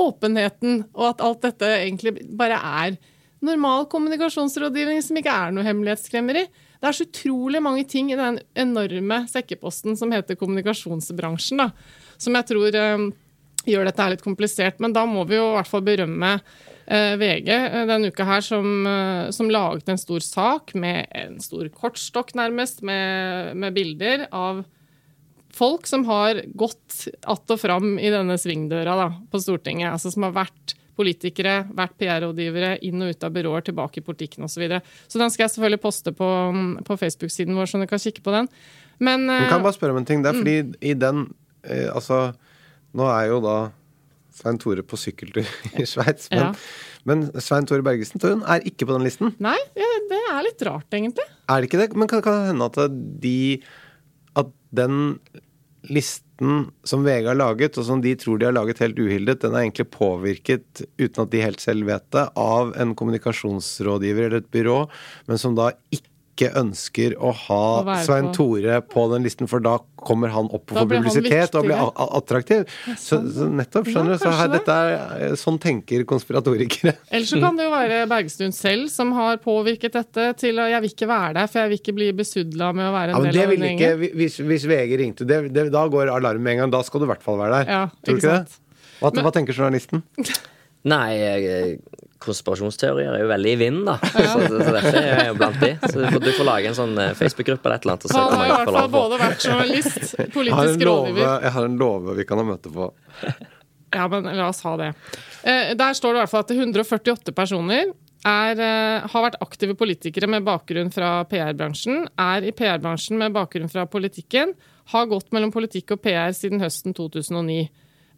åpenheten, 0.00 0.84
og 0.94 1.10
at 1.10 1.24
alt 1.26 1.42
dette 1.44 1.68
egentlig 1.82 2.14
bare 2.38 2.56
er 2.56 2.96
normal 3.44 3.86
kommunikasjonsrådgivning 3.92 5.02
som 5.04 5.18
ikke 5.18 5.34
er 5.34 5.52
noe 5.52 5.66
hemmelighetskremmeri. 5.66 6.46
Det 6.80 6.88
er 6.88 6.96
så 6.96 7.04
utrolig 7.04 7.60
mange 7.64 7.84
ting 7.88 8.08
i 8.12 8.18
den 8.18 8.38
enorme 8.56 9.24
sekkeposten 9.28 9.98
som 9.98 10.12
heter 10.14 10.38
kommunikasjonsbransjen, 10.40 11.60
da, 11.60 11.68
som 12.20 12.36
jeg 12.38 12.48
tror 12.48 12.80
um, 12.80 13.10
gjør 13.68 13.90
dette 13.90 14.10
litt 14.14 14.24
komplisert. 14.24 14.80
Men 14.80 14.96
da 14.96 15.04
må 15.08 15.26
vi 15.28 15.36
jo 15.36 15.50
i 15.50 15.56
hvert 15.58 15.68
fall 15.68 15.84
berømme 15.84 16.38
VG 16.90 17.48
eh, 17.54 17.86
denne 17.86 18.10
uka 18.10 18.26
her, 18.26 18.42
som, 18.42 18.86
eh, 18.86 19.30
som 19.30 19.50
laget 19.50 19.88
en 19.88 20.00
stor 20.00 20.24
sak 20.24 20.74
med 20.74 21.06
en 21.14 21.38
stor 21.42 21.68
kortstokk, 21.70 22.34
nærmest, 22.34 22.82
med, 22.82 23.56
med 23.56 23.76
bilder 23.76 24.26
av 24.34 24.64
folk 25.54 25.86
som 25.86 26.04
har 26.06 26.42
gått 26.54 27.08
att 27.22 27.50
og 27.50 27.60
fram 27.60 27.98
i 27.98 28.10
denne 28.10 28.36
svingdøra 28.38 28.96
da, 28.96 29.08
på 29.30 29.40
Stortinget. 29.42 29.92
Altså 29.92 30.10
som 30.14 30.26
har 30.28 30.34
vært 30.34 30.76
politikere, 31.00 31.64
vært 31.74 31.96
PR-rådgivere, 31.98 32.74
inn 32.86 33.02
og 33.02 33.14
ut 33.14 33.24
av 33.24 33.32
byråer, 33.34 33.64
tilbake 33.70 34.02
i 34.02 34.04
politikken 34.04 34.44
osv. 34.44 34.54
Så, 34.54 34.60
videre. 34.60 34.82
så 35.08 35.18
den 35.18 35.32
skal 35.32 35.46
jeg 35.46 35.54
selvfølgelig 35.54 35.82
poste 35.82 36.12
på, 36.12 36.28
på 36.86 36.96
Facebook-siden 37.00 37.56
vår, 37.56 37.70
så 37.70 37.80
dere 37.80 37.90
kan 37.90 38.02
kikke 38.02 38.22
på 38.26 38.34
den. 38.34 38.50
Men, 38.98 39.24
Men 39.30 39.46
kan 39.48 39.58
jeg 39.58 39.66
bare 39.70 39.78
spørre 39.78 39.96
om 39.96 40.02
en 40.02 40.08
ting? 40.10 40.22
Det 40.22 40.34
er 40.34 40.38
Mm. 40.38 40.42
fordi 40.44 40.90
i 40.90 40.94
den 40.94 41.34
eh, 41.64 41.88
Altså, 41.94 42.34
nå 42.92 43.06
er 43.08 43.30
jo 43.30 43.40
da 43.40 43.70
Svein 44.40 44.58
Tore 44.62 44.82
på 44.86 44.96
sykkeltur 45.00 45.44
i 45.80 45.86
Sveits, 45.88 46.30
men, 46.32 46.40
Ja. 46.40 46.52
men 47.08 47.26
Svein 47.44 47.68
Tore 47.68 47.84
Bergesen 47.86 48.22
Tøyen 48.22 48.42
er 48.48 48.64
ikke 48.68 48.88
på 48.88 48.96
den 48.96 49.04
listen. 49.06 49.34
Nei, 49.42 49.58
det 49.76 50.22
er 50.32 50.42
litt 50.46 50.64
rart, 50.68 50.88
egentlig. 50.96 51.26
Er 51.50 51.60
det 51.60 51.68
ikke 51.70 51.82
det? 51.84 51.90
Men 52.00 52.08
kan, 52.10 52.22
kan 52.24 52.40
det 52.40 52.50
hende 52.54 52.70
at 52.72 52.98
de 53.24 53.36
At 54.40 54.50
den 54.76 55.18
listen 55.90 56.66
som 56.84 57.02
VG 57.06 57.26
har 57.30 57.36
laget, 57.40 57.76
og 57.80 57.84
som 57.88 58.02
de 58.04 58.12
tror 58.20 58.38
de 58.40 58.46
har 58.48 58.52
laget 58.54 58.78
helt 58.82 58.98
uhildet, 59.00 59.40
den 59.42 59.54
er 59.56 59.64
egentlig 59.64 59.86
påvirket, 59.92 60.82
uten 61.00 61.22
at 61.24 61.30
de 61.32 61.40
helt 61.40 61.60
selv 61.64 61.88
vet 61.88 62.04
det, 62.14 62.26
av 62.38 62.74
en 62.80 62.92
kommunikasjonsrådgiver 62.96 64.28
eller 64.28 64.42
et 64.42 64.50
byrå, 64.52 64.76
men 65.28 65.40
som 65.40 65.56
da 65.56 65.70
ikke 65.92 66.09
ønsker 66.38 67.12
å 67.20 67.32
ha 67.34 67.82
Å 67.84 67.94
Svein 68.04 68.30
på- 68.30 68.34
Tore 68.34 68.80
på 68.80 69.02
den 69.12 69.22
listen, 69.22 69.46
for 69.46 69.60
da 69.60 69.78
kommer 70.00 70.28
han 70.32 70.46
opp 70.46 70.70
og 70.72 70.78
får 70.78 70.88
publisitet 70.88 71.54
og 71.54 71.64
blir 71.66 71.76
attraktiv. 72.16 72.64
Så, 72.96 73.18
så 73.34 73.48
nettopp, 73.50 73.84
skjønner 73.86 74.14
Ja, 74.14 74.16
du. 74.16 74.24
Så 74.24 74.30
her, 74.38 74.48
dette 74.48 74.70
er, 74.72 75.34
sånn 75.36 75.58
tenker 75.60 76.04
konspiratorikere. 76.08 76.94
Ellers 77.12 77.28
så 77.28 77.40
kan 77.42 77.56
det 77.56 77.66
jo 77.66 77.70
være 77.74 78.06
Bergestuen 78.08 78.52
selv 78.56 78.88
som 78.88 79.12
har 79.12 79.36
påvirket 79.44 79.92
dette 79.92 80.30
til 80.40 80.56
å 80.56 80.68
jeg 80.70 80.80
vil 80.86 80.90
ikke 80.94 81.08
være 81.10 81.34
der, 81.34 81.46
for 81.52 81.60
jeg 81.60 81.68
vil 81.74 81.78
ikke 81.82 81.96
bli 81.98 82.10
besudla 82.16 82.72
med 82.72 82.88
å 82.88 82.92
være 82.96 83.10
en 83.12 83.16
Ja, 83.16 83.20
men 83.20 83.30
del 83.30 83.36
det 83.36 83.44
av 83.44 83.50
vil 83.52 83.60
den 83.60 83.74
ikke, 83.76 83.90
gjengen. 83.92 84.16
hvis, 84.16 84.40
hvis 84.40 84.64
VG 84.70 84.96
ringte, 85.02 85.26
det, 85.28 85.40
det, 85.52 85.66
da 85.74 85.84
går 85.92 86.08
alarmen 86.14 86.42
med 86.42 86.52
en 86.56 86.58
gang. 86.64 86.70
Da 86.78 86.82
skal 86.82 87.00
du 87.00 87.06
i 87.06 87.12
hvert 87.12 87.22
fall 87.22 87.36
være 87.38 87.60
der. 87.60 87.70
Ja, 87.76 87.82
Tror 88.00 88.16
du 88.16 88.16
ikke 88.16 88.24
ikke 88.24 88.36
sant? 88.40 88.48
det? 88.48 88.88
Hva, 89.00 89.12
hva 89.28 89.32
tenker 89.36 89.52
journalisten? 89.60 90.02
Nei, 90.94 91.10
jeg, 91.20 91.78
konspirasjonsteorier 92.20 93.14
er 93.16 93.22
jo 93.22 93.28
veldig 93.30 93.52
i 93.54 93.58
vinden, 93.60 93.86
da. 93.88 93.94
Så, 94.00 94.24
så, 94.44 94.58
så 94.60 94.74
dette 94.76 95.00
er 95.00 95.22
jo 95.30 95.36
blant 95.38 95.56
de. 95.62 95.70
Så 95.86 95.94
du 95.96 96.04
får, 96.04 96.20
du 96.24 96.30
får 96.36 96.48
lage 96.48 96.68
en 96.70 96.76
sånn 96.76 96.92
eh, 97.00 97.14
Facebook-gruppe 97.16 97.68
eller 97.68 97.80
et 97.80 97.86
eller 97.86 97.96
annet. 97.96 98.16
Han 98.16 98.34
har 98.36 98.44
i 98.44 98.52
hvert 98.52 98.72
fall 98.74 98.90
både 98.92 99.20
vært 99.22 99.46
journalist, 99.46 99.96
Jeg 100.18 100.26
har, 100.26 100.34
politisk 100.34 100.84
rådgiver 100.88 101.46
jeg 101.46 101.54
har 101.56 101.68
en 101.70 101.78
låve 101.80 102.16
vi 102.18 102.26
kan 102.28 102.40
ha 102.40 102.44
møte 102.50 102.72
på. 102.74 102.90
Ja, 103.96 104.04
men 104.12 104.28
la 104.28 104.50
oss 104.50 104.60
ha 104.66 104.76
det. 104.78 104.92
Eh, 105.42 105.72
der 105.78 105.96
står 105.96 106.14
det 106.14 106.20
i 106.20 106.22
hvert 106.22 106.32
fall 106.34 106.44
at 106.44 106.52
148 106.54 107.34
personer 107.36 107.92
er, 108.28 108.60
eh, 108.60 109.06
har 109.12 109.24
vært 109.24 109.38
aktive 109.40 109.76
politikere 109.80 110.28
med 110.30 110.44
bakgrunn 110.46 110.92
fra 110.92 111.22
PR-bransjen, 111.30 112.04
er 112.20 112.48
i 112.50 112.52
PR-bransjen 112.56 113.16
med 113.20 113.36
bakgrunn 113.36 113.72
fra 113.72 113.86
politikken, 113.90 114.52
har 114.92 115.08
gått 115.08 115.32
mellom 115.32 115.54
politikk 115.54 115.96
og 115.96 116.04
PR 116.04 116.34
siden 116.36 116.60
høsten 116.60 116.92
2009, 116.96 117.64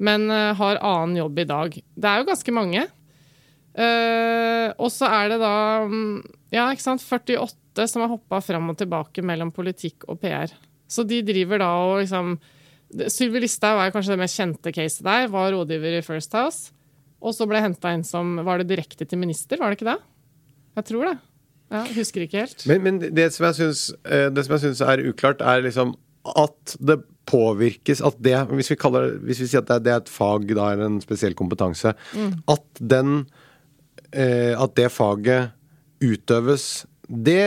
men 0.03 0.27
har 0.33 0.81
annen 0.83 1.19
jobb 1.21 1.39
i 1.39 1.47
dag. 1.47 1.75
Det 1.77 2.09
er 2.09 2.23
jo 2.23 2.29
ganske 2.33 2.55
mange. 2.57 2.87
Eh, 3.73 4.69
og 4.77 4.91
så 4.93 5.09
er 5.09 5.33
det 5.33 5.39
da 5.41 5.55
mm, 5.89 6.19
ja, 6.53 6.67
ikke 6.69 6.85
sant, 6.85 7.05
48 7.05 7.87
som 7.89 8.05
har 8.05 8.13
hoppa 8.13 8.43
fram 8.45 8.69
og 8.73 8.77
tilbake 8.81 9.25
mellom 9.25 9.53
politikk 9.55 10.05
og 10.13 10.21
PR. 10.23 10.53
Så 10.93 11.07
de 11.09 11.23
driver 11.25 11.63
da 11.63 11.71
og 11.87 12.03
liksom 12.03 12.37
Sylvi 13.09 13.41
Listhaug 13.41 13.81
er 13.81 13.93
kanskje 13.95 14.13
det 14.13 14.21
mest 14.21 14.37
kjente 14.37 14.73
caset 14.77 15.07
der. 15.07 15.31
Var 15.33 15.53
rådgiver 15.55 15.97
i 15.97 16.05
First 16.05 16.35
House. 16.37 16.73
Og 17.23 17.33
så 17.33 17.47
ble 17.49 17.63
henta 17.63 17.93
inn 17.95 18.03
som 18.05 18.35
Var 18.45 18.61
det 18.61 18.73
direkte 18.75 19.07
til 19.09 19.21
minister, 19.21 19.61
var 19.61 19.73
det 19.73 19.79
ikke 19.79 19.93
det? 19.95 20.01
Jeg 20.77 20.89
tror 20.91 21.09
det. 21.09 21.17
Ja, 21.73 21.87
husker 21.97 22.27
ikke 22.27 22.43
helt. 22.43 22.67
Men, 22.69 22.83
men 22.85 22.99
det 23.01 23.31
som 23.33 23.47
jeg 23.49 23.57
syns, 23.57 23.87
eh, 24.05 24.29
det 24.29 24.45
som 24.45 24.59
jeg 24.59 24.65
syns 24.67 24.83
er 24.85 25.05
uklart, 25.09 25.41
er 25.41 25.65
liksom 25.65 25.95
at 26.29 26.77
det 26.79 27.01
påvirkes 27.27 28.03
At 28.03 28.19
det, 28.23 28.35
hvis 28.51 28.73
vi, 28.73 28.77
kaller, 28.79 29.17
hvis 29.23 29.41
vi 29.43 29.47
sier 29.47 29.63
at 29.63 29.85
det 29.85 29.93
er, 29.93 30.03
et 30.03 30.11
fag, 30.11 30.45
da 30.51 30.73
eller 30.75 30.89
en 30.89 31.01
spesiell 31.03 31.37
kompetanse, 31.39 31.95
at 32.51 32.83
den 32.83 33.23
eh, 34.13 34.53
At 34.59 34.75
det 34.79 34.91
faget 34.93 35.53
utøves, 36.03 36.85
det 37.07 37.43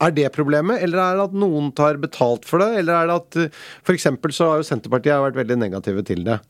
er 0.00 0.14
det 0.16 0.30
problemet, 0.32 0.80
eller 0.84 1.00
er 1.02 1.18
det 1.18 1.26
at 1.28 1.36
noen 1.36 1.70
tar 1.76 1.98
betalt 2.00 2.46
for 2.48 2.62
det? 2.62 2.70
Eller 2.80 2.96
er 2.96 3.10
det 3.10 3.18
at 3.18 3.40
eh, 3.44 3.60
For 3.84 3.96
eksempel 3.96 4.34
så 4.34 4.50
har 4.50 4.60
jo 4.60 4.68
Senterpartiet 4.70 5.24
vært 5.26 5.40
veldig 5.40 5.60
negative 5.60 6.04
til 6.08 6.24
det. 6.28 6.40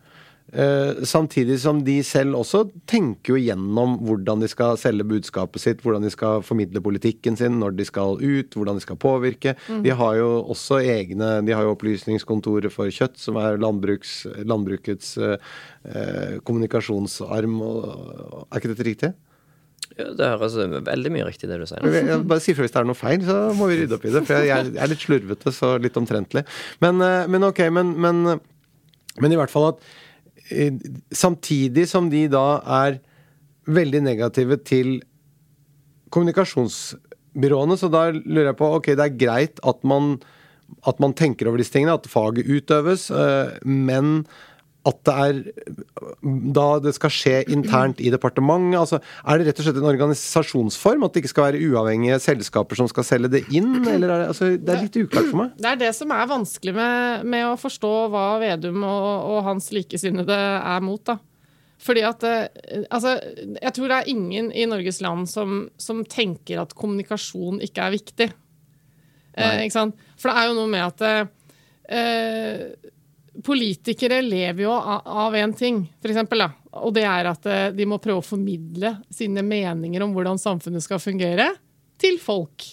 Eh, 0.53 1.05
samtidig 1.07 1.61
som 1.62 1.78
de 1.86 2.01
selv 2.03 2.34
også 2.40 2.64
tenker 2.90 3.36
jo 3.36 3.38
gjennom 3.38 3.98
hvordan 4.03 4.42
de 4.42 4.48
skal 4.51 4.78
selge 4.80 5.07
budskapet 5.07 5.62
sitt, 5.62 5.84
hvordan 5.84 6.03
de 6.03 6.11
skal 6.11 6.42
formidle 6.42 6.82
politikken 6.82 7.38
sin, 7.38 7.61
når 7.62 7.76
de 7.78 7.86
skal 7.86 8.18
ut, 8.18 8.57
hvordan 8.57 8.80
de 8.80 8.84
skal 8.84 8.98
påvirke. 9.01 9.55
De 9.84 9.94
har 9.94 10.18
jo 10.18 10.30
også 10.51 10.80
egne 10.82 11.32
De 11.46 11.55
har 11.55 11.62
jo 11.66 11.76
Opplysningskontoret 11.76 12.72
for 12.74 12.90
kjøtt, 12.90 13.18
som 13.20 13.38
er 13.38 13.61
landbruks, 13.62 14.24
landbrukets 14.42 15.16
eh, 15.22 16.38
kommunikasjonsarm. 16.42 17.61
Og, 17.62 18.46
er 18.51 18.59
ikke 18.59 18.72
dette 18.74 18.88
riktig? 18.90 19.12
Ja, 19.98 20.11
det 20.16 20.26
høres 20.34 20.59
veldig 20.86 21.14
mye 21.14 21.26
riktig 21.28 21.48
det 21.51 21.61
du 21.61 21.66
sier. 21.68 21.86
Jeg, 21.94 22.20
bare 22.26 22.42
si 22.42 22.55
fra 22.57 22.66
hvis 22.66 22.74
det 22.74 22.82
er 22.82 22.90
noe 22.90 22.98
feil, 22.98 23.22
så 23.26 23.38
må 23.57 23.70
vi 23.70 23.80
rydde 23.80 23.96
opp 23.96 24.05
i 24.07 24.12
det. 24.14 24.26
For 24.26 24.42
jeg, 24.42 24.70
jeg 24.74 24.82
er 24.82 24.90
litt 24.90 25.07
slurvete, 25.07 25.55
så 25.55 25.74
litt 25.82 25.98
omtrentlig. 26.01 26.42
Men, 26.82 27.03
eh, 27.07 27.24
men 27.30 27.46
ok, 27.46 27.68
men, 27.74 27.94
men, 28.03 28.22
men 29.22 29.34
i 29.34 29.38
hvert 29.38 29.53
fall 29.53 29.72
at 29.72 29.90
Samtidig 31.14 31.86
som 31.90 32.11
de 32.12 32.26
da 32.32 32.61
er 32.82 32.98
veldig 33.70 34.03
negative 34.03 34.59
til 34.66 34.98
kommunikasjonsbyråene, 36.11 37.78
så 37.78 37.90
da 37.92 38.09
lurer 38.12 38.51
jeg 38.51 38.59
på 38.59 38.70
Ok, 38.78 38.92
det 38.98 39.07
er 39.07 39.18
greit 39.20 39.61
at 39.66 39.84
man, 39.86 40.16
at 40.88 40.98
man 41.03 41.14
tenker 41.14 41.51
over 41.51 41.61
disse 41.62 41.74
tingene, 41.74 41.94
at 41.94 42.11
faget 42.11 42.48
utøves, 42.51 43.09
eh, 43.14 43.55
men 43.64 44.24
at 44.88 45.00
det 45.04 45.14
er 45.14 45.38
da 46.54 46.66
det 46.80 46.94
skal 46.96 47.12
skje 47.12 47.34
internt 47.52 48.00
i 48.00 48.12
departementet? 48.12 48.78
altså 48.80 49.00
Er 49.00 49.40
det 49.40 49.50
rett 49.50 49.60
og 49.60 49.66
slett 49.66 49.80
en 49.80 49.88
organisasjonsform? 49.90 51.04
At 51.04 51.14
det 51.14 51.22
ikke 51.22 51.32
skal 51.34 51.48
være 51.50 51.62
uavhengige 51.68 52.20
selskaper 52.24 52.80
som 52.80 52.88
skal 52.88 53.06
selge 53.06 53.32
det 53.36 53.42
inn? 53.52 53.74
Eller 53.84 54.08
er 54.08 54.22
det, 54.22 54.28
altså, 54.32 54.52
det 54.56 54.74
er 54.74 54.84
litt 54.86 55.00
uklart 55.02 55.28
for 55.28 55.42
meg. 55.42 55.56
Det 55.60 55.72
er 55.72 55.80
det 55.82 55.90
som 55.98 56.14
er 56.16 56.30
vanskelig 56.30 56.76
med, 56.76 57.26
med 57.34 57.48
å 57.50 57.58
forstå 57.60 57.94
hva 58.14 58.28
Vedum 58.40 58.84
og, 58.88 59.10
og 59.34 59.42
hans 59.50 59.68
likesinnede 59.76 60.38
er 60.38 60.86
mot. 60.86 61.02
da. 61.04 61.18
Fordi 61.80 62.04
at 62.04 62.24
eh, 62.28 62.84
Altså, 62.90 63.16
jeg 63.60 63.74
tror 63.76 63.90
det 63.90 63.98
er 63.98 64.12
ingen 64.12 64.52
i 64.52 64.68
Norges 64.68 65.00
land 65.04 65.28
som, 65.30 65.66
som 65.80 66.04
tenker 66.08 66.62
at 66.62 66.76
kommunikasjon 66.78 67.60
ikke 67.64 67.84
er 67.84 67.96
viktig. 67.96 68.30
Eh, 69.36 69.60
ikke 69.64 69.76
sant? 69.76 70.08
For 70.20 70.30
det 70.30 70.40
er 70.40 70.50
jo 70.50 70.56
noe 70.58 70.70
med 70.72 70.86
at 70.88 71.04
eh, 71.90 72.64
Politikere 73.47 74.20
lever 74.24 74.64
jo 74.66 74.72
av, 74.74 75.34
én 75.34 75.49
en 75.49 75.57
ting, 75.57 75.82
for 76.03 76.12
eksempel, 76.12 76.45
da. 76.45 76.51
Og 76.84 76.93
det 76.95 77.07
er 77.09 77.30
at 77.30 77.47
eh, 77.49 77.70
de 77.74 77.86
må 77.88 78.01
prøve 78.03 78.22
å 78.22 78.26
formidle 78.26 78.97
sine 79.12 79.45
meninger 79.47 80.05
om 80.05 80.12
hvordan 80.14 80.41
samfunnet 80.41 80.84
skal 80.84 81.03
fungere, 81.03 81.49
til 82.01 82.16
folk. 82.22 82.64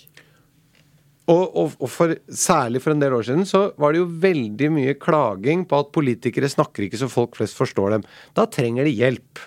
Og, 1.28 1.43
og, 1.43 1.74
og 1.84 1.89
for, 1.91 2.13
særlig 2.32 2.80
for 2.84 2.93
en 2.93 3.01
del 3.01 3.15
år 3.18 3.26
siden 3.28 3.47
så 3.47 3.65
var 3.80 3.91
det 3.91 3.99
jo 3.99 4.09
veldig 4.24 4.70
mye 4.72 4.95
klaging 4.99 5.65
på 5.68 5.82
at 5.82 5.91
politikere 5.95 6.47
snakker 6.51 6.86
ikke 6.86 6.99
så 7.01 7.09
folk 7.11 7.36
flest 7.36 7.57
forstår 7.59 7.97
dem. 7.97 8.05
Da 8.38 8.47
trenger 8.47 8.88
de 8.88 8.95
hjelp. 8.95 9.41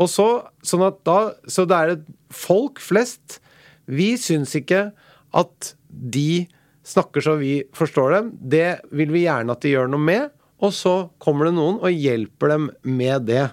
Og 0.00 0.08
så, 0.10 0.28
sånn 0.64 0.86
at 0.86 1.02
da, 1.06 1.18
så 1.44 1.66
det 1.68 1.76
er 1.76 1.92
et 1.94 2.06
folk 2.34 2.80
flest 2.82 3.38
Vi 3.86 4.14
syns 4.18 4.56
ikke 4.58 4.88
at 5.36 5.74
de 5.88 6.46
snakker 6.84 7.24
så 7.24 7.36
vi 7.40 7.58
forstår 7.76 8.16
dem. 8.18 8.32
Det 8.38 8.68
vil 8.92 9.12
vi 9.14 9.24
gjerne 9.26 9.54
at 9.54 9.64
de 9.64 9.74
gjør 9.74 9.90
noe 9.92 10.04
med. 10.04 10.32
Og 10.64 10.72
så 10.72 10.94
kommer 11.22 11.50
det 11.50 11.56
noen 11.56 11.80
og 11.82 11.92
hjelper 11.92 12.54
dem 12.54 12.70
med 12.86 13.26
det. 13.28 13.48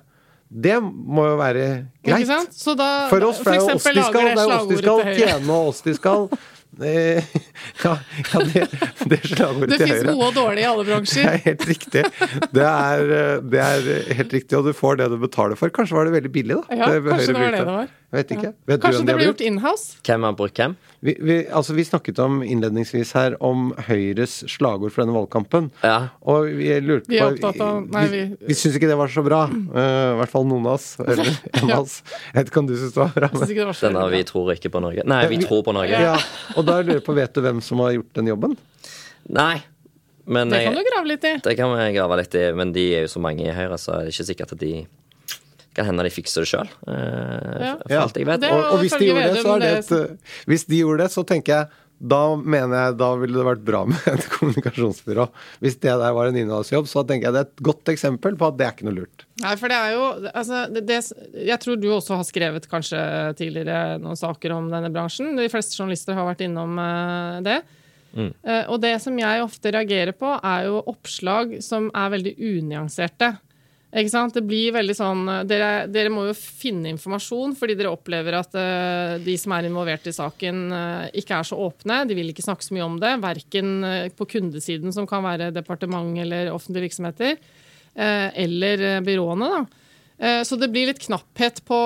Det 0.51 0.77
må 0.83 1.25
jo 1.29 1.35
være 1.39 1.65
greit. 2.03 2.27
Da, 2.27 2.89
For 3.11 3.23
oss, 3.23 3.39
for 3.39 3.51
det 3.51 3.57
er 3.57 3.61
jo 3.61 3.75
oss 3.75 3.85
de 3.87 4.03
skal, 4.03 4.25
det 4.27 4.41
er 4.41 4.55
oss 4.55 4.67
de 4.67 4.79
skal 4.81 5.03
tjene, 5.15 5.53
og 5.55 5.69
oss 5.71 5.79
de 5.85 5.93
skal 5.95 6.25
eh, 6.91 7.29
Ja, 7.85 7.93
ja 8.33 8.41
det, 8.49 8.65
det 9.07 9.19
er 9.21 9.29
slagordet 9.31 9.71
Det 9.71 9.79
til 9.79 9.87
fins 9.87 9.95
Høyre. 10.01 10.11
gode 10.11 10.27
og 10.27 10.35
dårlige 10.35 10.65
i 10.65 10.69
alle 10.73 10.85
bransjer. 10.89 11.23
Det 11.23 11.31
er 11.31 11.45
helt 11.47 11.65
riktig. 11.71 12.03
Det 12.51 12.67
er, 12.67 13.15
eh, 13.21 13.33
det 13.53 13.63
er 13.63 13.89
helt 14.19 14.37
riktig, 14.37 14.59
og 14.59 14.67
du 14.67 14.75
får 14.75 14.99
det 15.01 15.09
du 15.15 15.17
betaler 15.23 15.59
for. 15.59 15.71
Kanskje 15.73 15.97
var 15.97 16.11
det 16.11 16.15
veldig 16.19 16.33
billig, 16.35 16.59
da. 16.59 16.79
Ja, 16.83 16.91
det 16.91 17.03
kanskje 17.07 17.31
det 17.31 17.39
var 17.39 17.47
det 17.47 17.63
det 17.63 17.67
var. 17.71 17.97
Jeg 18.11 18.25
vet 18.25 18.31
ikke. 18.35 18.49
Vet 18.67 18.81
Kanskje 18.83 19.05
det 19.05 19.07
de 19.07 19.13
ble 19.15 19.25
gjort 19.29 19.41
inhouse? 19.47 19.93
Hvem 20.03 20.25
har 20.27 20.33
brukt 20.35 20.57
hvem? 20.59 20.73
Vi, 21.01 21.13
vi, 21.23 21.35
altså, 21.47 21.71
vi 21.77 21.85
snakket 21.87 22.19
om 22.19 22.41
innledningsvis 22.43 23.13
her 23.15 23.37
om 23.39 23.69
Høyres 23.87 24.33
slagord 24.51 24.91
for 24.91 25.05
denne 25.05 25.15
valgkampen. 25.15 25.69
Ja. 25.81 26.09
Og 26.27 26.49
vi 26.59 26.67
lurte 26.83 27.07
Vi 27.07 27.21
er 27.21 27.29
på 27.31 27.37
opptatt 27.39 27.61
av- 27.63 27.87
nei, 27.87 28.03
Vi, 28.11 28.19
vi- 28.27 28.49
vi 28.51 28.57
syns 28.59 28.75
ikke 28.75 28.89
det 28.91 28.97
var 28.99 29.07
så 29.15 29.23
bra. 29.23 29.45
Uh, 29.47 29.79
I 29.79 30.19
hvert 30.19 30.33
fall 30.35 30.43
noen 30.51 30.67
av 30.67 30.75
oss. 30.75 30.89
Eller 30.99 31.31
en 31.61 31.71
av 31.71 31.85
oss. 31.85 32.01
Jeg 32.33 32.35
vet 32.41 32.51
ikke 32.51 32.59
om 32.65 32.67
du 32.67 32.75
syns 32.75 32.93
det 32.93 33.03
var 33.05 33.15
bra. 33.15 33.29
Men. 33.33 33.47
det 33.47 33.65
var 33.71 33.73
så 33.79 33.93
Den 33.95 34.11
vi 34.17 34.23
tror 34.27 34.53
ikke 34.57 34.73
på 34.75 34.83
Norge. 34.83 35.07
Nei, 35.07 35.21
vi 35.31 35.39
tror 35.47 35.63
på 35.63 35.73
Norge. 35.79 36.03
Ja, 36.03 36.17
og 36.57 36.67
da 36.67 36.81
lurer 36.83 36.99
jeg 36.99 37.07
på, 37.07 37.15
vet 37.15 37.33
du 37.33 37.41
hvem 37.47 37.63
som 37.63 37.79
har 37.79 37.95
gjort 37.95 38.11
den 38.19 38.27
jobben? 38.35 38.57
Nei. 39.31 39.61
Men 40.27 40.51
Det 40.53 40.65
kan 40.67 40.75
du 40.77 40.83
grave 40.85 41.07
litt 41.09 41.23
i. 41.25 41.37
det 41.47 41.55
kan 41.57 41.71
vi 41.73 41.93
grave 41.95 42.17
litt 42.19 42.35
i. 42.35 42.51
Men 42.53 42.71
de 42.75 42.83
er 42.99 43.07
jo 43.07 43.13
så 43.15 43.23
mange 43.23 43.47
i 43.47 43.55
Høyre, 43.55 43.79
så 43.81 43.95
er 43.97 44.05
det 44.05 44.13
ikke 44.13 44.27
sikkert 44.35 44.51
at 44.53 44.59
de 44.61 44.73
kan 45.77 45.87
hende 45.87 46.03
de 46.07 46.13
fikser 46.13 46.43
det 46.45 46.49
sjøl. 46.51 46.71
Ja. 46.87 47.75
Jeg 47.87 48.25
vet. 48.27 48.41
Det- 48.41 48.51
Og, 48.51 48.63
og 48.73 48.81
hvis, 48.83 48.97
de 48.97 49.07
gjorde 49.11 49.29
det, 49.33 49.43
så 49.45 49.55
er 49.55 49.63
det 49.63 49.71
et, 49.77 49.91
eh, 49.91 50.35
hvis 50.51 50.67
de 50.67 50.81
gjorde 50.83 51.05
det, 51.05 51.11
så 51.13 51.23
tenker 51.27 51.55
jeg 51.55 51.69
da 52.01 52.35
mener 52.35 52.73
jeg 52.87 52.95
da 52.97 53.07
ville 53.21 53.37
det 53.37 53.45
vært 53.45 53.65
bra 53.65 53.83
med 53.91 54.07
et 54.09 54.23
kommunikasjonsbyrå. 54.33 55.27
Hvis 55.61 55.77
det 55.83 55.93
der 56.01 56.15
var 56.17 56.31
en 56.31 56.39
innholdsjobb, 56.41 56.87
så 56.89 57.03
tenker 57.05 57.29
jeg 57.29 57.35
det 57.35 57.43
er 57.43 57.49
et 57.51 57.63
godt 57.67 57.91
eksempel 57.93 58.37
på 58.39 58.47
at 58.49 58.57
det 58.57 58.65
er 58.65 58.73
ikke 58.73 58.87
noe 58.89 58.97
lurt. 59.03 59.25
Nei, 59.43 59.51
for 59.61 59.69
det 59.69 59.77
er 59.77 59.93
jo 59.93 60.07
altså, 60.33 60.63
det, 60.73 60.81
det, 60.89 60.97
Jeg 61.45 61.59
tror 61.61 61.77
du 61.77 61.87
også 61.93 62.17
har 62.17 62.25
skrevet 62.25 62.65
kanskje 62.71 63.03
tidligere 63.37 63.99
noen 64.01 64.17
saker 64.17 64.57
om 64.57 64.71
denne 64.73 64.89
bransjen. 64.93 65.35
De 65.37 65.49
fleste 65.53 65.77
journalister 65.77 66.17
har 66.17 66.25
vært 66.25 66.41
innom 66.47 66.73
uh, 66.81 67.37
det. 67.45 67.61
Eh, 68.11 68.65
og 68.67 68.81
det 68.83 68.97
som 69.03 69.15
jeg 69.19 69.43
ofte 69.43 69.71
reagerer 69.71 70.11
på, 70.17 70.33
er 70.43 70.67
jo 70.67 70.81
oppslag 70.91 71.59
som 71.63 71.87
er 71.95 72.11
veldig 72.15 72.33
unyanserte. 72.35 73.35
Ikke 73.91 74.11
sant? 74.13 74.31
Det 74.31 74.43
blir 74.47 74.71
veldig 74.71 74.93
sånn 74.95 75.25
dere, 75.49 75.85
dere 75.91 76.11
må 76.13 76.23
jo 76.29 76.35
finne 76.37 76.93
informasjon 76.93 77.57
fordi 77.59 77.75
dere 77.75 77.91
opplever 77.91 78.37
at 78.37 78.53
uh, 78.55 79.17
de 79.19 79.33
som 79.39 79.51
er 79.51 79.67
involvert 79.67 80.05
i 80.07 80.13
saken, 80.15 80.61
uh, 80.71 81.09
ikke 81.11 81.35
er 81.35 81.49
så 81.49 81.57
åpne. 81.59 81.97
De 82.07 82.15
vil 82.15 82.31
ikke 82.31 82.45
snakke 82.45 82.63
så 82.63 82.77
mye 82.77 82.87
om 82.87 82.95
det. 83.01 83.11
Verken 83.21 83.73
eh, 83.83 84.07
på 84.15 84.27
kundesiden, 84.31 84.95
som 84.95 85.07
kan 85.09 85.25
være 85.25 85.51
departement 85.51 86.15
eller 86.23 86.53
offentlige 86.53 86.87
virksomheter, 86.87 87.35
uh, 87.99 88.29
eller 88.31 89.03
byråene. 89.03 89.51
da. 89.57 89.63
Så 90.45 90.53
det 90.61 90.67
blir 90.69 90.85
litt 90.85 90.99
knapphet 91.01 91.63
på, 91.65 91.77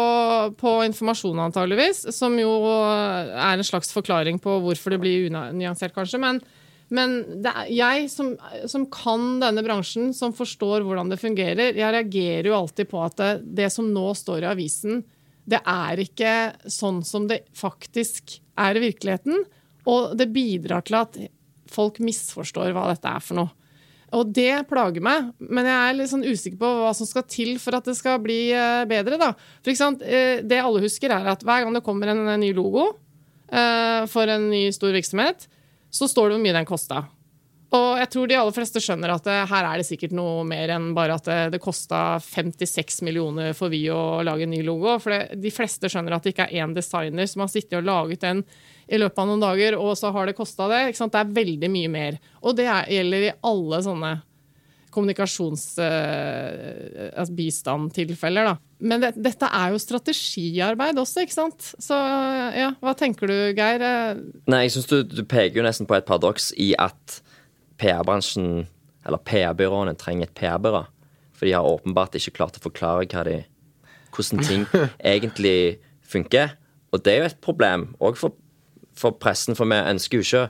på 0.59 0.71
informasjon, 0.83 1.37
antageligvis, 1.39 2.01
som 2.11 2.33
jo 2.35 2.49
er 2.67 3.53
en 3.53 3.63
slags 3.63 3.95
forklaring 3.95 4.41
på 4.43 4.57
hvorfor 4.65 4.91
det 4.91 4.99
blir 4.99 5.29
unyansert, 5.29 5.93
kanskje. 5.95 6.19
Men, 6.19 6.41
men 6.93 7.17
er, 7.41 7.65
jeg 7.73 8.09
som, 8.13 8.35
som 8.69 8.85
kan 8.93 9.39
denne 9.41 9.63
bransjen, 9.65 10.11
som 10.13 10.35
forstår 10.35 10.85
hvordan 10.85 11.09
det 11.09 11.21
fungerer, 11.21 11.73
jeg 11.73 11.95
reagerer 11.97 12.51
jo 12.51 12.57
alltid 12.59 12.89
på 12.91 13.01
at 13.01 13.17
det, 13.21 13.31
det 13.61 13.69
som 13.73 13.89
nå 13.93 14.11
står 14.17 14.45
i 14.45 14.49
avisen, 14.51 15.03
det 15.45 15.61
er 15.61 16.01
ikke 16.01 16.33
sånn 16.71 17.03
som 17.05 17.27
det 17.29 17.43
faktisk 17.57 18.39
er 18.61 18.77
i 18.77 18.83
virkeligheten. 18.87 19.45
Og 19.89 20.15
det 20.17 20.31
bidrar 20.33 20.85
til 20.85 20.97
at 20.97 21.19
folk 21.69 21.99
misforstår 22.01 22.73
hva 22.73 22.87
dette 22.91 23.11
er 23.11 23.23
for 23.23 23.41
noe. 23.41 23.53
Og 24.15 24.29
det 24.31 24.67
plager 24.69 25.03
meg, 25.03 25.31
men 25.41 25.67
jeg 25.67 25.75
er 25.75 25.95
litt 25.97 26.11
sånn 26.11 26.25
usikker 26.25 26.59
på 26.61 26.69
hva 26.79 26.91
som 26.95 27.07
skal 27.09 27.25
til 27.29 27.55
for 27.61 27.75
at 27.77 27.87
det 27.89 27.97
skal 27.97 28.21
bli 28.23 28.39
eh, 28.53 28.85
bedre. 28.89 29.17
da. 29.19 29.31
For 29.65 29.73
eh, 30.05 30.43
Det 30.45 30.61
alle 30.61 30.83
husker, 30.85 31.11
er 31.11 31.33
at 31.33 31.43
hver 31.45 31.65
gang 31.65 31.75
det 31.75 31.83
kommer 31.85 32.13
en, 32.13 32.23
ny 32.39 32.53
logo 32.55 32.87
eh, 33.49 34.05
for 34.11 34.29
en 34.31 34.47
ny 34.53 34.69
stor 34.75 34.95
virksomhet, 34.95 35.49
så 35.95 36.09
står 36.11 36.29
det 36.29 36.37
hvor 36.37 36.43
mye 36.43 36.57
den 36.57 36.67
kosta. 36.67 37.05
Og 37.75 37.99
jeg 37.99 38.09
tror 38.13 38.29
de 38.29 38.35
aller 38.37 38.55
fleste 38.55 38.81
skjønner 38.83 39.11
at 39.15 39.25
det, 39.25 39.35
her 39.49 39.67
er 39.67 39.79
det 39.81 39.87
sikkert 39.87 40.13
noe 40.15 40.43
mer 40.47 40.71
enn 40.75 40.91
bare 40.95 41.17
at 41.17 41.25
det, 41.27 41.39
det 41.55 41.61
kosta 41.63 42.19
56 42.23 43.01
millioner 43.07 43.55
for 43.57 43.73
vi 43.73 43.81
å 43.91 44.21
lage 44.23 44.45
en 44.45 44.53
ny 44.53 44.61
logo. 44.63 44.93
For 45.01 45.15
det, 45.15 45.39
de 45.41 45.51
fleste 45.51 45.89
skjønner 45.91 46.15
at 46.15 46.23
det 46.23 46.35
ikke 46.35 46.47
er 46.47 46.63
én 46.63 46.75
designer 46.75 47.27
som 47.31 47.43
har 47.43 47.51
sittet 47.51 47.79
og 47.79 47.87
laget 47.87 48.23
den 48.23 48.43
i 48.85 48.99
løpet 49.01 49.17
av 49.17 49.27
noen 49.31 49.41
dager, 49.41 49.79
og 49.81 49.95
så 49.97 50.11
har 50.13 50.29
det 50.29 50.37
kosta 50.37 50.69
det. 50.69 50.83
Det 50.93 51.19
er 51.19 51.35
veldig 51.39 51.71
mye 51.73 51.91
mer. 51.91 52.19
Og 52.45 52.55
det 52.59 52.67
er, 52.69 52.85
gjelder 52.99 53.27
i 53.31 53.35
alle 53.49 53.81
sånne 53.87 54.13
kommunikasjonsbistandtilfeller. 54.95 57.11
altså 57.15 57.35
bistandtilfeller. 57.35 58.55
Men 58.79 59.01
det, 59.03 59.13
dette 59.21 59.47
er 59.47 59.73
jo 59.73 59.79
strategiarbeid 59.81 60.99
også, 61.01 61.25
ikke 61.25 61.35
sant? 61.35 61.71
Så 61.81 61.97
ja, 62.55 62.71
hva 62.83 62.93
tenker 62.97 63.31
du, 63.31 63.35
Geir? 63.57 63.83
Eh, 63.83 64.21
Nei, 64.51 64.65
jeg 64.65 64.75
synes 64.75 64.89
du, 64.91 64.97
du 65.07 65.23
peker 65.23 65.61
jo 65.61 65.67
nesten 65.67 65.87
på 65.89 65.97
et 65.97 66.07
paradoks 66.07 66.51
i 66.61 66.73
at 66.81 67.19
PR-bransjen, 67.81 68.67
eller 69.05 69.25
PR-byråene, 69.27 69.95
trenger 69.99 70.29
et 70.29 70.37
PR-byrå. 70.37 70.85
For 71.35 71.47
de 71.47 71.55
har 71.55 71.67
åpenbart 71.67 72.15
ikke 72.15 72.37
klart 72.39 72.59
å 72.59 72.63
forklare 72.63 73.23
de, 73.27 73.39
hvordan 74.15 74.45
ting 74.47 74.63
egentlig 75.13 75.79
funker. 76.07 76.55
Og 76.95 77.03
det 77.03 77.13
er 77.13 77.23
jo 77.23 77.31
et 77.31 77.41
problem 77.43 77.89
òg 77.99 78.19
for, 78.19 78.35
for 78.95 79.17
pressen, 79.19 79.57
for 79.57 79.67
vi 79.67 79.81
ønsker 79.81 80.21
jo 80.21 80.27
ikke 80.27 80.45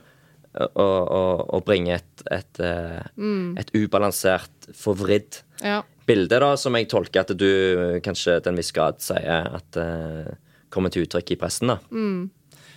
å, 0.56 0.86
å, 0.86 1.20
å 1.56 1.60
bringe 1.66 1.98
et, 1.98 2.24
et, 2.32 2.62
mm. 3.16 3.56
et 3.60 3.74
ubalansert, 3.76 4.70
forvridd 4.76 5.42
Ja. 5.62 5.82
bilde, 6.06 6.40
da, 6.42 6.54
som 6.60 6.76
jeg 6.76 6.88
tolker 6.90 7.24
at 7.24 7.34
du 7.36 7.46
eh, 7.48 8.00
kanskje 8.04 8.40
til 8.40 8.52
en 8.52 8.60
viss 8.60 8.72
grad 8.74 9.00
sier 9.02 9.48
at 9.58 9.78
uh, 9.80 10.34
kommer 10.72 10.92
til 10.92 11.06
uttrykk 11.06 11.34
i 11.34 11.38
pressen. 11.40 11.72
da. 11.72 11.78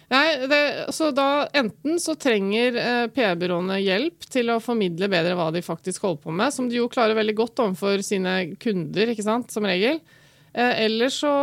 Nei, 0.10 0.48
det, 0.50 0.62
så 0.96 1.12
da 1.14 1.46
enten 1.54 2.00
så 2.02 2.16
trenger 2.18 2.78
eh, 2.82 3.04
PR-byråene 3.14 3.78
hjelp 3.84 4.26
til 4.34 4.50
å 4.50 4.62
formidle 4.64 5.10
bedre 5.12 5.36
hva 5.38 5.52
de 5.54 5.62
faktisk 5.62 6.08
holder 6.08 6.24
på 6.24 6.34
med, 6.34 6.54
som 6.56 6.70
de 6.70 6.80
jo 6.80 6.88
klarer 6.90 7.18
veldig 7.20 7.36
godt 7.38 7.62
overfor 7.62 8.02
sine 8.06 8.56
kunder, 8.62 9.12
ikke 9.14 9.26
sant, 9.28 9.54
som 9.54 9.68
regel. 9.70 10.02
Eh, 10.50 10.86
eller, 10.88 11.14
så, 11.14 11.34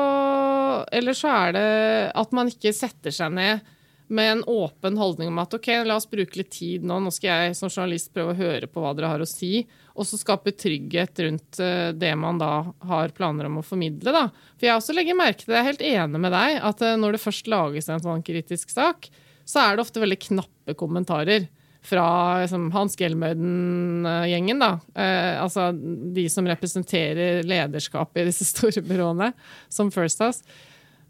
eller 0.91 1.15
så 1.15 1.31
er 1.31 1.55
det 1.55 1.71
at 2.19 2.35
man 2.35 2.51
ikke 2.51 2.75
setter 2.75 3.15
seg 3.15 3.39
ned 3.39 3.63
med 4.09 4.33
en 4.33 4.45
åpen 4.45 4.99
holdning 4.99 5.29
om 5.29 5.41
at 5.43 5.55
ok, 5.57 5.69
la 5.87 5.97
oss 5.99 6.09
bruke 6.11 6.39
litt 6.39 6.53
tid 6.55 6.85
nå, 6.87 6.99
nå 7.03 7.11
skal 7.15 7.47
jeg 7.47 7.57
som 7.59 7.71
journalist 7.71 8.13
prøve 8.15 8.35
å 8.35 8.39
høre 8.39 8.69
på 8.71 8.83
hva 8.83 8.93
dere 8.95 9.11
har 9.11 9.25
å 9.25 9.29
si, 9.29 9.65
og 9.97 10.07
så 10.07 10.19
skape 10.21 10.55
trygghet 10.55 11.23
rundt 11.25 11.61
eh, 11.63 11.91
det 11.97 12.13
man 12.19 12.39
da 12.39 12.53
har 12.87 13.15
planer 13.17 13.49
om 13.49 13.61
å 13.61 13.67
formidle. 13.67 14.15
da. 14.15 14.29
For 14.55 14.69
jeg 14.69 14.79
også 14.79 14.97
legger 14.97 15.19
merke 15.19 15.43
til, 15.43 15.57
jeg 15.57 15.63
er 15.63 15.71
helt 15.73 15.87
enig 15.91 16.23
med 16.23 16.35
deg, 16.37 16.59
at 16.71 16.85
eh, 16.87 16.99
når 17.01 17.17
det 17.17 17.25
først 17.25 17.51
lages 17.51 17.91
en 17.91 18.05
sånn 18.05 18.25
kritisk 18.27 18.75
sak, 18.75 19.11
så 19.47 19.63
er 19.63 19.77
det 19.77 19.87
ofte 19.87 20.03
veldig 20.03 20.21
knappe 20.29 20.75
kommentarer 20.79 21.47
fra 21.87 22.07
liksom, 22.43 22.71
Hans 22.75 22.97
Gelmøyden-gjengen, 22.99 24.63
da. 24.63 24.73
Eh, 24.99 25.35
altså 25.43 25.71
de 25.73 26.27
som 26.33 26.47
representerer 26.49 27.47
lederskapet 27.47 28.23
i 28.25 28.31
disse 28.31 28.49
store 28.53 28.83
byråene, 28.87 29.33
som 29.71 29.93
First 29.95 30.23
House. 30.23 30.43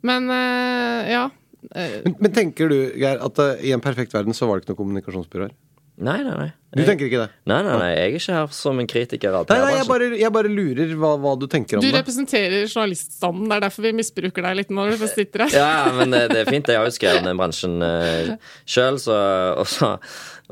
Men 0.06 0.30
eh, 0.30 1.12
ja. 1.14 1.26
Eh, 1.74 2.00
Men, 2.04 2.16
men 2.20 2.34
tenker 2.36 2.68
du, 2.70 2.76
Geir, 3.00 3.18
at 3.22 3.38
uh, 3.42 3.54
i 3.64 3.72
en 3.74 3.82
perfekt 3.84 4.14
verden 4.14 4.36
så 4.36 4.46
var 4.46 4.58
det 4.60 4.66
ikke 4.66 4.74
noen 4.76 4.82
kommunikasjonsbyråer? 4.84 5.54
Nei, 5.96 6.18
nei, 6.20 6.34
nei. 6.36 6.50
Du 6.76 6.82
tenker 6.84 7.06
ikke 7.08 7.22
det? 7.22 7.28
Nei, 7.48 7.62
nei, 7.64 7.76
nei, 7.80 7.88
jeg 7.94 8.00
er 8.04 8.16
ikke 8.18 8.34
her 8.36 8.50
som 8.52 8.80
en 8.82 8.88
kritiker 8.90 9.32
av 9.38 9.46
Nei, 9.48 9.56
nei, 9.62 9.70
jeg 9.78 9.86
bare, 9.88 10.08
jeg 10.20 10.32
bare 10.34 10.50
lurer 10.52 10.90
hva, 11.00 11.14
hva 11.22 11.32
du 11.40 11.46
tenker 11.48 11.78
om 11.78 11.80
du 11.80 11.88
det. 11.88 11.94
representerer 11.96 12.66
journaliststanden, 12.68 13.46
det 13.48 13.56
er 13.56 13.64
derfor 13.64 13.86
vi 13.86 13.94
misbruker 13.96 14.44
deg 14.44 14.58
litt 14.58 14.74
når 14.76 14.92
du 14.92 15.06
sitter 15.08 15.46
her. 15.46 15.56
Ja, 15.62 15.94
men 15.96 16.12
det, 16.12 16.20
det 16.34 16.42
er 16.42 16.50
fint. 16.52 16.68
Jeg 16.68 16.82
har 16.82 16.90
jo 16.90 16.92
skrevet 16.98 17.24
den 17.24 17.40
bransjen 17.40 17.80
uh, 17.80 18.34
sjøl, 18.68 19.00
så, 19.00 19.16
og 19.56 19.70
så, 19.72 19.94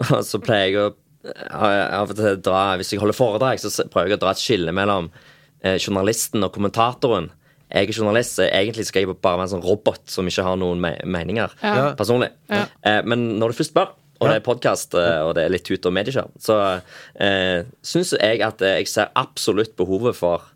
og 0.00 0.16
så 0.24 0.40
pleier 0.40 0.70
jeg 0.70 0.80
å 0.80 0.90
av 1.24 2.10
og 2.12 2.18
til 2.18 2.40
dra 2.44 2.64
Hvis 2.76 2.90
jeg 2.92 3.00
holder 3.00 3.16
foredrag, 3.16 3.60
så 3.60 3.86
prøver 3.92 4.12
jeg 4.12 4.18
å 4.18 4.24
dra 4.24 4.32
et 4.34 4.40
skille 4.42 4.72
mellom 4.76 5.06
eh, 5.64 5.78
journalisten 5.80 6.44
og 6.44 6.52
kommentatoren. 6.56 7.30
Jeg 7.74 7.88
er 7.90 7.96
journalist, 7.98 8.36
så 8.38 8.46
egentlig 8.46 8.86
skal 8.86 9.02
jeg 9.02 9.16
bare 9.18 9.38
være 9.40 9.48
en 9.48 9.52
sånn 9.56 9.64
robot 9.66 10.04
som 10.12 10.28
ikke 10.30 10.44
har 10.46 10.56
noen 10.60 10.80
me 10.80 10.92
meninger 11.04 11.50
Ja. 11.62 11.92
personlig. 11.98 12.30
Ja. 12.48 12.64
Eh, 12.86 13.00
men 13.04 13.24
når 13.40 13.50
du 13.50 13.58
først 13.58 13.72
spør, 13.74 13.92
og 14.22 14.28
det 14.30 14.36
er 14.38 14.44
podkast, 14.46 14.94
og 14.94 15.34
det 15.34 15.42
er 15.44 15.50
litt 15.52 15.64
tut 15.66 15.84
og 15.90 15.92
mediekjør, 15.92 16.28
så 16.40 16.58
eh, 17.20 17.64
syns 17.84 18.14
jeg 18.14 18.40
at 18.46 18.62
eh, 18.62 18.76
jeg 18.78 18.86
ser 18.88 19.10
absolutt 19.18 19.74
behovet 19.76 20.14
for 20.16 20.46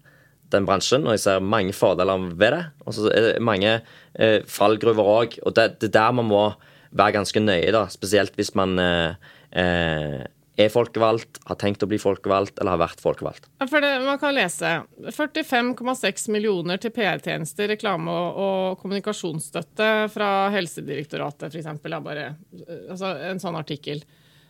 den 0.55 0.65
bransjen, 0.65 1.05
og 1.05 1.13
jeg 1.17 1.21
ser 1.27 1.43
mange 1.45 1.75
fordeler 1.77 2.23
ved 2.39 2.55
det. 2.55 2.63
Og 2.87 2.95
så 2.97 3.11
er 3.11 3.27
det 3.27 3.43
mange 3.45 3.75
eh, 4.15 4.39
fallgruver 4.49 5.11
òg, 5.19 5.39
og 5.45 5.57
det, 5.59 5.67
det 5.83 5.91
er 5.91 5.97
der 5.99 6.13
man 6.17 6.31
må 6.31 6.45
være 6.97 7.19
ganske 7.19 7.43
nøye, 7.43 7.73
da. 7.75 7.83
Spesielt 7.93 8.33
hvis 8.39 8.55
man 8.57 8.79
eh, 8.81 9.13
eh, 9.53 10.23
er 10.59 10.71
folkevalgt, 10.73 11.39
har 11.47 11.59
tenkt 11.61 11.85
å 11.85 11.89
bli 11.91 12.01
folkevalgt 12.03 12.59
eller 12.59 12.75
har 12.75 12.83
vært 12.83 13.03
folkevalgt. 13.03 13.47
For 13.63 13.85
det, 13.85 13.93
man 14.03 14.19
kan 14.21 14.35
lese 14.35 14.73
45,6 15.15 16.29
millioner 16.35 16.81
til 16.83 16.93
PR-tjenester, 16.95 17.71
reklame 17.71 18.11
og, 18.11 18.41
og 18.43 18.81
kommunikasjonsstøtte 18.83 19.91
fra 20.15 20.31
Helsedirektoratet, 20.55 21.55
f.eks. 21.55 21.69
Eh, 21.69 22.33
altså, 22.91 23.13
en 23.31 23.43
sånn 23.43 23.59
artikkel. 23.61 24.03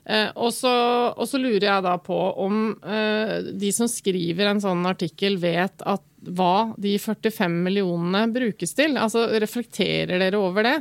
Eh, 0.09 0.30
og, 0.40 0.48
så, 0.56 0.72
og 1.12 1.28
så 1.28 1.40
lurer 1.40 1.68
jeg 1.68 1.85
da 1.85 1.98
på 2.01 2.16
om 2.40 2.70
eh, 2.80 3.52
de 3.52 3.72
som 3.76 3.90
skriver 3.90 4.48
en 4.48 4.62
sånn 4.64 4.89
artikkel, 4.89 5.36
vet 5.43 5.85
at 5.85 6.05
hva 6.32 6.72
de 6.80 6.97
45 6.98 7.60
millionene 7.66 8.24
brukes 8.32 8.72
til? 8.78 8.97
Altså, 8.97 9.26
reflekterer 9.36 10.16
dere 10.24 10.40
over 10.40 10.64
det? 10.64 10.78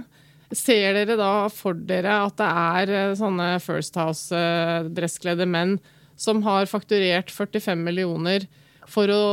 Ser 0.56 0.96
dere 0.96 1.18
da 1.20 1.32
for 1.52 1.76
dere 1.76 2.22
at 2.24 2.38
det 2.40 2.48
er 2.48 2.94
eh, 2.96 3.16
sånne 3.20 3.50
First 3.64 3.98
House-dresskledde 4.00 5.48
menn 5.50 5.76
som 6.18 6.40
har 6.46 6.70
fakturert 6.72 7.32
45 7.34 7.84
millioner 7.84 8.48
for 8.88 9.12
å, 9.12 9.24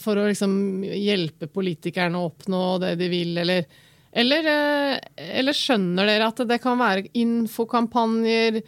for 0.00 0.20
å 0.20 0.28
liksom 0.28 0.84
hjelpe 0.86 1.48
politikerne 1.50 2.18
å 2.18 2.28
oppnå 2.30 2.62
det 2.84 2.94
de 3.00 3.08
vil, 3.10 3.34
eller, 3.42 3.66
eller, 4.14 4.48
eh, 4.52 5.26
eller 5.40 5.58
skjønner 5.58 6.08
dere 6.08 6.30
at 6.30 6.44
det 6.48 6.60
kan 6.62 6.78
være 6.80 7.10
infokampanjer, 7.18 8.62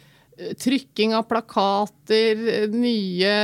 trykking 0.59 1.15
av 1.15 1.29
plakater, 1.29 2.67
nye 2.73 3.35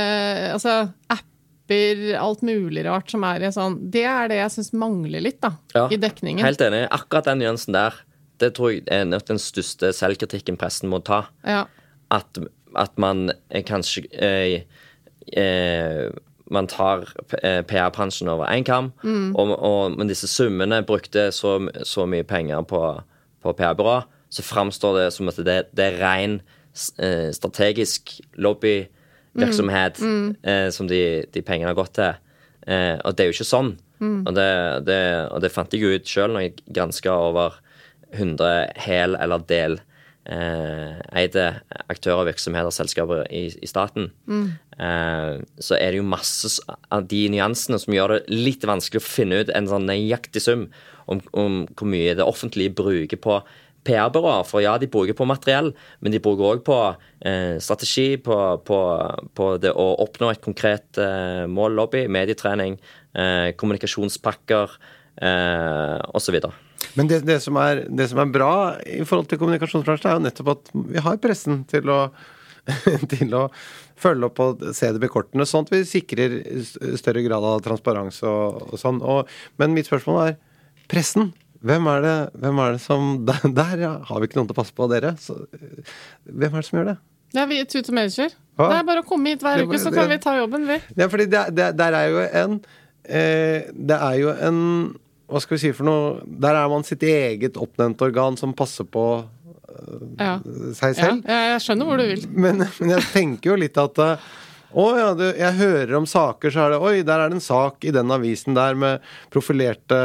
altså 0.52 0.82
apper, 1.08 2.10
alt 2.20 2.42
mulig 2.44 2.84
rart 2.84 3.08
som 3.08 3.22
er 3.24 3.46
i 3.46 3.52
sånn 3.54 3.78
Det 3.88 4.02
er 4.04 4.28
det 4.28 4.42
jeg 4.42 4.52
syns 4.58 4.72
mangler 4.76 5.24
litt, 5.24 5.40
da, 5.40 5.54
Ja, 5.72 5.86
i 5.88 5.96
dekningen. 5.96 6.44
Helt 6.44 6.60
enig. 6.60 6.84
Akkurat 6.92 7.30
den 7.30 7.40
nyansen 7.40 7.72
der, 7.72 7.96
det 8.42 8.52
tror 8.56 8.74
jeg 8.74 8.84
er 8.90 9.06
nok 9.08 9.24
den 9.28 9.40
største 9.40 9.92
selvkritikken 9.96 10.58
pressen 10.60 10.90
må 10.92 11.00
ta. 11.06 11.24
Ja. 11.46 11.64
At, 12.12 12.38
at 12.78 12.98
man 13.00 13.30
kanskje 13.68 14.04
eh, 14.12 14.66
eh, 15.32 16.10
Man 16.52 16.66
tar 16.68 17.06
eh, 17.40 17.62
PR-bransjen 17.64 18.28
over 18.28 18.50
én 18.52 18.64
kam, 18.66 18.90
og, 19.32 19.52
og, 19.56 19.94
men 19.96 20.10
disse 20.10 20.28
summene 20.28 20.82
brukte 20.84 21.30
så, 21.32 21.54
så 21.88 22.04
mye 22.04 22.26
penger 22.28 22.60
på, 22.68 22.80
på 23.40 23.54
PR-byrå, 23.56 24.02
så 24.28 24.44
framstår 24.44 24.98
det 24.98 25.06
som 25.14 25.30
at 25.32 25.38
det, 25.46 25.56
det 25.72 25.86
er 25.86 25.96
ren 26.02 26.34
eh, 26.98 27.30
strategisk 27.32 28.18
lobbyvirksomhet 28.36 30.02
eh, 30.02 30.68
som 30.76 30.90
de, 30.90 31.24
de 31.32 31.44
pengene 31.46 31.70
har 31.70 31.78
gått 31.78 31.96
til. 31.96 32.20
Eh, 32.66 32.98
og 33.00 33.16
det 33.16 33.24
er 33.24 33.30
jo 33.30 33.38
ikke 33.38 33.48
sånn. 33.48 33.72
Og, 34.26 34.32
det, 34.34 34.52
det, 34.88 35.02
og 35.30 35.42
det 35.44 35.52
fant 35.54 35.72
jeg 35.72 35.86
ut 35.86 36.08
sjøl 36.10 36.32
når 36.34 36.48
jeg 36.48 36.56
granska 36.74 37.12
over 37.30 37.60
100 38.12 38.72
hel- 38.86 39.18
eller 39.18 39.42
del 39.48 39.80
eh, 40.26 41.00
aktører, 41.90 42.28
virksomheter, 42.30 42.70
selskaper 42.74 43.24
i, 43.30 43.48
i 43.50 43.70
staten, 43.70 44.12
eh, 44.78 45.40
så 45.58 45.78
er 45.78 45.90
det 45.90 46.00
jo 46.00 46.06
masse 46.06 46.62
av 46.90 47.08
de 47.10 47.24
nyansene 47.32 47.80
som 47.82 47.94
gjør 47.94 48.16
det 48.16 48.22
litt 48.30 48.64
vanskelig 48.68 49.02
å 49.02 49.08
finne 49.08 49.42
ut 49.42 49.50
en 49.50 49.68
sånn 49.70 49.88
nøyaktig 49.90 50.42
sum 50.44 50.68
om, 51.10 51.20
om 51.32 51.66
hvor 51.74 51.90
mye 51.90 52.14
det 52.14 52.26
offentlige 52.26 52.74
bruker 52.78 53.18
på 53.18 53.40
PR-byråer. 53.86 54.46
For 54.46 54.62
ja, 54.62 54.76
de 54.78 54.90
bruker 54.90 55.16
på 55.18 55.26
materiell, 55.26 55.72
men 56.00 56.14
de 56.14 56.22
bruker 56.22 56.52
òg 56.52 56.64
på 56.66 56.78
eh, 57.26 57.58
strategi, 57.62 58.16
på, 58.22 58.38
på, 58.66 58.80
på 59.34 59.52
det 59.62 59.74
å 59.74 59.88
oppnå 60.04 60.30
et 60.30 60.42
konkret 60.44 61.00
eh, 61.02 61.44
mål, 61.50 61.74
lobby, 61.80 62.06
medietrening, 62.06 62.78
eh, 63.18 63.50
kommunikasjonspakker 63.58 64.76
eh, 65.18 65.98
osv. 66.14 66.38
Men 66.98 67.08
det, 67.08 67.22
det, 67.28 67.38
som 67.44 67.56
er, 67.60 67.86
det 67.88 68.08
som 68.10 68.20
er 68.22 68.32
bra 68.32 68.52
i 68.84 69.00
forhold 69.08 69.30
til 69.30 69.40
kommunikasjonsbransjen, 69.40 70.10
er 70.10 70.18
jo 70.18 70.24
nettopp 70.26 70.52
at 70.52 70.72
vi 70.92 71.04
har 71.06 71.20
pressen 71.22 71.62
til 71.70 71.92
å, 71.92 72.00
til 73.14 73.36
å 73.38 73.46
følge 74.02 74.28
opp 74.28 74.42
og 74.42 74.64
se 74.76 74.90
det 74.92 75.02
bekortende, 75.02 75.46
sånn 75.48 75.68
at 75.68 75.74
vi 75.74 75.84
sikrer 75.88 76.40
større 77.00 77.22
grad 77.24 77.46
av 77.52 77.62
transparens 77.64 78.22
og, 78.28 78.66
og 78.72 78.80
sånn. 78.80 79.00
Og, 79.00 79.30
men 79.62 79.76
mitt 79.76 79.88
spørsmål 79.88 80.20
er 80.26 80.36
pressen. 80.90 81.32
Hvem 81.62 81.86
er 81.92 82.02
det, 82.02 82.16
hvem 82.42 82.58
er 82.58 82.76
det 82.76 82.82
som 82.82 83.10
Der, 83.28 83.48
der 83.54 83.82
ja, 83.84 83.94
har 84.08 84.20
vi 84.20 84.28
ikke 84.28 84.40
noen 84.40 84.50
til 84.50 84.56
å 84.56 84.60
passe 84.60 84.76
på 84.76 84.88
dere. 84.90 85.14
Så, 85.22 85.38
øh, 85.46 85.96
hvem 86.26 86.52
er 86.52 86.58
det 86.58 86.68
som 86.68 86.80
gjør 86.80 86.92
det? 86.92 86.98
Det 87.32 87.40
er 87.40 87.48
vi 87.48 87.60
tut 87.64 87.88
og 87.88 87.96
Manager. 87.96 88.34
Det 88.60 88.76
er 88.76 88.84
bare 88.84 89.00
å 89.00 89.08
komme 89.08 89.32
hit 89.32 89.44
hver 89.44 89.62
uke, 89.64 89.78
så 89.80 89.92
kan 89.94 90.10
vi 90.10 90.18
ta 90.20 90.34
jobben, 90.36 90.66
vi. 90.68 90.76
Ja, 90.98 91.06
fordi 91.08 91.24
det, 91.32 91.46
det, 91.56 91.70
der 91.78 91.94
er 91.96 92.10
jo 92.12 92.24
en 92.26 92.58
eh, 93.08 93.70
Det 93.72 93.96
er 93.96 94.18
jo 94.20 94.34
en 94.34 94.58
Hva 95.32 95.40
skal 95.40 95.56
vi 95.56 95.60
si 95.62 95.70
for 95.72 95.88
noe 95.88 96.22
Der 96.44 96.54
er 96.60 96.68
man 96.68 96.84
sitt 96.84 97.02
eget 97.08 97.56
oppnevnte 97.56 98.04
organ 98.10 98.36
som 98.40 98.52
passer 98.56 98.84
på 98.84 99.06
Ja. 100.20 100.34
seg 100.76 100.92
Ja, 100.92 100.98
selv. 100.98 101.22
jeg 101.24 101.50
jeg 101.54 101.60
skjønner 101.64 101.88
hvor 101.88 101.96
du 101.96 102.04
vil. 102.10 102.24
Men, 102.28 102.58
men 102.80 102.90
jeg 102.92 103.04
tenker 103.14 103.50
jo 103.54 103.56
litt 103.56 103.78
at 103.80 103.98
eh, 104.04 104.26
å 104.72 104.84
ja, 104.96 105.08
du, 105.16 105.24
jeg 105.36 105.58
hører 105.58 105.94
om 105.98 106.06
saker, 106.08 106.52
så 106.52 106.64
er 106.64 106.74
det 106.74 106.80
Oi, 106.82 106.94
der 107.06 107.20
er 107.20 107.32
det 107.32 107.38
en 107.38 107.44
sak 107.44 107.84
i 107.84 107.92
den 107.94 108.12
avisen 108.14 108.56
der 108.56 108.78
med 108.78 109.04
profilerte 109.32 109.98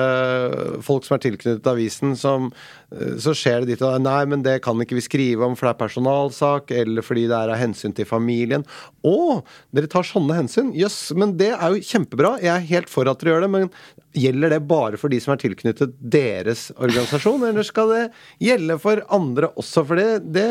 folk 0.84 1.08
som 1.08 1.16
er 1.18 1.24
tilknyttet 1.24 1.70
avisen, 1.72 2.16
som 2.20 2.50
eh, 2.92 3.16
Så 3.24 3.36
skjer 3.38 3.64
det 3.64 3.76
ditt 3.76 3.86
og 3.86 3.96
Nei, 4.04 4.20
men 4.30 4.44
det 4.46 4.60
kan 4.66 4.80
ikke 4.84 4.98
vi 4.98 5.06
skrive 5.06 5.48
om, 5.48 5.56
for 5.58 5.70
det 5.70 5.76
er 5.76 5.82
personalsak, 5.86 6.74
eller 6.84 7.06
fordi 7.06 7.28
det 7.32 7.38
er 7.38 7.54
av 7.54 7.62
hensyn 7.62 7.96
til 7.96 8.10
familien. 8.10 8.66
Å, 9.08 9.42
dere 9.76 9.92
tar 9.92 10.08
sånne 10.08 10.38
hensyn? 10.38 10.74
Jøss, 10.78 11.00
men 11.18 11.38
det 11.40 11.54
er 11.56 11.74
jo 11.74 11.88
kjempebra. 11.88 12.36
Jeg 12.44 12.54
er 12.54 12.70
helt 12.74 12.92
for 12.92 13.10
at 13.10 13.24
dere 13.24 13.36
gjør 13.36 13.48
det, 13.48 13.54
men 13.56 13.72
gjelder 14.18 14.56
det 14.56 14.62
bare 14.68 15.00
for 15.00 15.14
de 15.14 15.20
som 15.24 15.34
er 15.34 15.42
tilknyttet 15.42 15.96
deres 16.00 16.70
organisasjon, 16.76 17.48
eller 17.50 17.66
skal 17.68 17.94
det 17.94 18.06
gjelde 18.44 18.80
for 18.84 19.04
andre 19.14 19.52
også? 19.56 19.86
For 19.88 20.00
det, 20.00 20.10
det 20.36 20.48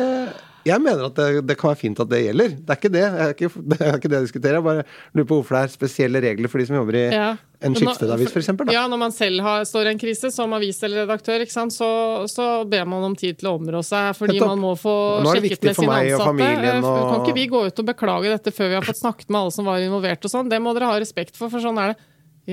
jeg 0.67 0.83
mener 0.83 1.07
at 1.07 1.15
det, 1.19 1.43
det 1.47 1.55
kan 1.61 1.71
være 1.71 1.79
fint 1.81 2.01
at 2.03 2.09
det 2.11 2.19
gjelder. 2.25 2.55
Det 2.59 2.73
er 2.75 2.79
ikke 2.81 2.91
det. 2.93 3.03
Jeg 3.07 3.25
er 3.25 3.35
ikke, 3.35 3.51
det 3.73 3.77
er 3.87 3.97
ikke 4.01 4.11
det 4.11 4.17
jeg 4.19 4.27
diskuterer. 4.27 4.57
Jeg 4.59 4.65
bare 4.67 4.85
lurer 5.15 5.29
på 5.31 5.37
hvorfor 5.39 5.57
det 5.57 5.61
er 5.63 5.73
spesielle 5.75 6.23
regler 6.25 6.51
for 6.53 6.59
de 6.63 6.67
som 6.69 6.77
jobber 6.81 6.99
i 6.99 7.05
Ja. 7.15 7.29
en 7.67 7.77
skipsstedavis, 7.79 8.33
f.eks. 8.35 8.51
Ja, 8.75 8.83
når 8.91 9.01
man 9.01 9.15
selv 9.17 9.41
har, 9.47 9.63
står 9.65 9.89
i 9.89 9.93
en 9.95 10.01
krise 10.03 10.31
som 10.35 10.53
avis 10.57 10.83
eller 10.85 11.05
redaktør, 11.07 11.41
ikke 11.47 11.55
sant, 11.55 11.73
så, 11.73 11.89
så 12.29 12.49
ber 12.69 12.85
man 12.91 13.07
om 13.07 13.15
tid 13.17 13.39
til 13.41 13.49
å 13.49 13.55
områ 13.61 13.81
seg, 13.87 14.11
fordi 14.19 14.41
man 14.43 14.61
må 14.61 14.75
få 14.77 14.97
sjekket 15.31 15.65
med 15.71 15.79
sine 15.79 16.01
ansatte. 16.03 16.51
Eh, 16.51 16.81
og- 16.83 17.07
Kan 17.13 17.23
ikke 17.25 17.37
vi 17.39 17.47
gå 17.55 17.63
ut 17.71 17.81
og 17.85 17.89
beklage 17.95 18.35
dette 18.35 18.53
før 18.53 18.73
vi 18.75 18.79
har 18.81 18.85
fått 18.87 19.01
snakket 19.01 19.31
med 19.33 19.41
alle 19.41 19.55
som 19.57 19.65
var 19.71 19.81
involvert 19.87 20.27
og 20.29 20.35
sånn? 20.35 20.51
Det 20.53 20.61
må 20.61 20.75
dere 20.77 20.91
ha 20.93 20.99
respekt 21.01 21.37
for, 21.39 21.49
for 21.53 21.63
sånn 21.65 21.79
er 21.81 21.95
det. 21.95 21.99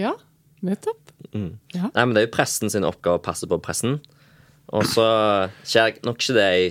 Ja, 0.06 0.14
nettopp. 0.64 1.00
Nei, 1.34 1.50
men 2.06 2.14
det 2.16 2.22
er 2.24 2.28
jo 2.30 2.36
pressen 2.38 2.70
sin 2.72 2.86
oppgave 2.88 3.20
å 3.20 3.24
passe 3.26 3.50
på 3.50 3.58
pressen. 3.64 3.98
Og 4.74 4.86
så 4.90 5.04
skjer 5.68 5.98
nok 6.08 6.22
ikke 6.24 6.36
det 6.38 6.48
i, 6.56 6.68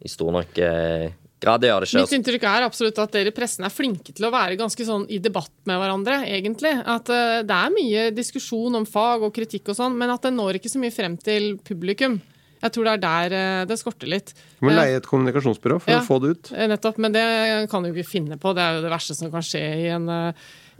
i 0.00 0.08
stor 0.08 0.32
nok 0.32 0.58
eh, 0.64 1.10
grad. 1.40 1.60
Det 1.62 1.68
gjør 1.70 1.84
det 1.84 1.88
ikke. 1.90 2.02
Mitt 2.04 2.16
inntrykk 2.18 2.46
er 2.50 2.66
absolutt 2.66 2.98
at 3.02 3.12
dere 3.16 3.32
i 3.32 3.36
pressen 3.36 3.64
er 3.68 3.72
flinke 3.74 4.12
til 4.16 4.26
å 4.28 4.32
være 4.34 4.58
ganske 4.60 4.84
sånn 4.86 5.06
i 5.12 5.18
debatt 5.22 5.52
med 5.68 5.80
hverandre, 5.80 6.18
egentlig. 6.28 6.72
At 6.84 7.08
eh, 7.12 7.40
det 7.48 7.56
er 7.56 7.74
mye 7.76 8.08
diskusjon 8.16 8.80
om 8.80 8.88
fag 8.88 9.24
og 9.28 9.32
kritikk 9.36 9.72
og 9.72 9.78
sånn, 9.80 9.96
men 10.00 10.12
at 10.12 10.22
det 10.26 10.34
når 10.36 10.60
ikke 10.60 10.72
så 10.72 10.82
mye 10.82 10.94
frem 10.94 11.16
til 11.20 11.54
publikum. 11.64 12.20
Jeg 12.60 12.74
tror 12.74 12.84
det 12.84 12.92
er 12.98 13.04
der 13.06 13.34
eh, 13.38 13.66
det 13.70 13.78
skorter 13.80 14.10
litt. 14.12 14.34
Du 14.60 14.66
må 14.68 14.74
leie 14.76 14.98
et 15.00 15.06
kommunikasjonsbyrå 15.08 15.78
for 15.80 15.94
Ja. 15.94 16.00
å 16.02 16.08
få 16.08 16.18
det 16.20 16.34
ut. 16.34 16.50
Nettopp, 16.52 16.98
men 17.00 17.12
det 17.16 17.24
kan 17.72 17.82
du 17.84 17.88
ikke 17.92 18.04
finne 18.08 18.36
på. 18.40 18.52
Det 18.56 18.60
er 18.66 18.76
jo 18.76 18.82
det 18.84 18.92
verste 18.92 19.16
som 19.16 19.30
kan 19.32 19.40
skje 19.44 19.62
i 19.80 19.86
en, 19.96 20.04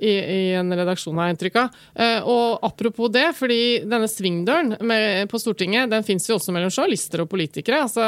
i, 0.00 0.12
i 0.16 0.40
en 0.58 0.72
redaksjon, 0.74 1.16
har 1.20 1.28
jeg 1.28 1.36
inntrykk 1.36 1.58
av. 1.60 1.78
Eh, 1.94 2.18
Og 2.24 2.64
apropos 2.66 3.10
det, 3.12 3.26
fordi 3.36 3.60
denne 3.84 4.08
svingdøren 4.10 4.74
med, 4.86 5.28
på 5.30 5.40
Stortinget, 5.40 5.90
den 5.92 6.06
fins 6.06 6.28
jo 6.30 6.38
også 6.38 6.54
mellom 6.56 6.72
journalister 6.72 7.24
og 7.24 7.30
politikere. 7.32 7.82
Altså, 7.84 8.04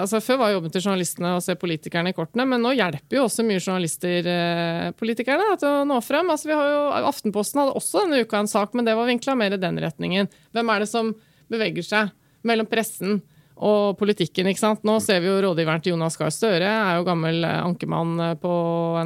altså 0.00 0.20
Før 0.24 0.40
var 0.42 0.54
jobben 0.54 0.72
til 0.74 0.84
journalistene 0.84 1.34
å 1.36 1.42
se 1.44 1.56
politikerne 1.60 2.12
i 2.12 2.16
kortene, 2.16 2.46
men 2.48 2.64
nå 2.64 2.74
hjelper 2.76 3.20
jo 3.20 3.26
også 3.28 3.44
mye 3.46 3.60
journalister 3.60 4.30
eh, 4.34 4.86
politikerne 5.00 5.56
til 5.60 5.80
å 5.82 5.88
nå 5.88 6.00
frem. 6.04 6.30
Altså, 6.32 6.50
vi 6.50 6.56
har 6.58 6.70
jo, 6.72 6.84
Aftenposten 7.10 7.62
hadde 7.62 7.76
også 7.78 8.06
denne 8.06 8.22
uka 8.24 8.40
en 8.40 8.50
sak, 8.50 8.72
men 8.74 8.88
det 8.88 8.96
var 8.98 9.08
vinkla 9.10 9.36
mer 9.38 9.56
i 9.56 9.60
den 9.60 9.80
retningen. 9.82 10.30
Hvem 10.56 10.72
er 10.72 10.84
det 10.84 10.90
som 10.90 11.12
beveger 11.50 11.86
seg 11.86 12.16
mellom 12.46 12.68
pressen 12.70 13.20
og 13.60 13.98
politikken. 14.00 14.48
ikke 14.50 14.62
sant? 14.62 14.84
Nå 14.88 14.98
ser 15.04 15.20
vi 15.20 15.28
jo 15.30 15.38
rådgiveren 15.44 15.82
til 15.84 15.94
Jonas 15.94 16.16
Gahr 16.20 16.32
Støre, 16.34 16.68
er 16.70 16.98
jo 17.00 17.06
gammel 17.08 17.44
ankermann 17.44 17.90
ankemann 17.90 18.20
eh, 18.20 18.34
på 18.40 18.52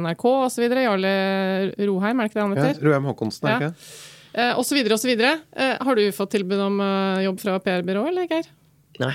NRK 0.01 0.25
osv. 0.45 0.65
Jarle 0.69 1.13
Roheim, 1.79 2.19
er 2.19 2.27
det 2.27 2.31
ikke 2.31 2.39
det 2.39 2.45
han 2.45 2.57
Ja. 2.57 2.73
Roheim 2.89 3.05
Haakonsen, 3.09 3.47
er 3.47 3.59
det 3.59 3.69
ikke 3.69 3.75
ikke? 3.75 4.11
Eh, 4.35 4.57
og 4.57 4.65
så 4.65 4.75
videre 4.75 4.93
og 4.93 4.99
så 4.99 5.07
videre. 5.07 5.39
Eh, 5.55 5.77
har 5.79 5.95
du 5.95 6.11
fått 6.11 6.31
tilbud 6.35 6.59
om 6.59 6.81
eh, 6.81 7.23
jobb 7.23 7.39
fra 7.39 7.59
PR-byrå, 7.59 8.07
eller 8.09 8.27
Geir? 8.27 8.49
Nei, 8.99 9.13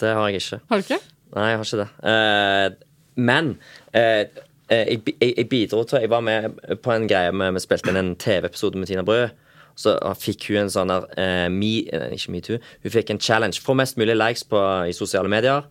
det 0.00 0.14
har 0.16 0.30
jeg 0.30 0.40
ikke. 0.40 0.60
Har 0.68 0.80
du 0.80 0.86
ikke? 0.86 1.00
Nei, 1.36 1.50
jeg 1.50 1.60
har 1.60 1.68
ikke 1.68 1.82
det. 1.82 1.90
Eh, 2.12 2.88
men 3.16 3.52
eh, 3.92 4.24
eh, 4.72 4.86
jeg, 4.94 5.02
jeg, 5.20 5.34
jeg 5.36 5.48
bidro 5.50 5.82
til 5.84 6.00
Jeg 6.00 6.08
var 6.08 6.22
med 6.24 6.56
på 6.80 6.94
en 6.94 7.04
greie 7.04 7.32
med 7.36 7.52
Vi 7.52 7.60
spilte 7.60 7.92
inn 7.92 8.00
en 8.00 8.14
TV-episode 8.16 8.80
med 8.80 8.88
Tina 8.88 9.04
Brød. 9.04 9.34
Så 9.78 9.94
fikk 10.20 10.50
hun 10.50 10.66
en 10.66 10.72
sånn 10.72 10.92
der 10.92 11.06
eh, 11.18 11.48
me, 11.52 11.72
eh, 11.88 12.10
Ikke 12.16 12.34
metoo. 12.34 12.58
Hun 12.84 12.94
fikk 12.94 13.14
en 13.14 13.22
challenge. 13.22 13.62
Få 13.62 13.76
mest 13.78 13.96
mulig 14.00 14.16
likes 14.18 14.44
på, 14.48 14.60
i 14.88 14.96
sosiale 14.96 15.30
medier. 15.32 15.64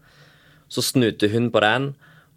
Så 0.72 0.84
snudde 0.86 1.30
hun 1.34 1.52
på 1.52 1.62
den, 1.64 1.92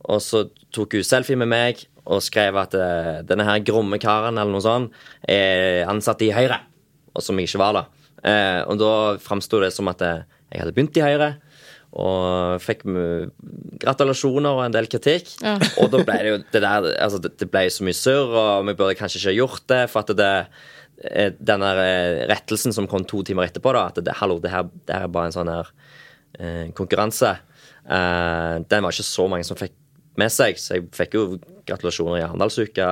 og 0.04 0.20
så 0.20 0.44
tok 0.74 0.98
hun 0.98 1.06
selfie 1.06 1.38
med 1.38 1.48
meg 1.48 1.84
og 2.04 2.20
skrev 2.24 2.58
at 2.60 2.74
eh, 2.76 3.22
denne 3.24 3.46
her 3.48 3.62
gromme 3.64 3.98
karen 4.02 4.36
eller 4.36 4.52
noe 4.52 4.64
sånt 4.64 4.92
er 5.30 5.86
ansatt 5.88 6.22
i 6.26 6.32
Høyre. 6.36 6.60
Og 7.14 7.24
som 7.24 7.38
jeg 7.38 7.48
ikke 7.48 7.62
var, 7.62 7.78
da. 7.78 8.10
Eh, 8.24 8.60
og 8.68 8.80
da 8.80 8.92
framsto 9.22 9.60
det 9.62 9.72
som 9.72 9.88
at 9.92 10.02
eh, 10.04 10.24
jeg 10.52 10.62
hadde 10.62 10.76
begynt 10.76 11.00
i 11.00 11.04
Høyre. 11.04 11.34
og 11.94 12.58
fikk 12.58 12.80
gratulasjoner 13.78 14.50
og 14.50 14.64
en 14.64 14.72
del 14.74 14.88
kritikk. 14.90 15.28
Ja. 15.38 15.54
Og 15.78 15.92
da 15.92 16.00
ble 16.02 16.16
det 16.24 16.30
jo 16.32 16.38
det 16.42 16.62
der 16.64 16.88
Altså, 16.98 17.20
det, 17.22 17.36
det 17.38 17.46
ble 17.52 17.68
så 17.70 17.86
mye 17.86 17.94
surr, 17.94 18.34
og 18.34 18.66
vi 18.66 18.74
burde 18.74 18.96
kanskje 18.98 19.20
ikke 19.20 19.30
ha 19.30 19.36
gjort 19.38 19.68
det, 19.70 19.82
for 19.92 20.02
at 20.02 20.10
det 20.18 20.32
den 20.94 21.64
der 21.64 21.80
eh, 21.82 22.24
rettelsen 22.30 22.74
som 22.74 22.86
kom 22.90 23.04
to 23.08 23.22
timer 23.26 23.48
etterpå, 23.48 23.72
da, 23.74 23.88
at 23.90 23.98
det, 24.04 24.14
hallo, 24.20 24.38
det 24.42 24.52
her, 24.52 24.68
det 24.86 24.94
her 24.94 25.08
er 25.08 25.14
bare 25.14 25.30
en 25.30 25.36
sånn 25.36 25.50
her 25.50 25.72
eh, 26.38 26.68
konkurranse, 26.76 27.34
eh, 27.84 28.54
den 28.62 28.86
var 28.86 28.94
ikke 28.94 29.06
så 29.08 29.26
mange 29.30 29.46
som 29.48 29.58
fikk 29.58 29.74
med 30.20 30.30
seg, 30.30 30.60
så 30.60 30.78
jeg 30.78 30.88
fikk 30.94 31.16
jo 31.18 31.24
gratulasjoner 31.66 32.20
i 32.20 32.24
Arendalsuka 32.26 32.88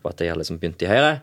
på 0.00 0.12
at 0.12 0.22
jeg 0.22 0.32
har 0.32 0.40
liksom 0.40 0.60
begynt 0.60 0.80
i 0.80 0.88
Høyre. 0.88 1.18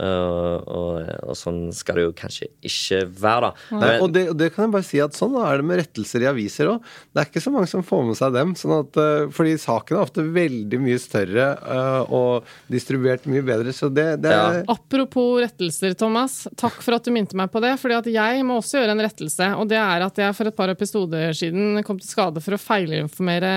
Eh, 0.00 0.56
og, 0.72 1.08
og 1.28 1.36
sånn 1.36 1.68
skal 1.76 1.98
det 1.98 2.04
jo 2.06 2.12
kanskje 2.16 2.48
ikke 2.66 3.02
være, 3.20 3.50
da. 3.50 3.78
Nei, 3.80 3.90
og, 4.00 4.08
det, 4.14 4.22
det 4.38 4.50
kan 4.54 4.66
jeg 4.66 4.74
bare 4.74 4.86
si 4.86 5.00
at 5.02 5.16
sånn 5.16 5.36
er 5.40 5.60
det 5.60 5.66
med 5.68 5.80
rettelser 5.82 6.24
i 6.24 6.28
aviser 6.30 6.70
òg. 6.72 6.86
Det 7.10 7.20
er 7.20 7.28
ikke 7.28 7.42
så 7.44 7.52
mange 7.52 7.68
som 7.70 7.84
får 7.84 8.06
med 8.08 8.18
seg 8.18 8.32
dem. 8.36 8.54
Sånn 8.58 8.76
at, 8.78 9.00
eh, 9.00 9.26
fordi 9.36 9.56
saken 9.60 9.98
er 9.98 10.04
ofte 10.04 10.24
veldig 10.24 10.80
mye 10.80 11.00
større 11.02 11.48
eh, 11.76 12.14
og 12.16 12.48
distribuert 12.72 13.28
mye 13.30 13.44
bedre. 13.44 13.74
Så 13.76 13.90
det, 13.92 14.06
det 14.24 14.32
er 14.32 14.62
Apropos 14.70 15.42
rettelser, 15.44 15.96
Thomas. 15.98 16.42
Takk 16.60 16.80
for 16.80 16.96
at 16.96 17.04
du 17.04 17.12
minte 17.14 17.36
meg 17.36 17.52
på 17.52 17.62
det. 17.64 17.74
fordi 17.82 17.98
at 17.98 18.10
jeg 18.14 18.46
må 18.46 18.60
også 18.60 18.80
gjøre 18.80 18.96
en 18.96 19.04
rettelse. 19.04 19.50
Og 19.60 19.68
det 19.70 19.80
er 19.80 20.06
at 20.06 20.22
jeg 20.24 20.36
for 20.38 20.48
et 20.48 20.56
par 20.56 20.72
episoder 20.72 21.36
siden 21.36 21.82
kom 21.86 22.00
til 22.00 22.08
skade 22.08 22.40
for 22.44 22.56
å 22.56 22.60
feilinformere 22.60 23.52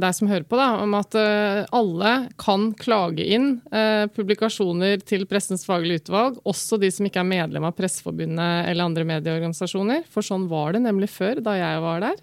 deg 0.00 0.16
som 0.16 0.30
hører 0.30 0.46
på, 0.48 0.58
da, 0.58 0.70
om 0.82 0.96
at 0.96 1.14
alle 1.74 2.14
kan 2.40 2.70
klage 2.78 3.24
inn 3.34 3.58
eh, 3.74 4.06
publikasjoner 4.14 5.02
til 5.06 5.26
Pressens 5.34 5.66
faglige 5.66 6.04
utvalg, 6.04 6.38
også 6.46 6.78
de 6.78 6.92
som 6.94 7.08
ikke 7.08 7.18
er 7.24 7.26
medlem 7.26 7.66
av 7.66 7.74
Presseforbundet 7.74 8.70
eller 8.70 8.86
andre 8.86 9.06
medieorganisasjoner. 9.08 10.06
For 10.14 10.22
sånn 10.22 10.46
var 10.50 10.76
det 10.76 10.84
nemlig 10.86 11.10
før, 11.10 11.42
da 11.42 11.56
jeg 11.58 11.82
var 11.82 12.06
der. 12.06 12.22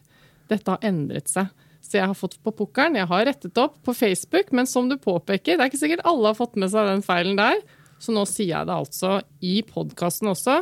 Dette 0.51 0.71
har 0.71 0.87
endret 0.87 1.27
seg. 1.31 1.51
Så 1.83 1.97
jeg 1.97 2.07
har 2.07 2.15
fått 2.15 2.37
på 2.45 2.53
pukkelen. 2.55 2.95
Jeg 2.99 3.09
har 3.09 3.25
rettet 3.27 3.59
opp 3.59 3.81
på 3.83 3.95
Facebook, 3.97 4.53
men 4.55 4.69
som 4.69 4.87
du 4.87 4.95
påpeker, 5.01 5.57
det 5.57 5.65
er 5.65 5.71
ikke 5.71 5.81
sikkert 5.81 6.05
alle 6.07 6.31
har 6.31 6.37
fått 6.37 6.55
med 6.61 6.71
seg 6.71 6.87
den 6.87 7.03
feilen 7.03 7.39
der. 7.39 7.59
Så 8.01 8.15
nå 8.15 8.23
sier 8.29 8.53
jeg 8.55 8.69
det 8.69 8.77
altså 8.77 9.17
i 9.43 9.59
podkasten 9.67 10.31
også. 10.31 10.61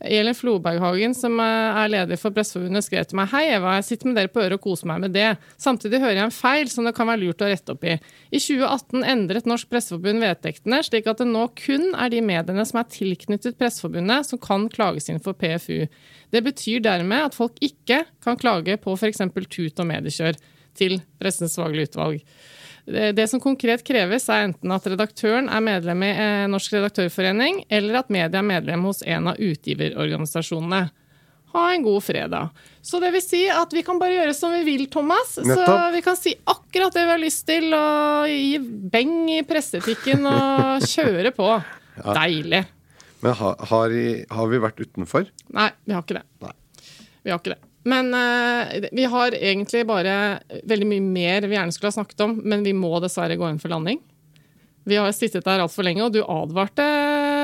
Elin 0.00 0.34
Floberghagen, 0.36 1.14
som 1.16 1.38
eh, 1.40 1.78
er 1.80 1.90
leder 1.92 2.18
for 2.20 2.34
Presseforbundet, 2.36 2.84
skrev 2.84 3.06
til 3.08 3.18
meg 3.18 3.30
Hei, 3.32 3.44
Eva, 3.56 3.76
jeg 3.78 3.86
sitter 3.88 4.10
med 4.10 4.18
dere 4.18 4.32
på 4.32 4.42
øret 4.42 4.58
og 4.58 4.64
koser 4.66 4.90
meg 4.90 5.04
med 5.06 5.14
det. 5.16 5.28
Samtidig 5.62 6.00
hører 6.02 6.18
jeg 6.18 6.28
en 6.28 6.34
feil 6.34 6.72
som 6.72 6.88
det 6.88 6.94
kan 6.96 7.08
være 7.08 7.22
lurt 7.22 7.44
å 7.44 7.48
rette 7.50 7.76
opp 7.76 7.86
i. 7.86 7.96
I 8.28 8.40
2018 8.42 9.06
endret 9.14 9.48
Norsk 9.48 9.70
Presseforbund 9.72 10.24
vedtektene, 10.24 10.82
slik 10.86 11.08
at 11.10 11.22
det 11.22 11.28
nå 11.30 11.46
kun 11.58 11.88
er 11.94 12.12
de 12.12 12.20
mediene 12.24 12.66
som 12.68 12.82
er 12.82 12.90
tilknyttet 12.92 13.56
Presseforbundet, 13.60 14.28
som 14.28 14.42
kan 14.42 14.68
klages 14.72 15.08
inn 15.12 15.22
for 15.24 15.38
PFU. 15.38 15.86
Det 16.34 16.44
betyr 16.44 16.84
dermed 16.84 17.30
at 17.30 17.38
folk 17.38 17.56
ikke 17.64 18.04
kan 18.24 18.38
klage 18.40 18.76
på 18.82 18.98
f.eks. 18.98 19.24
tut 19.48 19.80
og 19.80 19.88
mediekjør 19.88 20.36
til 20.76 21.00
Pressens 21.20 21.56
faglige 21.56 21.92
utvalg. 21.92 22.20
Det, 22.86 23.24
som 23.26 23.40
konkret 23.42 23.82
kreves, 23.86 24.28
er 24.30 24.44
enten 24.46 24.70
at 24.70 24.84
redaktøren 24.86 25.48
er 25.50 25.64
medlem 25.64 26.04
i 26.06 26.12
eh, 26.12 26.44
Norsk 26.50 26.76
redaktørforening, 26.76 27.64
eller 27.66 27.98
at 27.98 28.12
media 28.14 28.38
er 28.38 28.46
medlem 28.46 28.86
hos 28.86 29.02
en 29.02 29.32
av 29.32 29.40
utgiverorganisasjonene. 29.42 30.84
Ha 31.56 31.64
en 31.72 31.82
god 31.82 32.04
fredag. 32.04 32.52
Så 32.84 33.00
det 33.02 33.10
vil 33.14 33.24
si 33.24 33.42
at 33.50 33.74
vi 33.74 33.82
kan 33.86 33.98
bare 33.98 34.14
gjøre 34.18 34.36
som 34.38 34.54
vi 34.54 34.62
vil, 34.66 34.86
Thomas. 34.92 35.34
Så 35.34 35.46
Nettopp. 35.46 35.94
vi 35.96 36.02
kan 36.04 36.18
si 36.20 36.34
akkurat 36.46 36.94
det 36.94 37.06
vi 37.08 37.14
har 37.14 37.22
lyst 37.22 37.46
til, 37.48 37.68
og 37.74 38.30
gi 38.30 38.58
beng 38.92 39.32
i 39.34 39.42
presseetikken 39.48 40.26
og 40.30 40.86
kjøre 40.94 41.32
på. 41.34 41.50
Deilig. 42.06 42.62
Men 43.24 43.38
har, 43.40 43.56
har, 43.70 43.94
har 44.36 44.52
vi 44.52 44.62
vært 44.62 44.82
utenfor? 44.84 45.26
Nei, 45.56 45.70
vi 45.88 45.96
har 45.96 46.04
ikke 46.04 46.20
det. 46.20 46.26
Nei. 46.44 46.54
Vi 47.24 47.32
har 47.32 47.40
ikke 47.40 47.56
det. 47.56 47.62
Men 47.86 48.10
uh, 48.14 48.88
vi 48.90 49.06
har 49.06 49.36
egentlig 49.38 49.84
bare 49.86 50.16
veldig 50.66 50.90
mye 50.90 51.06
mer 51.06 51.46
vi 51.46 51.54
gjerne 51.54 51.74
skulle 51.74 51.92
ha 51.92 52.00
snakket 52.00 52.26
om, 52.26 52.38
men 52.42 52.66
vi 52.66 52.74
må 52.74 52.96
dessverre 53.02 53.38
gå 53.38 53.48
inn 53.50 53.62
for 53.62 53.70
landing. 53.72 54.02
Vi 54.86 54.94
har 54.94 55.10
sittet 55.10 55.42
der 55.42 55.58
altfor 55.58 55.82
lenge, 55.82 56.04
og 56.04 56.12
du 56.14 56.20
advarte, 56.22 56.84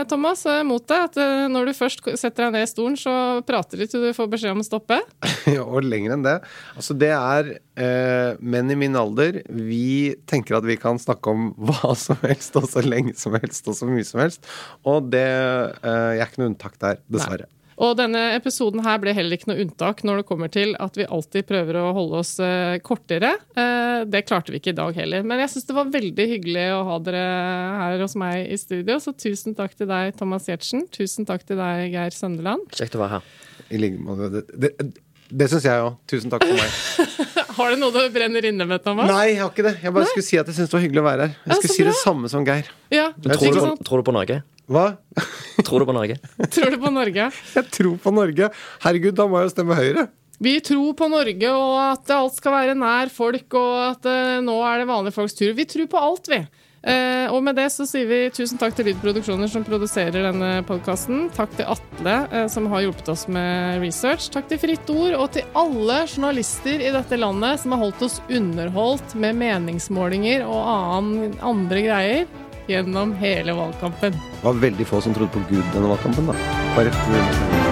Thomas, 0.07 0.45
eh, 0.47 0.61
mot 0.63 0.85
det. 0.87 0.99
At 1.09 1.17
eh, 1.19 1.49
når 1.51 1.67
du 1.67 1.73
først 1.75 2.05
setter 2.21 2.45
deg 2.45 2.53
ned 2.55 2.67
i 2.69 2.71
stolen, 2.71 2.95
så 2.99 3.15
prater 3.47 3.83
du 3.83 3.89
til 3.91 4.05
du 4.07 4.13
får 4.15 4.29
beskjed 4.31 4.55
om 4.55 4.63
å 4.63 4.67
stoppe. 4.67 5.01
og 5.65 5.81
lenger 5.83 6.15
enn 6.15 6.23
det. 6.23 6.37
Altså, 6.79 6.95
det 6.95 7.11
er 7.17 7.51
eh, 7.75 8.39
menn 8.39 8.71
i 8.71 8.79
min 8.79 8.99
alder. 8.99 9.41
Vi 9.51 10.15
tenker 10.31 10.61
at 10.61 10.69
vi 10.71 10.79
kan 10.79 11.03
snakke 11.03 11.35
om 11.35 11.51
hva 11.67 11.97
som 11.99 12.21
helst, 12.23 12.55
og 12.63 12.71
så 12.71 12.85
lenge 12.87 13.17
som 13.19 13.35
helst, 13.35 13.67
og 13.67 13.75
så 13.79 13.91
mye 13.91 14.07
som 14.07 14.23
helst. 14.23 14.47
Og 14.87 15.11
det 15.11 15.27
eh, 15.27 16.13
Jeg 16.15 16.23
er 16.23 16.31
ikke 16.31 16.45
noe 16.45 16.53
unntak 16.53 16.79
der, 16.79 17.03
dessverre. 17.11 17.51
Og 17.81 17.95
denne 17.97 18.21
episoden 18.37 18.83
her 18.85 18.99
ble 19.03 19.15
heller 19.17 19.39
ikke 19.39 19.51
noe 19.51 19.63
unntak 19.65 20.03
når 20.07 20.21
det 20.21 20.27
kommer 20.29 20.53
til 20.53 20.75
at 20.83 20.99
vi 20.99 21.07
alltid 21.07 21.47
prøver 21.49 21.79
å 21.81 21.93
holde 21.97 22.21
oss 22.21 22.35
eh, 22.43 22.77
kortere. 22.85 23.35
Eh, 23.57 24.05
det 24.13 24.25
klarte 24.29 24.53
vi 24.53 24.61
ikke 24.61 24.75
i 24.75 24.79
dag 24.81 24.97
heller. 24.99 25.25
Men 25.27 25.43
jeg 25.45 25.55
syns 25.55 25.69
det 25.71 25.79
var 25.79 25.93
veldig 25.95 26.29
hyggelig 26.35 26.67
å 26.77 26.83
ha 26.91 26.99
dere 27.07 27.23
her 27.83 28.05
hos 28.05 28.17
meg 28.21 28.45
i 28.45 28.59
studio. 28.61 28.99
Så 29.03 29.15
tusen 29.17 29.57
takk 29.59 29.77
til 29.79 29.89
deg, 29.91 30.13
Thomas 30.19 30.51
Giertsen. 30.51 30.85
Tusen 30.93 31.29
takk 31.29 31.47
til 31.49 31.61
deg, 31.61 31.89
Geir 31.95 32.17
Søndeland. 32.17 32.69
Kjekt 32.77 32.99
å 32.99 33.05
være 33.05 33.19
her. 33.21 33.33
I 33.73 33.81
like 33.81 34.03
måte. 34.03 34.45
Det, 35.33 35.49
syns 35.49 35.65
jeg 35.65 35.81
òg. 35.81 35.95
Tusen 36.11 36.33
takk 36.33 36.45
for 36.45 36.59
meg. 36.61 37.13
Har 37.57 37.73
du 37.73 37.81
noe 37.81 37.93
du 37.93 38.01
brenner 38.13 38.45
inne 38.49 38.67
med, 38.69 38.83
Thomas? 38.85 39.09
Nei, 39.09 39.33
jeg 39.33 39.41
har 39.43 39.51
ikke 39.53 39.65
det. 39.67 39.75
Jeg 39.85 39.93
bare 39.97 40.09
skulle 40.09 40.27
si 40.27 40.39
at 40.41 40.49
jeg 40.49 40.57
syns 40.57 40.71
det 40.71 40.77
var 40.77 40.83
hyggelig 40.85 41.03
å 41.03 41.05
være 41.07 41.27
her. 41.27 41.35
Ja, 41.37 41.49
Jeg 41.51 41.59
skulle 41.59 41.73
så 41.73 41.77
si 41.77 41.87
det 41.89 41.95
samme 42.01 42.31
som 42.33 42.47
Geir. 42.49 42.71
Ja, 42.93 43.07
Tror 43.17 43.35
ikke 43.37 43.53
du, 43.57 43.61
sant? 43.65 43.85
tror 43.89 44.03
du 44.03 44.07
på 44.09 44.15
Norge? 44.17 44.39
Hva? 44.73 44.87
Tror 45.67 45.83
du 45.85 45.89
på 45.89 45.95
Norge? 45.97 46.17
Tror 46.55 46.73
du 46.73 46.79
på 46.81 46.93
Norge? 46.95 47.29
Jeg 47.57 47.71
tror 47.77 47.97
på 48.05 48.13
Norge. 48.17 48.51
Herregud, 48.85 49.17
da 49.19 49.29
må 49.29 49.41
jeg 49.41 49.51
jo 49.51 49.55
stemme 49.57 49.79
Høyre. 49.79 50.07
Vi 50.43 50.57
tror 50.65 50.95
på 50.99 51.07
Norge, 51.13 51.51
og 51.55 51.75
at 51.85 52.11
alt 52.17 52.35
skal 52.41 52.55
være 52.57 52.75
nær 52.75 53.13
folk, 53.15 53.47
og 53.55 53.75
at 53.93 54.09
uh, 54.11 54.41
nå 54.43 54.57
er 54.67 54.81
det 54.83 54.89
vanlige 54.89 55.15
folks 55.15 55.37
tur. 55.39 55.53
Vi 55.55 55.67
tror 55.71 55.87
på 55.93 56.01
alt, 56.03 56.31
vi. 56.33 56.41
Eh, 56.83 57.31
og 57.31 57.45
med 57.47 57.55
det 57.55 57.69
så 57.71 57.87
sier 57.87 58.09
vi 58.11 58.21
tusen 58.35 58.59
takk 58.59 58.75
til 58.75 58.89
Lydproduksjoner 58.91 59.51
som 59.51 59.63
produserer 59.67 60.27
denne 60.27 60.51
podkasten. 60.67 61.29
Takk 61.35 61.55
til 61.59 61.69
Atle 61.71 62.17
eh, 62.27 62.47
som 62.51 62.67
har 62.73 62.83
hjulpet 62.83 63.13
oss 63.15 63.29
med 63.31 63.79
research. 63.85 64.29
Takk 64.35 64.51
til 64.51 64.59
Fritt 64.63 64.91
Ord, 64.91 65.15
og 65.15 65.29
til 65.37 65.47
alle 65.59 66.03
journalister 66.09 66.83
i 66.83 66.93
dette 66.95 67.19
landet 67.21 67.63
som 67.63 67.77
har 67.77 67.85
holdt 67.85 68.03
oss 68.09 68.19
underholdt 68.27 69.15
med 69.15 69.39
meningsmålinger 69.39 70.47
og 70.49 70.73
annen, 70.75 71.37
andre 71.43 71.85
greier 71.87 72.27
gjennom 72.71 73.15
hele 73.19 73.55
valgkampen. 73.59 74.19
Det 74.19 74.47
var 74.47 74.59
veldig 74.63 74.89
få 74.89 75.03
som 75.05 75.15
trodde 75.15 75.35
på 75.35 75.45
Gud 75.51 75.63
denne 75.75 75.95
valgkampen, 75.95 76.31
da. 76.31 76.59
Bare 76.79 77.72